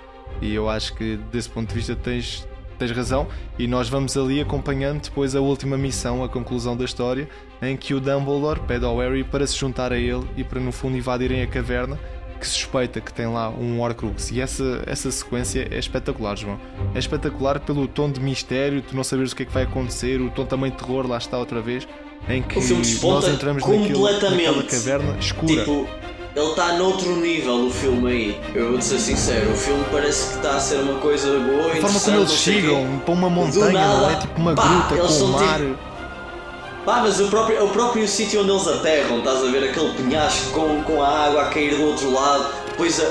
E 0.41 0.53
eu 0.53 0.69
acho 0.69 0.95
que, 0.95 1.17
desse 1.29 1.49
ponto 1.49 1.67
de 1.67 1.75
vista, 1.75 1.93
tens, 1.93 2.47
tens 2.87 2.95
razão. 2.95 3.27
E 3.57 3.67
nós 3.67 3.89
vamos 3.89 4.17
ali 4.17 4.41
acompanhando 4.41 5.01
depois 5.01 5.35
a 5.35 5.41
última 5.41 5.77
missão, 5.77 6.23
a 6.23 6.29
conclusão 6.29 6.75
da 6.75 6.85
história, 6.85 7.27
em 7.61 7.77
que 7.77 7.93
o 7.93 7.99
Dumbledore 7.99 8.59
pede 8.61 8.85
ao 8.85 8.97
Harry 8.97 9.23
para 9.23 9.45
se 9.47 9.57
juntar 9.57 9.91
a 9.91 9.97
ele 9.97 10.25
e 10.35 10.43
para, 10.43 10.59
no 10.59 10.71
fundo, 10.71 10.97
invadirem 10.97 11.41
a 11.41 11.47
caverna 11.47 11.99
que 12.39 12.47
suspeita 12.47 12.99
que 12.99 13.13
tem 13.13 13.25
lá 13.25 13.49
um 13.49 13.79
Horcrux. 13.79 14.31
E 14.31 14.41
essa, 14.41 14.83
essa 14.85 15.09
sequência 15.09 15.65
é 15.71 15.79
espetacular, 15.79 16.35
João. 16.35 16.59
É 16.93 16.99
espetacular 16.99 17.61
pelo 17.61 17.87
tom 17.87 18.11
de 18.11 18.19
mistério, 18.19 18.81
tu 18.81 18.93
não 18.95 19.03
saberes 19.03 19.31
o 19.31 19.35
que 19.35 19.43
é 19.43 19.45
que 19.45 19.53
vai 19.53 19.63
acontecer, 19.63 20.19
o 20.19 20.29
tom 20.29 20.45
também 20.45 20.69
de 20.69 20.77
terror, 20.77 21.07
lá 21.07 21.17
está 21.17 21.37
outra 21.37 21.61
vez, 21.61 21.87
em 22.27 22.41
que 22.41 22.55
nós 22.55 23.27
entramos 23.29 23.65
naquele, 23.65 23.97
naquela 23.97 24.63
caverna 24.63 25.17
escura. 25.17 25.63
Tipo, 25.63 25.87
ele 26.35 26.49
está 26.49 26.73
noutro 26.73 27.15
nível, 27.17 27.65
o 27.67 27.69
filme 27.69 28.11
aí. 28.11 28.41
Eu 28.55 28.69
vou-te 28.71 28.85
ser 28.85 28.99
sincero, 28.99 29.51
o 29.51 29.55
filme 29.55 29.83
parece 29.91 30.29
que 30.29 30.35
está 30.37 30.55
a 30.55 30.59
ser 30.59 30.77
uma 30.79 30.99
coisa 30.99 31.39
boa, 31.39 31.71
a 31.71 31.75
forma 31.75 31.99
como 31.99 32.17
eles 32.17 32.31
chegam 32.31 32.99
para 33.05 33.13
uma 33.13 33.29
montanha, 33.29 33.87
não 33.87 34.09
é? 34.09 34.15
Tipo 34.15 34.41
uma 34.41 34.53
gruta 34.53 34.93
eles 34.95 34.99
com 35.01 35.05
o 35.07 35.09
são 35.17 35.27
mar. 35.29 35.59
tipo- 35.59 35.93
Pá, 36.85 36.99
mas 37.01 37.17
o 37.21 37.27
próprio, 37.29 37.63
o 37.63 37.69
próprio 37.69 38.05
sítio 38.05 38.41
onde 38.41 38.49
eles 38.51 38.67
aterram, 38.67 39.19
estás 39.19 39.37
a 39.41 39.47
ver 39.47 39.69
aquele 39.69 39.93
penhasco 39.93 40.51
com, 40.51 40.83
com 40.83 41.01
a 41.01 41.07
água 41.27 41.43
a 41.43 41.45
cair 41.45 41.77
do 41.77 41.83
outro 41.85 42.11
lado, 42.11 42.45
depois 42.67 42.99
a, 42.99 43.05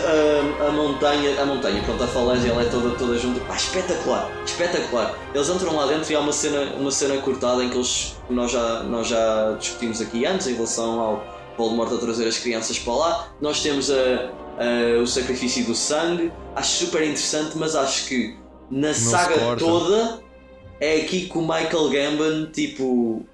a, 0.64 0.68
a 0.68 0.73
montanha, 0.73 1.41
a 1.41 1.47
montanha, 1.47 1.83
pronto, 1.83 2.05
a 2.05 2.07
falange 2.07 2.47
ela 2.51 2.61
é 2.61 2.66
toda, 2.66 2.91
toda 2.97 3.16
junta, 3.18 3.41
pá, 3.47 3.57
espetacular, 3.57 4.29
espetacular. 4.45 5.14
Eles 5.35 5.49
entram 5.49 5.75
lá 5.75 5.87
dentro 5.87 6.12
e 6.12 6.14
há 6.14 6.20
uma 6.20 6.33
cena, 6.35 6.70
uma 6.79 6.91
cena 6.91 7.16
cortada 7.23 7.64
em 7.64 7.70
que 7.70 7.77
eles, 7.79 8.14
nós 8.29 8.51
já, 8.51 8.83
nós 8.83 9.09
já 9.09 9.55
discutimos 9.59 10.03
aqui 10.03 10.27
antes 10.27 10.49
em 10.49 10.53
relação 10.55 11.01
ao 11.01 11.25
Voldemort 11.57 11.92
a 11.92 11.98
trazer 11.98 12.26
as 12.26 12.38
crianças 12.38 12.78
para 12.78 12.94
lá. 12.94 13.28
Nós 13.40 13.62
temos 13.62 13.90
a, 13.90 13.94
a- 13.94 15.03
o 15.03 15.07
sacrifício 15.07 15.64
do 15.64 15.74
sangue, 15.74 16.32
acho 16.57 16.84
super 16.86 17.03
interessante, 17.03 17.57
mas 17.57 17.74
acho 17.76 18.07
que 18.09 18.36
na 18.70 18.92
se 18.94 19.11
saga 19.11 19.34
toda 19.59 20.20
é 20.80 20.96
aqui 21.03 21.28
que 21.28 21.38
o 21.38 21.42
Michael 21.42 21.88
Gambon, 21.90 22.46
tipo, 22.53 23.24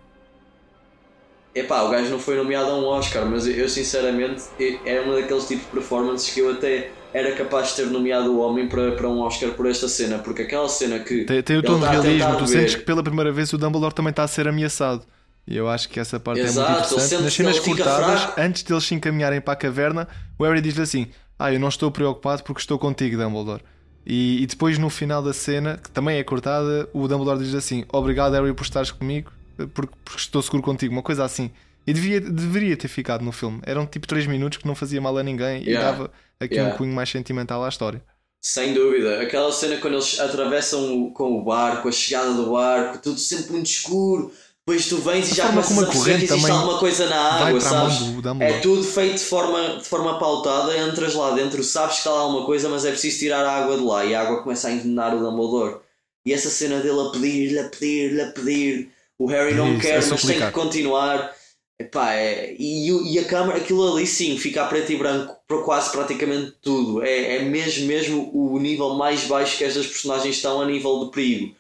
Epá, 1.55 1.83
o 1.83 1.89
gajo 1.91 2.11
não 2.11 2.19
foi 2.19 2.37
nomeado 2.37 2.71
a 2.71 2.75
um 2.77 2.85
Oscar, 2.85 3.25
mas 3.27 3.47
eu, 3.47 3.69
sinceramente 3.69 4.45
era 4.85 5.03
uma 5.03 5.15
daqueles 5.17 5.47
tipos 5.49 5.65
de 5.65 5.71
performances 5.73 6.33
que 6.33 6.41
eu 6.41 6.53
até 6.53 6.91
era 7.13 7.35
capaz 7.35 7.71
de 7.71 7.77
ter 7.77 7.87
nomeado 7.87 8.31
o 8.33 8.39
homem 8.39 8.69
para, 8.69 8.93
para 8.93 9.09
um 9.09 9.21
Oscar 9.21 9.51
por 9.53 9.67
esta 9.67 9.89
cena, 9.89 10.19
porque 10.19 10.43
aquela 10.43 10.69
cena 10.69 10.99
que. 11.01 11.25
Tem, 11.25 11.43
tem 11.43 11.57
o 11.57 11.63
tom 11.63 11.81
de 11.81 11.87
realismo, 11.87 12.33
tu 12.37 12.45
beber- 12.45 12.49
sentes 12.49 12.75
que 12.77 12.83
pela 12.83 13.03
primeira 13.03 13.33
vez 13.33 13.53
o 13.53 13.59
Dumbledore 13.59 13.95
também 13.95 14.11
está 14.11 14.23
a 14.25 14.29
ser 14.29 14.47
ameaçado. 14.47 15.05
E 15.51 15.57
eu 15.57 15.69
acho 15.69 15.89
que 15.89 15.99
essa 15.99 16.21
parte 16.21 16.41
Exato, 16.43 16.69
é 16.69 16.73
muito 16.75 16.87
interessante. 16.93 17.23
Nas 17.23 17.33
cenas 17.35 17.59
cortadas, 17.61 18.21
fraco. 18.23 18.41
antes 18.41 18.63
deles 18.63 18.85
se 18.85 18.95
encaminharem 18.95 19.41
para 19.41 19.55
a 19.55 19.57
caverna, 19.57 20.07
o 20.39 20.45
Harry 20.45 20.61
diz-lhe 20.61 20.83
assim: 20.83 21.07
Ah, 21.39 21.51
eu 21.53 21.59
não 21.59 21.69
estou 21.69 21.91
preocupado 21.91 22.43
porque 22.43 22.61
estou 22.61 22.79
contigo, 22.79 23.17
Dumbledore. 23.17 23.63
E, 24.07 24.43
e 24.43 24.47
depois 24.47 24.77
no 24.79 24.91
final 24.91 25.23
da 25.23 25.33
cena, 25.33 25.79
que 25.83 25.91
também 25.91 26.19
é 26.19 26.25
cortada, 26.25 26.89
o 26.93 27.09
Dumbledore 27.09 27.39
diz 27.45 27.55
assim: 27.55 27.85
Obrigado, 27.91 28.35
Harry, 28.35 28.53
por 28.53 28.63
estares 28.65 28.91
comigo, 28.91 29.33
porque, 29.73 29.95
porque 30.05 30.21
estou 30.21 30.43
seguro 30.43 30.63
contigo. 30.63 30.93
Uma 30.93 31.03
coisa 31.03 31.25
assim. 31.25 31.51
E 31.87 31.93
devia, 31.95 32.21
deveria 32.21 32.77
ter 32.77 32.89
ficado 32.89 33.25
no 33.25 33.33
filme. 33.33 33.61
Eram 33.65 33.87
tipo 33.87 34.07
3 34.07 34.27
minutos 34.27 34.59
que 34.59 34.67
não 34.67 34.75
fazia 34.75 35.01
mal 35.01 35.17
a 35.17 35.23
ninguém 35.23 35.63
e 35.63 35.69
Yeah. 35.71 35.91
dava 35.91 36.11
aqui 36.39 36.57
Yeah. 36.57 36.75
um 36.75 36.77
cunho 36.77 36.93
mais 36.95 37.09
sentimental 37.09 37.65
à 37.65 37.69
história. 37.71 38.03
Sem 38.43 38.75
dúvida, 38.75 39.23
aquela 39.23 39.51
cena 39.51 39.79
quando 39.79 39.95
eles 39.95 40.21
atravessam 40.21 41.05
o- 41.07 41.11
com 41.13 41.41
o 41.41 41.45
barco, 41.45 41.89
a 41.89 41.93
chegada 41.93 42.35
do 42.35 42.53
barco, 42.53 42.99
tudo 43.03 43.19
sempre 43.19 43.53
muito 43.53 43.67
escuro. 43.67 44.31
Depois 44.69 44.87
tu 44.87 44.99
vens 44.99 45.33
e 45.33 45.35
já 45.35 45.49
começas 45.49 45.79
a 45.79 45.87
perceber 45.87 46.19
que 46.19 46.25
existe 46.27 46.51
alguma 46.51 46.79
coisa 46.79 47.07
na 47.07 47.17
água, 47.17 47.59
sabes? 47.59 48.01
do. 48.01 48.43
É 48.43 48.59
tudo 48.61 48.85
feito 48.85 49.15
de 49.15 49.25
forma, 49.25 49.79
de 49.79 49.85
forma 49.85 50.19
pautada, 50.19 50.77
entras 50.77 51.15
lá 51.15 51.31
dentro, 51.31 51.65
sabes 51.65 52.01
que 52.01 52.09
lá 52.09 52.21
alguma 52.21 52.45
coisa, 52.45 52.69
mas 52.69 52.85
é 52.85 52.91
preciso 52.91 53.19
tirar 53.19 53.47
a 53.47 53.65
água 53.65 53.79
de 53.79 53.83
lá 53.83 54.05
e 54.05 54.15
a 54.15 54.21
água 54.21 54.43
começa 54.43 54.69
a 54.69 54.73
envenenar 54.73 55.17
o 55.17 55.21
Dumbledore. 55.21 55.79
E 56.27 56.35
essa 56.35 56.51
cena 56.51 56.81
dele 56.81 57.01
a 57.01 57.11
pedir-lhe, 57.11 57.59
a 57.59 57.65
pedir-lhe, 57.71 58.21
a 58.21 58.31
pedir, 58.31 58.91
o 59.19 59.25
Harry 59.25 59.55
não 59.55 59.73
Isso, 59.73 59.81
quer, 59.81 60.05
a 60.05 60.07
mas 60.07 60.23
tem 60.23 60.39
que 60.39 60.51
continuar. 60.51 61.35
Epá, 61.81 62.13
é, 62.13 62.55
e, 62.59 63.15
e 63.15 63.19
a 63.19 63.25
câmara, 63.25 63.57
aquilo 63.57 63.91
ali 63.91 64.07
sim, 64.07 64.37
fica 64.37 64.65
a 64.65 64.67
preto 64.67 64.93
e 64.93 64.97
branco 64.97 65.35
para 65.49 65.63
quase 65.63 65.91
praticamente 65.93 66.53
tudo. 66.61 67.03
É, 67.03 67.37
é 67.37 67.43
mesmo, 67.43 67.87
mesmo 67.87 68.31
o 68.35 68.59
nível 68.59 68.91
mais 68.97 69.25
baixo 69.25 69.57
que 69.57 69.65
estas 69.65 69.87
personagens 69.87 70.37
estão 70.37 70.61
a 70.61 70.67
nível 70.67 71.07
de 71.07 71.11
perigo. 71.11 71.57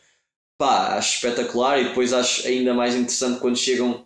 Pá, 0.59 0.97
acho 0.97 1.15
espetacular 1.15 1.81
e 1.81 1.85
depois 1.85 2.13
acho 2.13 2.47
ainda 2.47 2.75
mais 2.75 2.95
interessante 2.95 3.39
quando 3.39 3.57
chegam 3.57 4.05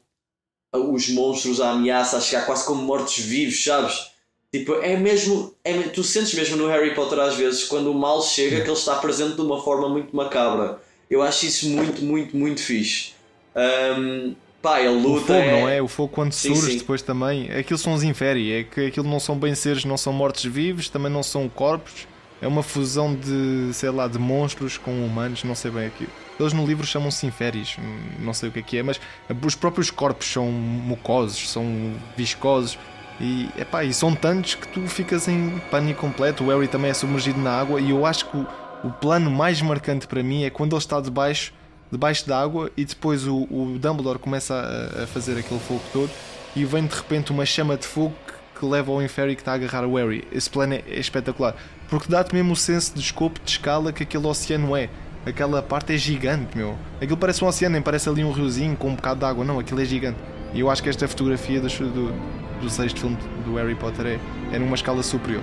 os 0.74 1.08
monstros 1.08 1.60
à 1.60 1.70
ameaça 1.70 2.18
a 2.18 2.20
chegar 2.20 2.44
quase 2.46 2.64
como 2.66 2.82
mortos-vivos, 2.82 3.64
sabes? 3.64 4.10
Tipo, 4.54 4.74
é 4.74 4.96
mesmo. 4.96 5.54
É, 5.64 5.72
tu 5.84 6.04
sentes 6.04 6.34
mesmo 6.34 6.56
no 6.56 6.68
Harry 6.68 6.94
Potter 6.94 7.18
às 7.18 7.34
vezes 7.36 7.64
quando 7.64 7.90
o 7.90 7.94
mal 7.94 8.22
chega 8.22 8.60
que 8.60 8.68
ele 8.68 8.72
está 8.76 8.96
presente 8.96 9.34
de 9.36 9.40
uma 9.40 9.62
forma 9.62 9.88
muito 9.88 10.14
macabra. 10.14 10.78
Eu 11.10 11.22
acho 11.22 11.46
isso 11.46 11.68
muito, 11.70 12.02
muito, 12.04 12.36
muito 12.36 12.60
fixe. 12.60 13.12
Ahm, 13.54 14.34
pá, 14.60 14.80
ele 14.80 14.88
O 14.90 14.98
luta. 14.98 15.26
fogo, 15.26 15.50
não 15.50 15.68
é? 15.68 15.80
O 15.80 15.88
fogo 15.88 16.12
quando 16.12 16.32
Sim, 16.32 16.54
surge 16.54 16.72
sim. 16.72 16.78
depois 16.78 17.00
também. 17.00 17.50
Aquilo 17.50 17.78
são 17.78 17.94
os 17.94 18.02
inferi, 18.02 18.52
é 18.52 18.64
que 18.64 18.86
aquilo 18.86 19.08
não 19.08 19.20
são 19.20 19.38
bem 19.38 19.54
seres, 19.54 19.84
não 19.86 19.96
são 19.96 20.12
mortos-vivos, 20.12 20.88
também 20.90 21.10
não 21.10 21.22
são 21.22 21.48
corpos. 21.48 22.06
É 22.42 22.46
uma 22.46 22.62
fusão 22.62 23.14
de, 23.14 23.72
sei 23.72 23.90
lá, 23.90 24.06
de 24.08 24.18
monstros 24.18 24.76
com 24.76 24.90
humanos, 25.04 25.44
não 25.44 25.54
sei 25.54 25.70
bem 25.70 25.86
aquilo. 25.86 26.10
Eles 26.42 26.52
no 26.52 26.66
livro 26.66 26.86
chamam-se 26.86 27.26
inferis, 27.26 27.76
hum, 27.78 27.98
não 28.18 28.34
sei 28.34 28.48
o 28.48 28.52
que 28.52 28.58
é 28.58 28.62
que 28.62 28.78
é, 28.78 28.82
mas 28.82 29.00
os 29.44 29.54
próprios 29.54 29.90
corpos 29.90 30.26
são 30.26 30.46
mucosos, 30.46 31.50
são 31.50 31.94
viscosos. 32.16 32.78
E, 33.20 33.48
epá, 33.56 33.84
e 33.84 33.94
são 33.94 34.14
tantos 34.14 34.56
que 34.56 34.66
tu 34.66 34.80
ficas 34.88 35.28
em 35.28 35.60
pânico 35.70 36.00
completo. 36.00 36.42
O 36.42 36.48
Harry 36.48 36.66
também 36.66 36.90
é 36.90 36.94
submergido 36.94 37.38
na 37.40 37.52
água. 37.52 37.80
E 37.80 37.90
eu 37.90 38.04
acho 38.04 38.28
que 38.28 38.36
o, 38.36 38.46
o 38.82 38.90
plano 38.90 39.30
mais 39.30 39.62
marcante 39.62 40.08
para 40.08 40.22
mim 40.22 40.42
é 40.42 40.50
quando 40.50 40.72
ele 40.72 40.80
está 40.80 41.00
debaixo, 41.00 41.52
debaixo 41.90 42.26
da 42.26 42.40
água 42.40 42.70
e 42.76 42.84
depois 42.84 43.26
o, 43.26 43.42
o 43.42 43.78
Dumbledore 43.78 44.18
começa 44.18 44.54
a, 44.54 45.04
a 45.04 45.06
fazer 45.06 45.38
aquele 45.38 45.60
fogo 45.60 45.82
todo 45.92 46.10
e 46.56 46.64
vem 46.64 46.84
de 46.84 46.94
repente 46.94 47.30
uma 47.30 47.46
chama 47.46 47.76
de 47.76 47.86
fogo 47.86 48.14
que, 48.26 48.60
que 48.60 48.66
leva 48.66 48.90
ao 48.90 49.00
Inferi 49.00 49.36
que 49.36 49.42
está 49.42 49.52
a 49.52 49.54
agarrar 49.54 49.86
o 49.86 49.94
Harry. 49.94 50.26
Esse 50.32 50.50
plano 50.50 50.74
é, 50.74 50.82
é 50.88 50.98
espetacular 50.98 51.54
porque 51.92 52.10
dá-te 52.10 52.34
mesmo 52.34 52.54
o 52.54 52.56
senso 52.56 52.94
de 52.94 53.00
escopo, 53.00 53.38
de 53.44 53.50
escala 53.50 53.92
que 53.92 54.02
aquele 54.02 54.26
oceano 54.26 54.74
é. 54.74 54.88
Aquela 55.24 55.62
parte 55.62 55.94
é 55.94 55.96
gigante, 55.96 56.56
meu. 56.56 56.76
Aquilo 57.00 57.16
parece 57.16 57.44
um 57.44 57.46
oceano, 57.46 57.74
nem 57.74 57.82
parece 57.82 58.08
ali 58.08 58.24
um 58.24 58.32
riozinho 58.32 58.76
com 58.76 58.88
um 58.88 58.94
bocado 58.96 59.20
de 59.20 59.26
água, 59.26 59.44
não, 59.44 59.58
aquilo 59.58 59.80
é 59.80 59.84
gigante. 59.84 60.18
E 60.52 60.60
eu 60.60 60.68
acho 60.68 60.82
que 60.82 60.88
esta 60.88 61.06
fotografia 61.06 61.60
do, 61.60 61.68
do, 61.68 62.12
do 62.60 62.70
sexto 62.70 63.00
filme 63.00 63.16
do 63.44 63.54
Harry 63.54 63.76
Potter 63.76 64.06
é, 64.06 64.18
é 64.52 64.58
numa 64.58 64.74
escala 64.74 65.02
superior. 65.02 65.42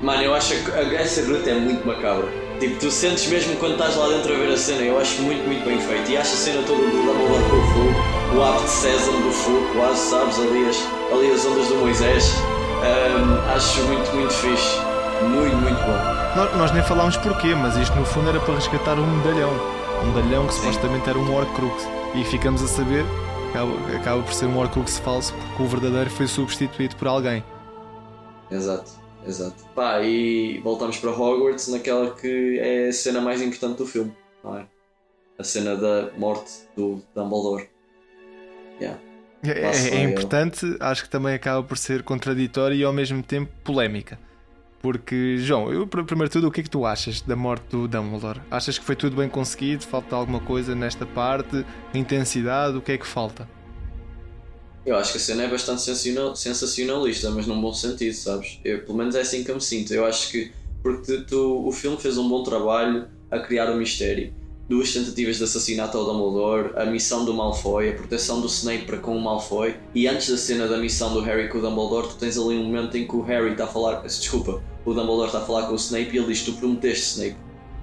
Mano, 0.00 0.22
eu 0.22 0.34
acho 0.34 0.54
que 0.54 0.94
essa 0.94 1.22
gruta 1.22 1.50
é 1.50 1.54
muito 1.54 1.86
macabra. 1.86 2.26
Tipo, 2.60 2.78
tu 2.78 2.90
sentes 2.90 3.26
mesmo 3.26 3.56
quando 3.56 3.72
estás 3.72 3.96
lá 3.96 4.08
dentro 4.08 4.32
a 4.32 4.36
ver 4.36 4.52
a 4.52 4.56
cena, 4.56 4.82
eu 4.82 4.98
acho 4.98 5.20
muito, 5.22 5.44
muito 5.44 5.64
bem 5.64 5.80
feito. 5.80 6.10
E 6.10 6.16
acho 6.16 6.32
a 6.32 6.36
cena 6.36 6.62
toda 6.62 6.82
do 6.82 6.90
Dumbledore 6.90 7.50
com 7.50 7.56
o 7.56 7.62
fogo, 7.72 8.38
o 8.38 8.42
hábito 8.42 8.64
de 8.64 8.70
Sésamo 8.70 9.22
do 9.22 9.32
fogo, 9.32 9.66
quase, 9.74 10.10
sabes, 10.10 10.38
ali 10.38 10.68
as, 10.68 10.76
ali 11.12 11.30
as 11.32 11.44
ondas 11.46 11.68
do 11.68 11.74
Moisés. 11.76 12.34
Ahm, 12.82 13.56
acho 13.56 13.82
muito, 13.84 14.14
muito 14.14 14.32
fixe. 14.32 14.89
Muito, 15.22 15.56
muito 15.56 15.78
bom. 15.78 16.36
Nós, 16.36 16.56
nós 16.56 16.72
nem 16.72 16.82
falámos 16.82 17.16
porquê, 17.16 17.54
mas 17.54 17.76
isto 17.76 17.94
no 17.96 18.04
fundo 18.04 18.28
era 18.30 18.40
para 18.40 18.54
resgatar 18.54 18.98
um 18.98 19.16
medalhão. 19.18 19.50
Um 20.02 20.12
medalhão 20.12 20.46
que 20.46 20.54
supostamente 20.54 21.08
era 21.08 21.18
um 21.18 21.34
Horcrux. 21.34 21.84
E 22.14 22.24
ficamos 22.24 22.62
a 22.62 22.66
saber, 22.66 23.04
acaba, 23.50 23.96
acaba 23.96 24.22
por 24.22 24.32
ser 24.32 24.46
um 24.46 24.58
Horcrux 24.58 24.98
falso, 24.98 25.34
porque 25.34 25.62
o 25.62 25.66
verdadeiro 25.66 26.10
foi 26.10 26.26
substituído 26.26 26.96
por 26.96 27.06
alguém. 27.08 27.44
Exato, 28.50 28.90
exato. 29.26 29.62
Pá, 29.74 30.00
e 30.02 30.58
voltamos 30.64 30.96
para 30.98 31.10
Hogwarts 31.10 31.68
naquela 31.68 32.10
que 32.14 32.58
é 32.58 32.88
a 32.88 32.92
cena 32.92 33.20
mais 33.20 33.40
importante 33.42 33.78
do 33.78 33.86
filme, 33.86 34.12
não 34.42 34.56
é? 34.58 34.66
A 35.38 35.44
cena 35.44 35.76
da 35.76 36.10
morte 36.18 36.50
do 36.76 37.02
Dumbledore. 37.14 37.68
Yeah. 38.80 38.98
É, 39.44 39.50
é- 39.50 39.88
é 39.96 40.02
importante, 40.02 40.66
acho 40.80 41.04
que 41.04 41.10
também 41.10 41.34
acaba 41.34 41.62
por 41.62 41.78
ser 41.78 42.02
contraditório 42.02 42.76
e 42.76 42.82
ao 42.84 42.92
mesmo 42.92 43.22
tempo 43.22 43.50
polémica. 43.62 44.18
Porque, 44.80 45.36
João, 45.38 45.70
eu, 45.72 45.86
pr- 45.86 46.04
primeiro 46.04 46.28
de 46.28 46.32
tudo, 46.32 46.48
o 46.48 46.50
que 46.52 46.60
é 46.60 46.64
que 46.64 46.70
tu 46.70 46.86
achas 46.86 47.20
da 47.20 47.36
morte 47.36 47.64
do 47.70 47.86
Dumbledore? 47.86 48.40
Achas 48.50 48.78
que 48.78 48.84
foi 48.84 48.96
tudo 48.96 49.16
bem 49.16 49.28
conseguido? 49.28 49.84
Falta 49.86 50.16
alguma 50.16 50.40
coisa 50.40 50.74
nesta 50.74 51.06
parte? 51.06 51.64
Intensidade? 51.94 52.76
O 52.78 52.82
que 52.82 52.92
é 52.92 52.98
que 52.98 53.06
falta? 53.06 53.48
Eu 54.84 54.96
acho 54.96 55.12
que 55.12 55.18
a 55.18 55.20
cena 55.20 55.42
é 55.44 55.48
bastante 55.50 55.82
sensacional- 55.82 56.34
sensacionalista, 56.34 57.30
mas 57.30 57.46
num 57.46 57.60
bom 57.60 57.72
sentido, 57.72 58.14
sabes? 58.14 58.58
Eu, 58.64 58.84
pelo 58.84 58.96
menos 58.98 59.14
é 59.14 59.20
assim 59.20 59.44
que 59.44 59.50
eu 59.50 59.54
me 59.56 59.60
sinto. 59.60 59.92
Eu 59.92 60.06
acho 60.06 60.30
que 60.30 60.52
porque 60.82 61.22
tu- 61.24 61.66
o 61.68 61.72
filme 61.72 61.98
fez 61.98 62.16
um 62.16 62.28
bom 62.28 62.42
trabalho 62.42 63.08
a 63.30 63.38
criar 63.40 63.70
o 63.70 63.76
mistério. 63.76 64.34
Duas 64.70 64.92
tentativas 64.92 65.36
de 65.38 65.42
assassinato 65.42 65.98
ao 65.98 66.04
Dumbledore, 66.04 66.70
a 66.76 66.84
missão 66.86 67.24
do 67.24 67.34
Malfoy, 67.34 67.88
a 67.88 67.92
proteção 67.94 68.40
do 68.40 68.46
Snape 68.46 68.84
para 68.84 68.98
com 68.98 69.16
o 69.16 69.20
Malfoy, 69.20 69.74
e 69.92 70.06
antes 70.06 70.30
da 70.30 70.36
cena 70.36 70.68
da 70.68 70.78
missão 70.78 71.12
do 71.12 71.20
Harry 71.22 71.48
com 71.48 71.58
o 71.58 71.60
Dumbledore, 71.60 72.06
tu 72.06 72.14
tens 72.14 72.38
ali 72.38 72.56
um 72.56 72.62
momento 72.66 72.96
em 72.96 73.04
que 73.04 73.16
o 73.16 73.20
Harry 73.20 73.50
está 73.50 73.64
a 73.64 73.66
falar. 73.66 74.00
Desculpa, 74.02 74.62
o 74.84 74.94
Dumbledore 74.94 75.26
está 75.26 75.38
a 75.38 75.42
falar 75.42 75.66
com 75.66 75.72
o 75.72 75.74
Snape 75.74 76.10
e 76.14 76.18
ele 76.18 76.28
diz: 76.28 76.42
Tu 76.44 76.52
prometeste, 76.52 77.02
Snape. 77.18 77.36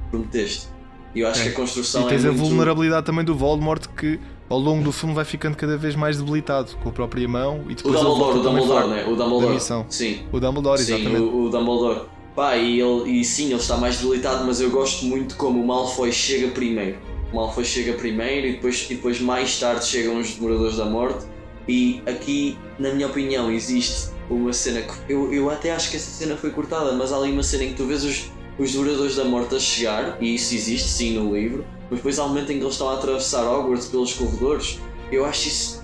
Prometeste. 0.09 0.67
E 1.13 1.19
eu 1.19 1.27
acho 1.27 1.43
que 1.43 1.49
a 1.49 1.53
construção 1.53 2.05
e 2.05 2.09
tens 2.09 2.23
é 2.23 2.29
a 2.29 2.31
muito. 2.31 2.45
vulnerabilidade 2.47 3.05
também 3.05 3.25
do 3.25 3.35
Voldemort 3.35 3.85
que 3.97 4.17
ao 4.49 4.57
longo 4.57 4.81
do 4.83 4.91
filme 4.93 5.13
vai 5.13 5.25
ficando 5.25 5.57
cada 5.57 5.75
vez 5.75 5.93
mais 5.95 6.17
debilitado 6.17 6.71
com 6.81 6.87
a 6.87 6.91
própria 6.93 7.27
mão 7.27 7.65
e 7.67 7.73
O 7.73 7.75
depois 7.75 7.95
ele 7.95 8.03
Dumbledore, 8.05 8.37
o 8.37 8.41
Dumbledore, 8.43 8.87
né? 8.87 9.05
O 9.05 9.15
da 9.15 9.23
Dumbledore. 9.25 9.53
missão. 9.55 9.85
Sim. 9.89 10.19
O 10.31 10.39
Dumbledore, 10.39 10.79
Sim, 10.81 10.93
exatamente. 10.95 11.21
o, 11.21 11.43
o 11.45 11.49
Dumbledore. 11.49 12.01
Pá, 12.37 12.55
e, 12.55 12.79
ele, 12.79 13.19
e 13.19 13.25
sim, 13.25 13.45
ele 13.45 13.55
está 13.55 13.77
mais 13.77 13.97
debilitado, 13.97 14.45
mas 14.45 14.61
eu 14.61 14.69
gosto 14.69 15.03
muito 15.05 15.35
como 15.37 15.59
o 15.59 15.65
Malfoy 15.65 16.11
chega 16.11 16.49
primeiro. 16.49 16.99
O 17.33 17.35
Malfoy 17.35 17.65
chega 17.65 17.93
primeiro 17.93 18.45
e 18.45 18.51
depois, 18.51 18.85
e 18.91 18.93
depois 18.93 19.19
mais 19.19 19.59
tarde 19.59 19.83
chegam 19.83 20.19
os 20.19 20.35
Demoradores 20.35 20.77
da 20.77 20.85
Morte. 20.85 21.25
E 21.67 21.99
aqui, 22.05 22.55
na 22.77 22.91
minha 22.91 23.07
opinião, 23.07 23.51
existe 23.51 24.11
uma 24.29 24.53
cena 24.53 24.83
que. 24.83 25.11
Eu, 25.11 25.33
eu 25.33 25.49
até 25.49 25.71
acho 25.71 25.89
que 25.89 25.97
essa 25.97 26.11
cena 26.11 26.37
foi 26.37 26.51
cortada, 26.51 26.93
mas 26.93 27.11
há 27.11 27.17
ali 27.17 27.31
uma 27.31 27.41
cena 27.41 27.63
em 27.63 27.69
que 27.69 27.73
tu 27.73 27.87
vês 27.87 28.03
os, 28.03 28.29
os 28.59 29.15
da 29.15 29.25
Morte 29.25 29.55
a 29.55 29.59
chegar, 29.59 30.19
e 30.21 30.35
isso 30.35 30.53
existe 30.53 30.89
sim 30.89 31.17
no 31.17 31.35
livro, 31.35 31.65
mas 31.89 31.97
depois 31.97 32.19
há 32.19 32.25
um 32.25 32.27
momento 32.27 32.51
em 32.51 32.59
que 32.59 32.63
eles 32.63 32.75
estão 32.75 32.89
a 32.89 32.93
atravessar 32.93 33.51
Hogwarts 33.51 33.87
pelos 33.87 34.13
corredores. 34.13 34.79
Eu 35.11 35.25
acho 35.25 35.47
isso 35.47 35.83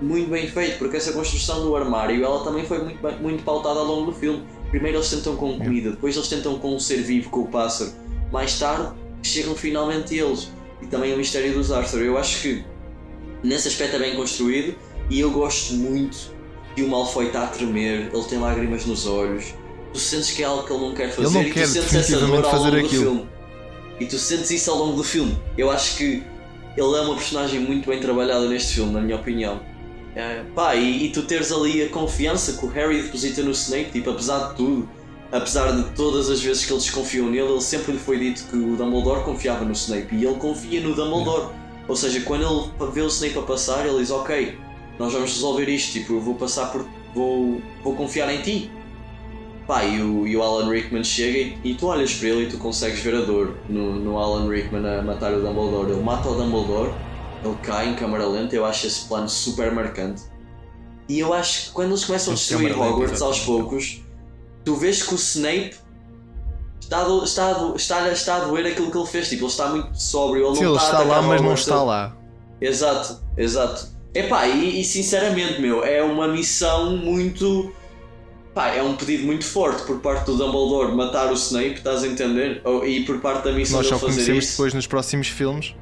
muito 0.00 0.30
bem 0.30 0.46
feito, 0.46 0.78
porque 0.78 0.96
essa 0.96 1.12
construção 1.12 1.60
do 1.64 1.74
armário 1.74 2.24
ela 2.24 2.44
também 2.44 2.64
foi 2.64 2.78
muito, 2.78 3.00
muito 3.20 3.42
pautada 3.42 3.80
ao 3.80 3.84
longo 3.84 4.12
do 4.12 4.16
filme. 4.16 4.44
Primeiro 4.70 4.98
eles 4.98 5.10
tentam 5.10 5.36
com 5.36 5.58
comida, 5.58 5.90
depois 5.90 6.14
eles 6.14 6.28
tentam 6.28 6.58
com 6.58 6.74
um 6.74 6.80
ser 6.80 7.02
vivo, 7.02 7.30
com 7.30 7.40
o 7.40 7.48
pássaro. 7.48 7.90
Mais 8.30 8.58
tarde 8.58 8.92
chegam 9.22 9.54
finalmente 9.54 10.14
eles. 10.14 10.50
E 10.82 10.86
também 10.86 11.12
o 11.14 11.16
mistério 11.16 11.52
dos 11.52 11.72
Arthur. 11.72 12.02
Eu 12.02 12.18
acho 12.18 12.42
que 12.42 12.64
nesse 13.42 13.68
aspecto 13.68 13.96
é 13.96 13.98
bem 13.98 14.14
construído 14.14 14.76
e 15.10 15.20
eu 15.20 15.30
gosto 15.30 15.74
muito 15.74 16.32
que 16.74 16.82
o 16.82 16.88
Malfoy 16.88 17.26
está 17.26 17.44
a 17.44 17.46
tremer, 17.46 18.10
ele 18.12 18.24
tem 18.24 18.38
lágrimas 18.38 18.84
nos 18.84 19.06
olhos. 19.06 19.54
Tu 19.92 19.98
sentes 19.98 20.30
que 20.30 20.42
é 20.42 20.46
algo 20.46 20.64
que 20.64 20.72
ele 20.72 20.82
não 20.82 20.94
quer 20.94 21.10
fazer 21.10 21.34
não 21.34 21.42
e 21.42 21.50
quer 21.50 21.62
tu 21.62 21.68
sentes 21.68 21.94
essa 21.94 22.18
dor 22.18 22.24
ao 22.24 22.36
longo 22.36 22.50
fazer 22.50 22.70
do 22.70 22.76
aquilo. 22.76 23.02
filme. 23.02 23.28
E 23.98 24.06
tu 24.06 24.18
sentes 24.18 24.50
isso 24.50 24.70
ao 24.70 24.76
longo 24.76 24.96
do 24.96 25.02
filme. 25.02 25.36
Eu 25.56 25.70
acho 25.70 25.96
que 25.96 26.22
ele 26.76 26.96
é 26.96 27.00
uma 27.00 27.14
personagem 27.14 27.58
muito 27.58 27.88
bem 27.88 27.98
trabalhada 27.98 28.46
neste 28.48 28.74
filme, 28.74 28.92
na 28.92 29.00
minha 29.00 29.16
opinião. 29.16 29.60
É, 30.16 30.42
pá, 30.54 30.74
e, 30.74 31.06
e 31.06 31.08
tu 31.10 31.22
teres 31.22 31.52
ali 31.52 31.82
a 31.82 31.88
confiança 31.88 32.54
que 32.54 32.66
o 32.66 32.68
Harry 32.68 33.02
deposita 33.02 33.42
no 33.42 33.50
Snape, 33.50 33.90
tipo, 33.92 34.10
apesar 34.10 34.48
de 34.48 34.56
tudo, 34.56 34.88
apesar 35.30 35.72
de 35.72 35.84
todas 35.94 36.30
as 36.30 36.40
vezes 36.42 36.64
que 36.64 36.72
ele 36.72 36.80
desconfiou 36.80 37.30
nele, 37.30 37.48
ele 37.52 37.60
sempre 37.60 37.92
lhe 37.92 37.98
foi 37.98 38.18
dito 38.18 38.44
que 38.50 38.56
o 38.56 38.76
Dumbledore 38.76 39.22
confiava 39.24 39.64
no 39.64 39.72
Snape 39.72 40.14
e 40.14 40.24
ele 40.24 40.36
confia 40.36 40.80
no 40.80 40.94
Dumbledore. 40.94 41.52
Ou 41.86 41.96
seja, 41.96 42.20
quando 42.20 42.42
ele 42.42 42.90
vê 42.92 43.00
o 43.00 43.06
Snape 43.06 43.38
a 43.38 43.42
passar, 43.42 43.86
ele 43.86 43.98
diz: 43.98 44.10
Ok, 44.10 44.58
nós 44.98 45.12
vamos 45.12 45.32
resolver 45.32 45.68
isto, 45.68 45.92
tipo, 45.92 46.14
eu 46.14 46.20
vou 46.20 46.34
passar 46.34 46.70
por. 46.72 46.86
vou, 47.14 47.60
vou 47.82 47.94
confiar 47.94 48.32
em 48.32 48.42
ti. 48.42 48.70
Pá, 49.66 49.84
e 49.84 50.00
o, 50.00 50.26
e 50.26 50.34
o 50.34 50.42
Alan 50.42 50.70
Rickman 50.70 51.04
chega 51.04 51.38
e, 51.38 51.58
e 51.62 51.74
tu 51.74 51.86
olhas 51.86 52.14
para 52.14 52.28
ele 52.28 52.44
e 52.44 52.46
tu 52.48 52.56
consegues 52.56 53.00
ver 53.00 53.14
a 53.14 53.20
dor 53.20 53.54
no, 53.68 53.96
no 53.96 54.18
Alan 54.18 54.48
Rickman 54.48 54.86
a 54.86 55.02
matar 55.02 55.32
o 55.34 55.40
Dumbledore. 55.40 55.92
Ele 55.92 56.02
mata 56.02 56.28
o 56.28 56.34
Dumbledore, 56.34 56.90
ele 57.44 57.56
cai 57.62 57.88
em 57.88 57.94
câmara 57.94 58.26
lenta, 58.26 58.54
eu 58.56 58.64
acho 58.64 58.86
esse 58.86 59.06
plano 59.06 59.28
super 59.28 59.70
marcante. 59.72 60.22
E 61.08 61.18
eu 61.20 61.32
acho 61.32 61.66
que 61.66 61.70
quando 61.72 61.88
eles 61.90 62.04
começam 62.04 62.32
a 62.32 62.36
destruir 62.36 62.72
lenta, 62.72 62.82
Hogwarts 62.84 63.22
aos 63.22 63.40
poucos, 63.40 64.02
tu 64.64 64.74
vês 64.76 65.02
que 65.02 65.14
o 65.14 65.16
Snape 65.16 65.74
está 66.80 67.00
a, 67.00 67.04
do- 67.04 67.24
está, 67.24 67.48
a 67.50 67.52
do- 67.54 67.76
está, 67.76 68.08
está 68.12 68.36
a 68.36 68.40
doer 68.40 68.66
aquilo 68.66 68.90
que 68.90 68.98
ele 68.98 69.06
fez. 69.06 69.28
Tipo, 69.28 69.44
ele 69.44 69.50
está 69.50 69.68
muito 69.68 70.00
sóbrio, 70.00 70.46
ele 70.48 70.56
Sim, 70.56 70.64
não 70.64 70.70
ele 70.72 70.78
está 70.78 70.98
a 70.98 71.02
está 71.02 71.14
lá, 71.14 71.22
mas 71.22 71.40
não 71.40 71.54
está 71.54 71.82
lá. 71.82 72.16
Exato, 72.60 73.20
exato. 73.36 73.86
Epá, 74.14 74.46
e, 74.48 74.80
e 74.80 74.84
sinceramente, 74.84 75.60
meu, 75.60 75.84
é 75.84 76.02
uma 76.02 76.26
missão 76.28 76.96
muito. 76.96 77.72
Pá, 78.54 78.68
é 78.68 78.82
um 78.82 78.96
pedido 78.96 79.24
muito 79.24 79.44
forte 79.44 79.82
por 79.84 80.00
parte 80.00 80.26
do 80.26 80.36
Dumbledore 80.36 80.92
matar 80.94 81.30
o 81.30 81.34
Snape, 81.34 81.74
estás 81.74 82.02
a 82.02 82.06
entender? 82.08 82.60
E 82.84 83.04
por 83.04 83.20
parte 83.20 83.44
da 83.44 83.52
missão 83.52 83.76
Nós 83.78 83.86
só 83.86 83.94
dele 83.94 84.06
fazer 84.06 84.14
conhecemos 84.16 84.44
isso. 84.44 84.52
depois 84.54 84.74
nos 84.74 84.86
próximos 84.86 85.28
filmes. 85.28 85.74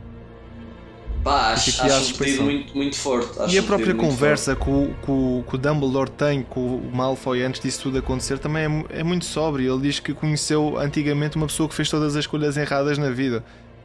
Pá, 1.27 1.53
acho, 1.53 1.83
à 1.83 1.87
acho 1.87 2.15
um 2.41 2.45
muito, 2.45 2.77
muito 2.77 2.97
forte. 2.97 3.37
acho 3.41 3.53
E 3.53 3.59
a 3.59 3.63
própria 3.63 3.95
conversa 3.95 4.55
que 4.55 4.71
o, 4.71 4.95
que, 5.03 5.11
o, 5.11 5.45
que 5.51 5.59
Dumbledore 5.59 6.09
tem 6.11 6.43
com 6.45 6.77
o 6.77 6.95
Malfoy 6.95 7.43
antes 7.43 7.61
disso 7.61 7.83
tudo 7.83 7.99
acontecer 7.99 8.39
também 8.39 8.63
é, 8.91 9.01
é 9.01 9.03
muito 9.03 9.25
sóbrio. 9.25 9.73
Ele 9.75 9.83
diz 9.83 9.99
que 9.99 10.15
conheceu 10.15 10.79
antigamente 10.79 11.37
uma 11.37 11.47
pessoa 11.49 11.69
que 11.69 11.75
fez 11.75 11.91
todas 11.91 12.15
as 12.15 12.21
escolhas 12.21 12.57
erradas 12.57 12.97
na 12.97 13.11
vida. 13.11 13.45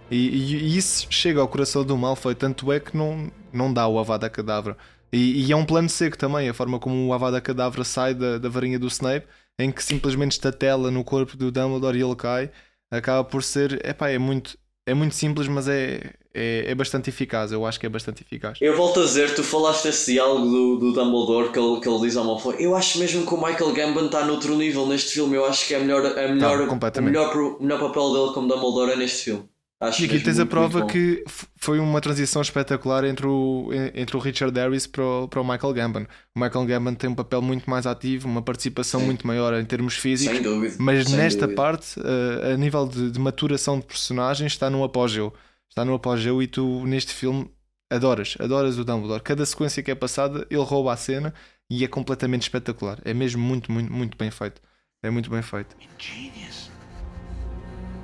E, 0.09 0.15
e- 0.17 0.57
e 0.75 0.77
isso 0.77 1.07
chega 1.09 1.41
ao 1.41 1.47
coração 1.47 1.83
do 1.83 1.97
Malfoy, 1.97 2.35
tanto 2.35 2.71
é 2.71 2.79
que 2.79 2.95
não, 2.95 3.31
não 3.51 3.73
dá 3.73 3.87
o 3.87 3.97
Avada 3.97 4.29
Kedavra. 4.29 4.77
E, 5.11 5.45
e 5.47 5.51
é 5.51 5.55
um 5.55 5.65
plano 5.65 5.89
seco 5.89 6.17
também, 6.17 6.47
a 6.47 6.53
forma 6.53 6.79
como 6.79 7.07
o 7.07 7.13
Avada 7.13 7.41
Kedavra 7.41 7.83
sai 7.83 8.13
da, 8.13 8.37
da 8.37 8.49
varinha 8.49 8.77
do 8.77 8.87
Snape, 8.87 9.25
em 9.57 9.71
que 9.71 9.83
simplesmente 9.83 10.33
estatela 10.33 10.91
no 10.91 11.03
corpo 11.03 11.35
do 11.35 11.51
Dumbledore 11.51 11.97
e 11.97 12.01
ele 12.03 12.15
cai, 12.15 12.51
acaba 12.91 13.23
por 13.23 13.41
ser. 13.43 13.83
Epá, 13.85 14.09
é 14.09 14.19
muito, 14.19 14.57
é 14.85 14.93
muito 14.93 15.15
simples, 15.15 15.47
mas 15.47 15.67
é, 15.67 16.13
é, 16.33 16.71
é 16.71 16.75
bastante 16.75 17.09
eficaz. 17.09 17.51
Eu 17.51 17.65
acho 17.65 17.79
que 17.79 17.85
é 17.85 17.89
bastante 17.89 18.21
eficaz. 18.21 18.57
Eu 18.61 18.75
volto 18.75 18.99
a 18.99 19.03
dizer, 19.03 19.35
tu 19.35 19.43
falaste 19.43 19.85
esse 19.87 20.13
diálogo 20.13 20.45
do, 20.45 20.77
do 20.77 20.93
Dumbledore 20.93 21.51
que 21.51 21.59
ele, 21.59 21.79
que 21.79 21.87
ele 21.87 21.99
diz 22.01 22.15
ao 22.17 22.25
Malfoy. 22.25 22.55
Eu 22.59 22.75
acho 22.75 22.99
mesmo 22.99 23.25
que 23.25 23.33
o 23.33 23.37
Michael 23.37 23.73
Gambon 23.73 24.05
está 24.05 24.25
noutro 24.25 24.55
nível 24.55 24.87
neste 24.87 25.13
filme. 25.13 25.35
Eu 25.35 25.45
acho 25.45 25.67
que 25.67 25.73
é 25.73 25.79
melhor, 25.79 26.05
é 26.17 26.27
melhor, 26.27 26.61
o, 26.61 26.67
completamente. 26.67 27.11
melhor, 27.11 27.35
o 27.35 27.61
melhor 27.61 27.79
papel 27.79 28.13
dele 28.13 28.33
como 28.33 28.47
Dumbledore 28.47 28.91
é 28.91 28.95
neste 28.95 29.25
filme. 29.25 29.51
Acho 29.81 30.03
E 30.03 30.05
aqui 30.05 30.19
tens 30.19 30.37
a 30.37 30.45
prova 30.45 30.85
que 30.85 31.23
foi 31.55 31.79
uma 31.79 31.99
transição 31.99 32.39
espetacular 32.39 33.03
entre 33.03 33.25
o, 33.25 33.71
entre 33.95 34.15
o 34.15 34.19
Richard 34.19 34.55
Harris 34.57 34.85
para 34.85 35.03
o, 35.03 35.27
para 35.27 35.41
o 35.41 35.43
Michael 35.43 35.73
Gambon. 35.73 36.05
O 36.35 36.39
Michael 36.39 36.65
Gambon 36.67 36.93
tem 36.93 37.09
um 37.09 37.15
papel 37.15 37.41
muito 37.41 37.67
mais 37.67 37.87
ativo, 37.87 38.27
uma 38.27 38.43
participação 38.43 38.99
Sim. 38.99 39.07
muito 39.07 39.25
maior 39.25 39.59
em 39.59 39.65
termos 39.65 39.95
físicos, 39.95 40.77
mas 40.77 41.07
sem 41.07 41.17
nesta 41.17 41.47
dúvida. 41.47 41.55
parte, 41.55 41.99
eh, 41.99 42.53
a 42.53 42.57
nível 42.57 42.87
de, 42.87 43.09
de 43.09 43.19
maturação 43.19 43.79
de 43.79 43.87
personagens, 43.87 44.51
está 44.51 44.69
no 44.69 44.83
apogeu. 44.83 45.33
Está 45.71 45.85
no 45.85 45.93
apogeu 45.93 46.43
e 46.43 46.47
tu, 46.47 46.85
neste 46.85 47.13
filme, 47.13 47.49
adoras, 47.89 48.35
adoras 48.41 48.77
o 48.77 48.83
Dumbledore. 48.83 49.23
Cada 49.23 49.45
sequência 49.45 49.81
que 49.81 49.89
é 49.89 49.95
passada, 49.95 50.45
ele 50.49 50.61
rouba 50.63 50.91
a 50.91 50.97
cena 50.97 51.33
e 51.69 51.85
é 51.85 51.87
completamente 51.87 52.41
espetacular. 52.41 52.99
É 53.05 53.13
mesmo 53.13 53.41
muito, 53.41 53.71
muito, 53.71 53.89
muito 53.89 54.17
bem 54.17 54.29
feito. 54.29 54.61
É 55.01 55.09
muito 55.09 55.29
bem 55.29 55.41
feito. 55.41 55.73
Genius. 55.97 56.69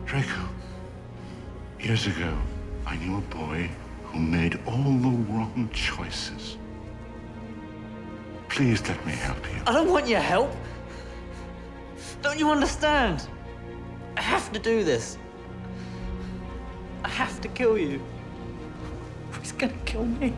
Draco, 0.06 0.50
years 1.84 2.08
ago, 2.08 2.42
I 2.90 2.96
knew 2.96 3.18
a 3.18 3.36
boy 3.36 3.70
who 4.06 4.18
made 4.18 4.58
all 4.66 4.98
the 5.02 5.34
wrong 5.34 5.70
choices. 5.74 6.58
Please 8.48 8.82
let 8.88 9.06
me 9.06 9.12
help 9.12 9.46
you. 9.54 9.62
I 9.68 9.74
don't 9.74 9.92
want 9.92 10.08
your 10.08 10.22
help. 10.22 10.52
Don't 12.22 12.40
you 12.40 12.50
understand? 12.50 13.28
I 14.16 14.22
have 14.22 14.54
to 14.54 14.60
do 14.60 14.86
this. 14.86 15.18
I 17.08 17.10
have 17.12 17.40
to 17.40 17.48
kill 17.48 17.78
you. 17.78 18.02
He's 19.40 19.54
gonna 19.54 19.74
kill 19.86 20.04
me. 20.06 20.34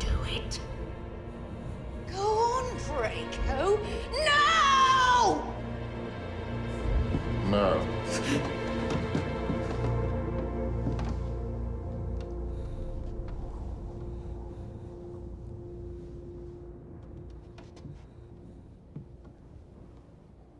Do 0.00 0.08
it. 0.28 0.60
Go 2.12 2.20
on, 2.20 2.76
Draco. 2.78 3.78
No! 4.26 5.54
No. 7.48 7.86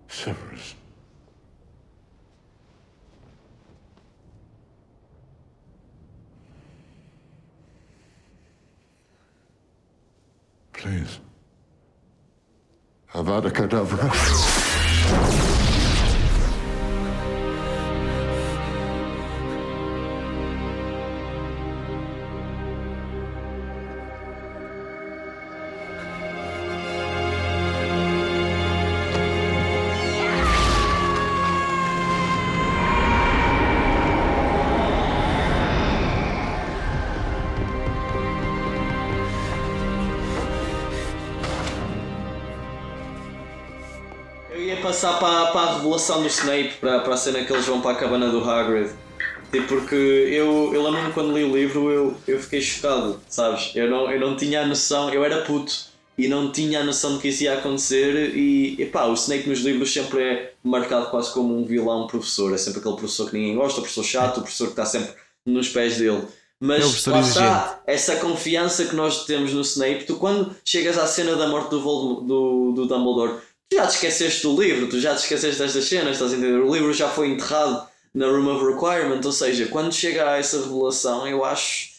Severus. 0.08 0.76
Please. 10.86 11.20
Avada 13.12 13.50
Kedavra. 13.50 14.08
passar 44.96 45.18
para, 45.18 45.46
para 45.52 45.60
a 45.60 45.74
revelação 45.74 46.22
do 46.22 46.26
Snape, 46.26 46.74
para, 46.80 47.00
para 47.00 47.12
a 47.12 47.16
cena 47.18 47.44
que 47.44 47.52
eles 47.52 47.66
vão 47.66 47.82
para 47.82 47.90
a 47.90 47.94
cabana 47.96 48.30
do 48.30 48.42
Hagrid. 48.42 48.90
Tipo, 49.52 49.68
porque 49.68 49.94
eu, 49.94 50.70
eu 50.72 50.82
lembro-me 50.82 51.12
quando 51.12 51.36
li 51.36 51.44
o 51.44 51.54
livro, 51.54 51.90
eu, 51.90 52.16
eu 52.26 52.40
fiquei 52.40 52.62
chocado, 52.62 53.20
sabes? 53.28 53.72
Eu 53.74 53.90
não, 53.90 54.10
eu 54.10 54.18
não 54.18 54.36
tinha 54.36 54.62
a 54.62 54.66
noção, 54.66 55.10
eu 55.12 55.22
era 55.22 55.42
puto 55.42 55.72
e 56.16 56.28
não 56.28 56.50
tinha 56.50 56.80
a 56.80 56.84
noção 56.84 57.16
de 57.16 57.20
que 57.20 57.28
isso 57.28 57.44
ia 57.44 57.58
acontecer. 57.58 58.34
E 58.34 58.80
epá, 58.80 59.04
o 59.04 59.12
Snape 59.12 59.48
nos 59.48 59.60
livros 59.60 59.92
sempre 59.92 60.22
é 60.22 60.52
marcado 60.64 61.10
quase 61.10 61.30
como 61.32 61.54
um 61.54 61.64
vilão 61.64 62.06
professor. 62.06 62.54
É 62.54 62.56
sempre 62.56 62.80
aquele 62.80 62.96
professor 62.96 63.30
que 63.30 63.36
ninguém 63.36 63.54
gosta, 63.54 63.80
o 63.80 63.82
professor 63.82 64.02
chato, 64.04 64.38
o 64.38 64.42
professor 64.42 64.64
que 64.64 64.72
está 64.72 64.86
sempre 64.86 65.12
nos 65.44 65.68
pés 65.68 65.98
dele. 65.98 66.22
Mas 66.58 67.06
É 67.06 67.10
lá 67.10 67.20
está, 67.20 67.82
essa 67.86 68.16
confiança 68.16 68.86
que 68.86 68.96
nós 68.96 69.26
temos 69.26 69.52
no 69.52 69.60
Snape, 69.60 70.04
tu 70.04 70.16
quando 70.16 70.56
chegas 70.64 70.96
à 70.96 71.06
cena 71.06 71.36
da 71.36 71.48
morte 71.48 71.68
do, 71.68 71.82
Voldemort, 71.82 72.26
do, 72.26 72.72
do 72.72 72.86
Dumbledore, 72.86 73.40
tu 73.70 73.76
já 73.76 73.86
te 73.86 73.94
esqueceste 73.94 74.42
do 74.42 74.60
livro, 74.60 74.88
tu 74.88 75.00
já 75.00 75.14
te 75.14 75.22
esqueceste 75.22 75.60
destas 75.60 75.84
cenas, 75.84 76.12
estás 76.14 76.32
a 76.32 76.36
entender? 76.36 76.58
O 76.60 76.72
livro 76.74 76.92
já 76.92 77.08
foi 77.08 77.28
enterrado 77.30 77.86
na 78.14 78.26
Room 78.26 78.48
of 78.54 78.64
Requirement, 78.64 79.20
ou 79.24 79.32
seja, 79.32 79.66
quando 79.66 79.92
chega 79.92 80.30
a 80.30 80.36
essa 80.38 80.60
revelação, 80.62 81.26
eu 81.26 81.44
acho. 81.44 81.94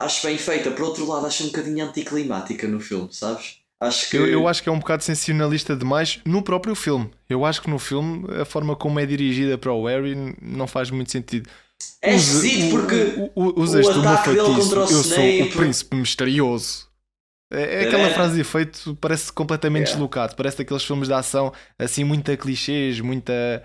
Acho 0.00 0.26
bem 0.26 0.38
feita. 0.38 0.70
Por 0.70 0.84
outro 0.86 1.06
lado, 1.06 1.26
acho 1.26 1.42
um 1.44 1.46
bocadinho 1.48 1.84
anticlimática 1.84 2.66
no 2.66 2.80
filme, 2.80 3.08
sabes? 3.12 3.56
Acho 3.78 4.08
que. 4.10 4.16
Eu, 4.16 4.26
eu 4.26 4.48
acho 4.48 4.62
que 4.62 4.68
é 4.68 4.72
um 4.72 4.78
bocado 4.78 5.02
sensacionalista 5.04 5.76
demais 5.76 6.20
no 6.24 6.42
próprio 6.42 6.74
filme. 6.74 7.10
Eu 7.28 7.44
acho 7.44 7.60
que 7.60 7.68
no 7.68 7.78
filme 7.78 8.26
a 8.40 8.44
forma 8.44 8.74
como 8.76 8.98
é 8.98 9.04
dirigida 9.06 9.58
para 9.58 9.72
o 9.72 9.86
Harry 9.86 10.14
não 10.40 10.66
faz 10.66 10.90
muito 10.90 11.10
sentido. 11.10 11.48
É 12.02 12.14
esquisito 12.14 12.68
o- 12.68 12.70
porque 12.78 12.94
o- 13.34 13.42
o- 13.44 13.60
usas 13.62 13.86
o 13.88 13.92
do 13.94 14.00
meu 14.00 14.10
ataque 14.10 14.30
dele 14.30 14.42
contra 14.42 14.80
o 14.80 14.82
eu 14.82 14.86
sou 14.88 15.00
Snape- 15.02 15.42
o 15.42 15.50
príncipe 15.50 15.96
misterioso. 15.96 16.88
É, 17.52 17.82
é 17.82 17.84
aquela 17.84 18.08
É. 18.08 18.14
frase 18.14 18.34
de 18.34 18.40
efeito, 18.42 18.96
parece 19.00 19.32
completamente 19.32 19.88
Yeah. 19.88 19.94
deslocado. 19.94 20.36
Parece 20.36 20.58
daqueles 20.58 20.84
filmes 20.84 21.08
de 21.08 21.14
ação 21.14 21.52
assim, 21.78 22.04
muita 22.04 22.36
clichês, 22.36 23.00
muita, 23.00 23.62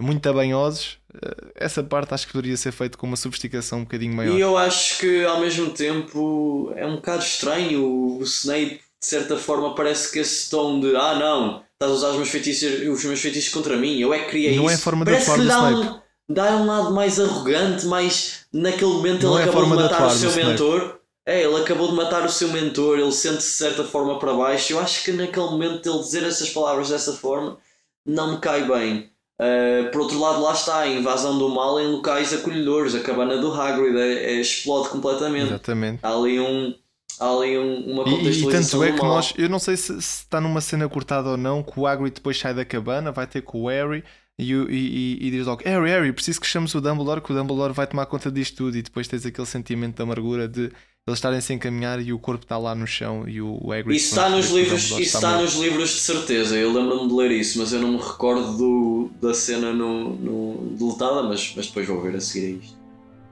muito 0.00 0.28
abanhosos. 0.28 0.98
Eh, 1.22 1.64
Essa 1.66 1.82
parte 1.82 2.14
acho 2.14 2.26
que 2.26 2.32
poderia 2.32 2.56
ser 2.56 2.72
feito 2.72 2.98
com 2.98 3.06
uma 3.06 3.16
sofisticação 3.16 3.78
um 3.80 3.82
bocadinho 3.82 4.14
maior. 4.14 4.36
E 4.36 4.40
eu 4.40 4.56
acho 4.58 4.98
que 4.98 5.24
ao 5.24 5.40
mesmo 5.40 5.70
tempo 5.70 6.72
é 6.76 6.86
um 6.86 6.96
bocado 6.96 7.22
estranho 7.22 7.84
o 8.18 8.22
Snape, 8.22 8.80
de 9.00 9.06
certa 9.06 9.36
forma, 9.36 9.74
parece 9.74 10.12
que 10.12 10.18
esse 10.18 10.50
tom 10.50 10.80
de 10.80 10.96
ah 10.96 11.14
não, 11.16 11.62
estás 11.74 11.92
a 11.92 11.94
usar 11.94 12.08
os 12.10 12.16
meus 12.16 12.28
feitiços, 12.30 12.88
os 12.88 13.04
meus 13.04 13.20
feitiços 13.20 13.50
contra 13.52 13.76
mim, 13.76 14.00
eu 14.00 14.12
é 14.12 14.20
que 14.24 14.30
criei 14.30 14.56
Não 14.56 14.64
isso. 14.64 14.72
é 14.72 14.74
a 14.74 14.78
forma 14.78 15.04
de 15.04 15.10
parece 15.12 15.30
atuar 15.30 15.36
que 15.36 15.40
lhe 15.44 15.48
do 15.48 15.54
dá 15.54 15.70
Snape. 15.70 15.88
um, 16.30 16.34
dá 16.34 16.56
um 16.56 16.66
lado 16.66 16.90
mais 16.94 17.20
arrogante, 17.20 17.86
mais 17.86 18.46
naquele 18.52 18.90
momento 18.90 19.26
Não 19.26 19.34
ele 19.34 19.42
é 19.42 19.44
acabou 19.44 19.64
de 19.64 19.70
de 19.70 19.76
matar 19.76 19.94
atuar 19.94 20.06
o 20.08 20.10
seu 20.10 20.32
mentor. 20.34 20.97
É, 21.28 21.42
ele 21.44 21.56
acabou 21.60 21.88
de 21.88 21.94
matar 21.94 22.24
o 22.24 22.28
seu 22.30 22.48
mentor, 22.48 22.98
ele 22.98 23.12
sente-se 23.12 23.50
de 23.50 23.56
certa 23.56 23.84
forma 23.84 24.18
para 24.18 24.32
baixo. 24.32 24.72
Eu 24.72 24.80
acho 24.80 25.04
que 25.04 25.12
naquele 25.12 25.44
momento 25.44 25.86
ele 25.86 25.98
dizer 25.98 26.22
essas 26.22 26.48
palavras 26.48 26.88
dessa 26.88 27.12
forma 27.12 27.58
não 28.06 28.32
me 28.32 28.38
cai 28.38 28.66
bem. 28.66 29.10
Uh, 29.40 29.90
por 29.92 30.00
outro 30.00 30.18
lado, 30.18 30.40
lá 30.40 30.52
está 30.54 30.78
a 30.80 30.88
invasão 30.88 31.38
do 31.38 31.48
mal 31.50 31.78
em 31.78 31.86
locais 31.86 32.32
acolhedores. 32.32 32.94
A 32.94 33.00
cabana 33.00 33.36
do 33.36 33.52
Hagrid 33.52 33.94
é, 33.96 34.36
é- 34.36 34.40
explode 34.40 34.88
completamente. 34.88 35.48
Exatamente. 35.48 36.00
Há 36.02 36.12
ali, 36.16 36.40
um, 36.40 36.74
há 37.20 37.30
ali 37.36 37.58
um, 37.58 37.92
uma 37.92 38.04
E- 38.08 38.14
E, 38.14 38.16
contextualização 38.16 38.80
tanto 38.80 38.84
é 38.84 38.92
que 38.96 39.02
mal. 39.04 39.14
nós, 39.16 39.34
eu 39.36 39.48
não 39.50 39.58
sei 39.58 39.76
se, 39.76 40.00
se 40.00 40.22
está 40.22 40.40
numa 40.40 40.62
cena 40.62 40.88
cortada 40.88 41.28
ou 41.28 41.36
não, 41.36 41.62
que 41.62 41.78
o 41.78 41.86
Hagrid 41.86 42.14
depois 42.14 42.38
sai 42.38 42.54
da 42.54 42.64
cabana, 42.64 43.12
vai 43.12 43.26
ter 43.26 43.42
com 43.42 43.64
o 43.64 43.68
Harry 43.68 44.02
e, 44.38 44.50
e, 44.52 44.56
e- 44.70 45.18
e 45.28 45.30
diz 45.30 45.46
logo: 45.46 45.62
Harry, 45.64 45.90
Harry, 45.90 46.12
preciso 46.12 46.40
que 46.40 46.46
chames 46.46 46.74
o 46.74 46.80
Dumbledore, 46.80 47.20
que 47.20 47.30
o 47.30 47.36
Dumbledore 47.36 47.74
vai 47.74 47.86
tomar 47.86 48.06
conta 48.06 48.32
disto 48.32 48.56
tudo. 48.56 48.76
E 48.78 48.82
depois 48.82 49.06
tens 49.06 49.24
aquele 49.26 49.46
sentimento 49.46 49.96
de 49.96 50.02
amargura 50.02 50.48
de 50.48 50.72
eles 51.08 51.18
estarem-se 51.18 51.52
a 51.52 51.56
encaminhar 51.56 52.00
e 52.00 52.12
o 52.12 52.18
corpo 52.18 52.44
está 52.44 52.58
lá 52.58 52.74
no 52.74 52.86
chão 52.86 53.28
e 53.28 53.40
o 53.40 53.72
Hagrid. 53.72 53.96
Isso 53.96 54.10
está 54.10 54.28
nos 54.28 54.50
livros, 54.50 54.84
isso 54.84 55.00
está 55.00 55.30
morto. 55.30 55.42
nos 55.42 55.54
livros 55.54 55.90
de 55.90 56.00
certeza. 56.00 56.56
Eu 56.56 56.72
lembro-me 56.72 57.08
de 57.08 57.14
ler 57.14 57.30
isso, 57.30 57.58
mas 57.58 57.72
eu 57.72 57.80
não 57.80 57.92
me 57.92 57.98
recordo 57.98 58.56
do, 58.56 59.10
da 59.20 59.32
cena 59.34 59.72
no, 59.72 60.10
no 60.14 60.76
deletada, 60.78 61.22
mas, 61.22 61.52
mas 61.56 61.66
depois 61.66 61.86
vou 61.86 62.00
ver 62.02 62.16
a 62.16 62.20
seguir 62.20 62.46
a 62.46 62.50
isto. 62.64 62.78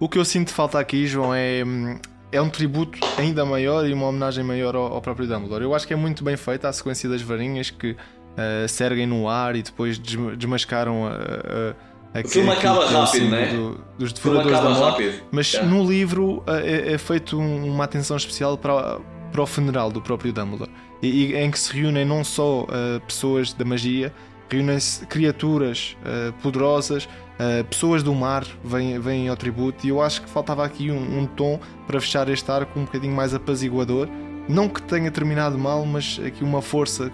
O 0.00 0.08
que 0.08 0.18
eu 0.18 0.24
sinto 0.24 0.50
falta 0.52 0.78
aqui, 0.78 1.06
João, 1.06 1.34
é, 1.34 1.64
hum, 1.64 1.98
é 2.32 2.40
um 2.40 2.50
tributo 2.50 2.98
ainda 3.18 3.44
maior 3.44 3.86
e 3.88 3.92
uma 3.92 4.06
homenagem 4.08 4.42
maior 4.44 4.74
ao, 4.74 4.94
ao 4.94 5.00
próprio 5.02 5.26
Dumbledore. 5.26 5.64
Eu 5.64 5.74
acho 5.74 5.86
que 5.86 5.92
é 5.92 5.96
muito 5.96 6.22
bem 6.24 6.36
feita 6.36 6.68
a 6.68 6.72
sequência 6.72 7.08
das 7.08 7.22
varinhas 7.22 7.70
que 7.70 7.92
uh, 7.92 8.68
se 8.68 8.84
erguem 8.84 9.06
no 9.06 9.28
ar 9.28 9.54
e 9.56 9.62
depois 9.62 9.98
desma- 9.98 10.34
desmascaram 10.36 11.06
a. 11.06 11.10
a 11.10 11.95
a- 12.18 12.24
O 12.24 12.28
filme 12.28 12.50
aquilo 12.50 12.72
acaba 12.80 12.86
que 12.88 12.94
é 12.94 12.96
o 12.96 13.00
rápido, 13.00 13.22
símbolo 13.24 13.30
né? 13.40 13.46
do- 13.46 13.80
dos 13.98 14.12
filme 14.12 14.38
devoradores 14.38 14.50
da 14.50 14.58
acaba 14.58 14.74
morte. 14.74 15.02
rápido. 15.04 15.22
Mas 15.30 15.52
Yeah. 15.52 15.74
no 15.74 15.88
livro 15.88 16.24
uh, 16.38 16.44
é, 16.62 16.92
é 16.94 16.98
feito 16.98 17.38
um- 17.38 17.66
uma 17.72 17.84
atenção 17.84 18.16
especial 18.16 18.56
para, 18.58 18.98
para 19.32 19.42
o 19.42 19.46
funeral 19.46 19.90
do 19.90 20.00
próprio 20.00 20.32
Dumbledore. 20.32 20.70
E, 21.02 21.26
e 21.32 21.36
em 21.36 21.50
que 21.50 21.58
se 21.58 21.72
reúnem 21.72 22.04
não 22.04 22.24
só 22.24 22.62
uh, 22.62 22.66
pessoas 23.06 23.52
da 23.52 23.64
magia, 23.64 24.12
reúnem-se 24.48 25.04
criaturas 25.06 25.96
uh, 26.02 26.32
poderosas, 26.42 27.04
uh, 27.04 27.64
pessoas 27.68 28.02
do 28.02 28.14
mar 28.14 28.44
vêm, 28.64 28.98
vêm 28.98 29.28
ao 29.28 29.36
tributo. 29.36 29.84
E 29.86 29.90
eu 29.90 30.00
acho 30.00 30.22
que 30.22 30.28
faltava 30.30 30.64
aqui 30.64 30.90
um, 30.90 31.18
um 31.20 31.26
tom 31.26 31.58
para 31.86 32.00
fechar 32.00 32.28
este 32.28 32.50
arco 32.50 32.78
um 32.78 32.84
bocadinho 32.84 33.14
mais 33.14 33.34
apaziguador. 33.34 34.08
Não 34.48 34.68
que 34.68 34.80
tenha 34.82 35.10
terminado 35.10 35.58
mal, 35.58 35.84
mas 35.84 36.20
aqui 36.24 36.44
uma 36.44 36.62
força 36.62 37.10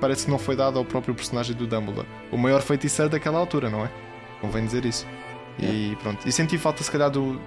parece 0.00 0.26
que 0.26 0.30
não 0.30 0.38
foi 0.38 0.54
dada 0.56 0.78
ao 0.78 0.84
próprio 0.84 1.14
personagem 1.14 1.56
do 1.56 1.66
Dumbledore. 1.66 2.06
O 2.30 2.36
maior 2.36 2.60
feiticeiro 2.60 3.10
daquela 3.10 3.38
altura, 3.38 3.70
não 3.70 3.84
é? 3.84 3.90
Convém 4.42 4.66
dizer 4.66 4.84
isso. 4.84 5.06
E 5.58 5.96
pronto. 6.02 6.28
E 6.28 6.32
senti 6.32 6.58
falta, 6.58 6.82
se 6.82 6.90
calhar, 6.90 7.10
do, 7.10 7.40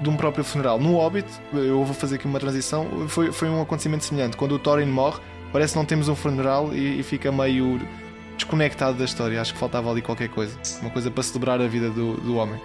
de 0.00 0.08
um 0.08 0.16
próprio 0.16 0.44
funeral. 0.44 0.78
No 0.78 0.96
Hobbit, 0.96 1.26
eu 1.52 1.82
vou 1.82 1.94
fazer 1.94 2.16
aqui 2.16 2.26
uma 2.26 2.38
transição, 2.38 3.08
foi, 3.08 3.32
foi 3.32 3.48
um 3.48 3.60
acontecimento 3.60 4.04
semelhante. 4.04 4.36
Quando 4.36 4.52
o 4.52 4.58
Thorin 4.58 4.86
morre, 4.86 5.20
parece 5.52 5.72
que 5.72 5.78
não 5.78 5.84
temos 5.84 6.08
um 6.08 6.14
funeral 6.14 6.72
e, 6.72 7.00
e 7.00 7.02
fica 7.02 7.32
meio 7.32 7.80
desconectado 8.36 8.98
da 8.98 9.04
história. 9.04 9.40
Acho 9.40 9.54
que 9.54 9.58
faltava 9.58 9.90
ali 9.90 10.02
qualquer 10.02 10.28
coisa. 10.28 10.56
Uma 10.80 10.90
coisa 10.90 11.10
para 11.10 11.22
celebrar 11.22 11.60
a 11.60 11.66
vida 11.66 11.90
do, 11.90 12.14
do 12.14 12.36
homem. 12.36 12.60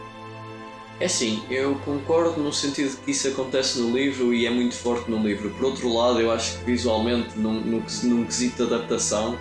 É 0.99 1.05
assim, 1.05 1.43
eu 1.47 1.75
concordo 1.85 2.41
no 2.41 2.51
sentido 2.51 2.89
de 2.89 2.97
que 2.97 3.11
isso 3.11 3.27
acontece 3.27 3.79
no 3.79 3.95
livro 3.95 4.33
e 4.33 4.47
é 4.47 4.49
muito 4.49 4.73
forte 4.73 5.11
no 5.11 5.17
livro. 5.17 5.51
Por 5.51 5.65
outro 5.65 5.93
lado, 5.93 6.19
eu 6.19 6.31
acho 6.31 6.57
que 6.57 6.65
visualmente, 6.65 7.37
num, 7.37 7.61
num, 7.61 7.83
num 8.03 8.25
quesito 8.25 8.65
de 8.65 8.73
adaptação, 8.73 9.37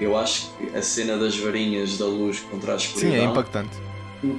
eu 0.00 0.16
acho 0.16 0.50
que 0.58 0.76
a 0.76 0.82
cena 0.82 1.16
das 1.16 1.36
varinhas 1.36 1.98
da 1.98 2.04
luz 2.06 2.40
contra 2.50 2.74
a 2.74 2.76
escuridão. 2.76 3.12
Sim, 3.12 3.18
é 3.18 3.24
impactante. 3.24 3.70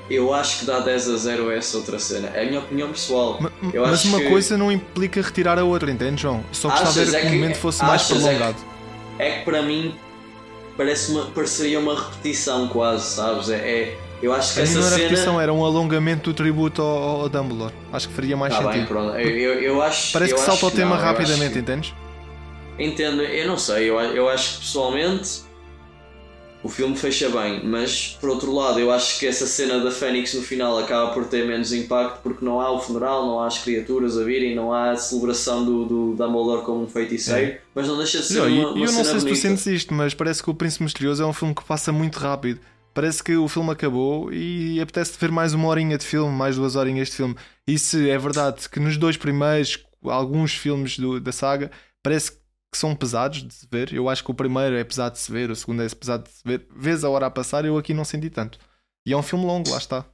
Eu 0.09 0.33
acho 0.33 0.59
que 0.59 0.65
dá 0.65 0.79
10 0.79 1.09
a 1.09 1.15
0 1.15 1.49
a 1.49 1.53
essa 1.55 1.77
outra 1.77 1.97
cena. 1.99 2.27
É 2.33 2.43
a 2.43 2.45
minha 2.45 2.59
opinião 2.59 2.89
pessoal. 2.91 3.39
eu 3.73 3.81
Mas 3.87 4.03
uma 4.03 4.19
que... 4.19 4.27
coisa 4.29 4.57
não 4.57 4.69
implica 4.71 5.21
retirar 5.21 5.57
a 5.57 5.63
outra, 5.63 5.89
entende, 5.89 6.21
João? 6.21 6.43
Só 6.51 6.69
gostava 6.69 6.99
era 6.99 7.17
é 7.17 7.21
que 7.21 7.27
o 7.27 7.29
que- 7.29 7.35
momento 7.37 7.55
fosse 7.57 7.79
mais 7.81 8.01
achas 8.01 8.11
é 8.11 8.13
que- 8.15 8.23
prolongado. 8.35 8.57
É 9.17 9.31
que 9.39 9.45
para 9.45 9.61
mim 9.61 9.95
parece 10.75 11.11
uma, 11.11 11.25
pareceria 11.27 11.79
uma 11.79 11.95
repetição 11.97 12.67
quase, 12.67 13.15
sabes? 13.15 13.49
É, 13.49 13.55
é- 13.55 13.97
eu 14.21 14.33
acho 14.33 14.53
que 14.53 14.59
A 14.59 14.63
essa 14.63 14.81
cena. 14.81 14.95
repetição, 14.97 15.39
era 15.39 15.53
um 15.53 15.63
alongamento 15.63 16.29
do 16.29 16.33
tributo 16.33 16.81
ao, 16.81 17.21
ao 17.21 17.29
Dumbledore. 17.29 17.73
Acho 17.93 18.09
que 18.09 18.13
faria 18.13 18.35
mais 18.35 18.53
Tá 18.53 18.59
sentido. 18.63 18.77
bem, 18.79 18.85
pronto. 18.85 19.15
Eu, 19.17 19.29
eu, 19.29 19.53
eu 19.61 19.81
acho. 19.81 20.11
Parece 20.11 20.33
que 20.33 20.39
salta 20.41 20.65
o 20.65 20.71
tema 20.71 20.97
não, 20.97 21.01
rapidamente, 21.01 21.53
que- 21.53 21.59
entendes? 21.59 21.93
Entendo, 22.77 23.21
eu 23.21 23.47
não 23.47 23.57
sei, 23.57 23.89
eu, 23.89 23.97
eu 23.99 24.27
acho 24.29 24.55
que 24.55 24.59
pessoalmente 24.65 25.41
o 26.61 26.67
filme 26.67 26.95
fecha 26.97 27.29
bem, 27.29 27.61
mas 27.65 28.17
por 28.19 28.29
outro 28.29 28.53
lado, 28.53 28.79
eu 28.79 28.91
acho 28.91 29.17
que 29.17 29.25
essa 29.25 29.47
cena 29.47 29.79
da 29.79 29.91
Fênix 29.91 30.33
no 30.33 30.41
final 30.41 30.77
acaba 30.77 31.13
por 31.13 31.25
ter 31.25 31.47
menos 31.47 31.71
impacto 31.71 32.21
porque 32.21 32.43
não 32.43 32.59
há 32.59 32.69
o 32.71 32.79
funeral, 32.81 33.25
não 33.25 33.39
há 33.39 33.47
as 33.47 33.59
criaturas 33.59 34.17
a 34.17 34.23
virem, 34.25 34.53
não 34.55 34.73
há 34.73 34.91
a 34.91 34.97
celebração 34.97 35.63
do, 35.63 35.85
do 35.85 36.15
Dumbledore 36.15 36.63
como 36.65 36.83
um 36.83 36.87
feiticeiro, 36.87 37.53
É. 37.53 37.61
mas 37.73 37.87
não 37.87 37.97
deixa 37.97 38.19
de 38.19 38.25
ser 38.25 38.39
Não, 38.39 38.47
uma, 38.47 38.53
e 38.53 38.55
uma 38.57 38.69
eu 38.71 38.79
não 38.79 38.87
cena 38.87 39.03
sei 39.05 39.13
se 39.13 39.19
tu 39.19 39.29
bonita. 39.29 39.35
sentes 39.41 39.65
isto, 39.67 39.93
mas 39.93 40.13
parece 40.13 40.43
que 40.43 40.49
o 40.49 40.53
Príncipe 40.53 40.83
Misterioso 40.83 41.23
é 41.23 41.25
um 41.25 41.33
filme 41.33 41.55
que 41.55 41.63
passa 41.63 41.91
muito 41.93 42.17
rápido. 42.19 42.59
Parece 42.93 43.23
que 43.23 43.35
o 43.37 43.47
filme 43.47 43.71
acabou 43.71 44.33
e 44.33 44.81
apetece 44.81 45.13
ver 45.17 45.31
mais 45.31 45.53
uma 45.53 45.67
horinha 45.69 45.97
de 45.97 46.05
filme, 46.05 46.35
mais 46.35 46.57
duas 46.57 46.75
horinhas 46.75 47.07
de 47.09 47.15
filme. 47.15 47.35
E 47.65 47.79
se 47.79 48.09
é 48.09 48.17
verdade 48.17 48.67
que 48.67 48.79
nos 48.81 48.97
dois 48.97 49.15
primeiros, 49.15 49.77
alguns 50.03 50.53
filmes 50.55 50.97
do- 50.97 51.19
da 51.21 51.31
saga, 51.31 51.71
parece 52.03 52.31
que 52.33 52.38
que 52.71 52.77
são 52.77 52.95
pesados 52.95 53.43
de 53.43 53.53
se 53.53 53.67
ver. 53.69 53.93
Eu 53.93 54.09
acho 54.09 54.23
que 54.23 54.31
o 54.31 54.35
primeiro 54.35 54.75
é 54.75 54.83
pesado 54.83 55.15
de 55.15 55.21
se 55.21 55.31
ver, 55.31 55.49
o 55.49 55.55
segundo 55.55 55.81
é 55.81 55.89
pesado 55.89 56.23
de 56.23 56.29
se 56.29 56.41
ver. 56.45 56.67
Vês 56.75 57.03
a 57.03 57.09
hora 57.09 57.25
a 57.25 57.31
passar, 57.31 57.65
eu 57.65 57.77
aqui 57.77 57.93
não 57.93 58.05
senti 58.05 58.29
tanto. 58.29 58.59
E 59.05 59.13
é 59.13 59.17
um 59.17 59.23
filme 59.23 59.45
longo, 59.45 59.69
lá 59.69 59.77
está. 59.77 60.05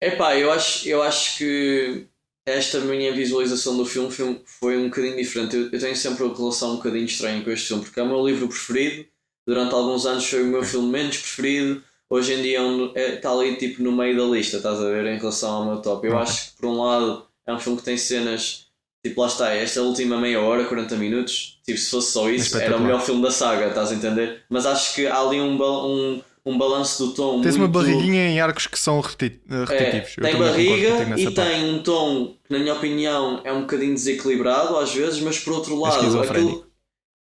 Epá, 0.00 0.36
eu 0.36 0.52
acho, 0.52 0.86
eu 0.88 1.02
acho 1.02 1.38
que 1.38 2.06
esta 2.46 2.78
minha 2.80 3.12
visualização 3.12 3.76
do 3.76 3.86
filme 3.86 4.10
foi 4.44 4.76
um, 4.76 4.88
bocadinho 4.88 5.16
diferente. 5.16 5.56
Eu, 5.56 5.70
eu 5.70 5.80
tenho 5.80 5.96
sempre 5.96 6.24
uma 6.24 6.36
relação 6.36 6.72
um 6.72 6.76
bocadinho 6.76 7.06
estranha 7.06 7.42
com 7.42 7.50
este 7.50 7.68
filme, 7.68 7.82
porque 7.82 7.98
é 7.98 8.02
o 8.02 8.06
meu 8.06 8.26
livro 8.26 8.48
preferido. 8.48 9.06
Durante 9.46 9.74
alguns 9.74 10.06
anos 10.06 10.28
foi 10.28 10.42
o 10.42 10.46
meu 10.46 10.62
filme 10.62 10.88
menos 10.88 11.16
preferido. 11.16 11.82
Hoje 12.08 12.34
em 12.34 12.42
dia 12.42 12.60
está 12.60 13.00
é, 13.00 13.16
tá 13.16 13.32
ali 13.32 13.56
tipo 13.56 13.82
no 13.82 13.92
meio 13.92 14.16
da 14.16 14.24
lista, 14.24 14.58
estás 14.58 14.78
a 14.78 14.90
ver, 14.90 15.06
em 15.06 15.18
relação 15.18 15.50
ao 15.50 15.64
meu 15.64 15.82
top. 15.82 16.06
Eu 16.06 16.18
acho 16.18 16.50
que 16.50 16.58
por 16.58 16.66
um 16.68 16.82
lado 16.82 17.26
é 17.46 17.52
um 17.52 17.58
filme 17.58 17.78
que 17.78 17.84
tem 17.84 17.96
cenas, 17.96 18.63
tipo 19.04 19.20
lá 19.20 19.26
está, 19.26 19.52
esta 19.52 19.82
última 19.82 20.18
meia 20.18 20.40
hora, 20.40 20.64
40 20.64 20.96
minutos, 20.96 21.60
tipo 21.64 21.78
se 21.78 21.90
fosse 21.90 22.12
só 22.12 22.30
isso, 22.30 22.56
era 22.56 22.76
o 22.76 22.80
melhor 22.80 23.02
filme 23.02 23.22
da 23.22 23.30
saga, 23.30 23.68
estás 23.68 23.92
a 23.92 23.94
entender? 23.94 24.42
Mas 24.48 24.64
acho 24.64 24.94
que 24.94 25.06
há 25.06 25.20
ali 25.20 25.40
um, 25.40 25.56
um 25.62 26.22
um 26.46 26.58
balanço 26.58 27.06
do 27.06 27.14
tom. 27.14 27.40
Tens 27.40 27.56
muito... 27.56 27.74
uma 27.74 27.82
barriguinha 27.82 28.28
em 28.28 28.38
arcos 28.38 28.66
que 28.66 28.78
são 28.78 29.00
repetitivos. 29.00 30.16
É, 30.18 30.20
tem 30.20 30.36
barriga 30.36 31.18
e 31.18 31.30
tem 31.30 31.74
um 31.74 31.82
tom 31.82 32.36
que, 32.44 32.52
na 32.52 32.58
minha 32.58 32.74
opinião, 32.74 33.40
é 33.44 33.52
um 33.52 33.62
bocadinho 33.62 33.94
desequilibrado 33.94 34.76
às 34.76 34.92
vezes, 34.92 35.20
mas 35.20 35.38
por 35.38 35.54
outro 35.54 35.80
lado, 35.80 36.20
aquilo, 36.20 36.66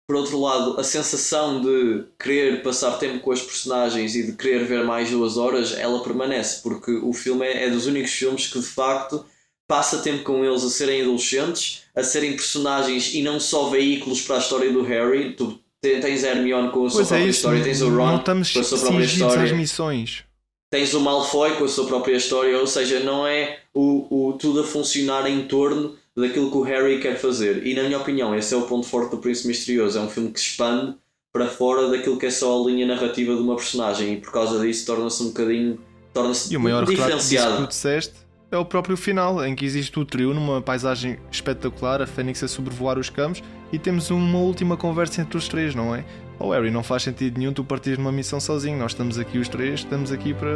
por 0.06 0.16
outro 0.16 0.40
lado, 0.40 0.78
a 0.78 0.84
sensação 0.84 1.60
de 1.60 2.04
querer 2.18 2.62
passar 2.62 2.98
tempo 2.98 3.20
com 3.20 3.32
as 3.32 3.42
personagens 3.42 4.14
e 4.14 4.26
de 4.26 4.32
querer 4.32 4.64
ver 4.64 4.84
mais 4.84 5.10
duas 5.10 5.36
horas, 5.36 5.76
ela 5.76 6.02
permanece, 6.02 6.62
porque 6.62 6.92
o 6.92 7.12
filme 7.12 7.44
é, 7.46 7.66
é 7.66 7.70
dos 7.70 7.86
únicos 7.86 8.12
filmes 8.12 8.46
que 8.46 8.60
de 8.60 8.66
facto 8.66 9.24
passa 9.70 9.98
tempo 9.98 10.24
com 10.24 10.44
eles 10.44 10.64
a 10.64 10.68
serem 10.68 11.02
adolescentes, 11.02 11.84
a 11.94 12.02
serem 12.02 12.32
personagens 12.32 13.14
e 13.14 13.22
não 13.22 13.38
só 13.38 13.68
veículos 13.70 14.20
para 14.20 14.34
a 14.34 14.38
história 14.40 14.72
do 14.72 14.82
Harry. 14.82 15.34
Tu 15.34 15.60
Tens 15.80 16.24
Hermione 16.24 16.70
com 16.70 16.84
a 16.84 16.90
sua 16.90 16.98
pois 16.98 17.06
é 17.06 17.14
própria 17.14 17.26
é 17.26 17.30
história, 17.30 17.64
tens 17.64 17.80
o 17.80 17.88
Ron 17.88 18.18
com 18.18 18.30
a 18.32 18.44
sua 18.44 18.78
própria 18.78 19.04
história. 19.04 19.44
Às 19.44 19.52
missões. 19.52 20.24
Tens 20.70 20.92
o 20.92 21.00
Malfoy 21.00 21.56
com 21.56 21.64
a 21.64 21.68
sua 21.68 21.86
própria 21.86 22.16
história, 22.16 22.58
ou 22.58 22.66
seja, 22.66 23.00
não 23.00 23.26
é 23.26 23.60
o, 23.72 24.28
o 24.28 24.32
tudo 24.34 24.60
a 24.60 24.64
funcionar 24.64 25.26
em 25.26 25.46
torno 25.46 25.96
daquilo 26.14 26.50
que 26.50 26.56
o 26.58 26.62
Harry 26.62 27.00
quer 27.00 27.16
fazer. 27.16 27.66
E 27.66 27.72
na 27.72 27.84
minha 27.84 27.98
opinião, 27.98 28.34
esse 28.34 28.52
é 28.52 28.56
o 28.58 28.62
ponto 28.62 28.86
forte 28.86 29.12
do 29.12 29.18
Príncipe 29.18 29.48
Misterioso. 29.48 29.98
É 29.98 30.02
um 30.02 30.10
filme 30.10 30.30
que 30.30 30.38
expande 30.38 30.94
para 31.32 31.46
fora 31.46 31.88
daquilo 31.88 32.18
que 32.18 32.26
é 32.26 32.30
só 32.30 32.60
a 32.60 32.66
linha 32.66 32.86
narrativa 32.86 33.34
de 33.34 33.40
uma 33.40 33.56
personagem 33.56 34.14
e 34.14 34.16
por 34.18 34.32
causa 34.32 34.60
disso 34.60 34.84
torna-se 34.84 35.22
um 35.22 35.28
bocadinho 35.28 35.80
torna-se 36.12 36.52
e 36.52 36.56
o 36.58 36.60
maior 36.60 36.84
diferenciado. 36.84 37.52
Que 37.52 37.62
tu 37.62 37.68
disseste 37.68 38.14
é 38.50 38.58
o 38.58 38.64
próprio 38.64 38.96
final, 38.96 39.44
em 39.44 39.54
que 39.54 39.64
existe 39.64 39.98
o 39.98 40.04
trio 40.04 40.34
numa 40.34 40.60
paisagem 40.60 41.18
espetacular, 41.30 42.02
a 42.02 42.06
Fênix 42.06 42.42
a 42.42 42.48
sobrevoar 42.48 42.98
os 42.98 43.08
campos 43.08 43.42
e 43.72 43.78
temos 43.78 44.10
uma 44.10 44.38
última 44.38 44.76
conversa 44.76 45.20
entre 45.22 45.36
os 45.36 45.46
três, 45.46 45.74
não 45.74 45.94
é? 45.94 46.04
Oh 46.38 46.50
Harry, 46.50 46.70
não 46.70 46.82
faz 46.82 47.04
sentido 47.04 47.38
nenhum 47.38 47.52
tu 47.52 47.62
partires 47.62 47.98
numa 47.98 48.10
missão 48.10 48.40
sozinho, 48.40 48.78
nós 48.78 48.92
estamos 48.92 49.18
aqui 49.18 49.38
os 49.38 49.48
três, 49.48 49.80
estamos 49.80 50.10
aqui 50.10 50.34
para 50.34 50.50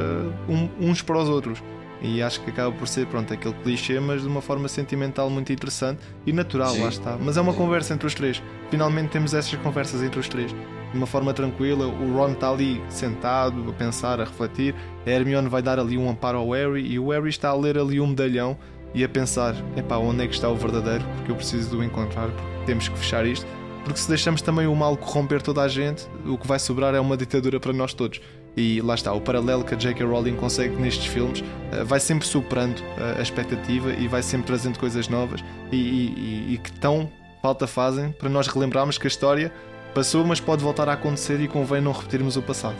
um, 0.49 0.69
uns 0.81 1.03
para 1.03 1.19
os 1.19 1.29
outros. 1.29 1.63
E 2.03 2.21
acho 2.21 2.41
que 2.41 2.51
acaba 2.51 2.71
por 2.73 2.87
ser, 2.89 3.07
pronto, 3.07 3.33
aquele 3.33 3.55
clichê, 3.63 3.99
mas 4.01 4.23
de 4.23 4.29
uma 4.29 4.43
forma 4.43 4.69
sentimental 4.69 5.31
muito 5.31 5.53
interessante 5.53 6.01
e 6.27 6.33
natural, 6.33 6.75
Sim. 6.75 6.83
lá 6.83 6.89
está. 6.89 7.17
Mas 7.19 7.37
é 7.37 7.41
uma 7.41 7.55
conversa 7.55 7.95
entre 7.95 8.07
os 8.07 8.15
três. 8.15 8.43
Finalmente 8.71 9.11
temos 9.11 9.33
essas 9.33 9.55
conversas 9.61 10.03
entre 10.03 10.19
os 10.19 10.29
três. 10.29 10.55
De 10.95 10.99
uma 10.99 11.09
forma 11.09 11.35
tranquila, 11.35 11.89
o 11.89 12.17
Ron 12.17 12.35
está 12.35 12.51
ali 12.51 12.81
sentado, 12.89 13.69
a 13.69 13.73
pensar, 13.73 14.21
a 14.21 14.25
refletir. 14.25 14.77
A 15.05 15.11
Hermione 15.11 15.49
vai 15.49 15.61
dar 15.61 15.77
ali 15.77 15.99
um 15.99 16.09
amparo 16.09 16.39
ao 16.39 16.51
Harry 16.51 16.87
e 16.87 17.01
o 17.01 17.11
Harry 17.11 17.31
está 17.31 17.49
a 17.49 17.55
ler 17.57 17.77
ali 17.77 18.01
um 18.01 18.07
medalhão 18.07 18.57
e 18.95 19.03
a 19.03 19.09
pensar: 19.09 19.57
epá, 19.77 19.97
onde 19.97 20.23
é 20.23 20.29
que 20.29 20.35
está 20.35 20.49
o 20.49 20.55
verdadeiro? 20.55 21.05
Porque 21.17 21.33
eu 21.33 21.35
preciso 21.35 21.71
de 21.71 21.77
o 21.77 21.83
encontrar, 21.83 22.29
porque 22.29 22.65
temos 22.65 22.87
que 22.87 22.97
fechar 22.97 23.27
isto. 23.27 23.45
Porque 23.83 23.99
se 23.99 24.09
deixamos 24.09 24.41
também 24.41 24.69
o 24.69 24.77
mal 24.77 24.97
corromper 24.97 25.43
toda 25.43 25.63
a 25.63 25.69
gente, 25.69 26.07
o 26.25 26.39
que 26.39 26.47
vai 26.47 26.61
sobrar 26.61 26.95
é 26.95 27.01
uma 27.01 27.17
ditadura 27.17 27.59
para 27.59 27.73
nós 27.73 27.93
todos. 27.93 28.21
E 28.57 28.81
lá 28.81 28.95
está, 28.95 29.13
o 29.13 29.21
paralelo 29.21 29.65
que 29.65 29.75
a 29.75 29.77
J.K. 29.77 30.07
Rowling 30.07 30.37
consegue 30.37 30.77
nestes 30.77 31.07
filmes 31.07 31.43
eh, 31.73 31.83
vai 31.83 31.99
sempre 31.99 32.25
superando 32.25 32.81
eh, 32.97 33.17
a 33.19 33.21
expectativa 33.21 33.93
e 33.93 34.07
vai 34.07 34.23
sempre 34.23 34.47
trazendo 34.47 34.79
coisas 34.79 35.09
novas 35.09 35.45
e, 35.73 35.77
e, 35.77 36.55
e 36.55 36.59
que 36.59 36.71
tão 36.71 37.11
falta 37.43 37.67
fazem 37.67 38.13
para 38.13 38.29
nós 38.29 38.47
relembrarmos 38.47 38.97
que 38.97 39.07
a 39.07 39.09
história 39.09 39.53
passou, 39.95 40.25
mas 40.25 40.41
pode 40.41 40.63
voltar 40.63 40.89
a 40.89 40.95
acontecer 40.95 41.41
e 41.41 41.49
convém 41.49 41.81
não 41.81 41.93
repetirmos 41.93 42.37
o 42.37 42.43
passado. 42.43 42.77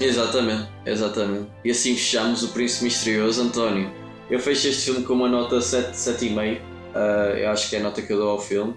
Exatamente, 0.00 0.68
exatamente. 0.86 1.48
E 1.64 1.70
assim 1.70 1.94
fechamos 1.94 2.42
o 2.42 2.48
Príncipe 2.48 2.84
Misterioso, 2.84 3.42
António. 3.42 3.90
Eu 4.30 4.38
fecho 4.38 4.68
este 4.68 4.82
filme 4.82 5.04
com 5.04 5.14
uma 5.14 5.28
nota 5.28 5.60
7, 5.60 5.92
7,5. 5.92 6.60
Uh, 6.60 7.36
eu 7.36 7.50
acho 7.50 7.68
que 7.68 7.76
é 7.76 7.80
a 7.80 7.82
nota 7.82 8.00
que 8.00 8.12
eu 8.12 8.18
dou 8.18 8.30
ao 8.30 8.40
filme. 8.40 8.74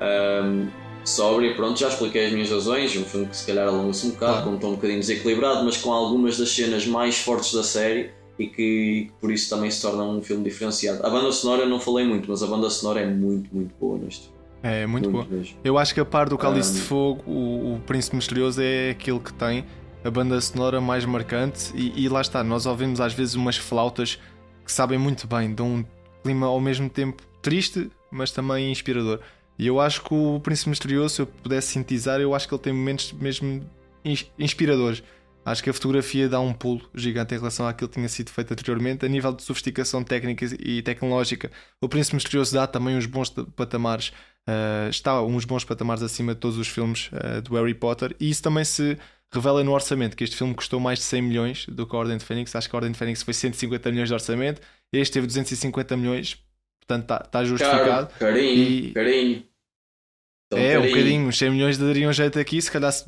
Um, 0.00 0.68
sóbrio, 1.04 1.54
pronto, 1.54 1.78
já 1.78 1.88
expliquei 1.88 2.26
as 2.26 2.32
minhas 2.32 2.50
razões. 2.50 2.96
Um 2.96 3.04
filme 3.04 3.26
que 3.26 3.36
se 3.36 3.46
calhar 3.46 3.68
alonga-se 3.68 4.06
um 4.06 4.10
bocado, 4.10 4.38
ah. 4.38 4.42
com 4.42 4.50
um 4.50 4.58
tom 4.58 4.68
um 4.68 4.74
bocadinho 4.74 5.00
desequilibrado, 5.00 5.64
mas 5.64 5.76
com 5.76 5.92
algumas 5.92 6.38
das 6.38 6.50
cenas 6.50 6.86
mais 6.86 7.18
fortes 7.18 7.52
da 7.52 7.62
série 7.62 8.10
e 8.38 8.46
que 8.46 9.10
por 9.20 9.30
isso 9.30 9.50
também 9.50 9.70
se 9.70 9.82
torna 9.82 10.02
um 10.04 10.22
filme 10.22 10.42
diferenciado. 10.42 11.04
A 11.04 11.10
banda 11.10 11.30
sonora 11.32 11.62
eu 11.62 11.68
não 11.68 11.78
falei 11.78 12.06
muito, 12.06 12.30
mas 12.30 12.42
a 12.42 12.46
banda 12.46 12.70
sonora 12.70 13.00
é 13.00 13.06
muito, 13.06 13.54
muito 13.54 13.74
boa 13.78 13.98
neste 13.98 14.22
filme. 14.22 14.31
É, 14.62 14.86
muito, 14.86 15.10
muito 15.10 15.28
boa. 15.28 15.38
Mesmo. 15.38 15.58
Eu 15.64 15.76
acho 15.76 15.92
que 15.92 16.00
a 16.00 16.04
par 16.04 16.28
do 16.28 16.38
Cálice 16.38 16.72
um, 16.72 16.74
de 16.74 16.80
Fogo, 16.80 17.22
o, 17.26 17.74
o 17.74 17.80
Príncipe 17.80 18.16
Misterioso 18.16 18.60
é 18.62 18.90
aquele 18.90 19.18
que 19.18 19.32
tem 19.32 19.64
a 20.04 20.10
banda 20.10 20.40
sonora 20.40 20.80
mais 20.80 21.04
marcante 21.04 21.72
e, 21.74 22.04
e, 22.04 22.08
lá 22.08 22.20
está, 22.20 22.42
nós 22.42 22.66
ouvimos 22.66 23.00
às 23.00 23.12
vezes 23.12 23.34
umas 23.34 23.56
flautas 23.56 24.18
que 24.64 24.72
sabem 24.72 24.98
muito 24.98 25.26
bem, 25.26 25.52
dão 25.52 25.66
um 25.76 25.84
clima 26.22 26.46
ao 26.46 26.60
mesmo 26.60 26.88
tempo 26.88 27.22
triste, 27.40 27.90
mas 28.10 28.30
também 28.30 28.70
inspirador. 28.70 29.20
E 29.58 29.66
eu 29.66 29.80
acho 29.80 30.02
que 30.02 30.14
o 30.14 30.40
Príncipe 30.40 30.70
Misterioso, 30.70 31.14
se 31.14 31.22
eu 31.22 31.26
pudesse 31.26 31.68
sintetizar, 31.68 32.20
eu 32.20 32.34
acho 32.34 32.48
que 32.48 32.54
ele 32.54 32.62
tem 32.62 32.72
momentos 32.72 33.12
mesmo 33.12 33.64
inspiradores. 34.38 35.02
Acho 35.44 35.62
que 35.62 35.70
a 35.70 35.72
fotografia 35.72 36.28
dá 36.28 36.40
um 36.40 36.52
pulo 36.52 36.88
gigante 36.94 37.34
em 37.34 37.38
relação 37.38 37.66
àquilo 37.66 37.88
que 37.88 37.96
tinha 37.96 38.08
sido 38.08 38.30
feito 38.30 38.52
anteriormente. 38.52 39.04
A 39.04 39.08
nível 39.08 39.32
de 39.32 39.42
sofisticação 39.42 40.04
técnica 40.04 40.46
e 40.60 40.82
tecnológica, 40.82 41.50
o 41.80 41.88
Príncipe 41.88 42.14
Misterioso 42.14 42.54
dá 42.54 42.66
também 42.66 42.96
uns 42.96 43.06
bons 43.06 43.28
patamares, 43.56 44.12
uh, 44.48 44.88
está 44.88 45.22
uns 45.22 45.44
bons 45.44 45.64
patamares 45.64 46.02
acima 46.02 46.34
de 46.34 46.40
todos 46.40 46.58
os 46.58 46.68
filmes 46.68 47.10
uh, 47.12 47.40
do 47.42 47.54
Harry 47.54 47.74
Potter, 47.74 48.14
e 48.18 48.30
isso 48.30 48.42
também 48.42 48.64
se 48.64 48.98
revela 49.32 49.64
no 49.64 49.72
orçamento, 49.72 50.16
que 50.16 50.24
este 50.24 50.36
filme 50.36 50.54
custou 50.54 50.78
mais 50.78 50.98
de 50.98 51.04
100 51.06 51.22
milhões 51.22 51.66
do 51.66 51.86
que 51.86 51.96
a 51.96 51.98
Ordem 51.98 52.18
de 52.18 52.24
Fênix. 52.24 52.54
Acho 52.54 52.68
que 52.68 52.76
a 52.76 52.78
Ordem 52.78 52.92
de 52.92 52.98
Fênix 52.98 53.22
foi 53.22 53.32
150 53.32 53.90
milhões 53.90 54.08
de 54.08 54.14
orçamento, 54.14 54.60
este 54.92 55.14
teve 55.14 55.26
250 55.26 55.96
milhões, 55.96 56.38
portanto 56.80 57.02
está 57.02 57.18
tá 57.18 57.44
justificado. 57.44 58.08
Caro, 58.08 58.18
carinho, 58.18 58.62
e... 58.62 58.92
carinho. 58.92 59.44
Então, 60.46 60.58
é, 60.58 60.72
carinho. 60.72 60.80
um 60.80 60.90
bocadinho, 60.90 61.32
100 61.32 61.50
milhões 61.50 61.78
dariam 61.78 62.12
jeito 62.12 62.38
aqui, 62.38 62.60
se 62.60 62.70
calhar 62.70 62.92
se, 62.92 63.06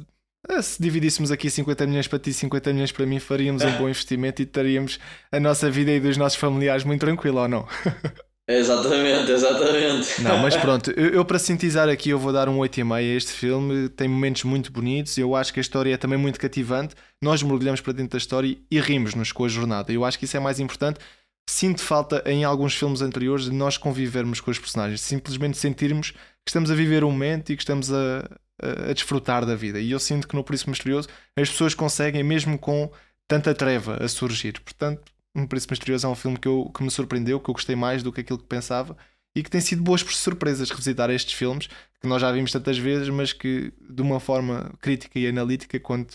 eh, 0.48 0.62
se 0.62 0.82
dividíssemos 0.82 1.31
aqui 1.31 1.51
50 1.51 1.86
milhões 1.86 2.09
para 2.09 2.19
ti, 2.19 2.32
50 2.32 2.73
milhões 2.73 2.90
para 2.90 3.05
mim, 3.05 3.19
faríamos 3.19 3.62
um 3.62 3.73
bom 3.77 3.89
investimento 3.89 4.40
e 4.40 4.47
teríamos 4.47 4.98
a 5.31 5.39
nossa 5.39 5.70
vida 5.70 5.90
e 5.90 6.01
dos 6.01 6.16
nossos 6.16 6.39
familiares 6.39 6.85
muito 6.85 7.01
tranquila, 7.01 7.43
ou 7.43 7.48
não? 7.48 7.69
Exatamente, 8.47 9.31
exatamente. 9.31 10.21
Não, 10.21 10.39
mas 10.39 10.55
pronto, 10.55 10.91
eu, 10.91 11.09
eu, 11.11 11.25
para 11.25 11.39
sintetizar 11.39 11.89
aqui 11.89 12.11
eu 12.11 12.19
vou 12.19 12.31
dar 12.31 12.47
um 12.47 12.59
8,5 12.59 12.95
a 12.95 13.03
este 13.03 13.33
filme. 13.33 13.89
Tem 13.89 14.07
momentos 14.07 14.45
muito 14.45 14.71
bonitos, 14.71 15.16
eu 15.16 15.35
acho 15.35 15.53
que 15.53 15.61
a 15.61 15.62
história 15.62 15.95
é 15.95 15.97
também 15.97 16.19
muito 16.19 16.39
cativante. 16.39 16.95
Nós 17.23 17.43
mergulhamos 17.43 17.81
para 17.81 17.95
dentro 17.95 18.12
da 18.12 18.19
história 18.19 18.57
e 18.71 18.81
rimos-nos 18.81 19.33
com 19.33 19.47
a 19.47 19.49
jornada. 19.49 19.91
Eu 19.91 20.05
acho 20.05 20.19
que 20.19 20.27
isso 20.27 20.37
é 20.37 20.41
mais 20.41 20.61
importante. 20.61 21.01
Sinto 21.49 21.83
falta 21.83 22.23
em 22.27 22.45
alguns 22.45 22.75
filmes 22.75 23.01
anteriores 23.01 23.47
de 23.47 23.53
nós 23.53 23.79
convivermos 23.79 24.41
com 24.41 24.51
os 24.51 24.59
personagens, 24.59 25.01
simplesmente 25.01 25.57
sentirmos 25.57 26.11
que 26.11 26.49
estamos 26.49 26.71
a 26.71 26.75
viver 26.75 27.03
um 27.03 27.11
momento 27.11 27.51
e 27.51 27.57
que 27.57 27.62
estamos 27.62 27.91
a, 27.93 28.29
a, 28.62 28.91
a 28.91 28.93
desfrutar 28.93 29.47
da 29.47 29.55
vida. 29.55 29.81
E 29.81 29.91
eu 29.91 29.99
sinto 29.99 30.29
que 30.29 30.35
no 30.35 30.45
Príncipe 30.45 30.71
Misterioso 30.71 31.09
as 31.37 31.49
pessoas 31.49 31.75
conseguem, 31.75 32.23
mesmo 32.23 32.59
com 32.59 32.91
tanta 33.27 33.55
treva 33.55 34.03
a 34.03 34.09
surgir. 34.09 34.61
Portanto, 34.61 35.14
um 35.35 35.47
Príncipe 35.47 35.73
Misterioso 35.73 36.06
é 36.06 36.11
um 36.11 36.15
filme 36.15 36.39
que, 36.39 36.48
eu, 36.48 36.70
que 36.74 36.82
me 36.82 36.90
surpreendeu, 36.90 37.40
que 37.40 37.51
eu 37.51 37.55
gostei 37.55 37.74
mais 37.74 38.02
do 38.02 38.12
que 38.12 38.20
aquilo 38.20 38.39
que 38.39 38.47
pensava 38.47 38.97
e 39.36 39.43
que 39.43 39.51
tem 39.51 39.61
sido 39.61 39.82
boas 39.82 40.01
surpresas 40.02 40.70
revisitar 40.70 41.11
estes 41.11 41.35
filmes 41.35 41.69
que 42.01 42.06
nós 42.06 42.20
já 42.20 42.31
vimos 42.31 42.52
tantas 42.52 42.78
vezes, 42.78 43.09
mas 43.09 43.32
que 43.32 43.73
de 43.81 44.02
uma 44.02 44.20
forma 44.20 44.73
crítica 44.81 45.19
e 45.19 45.27
analítica, 45.27 45.81
quando 45.81 46.09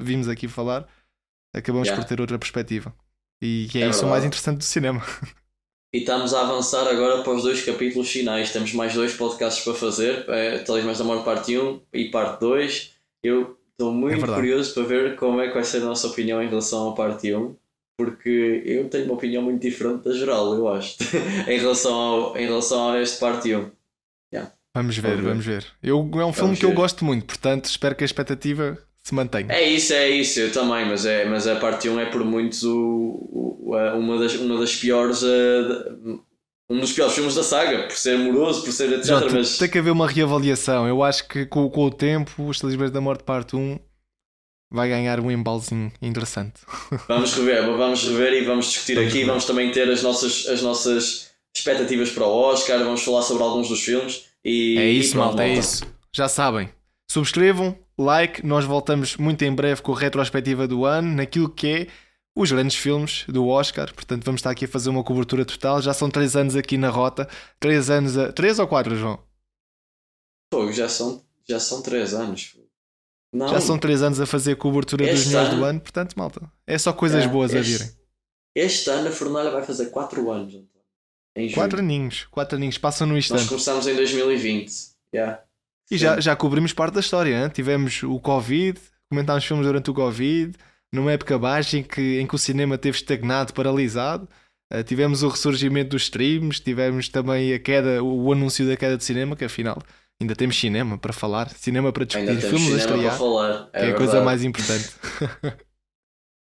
vimos 0.00 0.26
aqui 0.26 0.48
falar, 0.48 0.88
acabamos 1.54 1.86
yeah. 1.86 2.02
por 2.02 2.08
ter 2.08 2.20
outra 2.20 2.38
perspectiva. 2.38 2.94
E 3.40 3.68
é, 3.74 3.80
é 3.80 3.88
isso 3.88 4.06
o 4.06 4.10
mais 4.10 4.24
interessante 4.24 4.58
do 4.58 4.64
cinema. 4.64 5.02
E 5.92 5.98
estamos 5.98 6.34
a 6.34 6.40
avançar 6.40 6.88
agora 6.88 7.22
para 7.22 7.32
os 7.34 7.44
dois 7.44 7.64
capítulos 7.64 8.10
finais. 8.10 8.52
Temos 8.52 8.72
mais 8.72 8.92
dois 8.94 9.14
podcasts 9.14 9.62
para 9.62 9.74
fazer, 9.74 10.28
é, 10.28 10.58
talvez 10.58 10.84
mais 10.84 10.98
da 10.98 11.04
maior 11.04 11.24
parte 11.24 11.56
1 11.56 11.82
e 11.92 12.10
parte 12.10 12.40
2. 12.40 12.94
Eu 13.22 13.56
estou 13.70 13.92
muito 13.92 14.24
é 14.24 14.34
curioso 14.34 14.74
para 14.74 14.82
ver 14.82 15.14
como 15.14 15.40
é 15.40 15.46
que 15.46 15.54
vai 15.54 15.62
ser 15.62 15.76
a 15.76 15.84
nossa 15.84 16.08
opinião 16.08 16.42
em 16.42 16.48
relação 16.48 16.90
à 16.90 16.94
parte 16.96 17.32
1 17.32 17.54
porque 17.96 18.62
eu 18.64 18.88
tenho 18.88 19.04
uma 19.04 19.14
opinião 19.14 19.42
muito 19.42 19.60
diferente 19.60 20.04
da 20.04 20.12
geral, 20.12 20.54
eu 20.54 20.68
acho, 20.68 20.96
em, 21.48 21.58
relação 21.58 21.94
ao, 21.94 22.36
em 22.36 22.46
relação 22.46 22.90
a 22.90 23.00
este 23.00 23.18
parte 23.18 23.54
1. 23.54 23.70
Yeah. 24.32 24.52
Vamos 24.74 24.96
ver, 24.96 25.22
vamos 25.22 25.44
ver. 25.44 25.66
Eu, 25.82 25.98
é 25.98 26.00
um 26.00 26.32
filme 26.32 26.32
vamos 26.32 26.58
que 26.58 26.66
ver. 26.66 26.72
eu 26.72 26.76
gosto 26.76 27.04
muito, 27.04 27.26
portanto 27.26 27.66
espero 27.66 27.94
que 27.94 28.02
a 28.02 28.06
expectativa 28.06 28.78
se 29.02 29.14
mantenha. 29.14 29.52
É 29.52 29.62
isso, 29.62 29.92
é 29.92 30.08
isso, 30.08 30.40
eu 30.40 30.52
também, 30.52 30.84
mas, 30.86 31.06
é, 31.06 31.24
mas 31.24 31.46
a 31.46 31.56
parte 31.56 31.88
1 31.88 32.00
é 32.00 32.06
por 32.06 32.24
muitos 32.24 32.64
o, 32.64 32.72
o, 32.72 33.76
uma, 33.96 34.18
das, 34.18 34.34
uma 34.34 34.58
das 34.58 34.74
piores. 34.74 35.22
Uh, 35.22 36.22
um 36.68 36.80
dos 36.80 36.92
piores 36.92 37.14
filmes 37.14 37.34
da 37.34 37.42
saga, 37.42 37.86
por 37.86 37.96
ser 37.96 38.16
amoroso, 38.16 38.64
por 38.64 38.72
ser 38.72 38.90
etc. 38.90 39.04
Jota, 39.04 39.34
mas 39.34 39.58
tem 39.58 39.68
que 39.68 39.78
haver 39.78 39.90
uma 39.90 40.08
reavaliação. 40.08 40.88
Eu 40.88 41.02
acho 41.02 41.28
que 41.28 41.44
com, 41.44 41.68
com 41.68 41.84
o 41.84 41.90
tempo, 41.90 42.42
o 42.42 42.50
Estabelecimento 42.50 42.92
da 42.92 43.02
Morte 43.02 43.22
Parte 43.22 43.54
1 43.54 43.78
vai 44.70 44.88
ganhar 44.88 45.20
um 45.20 45.30
embalzinho 45.30 45.92
interessante. 46.02 46.60
vamos 47.08 47.32
rever, 47.34 47.64
vamos 47.76 48.02
rever 48.06 48.32
e 48.34 48.44
vamos 48.44 48.66
discutir 48.66 48.94
Vamos 48.94 49.08
aqui. 49.10 49.24
rever. 49.24 49.26
Vamos 49.26 49.44
também 49.44 49.70
ter 49.72 49.88
as 49.90 50.02
nossas, 50.02 50.46
as 50.48 50.62
nossas 50.62 51.30
expectativas 51.56 52.10
para 52.10 52.26
o 52.26 52.30
Oscar, 52.32 52.78
vamos 52.80 53.02
falar 53.02 53.22
sobre 53.22 53.42
alguns 53.42 53.68
dos 53.68 53.80
filmes. 53.82 54.24
E, 54.44 54.76
É 54.78 54.90
e 54.92 54.98
isso, 55.00 55.12
pronto, 55.12 55.26
malta, 55.26 55.44
é 55.44 55.54
isso. 55.54 55.84
Já 56.12 56.28
sabem. 56.28 56.68
Subscrevam, 57.10 57.78
like, 57.98 58.44
nós 58.44 58.64
voltamos 58.64 59.16
muito 59.16 59.42
em 59.44 59.54
breve 59.54 59.82
com 59.82 59.92
a 59.94 59.98
retrospectiva 59.98 60.66
do 60.66 60.84
ano, 60.84 61.14
naquilo 61.14 61.48
que 61.48 61.68
é 61.68 61.86
os 62.36 62.50
grandes 62.50 62.76
filmes 62.76 63.24
do 63.28 63.46
Oscar. 63.46 63.92
Portanto, 63.94 64.24
vamos 64.24 64.40
estar 64.40 64.50
aqui 64.50 64.64
a 64.64 64.68
fazer 64.68 64.90
uma 64.90 65.04
cobertura 65.04 65.44
total. 65.44 65.80
Já 65.80 65.94
são 65.94 66.10
3 66.10 66.34
anos 66.36 66.56
aqui 66.56 66.76
na 66.76 66.90
rota. 66.90 67.28
3 67.60 67.90
anos 67.90 68.18
a. 68.18 68.32
3 68.32 68.58
ou 68.58 68.66
4, 68.66 68.96
João? 68.96 69.20
Pô, 70.50 70.70
já 70.72 70.88
são, 70.88 71.24
já 71.48 71.60
são 71.60 71.82
3 71.82 72.14
anos. 72.14 72.56
Não, 73.34 73.48
Já 73.48 73.60
são 73.60 73.76
3 73.76 74.00
anos 74.02 74.20
a 74.20 74.26
fazer 74.26 74.52
a 74.52 74.56
cobertura 74.56 75.04
dos 75.06 75.14
Este 75.14 75.28
melhores 75.28 75.48
do 75.50 75.56
ano- 75.56 75.64
ano. 75.66 75.80
Portanto, 75.80 76.14
malta, 76.16 76.40
é 76.66 76.78
só 76.78 76.92
coisas 76.92 77.24
É, 77.24 77.28
boas 77.28 77.52
a 77.54 77.58
este- 77.58 77.72
virem. 77.72 77.90
Este 78.54 78.88
ano 78.90 79.08
a 79.08 79.10
Fornalha 79.10 79.50
vai 79.50 79.62
fazer 79.64 79.86
4 79.86 80.30
anos. 80.30 80.54
Em 81.36 81.48
julho. 81.48 81.54
4 81.54 81.80
aninhos. 81.80 82.26
4 82.30 82.56
aninhos. 82.56 82.78
Passam 82.78 83.06
no 83.08 83.14
Nós 83.14 83.24
instante. 83.24 83.48
começámos 83.48 83.86
em 83.88 83.96
2020. 83.96 84.72
Yeah. 85.12 85.42
E 85.90 85.98
já, 85.98 86.20
já 86.20 86.36
cobrimos 86.36 86.72
parte 86.72 86.94
da 86.94 87.00
história. 87.00 87.42
hein? 87.42 87.48
Tivemos 87.52 88.02
o 88.04 88.20
Covid, 88.20 88.80
comentámos 89.10 89.44
filmes 89.44 89.66
durante 89.66 89.90
o 89.90 89.94
Covid, 89.94 90.56
numa 90.92 91.10
época 91.12 91.36
baixa 91.36 91.76
em 91.78 91.82
que, 91.82 92.20
em 92.20 92.26
que 92.26 92.34
o 92.34 92.38
cinema 92.38 92.78
teve 92.78 92.96
estagnado, 92.96 93.52
paralisado. 93.52 94.28
Eh, 94.72 94.82
tivemos 94.84 95.22
o 95.24 95.28
ressurgimento 95.28 95.90
dos 95.90 96.02
streams, 96.04 96.60
tivemos 96.60 97.08
também 97.08 97.52
a 97.52 97.58
queda, 97.58 98.02
o, 98.02 98.26
o 98.26 98.32
anúncio 98.32 98.66
da 98.66 98.76
queda 98.76 98.96
de 98.96 99.02
cinema, 99.04 99.34
que 99.36 99.44
afinal 99.44 99.78
ainda 100.20 100.34
temos 100.34 100.58
cinema 100.58 100.98
para 100.98 101.12
falar, 101.12 101.50
cinema 101.50 101.92
para 101.92 102.04
discutir, 102.04 102.40
filmes 102.40 102.74
a 102.74 102.76
estrear, 102.76 103.18
falar. 103.18 103.70
que 103.70 103.78
é 103.78 103.90
a 103.90 103.94
coisa 103.94 104.22
mais 104.22 104.42
importante. 104.42 104.90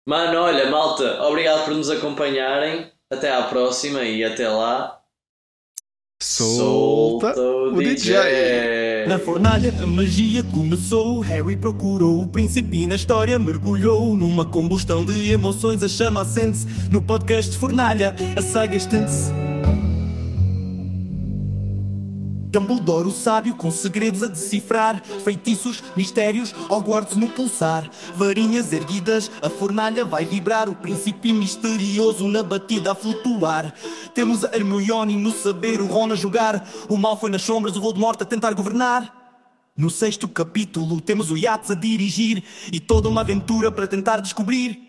Mano, 0.08 0.38
olha, 0.38 0.70
malta, 0.70 1.22
obrigado 1.22 1.66
por 1.66 1.74
nos 1.74 1.90
acompanharem. 1.90 2.90
Até 3.10 3.30
à 3.34 3.42
próxima 3.42 4.02
e 4.02 4.22
até 4.22 4.48
lá. 4.48 4.98
Solta 6.22 7.38
o 7.38 7.74
o 7.74 7.82
DJ. 7.82 9.06
Na 9.06 9.18
fornalha 9.18 9.72
a 9.82 9.86
magia 9.86 10.42
começou. 10.42 11.20
Harry 11.20 11.56
procurou 11.56 12.22
o 12.22 12.28
príncipe 12.28 12.82
e 12.82 12.86
na 12.86 12.96
história 12.96 13.38
mergulhou. 13.38 14.14
Numa 14.16 14.44
combustão 14.44 15.04
de 15.04 15.30
emoções, 15.30 15.82
a 15.82 15.88
chama 15.88 16.22
acende-se. 16.22 16.66
No 16.90 17.00
podcast 17.00 17.56
Fornalha, 17.56 18.14
a 18.36 18.42
saga 18.42 18.76
estende-se. 18.76 19.30
Dumbledore, 22.48 23.08
o 23.08 23.12
sábio, 23.12 23.54
com 23.54 23.70
segredos 23.70 24.22
a 24.22 24.26
decifrar. 24.26 25.02
Feitiços, 25.22 25.82
mistérios, 25.94 26.54
Hogwarts 26.68 27.14
no 27.14 27.28
pulsar. 27.28 27.88
Varinhas 28.16 28.72
erguidas, 28.72 29.30
a 29.42 29.50
fornalha 29.50 30.04
vai 30.04 30.24
vibrar. 30.24 30.68
O 30.68 30.74
príncipe 30.74 31.32
misterioso 31.32 32.26
na 32.26 32.42
batida 32.42 32.92
a 32.92 32.94
flutuar. 32.94 33.74
Temos 34.14 34.44
a 34.44 34.56
Hermione 34.56 35.16
no 35.16 35.30
saber, 35.30 35.80
o 35.80 35.86
Ron 35.86 36.12
a 36.12 36.16
jogar. 36.16 36.66
O 36.88 36.96
mal 36.96 37.20
foi 37.20 37.30
nas 37.30 37.42
sombras, 37.42 37.76
o 37.76 37.80
Voldemort 37.80 38.20
a 38.22 38.24
tentar 38.24 38.54
governar. 38.54 39.14
No 39.76 39.90
sexto 39.90 40.26
capítulo 40.26 41.00
temos 41.00 41.30
o 41.30 41.36
Yates 41.36 41.70
a 41.70 41.74
dirigir 41.74 42.42
e 42.72 42.80
toda 42.80 43.08
uma 43.08 43.20
aventura 43.20 43.70
para 43.70 43.86
tentar 43.86 44.18
descobrir 44.20 44.87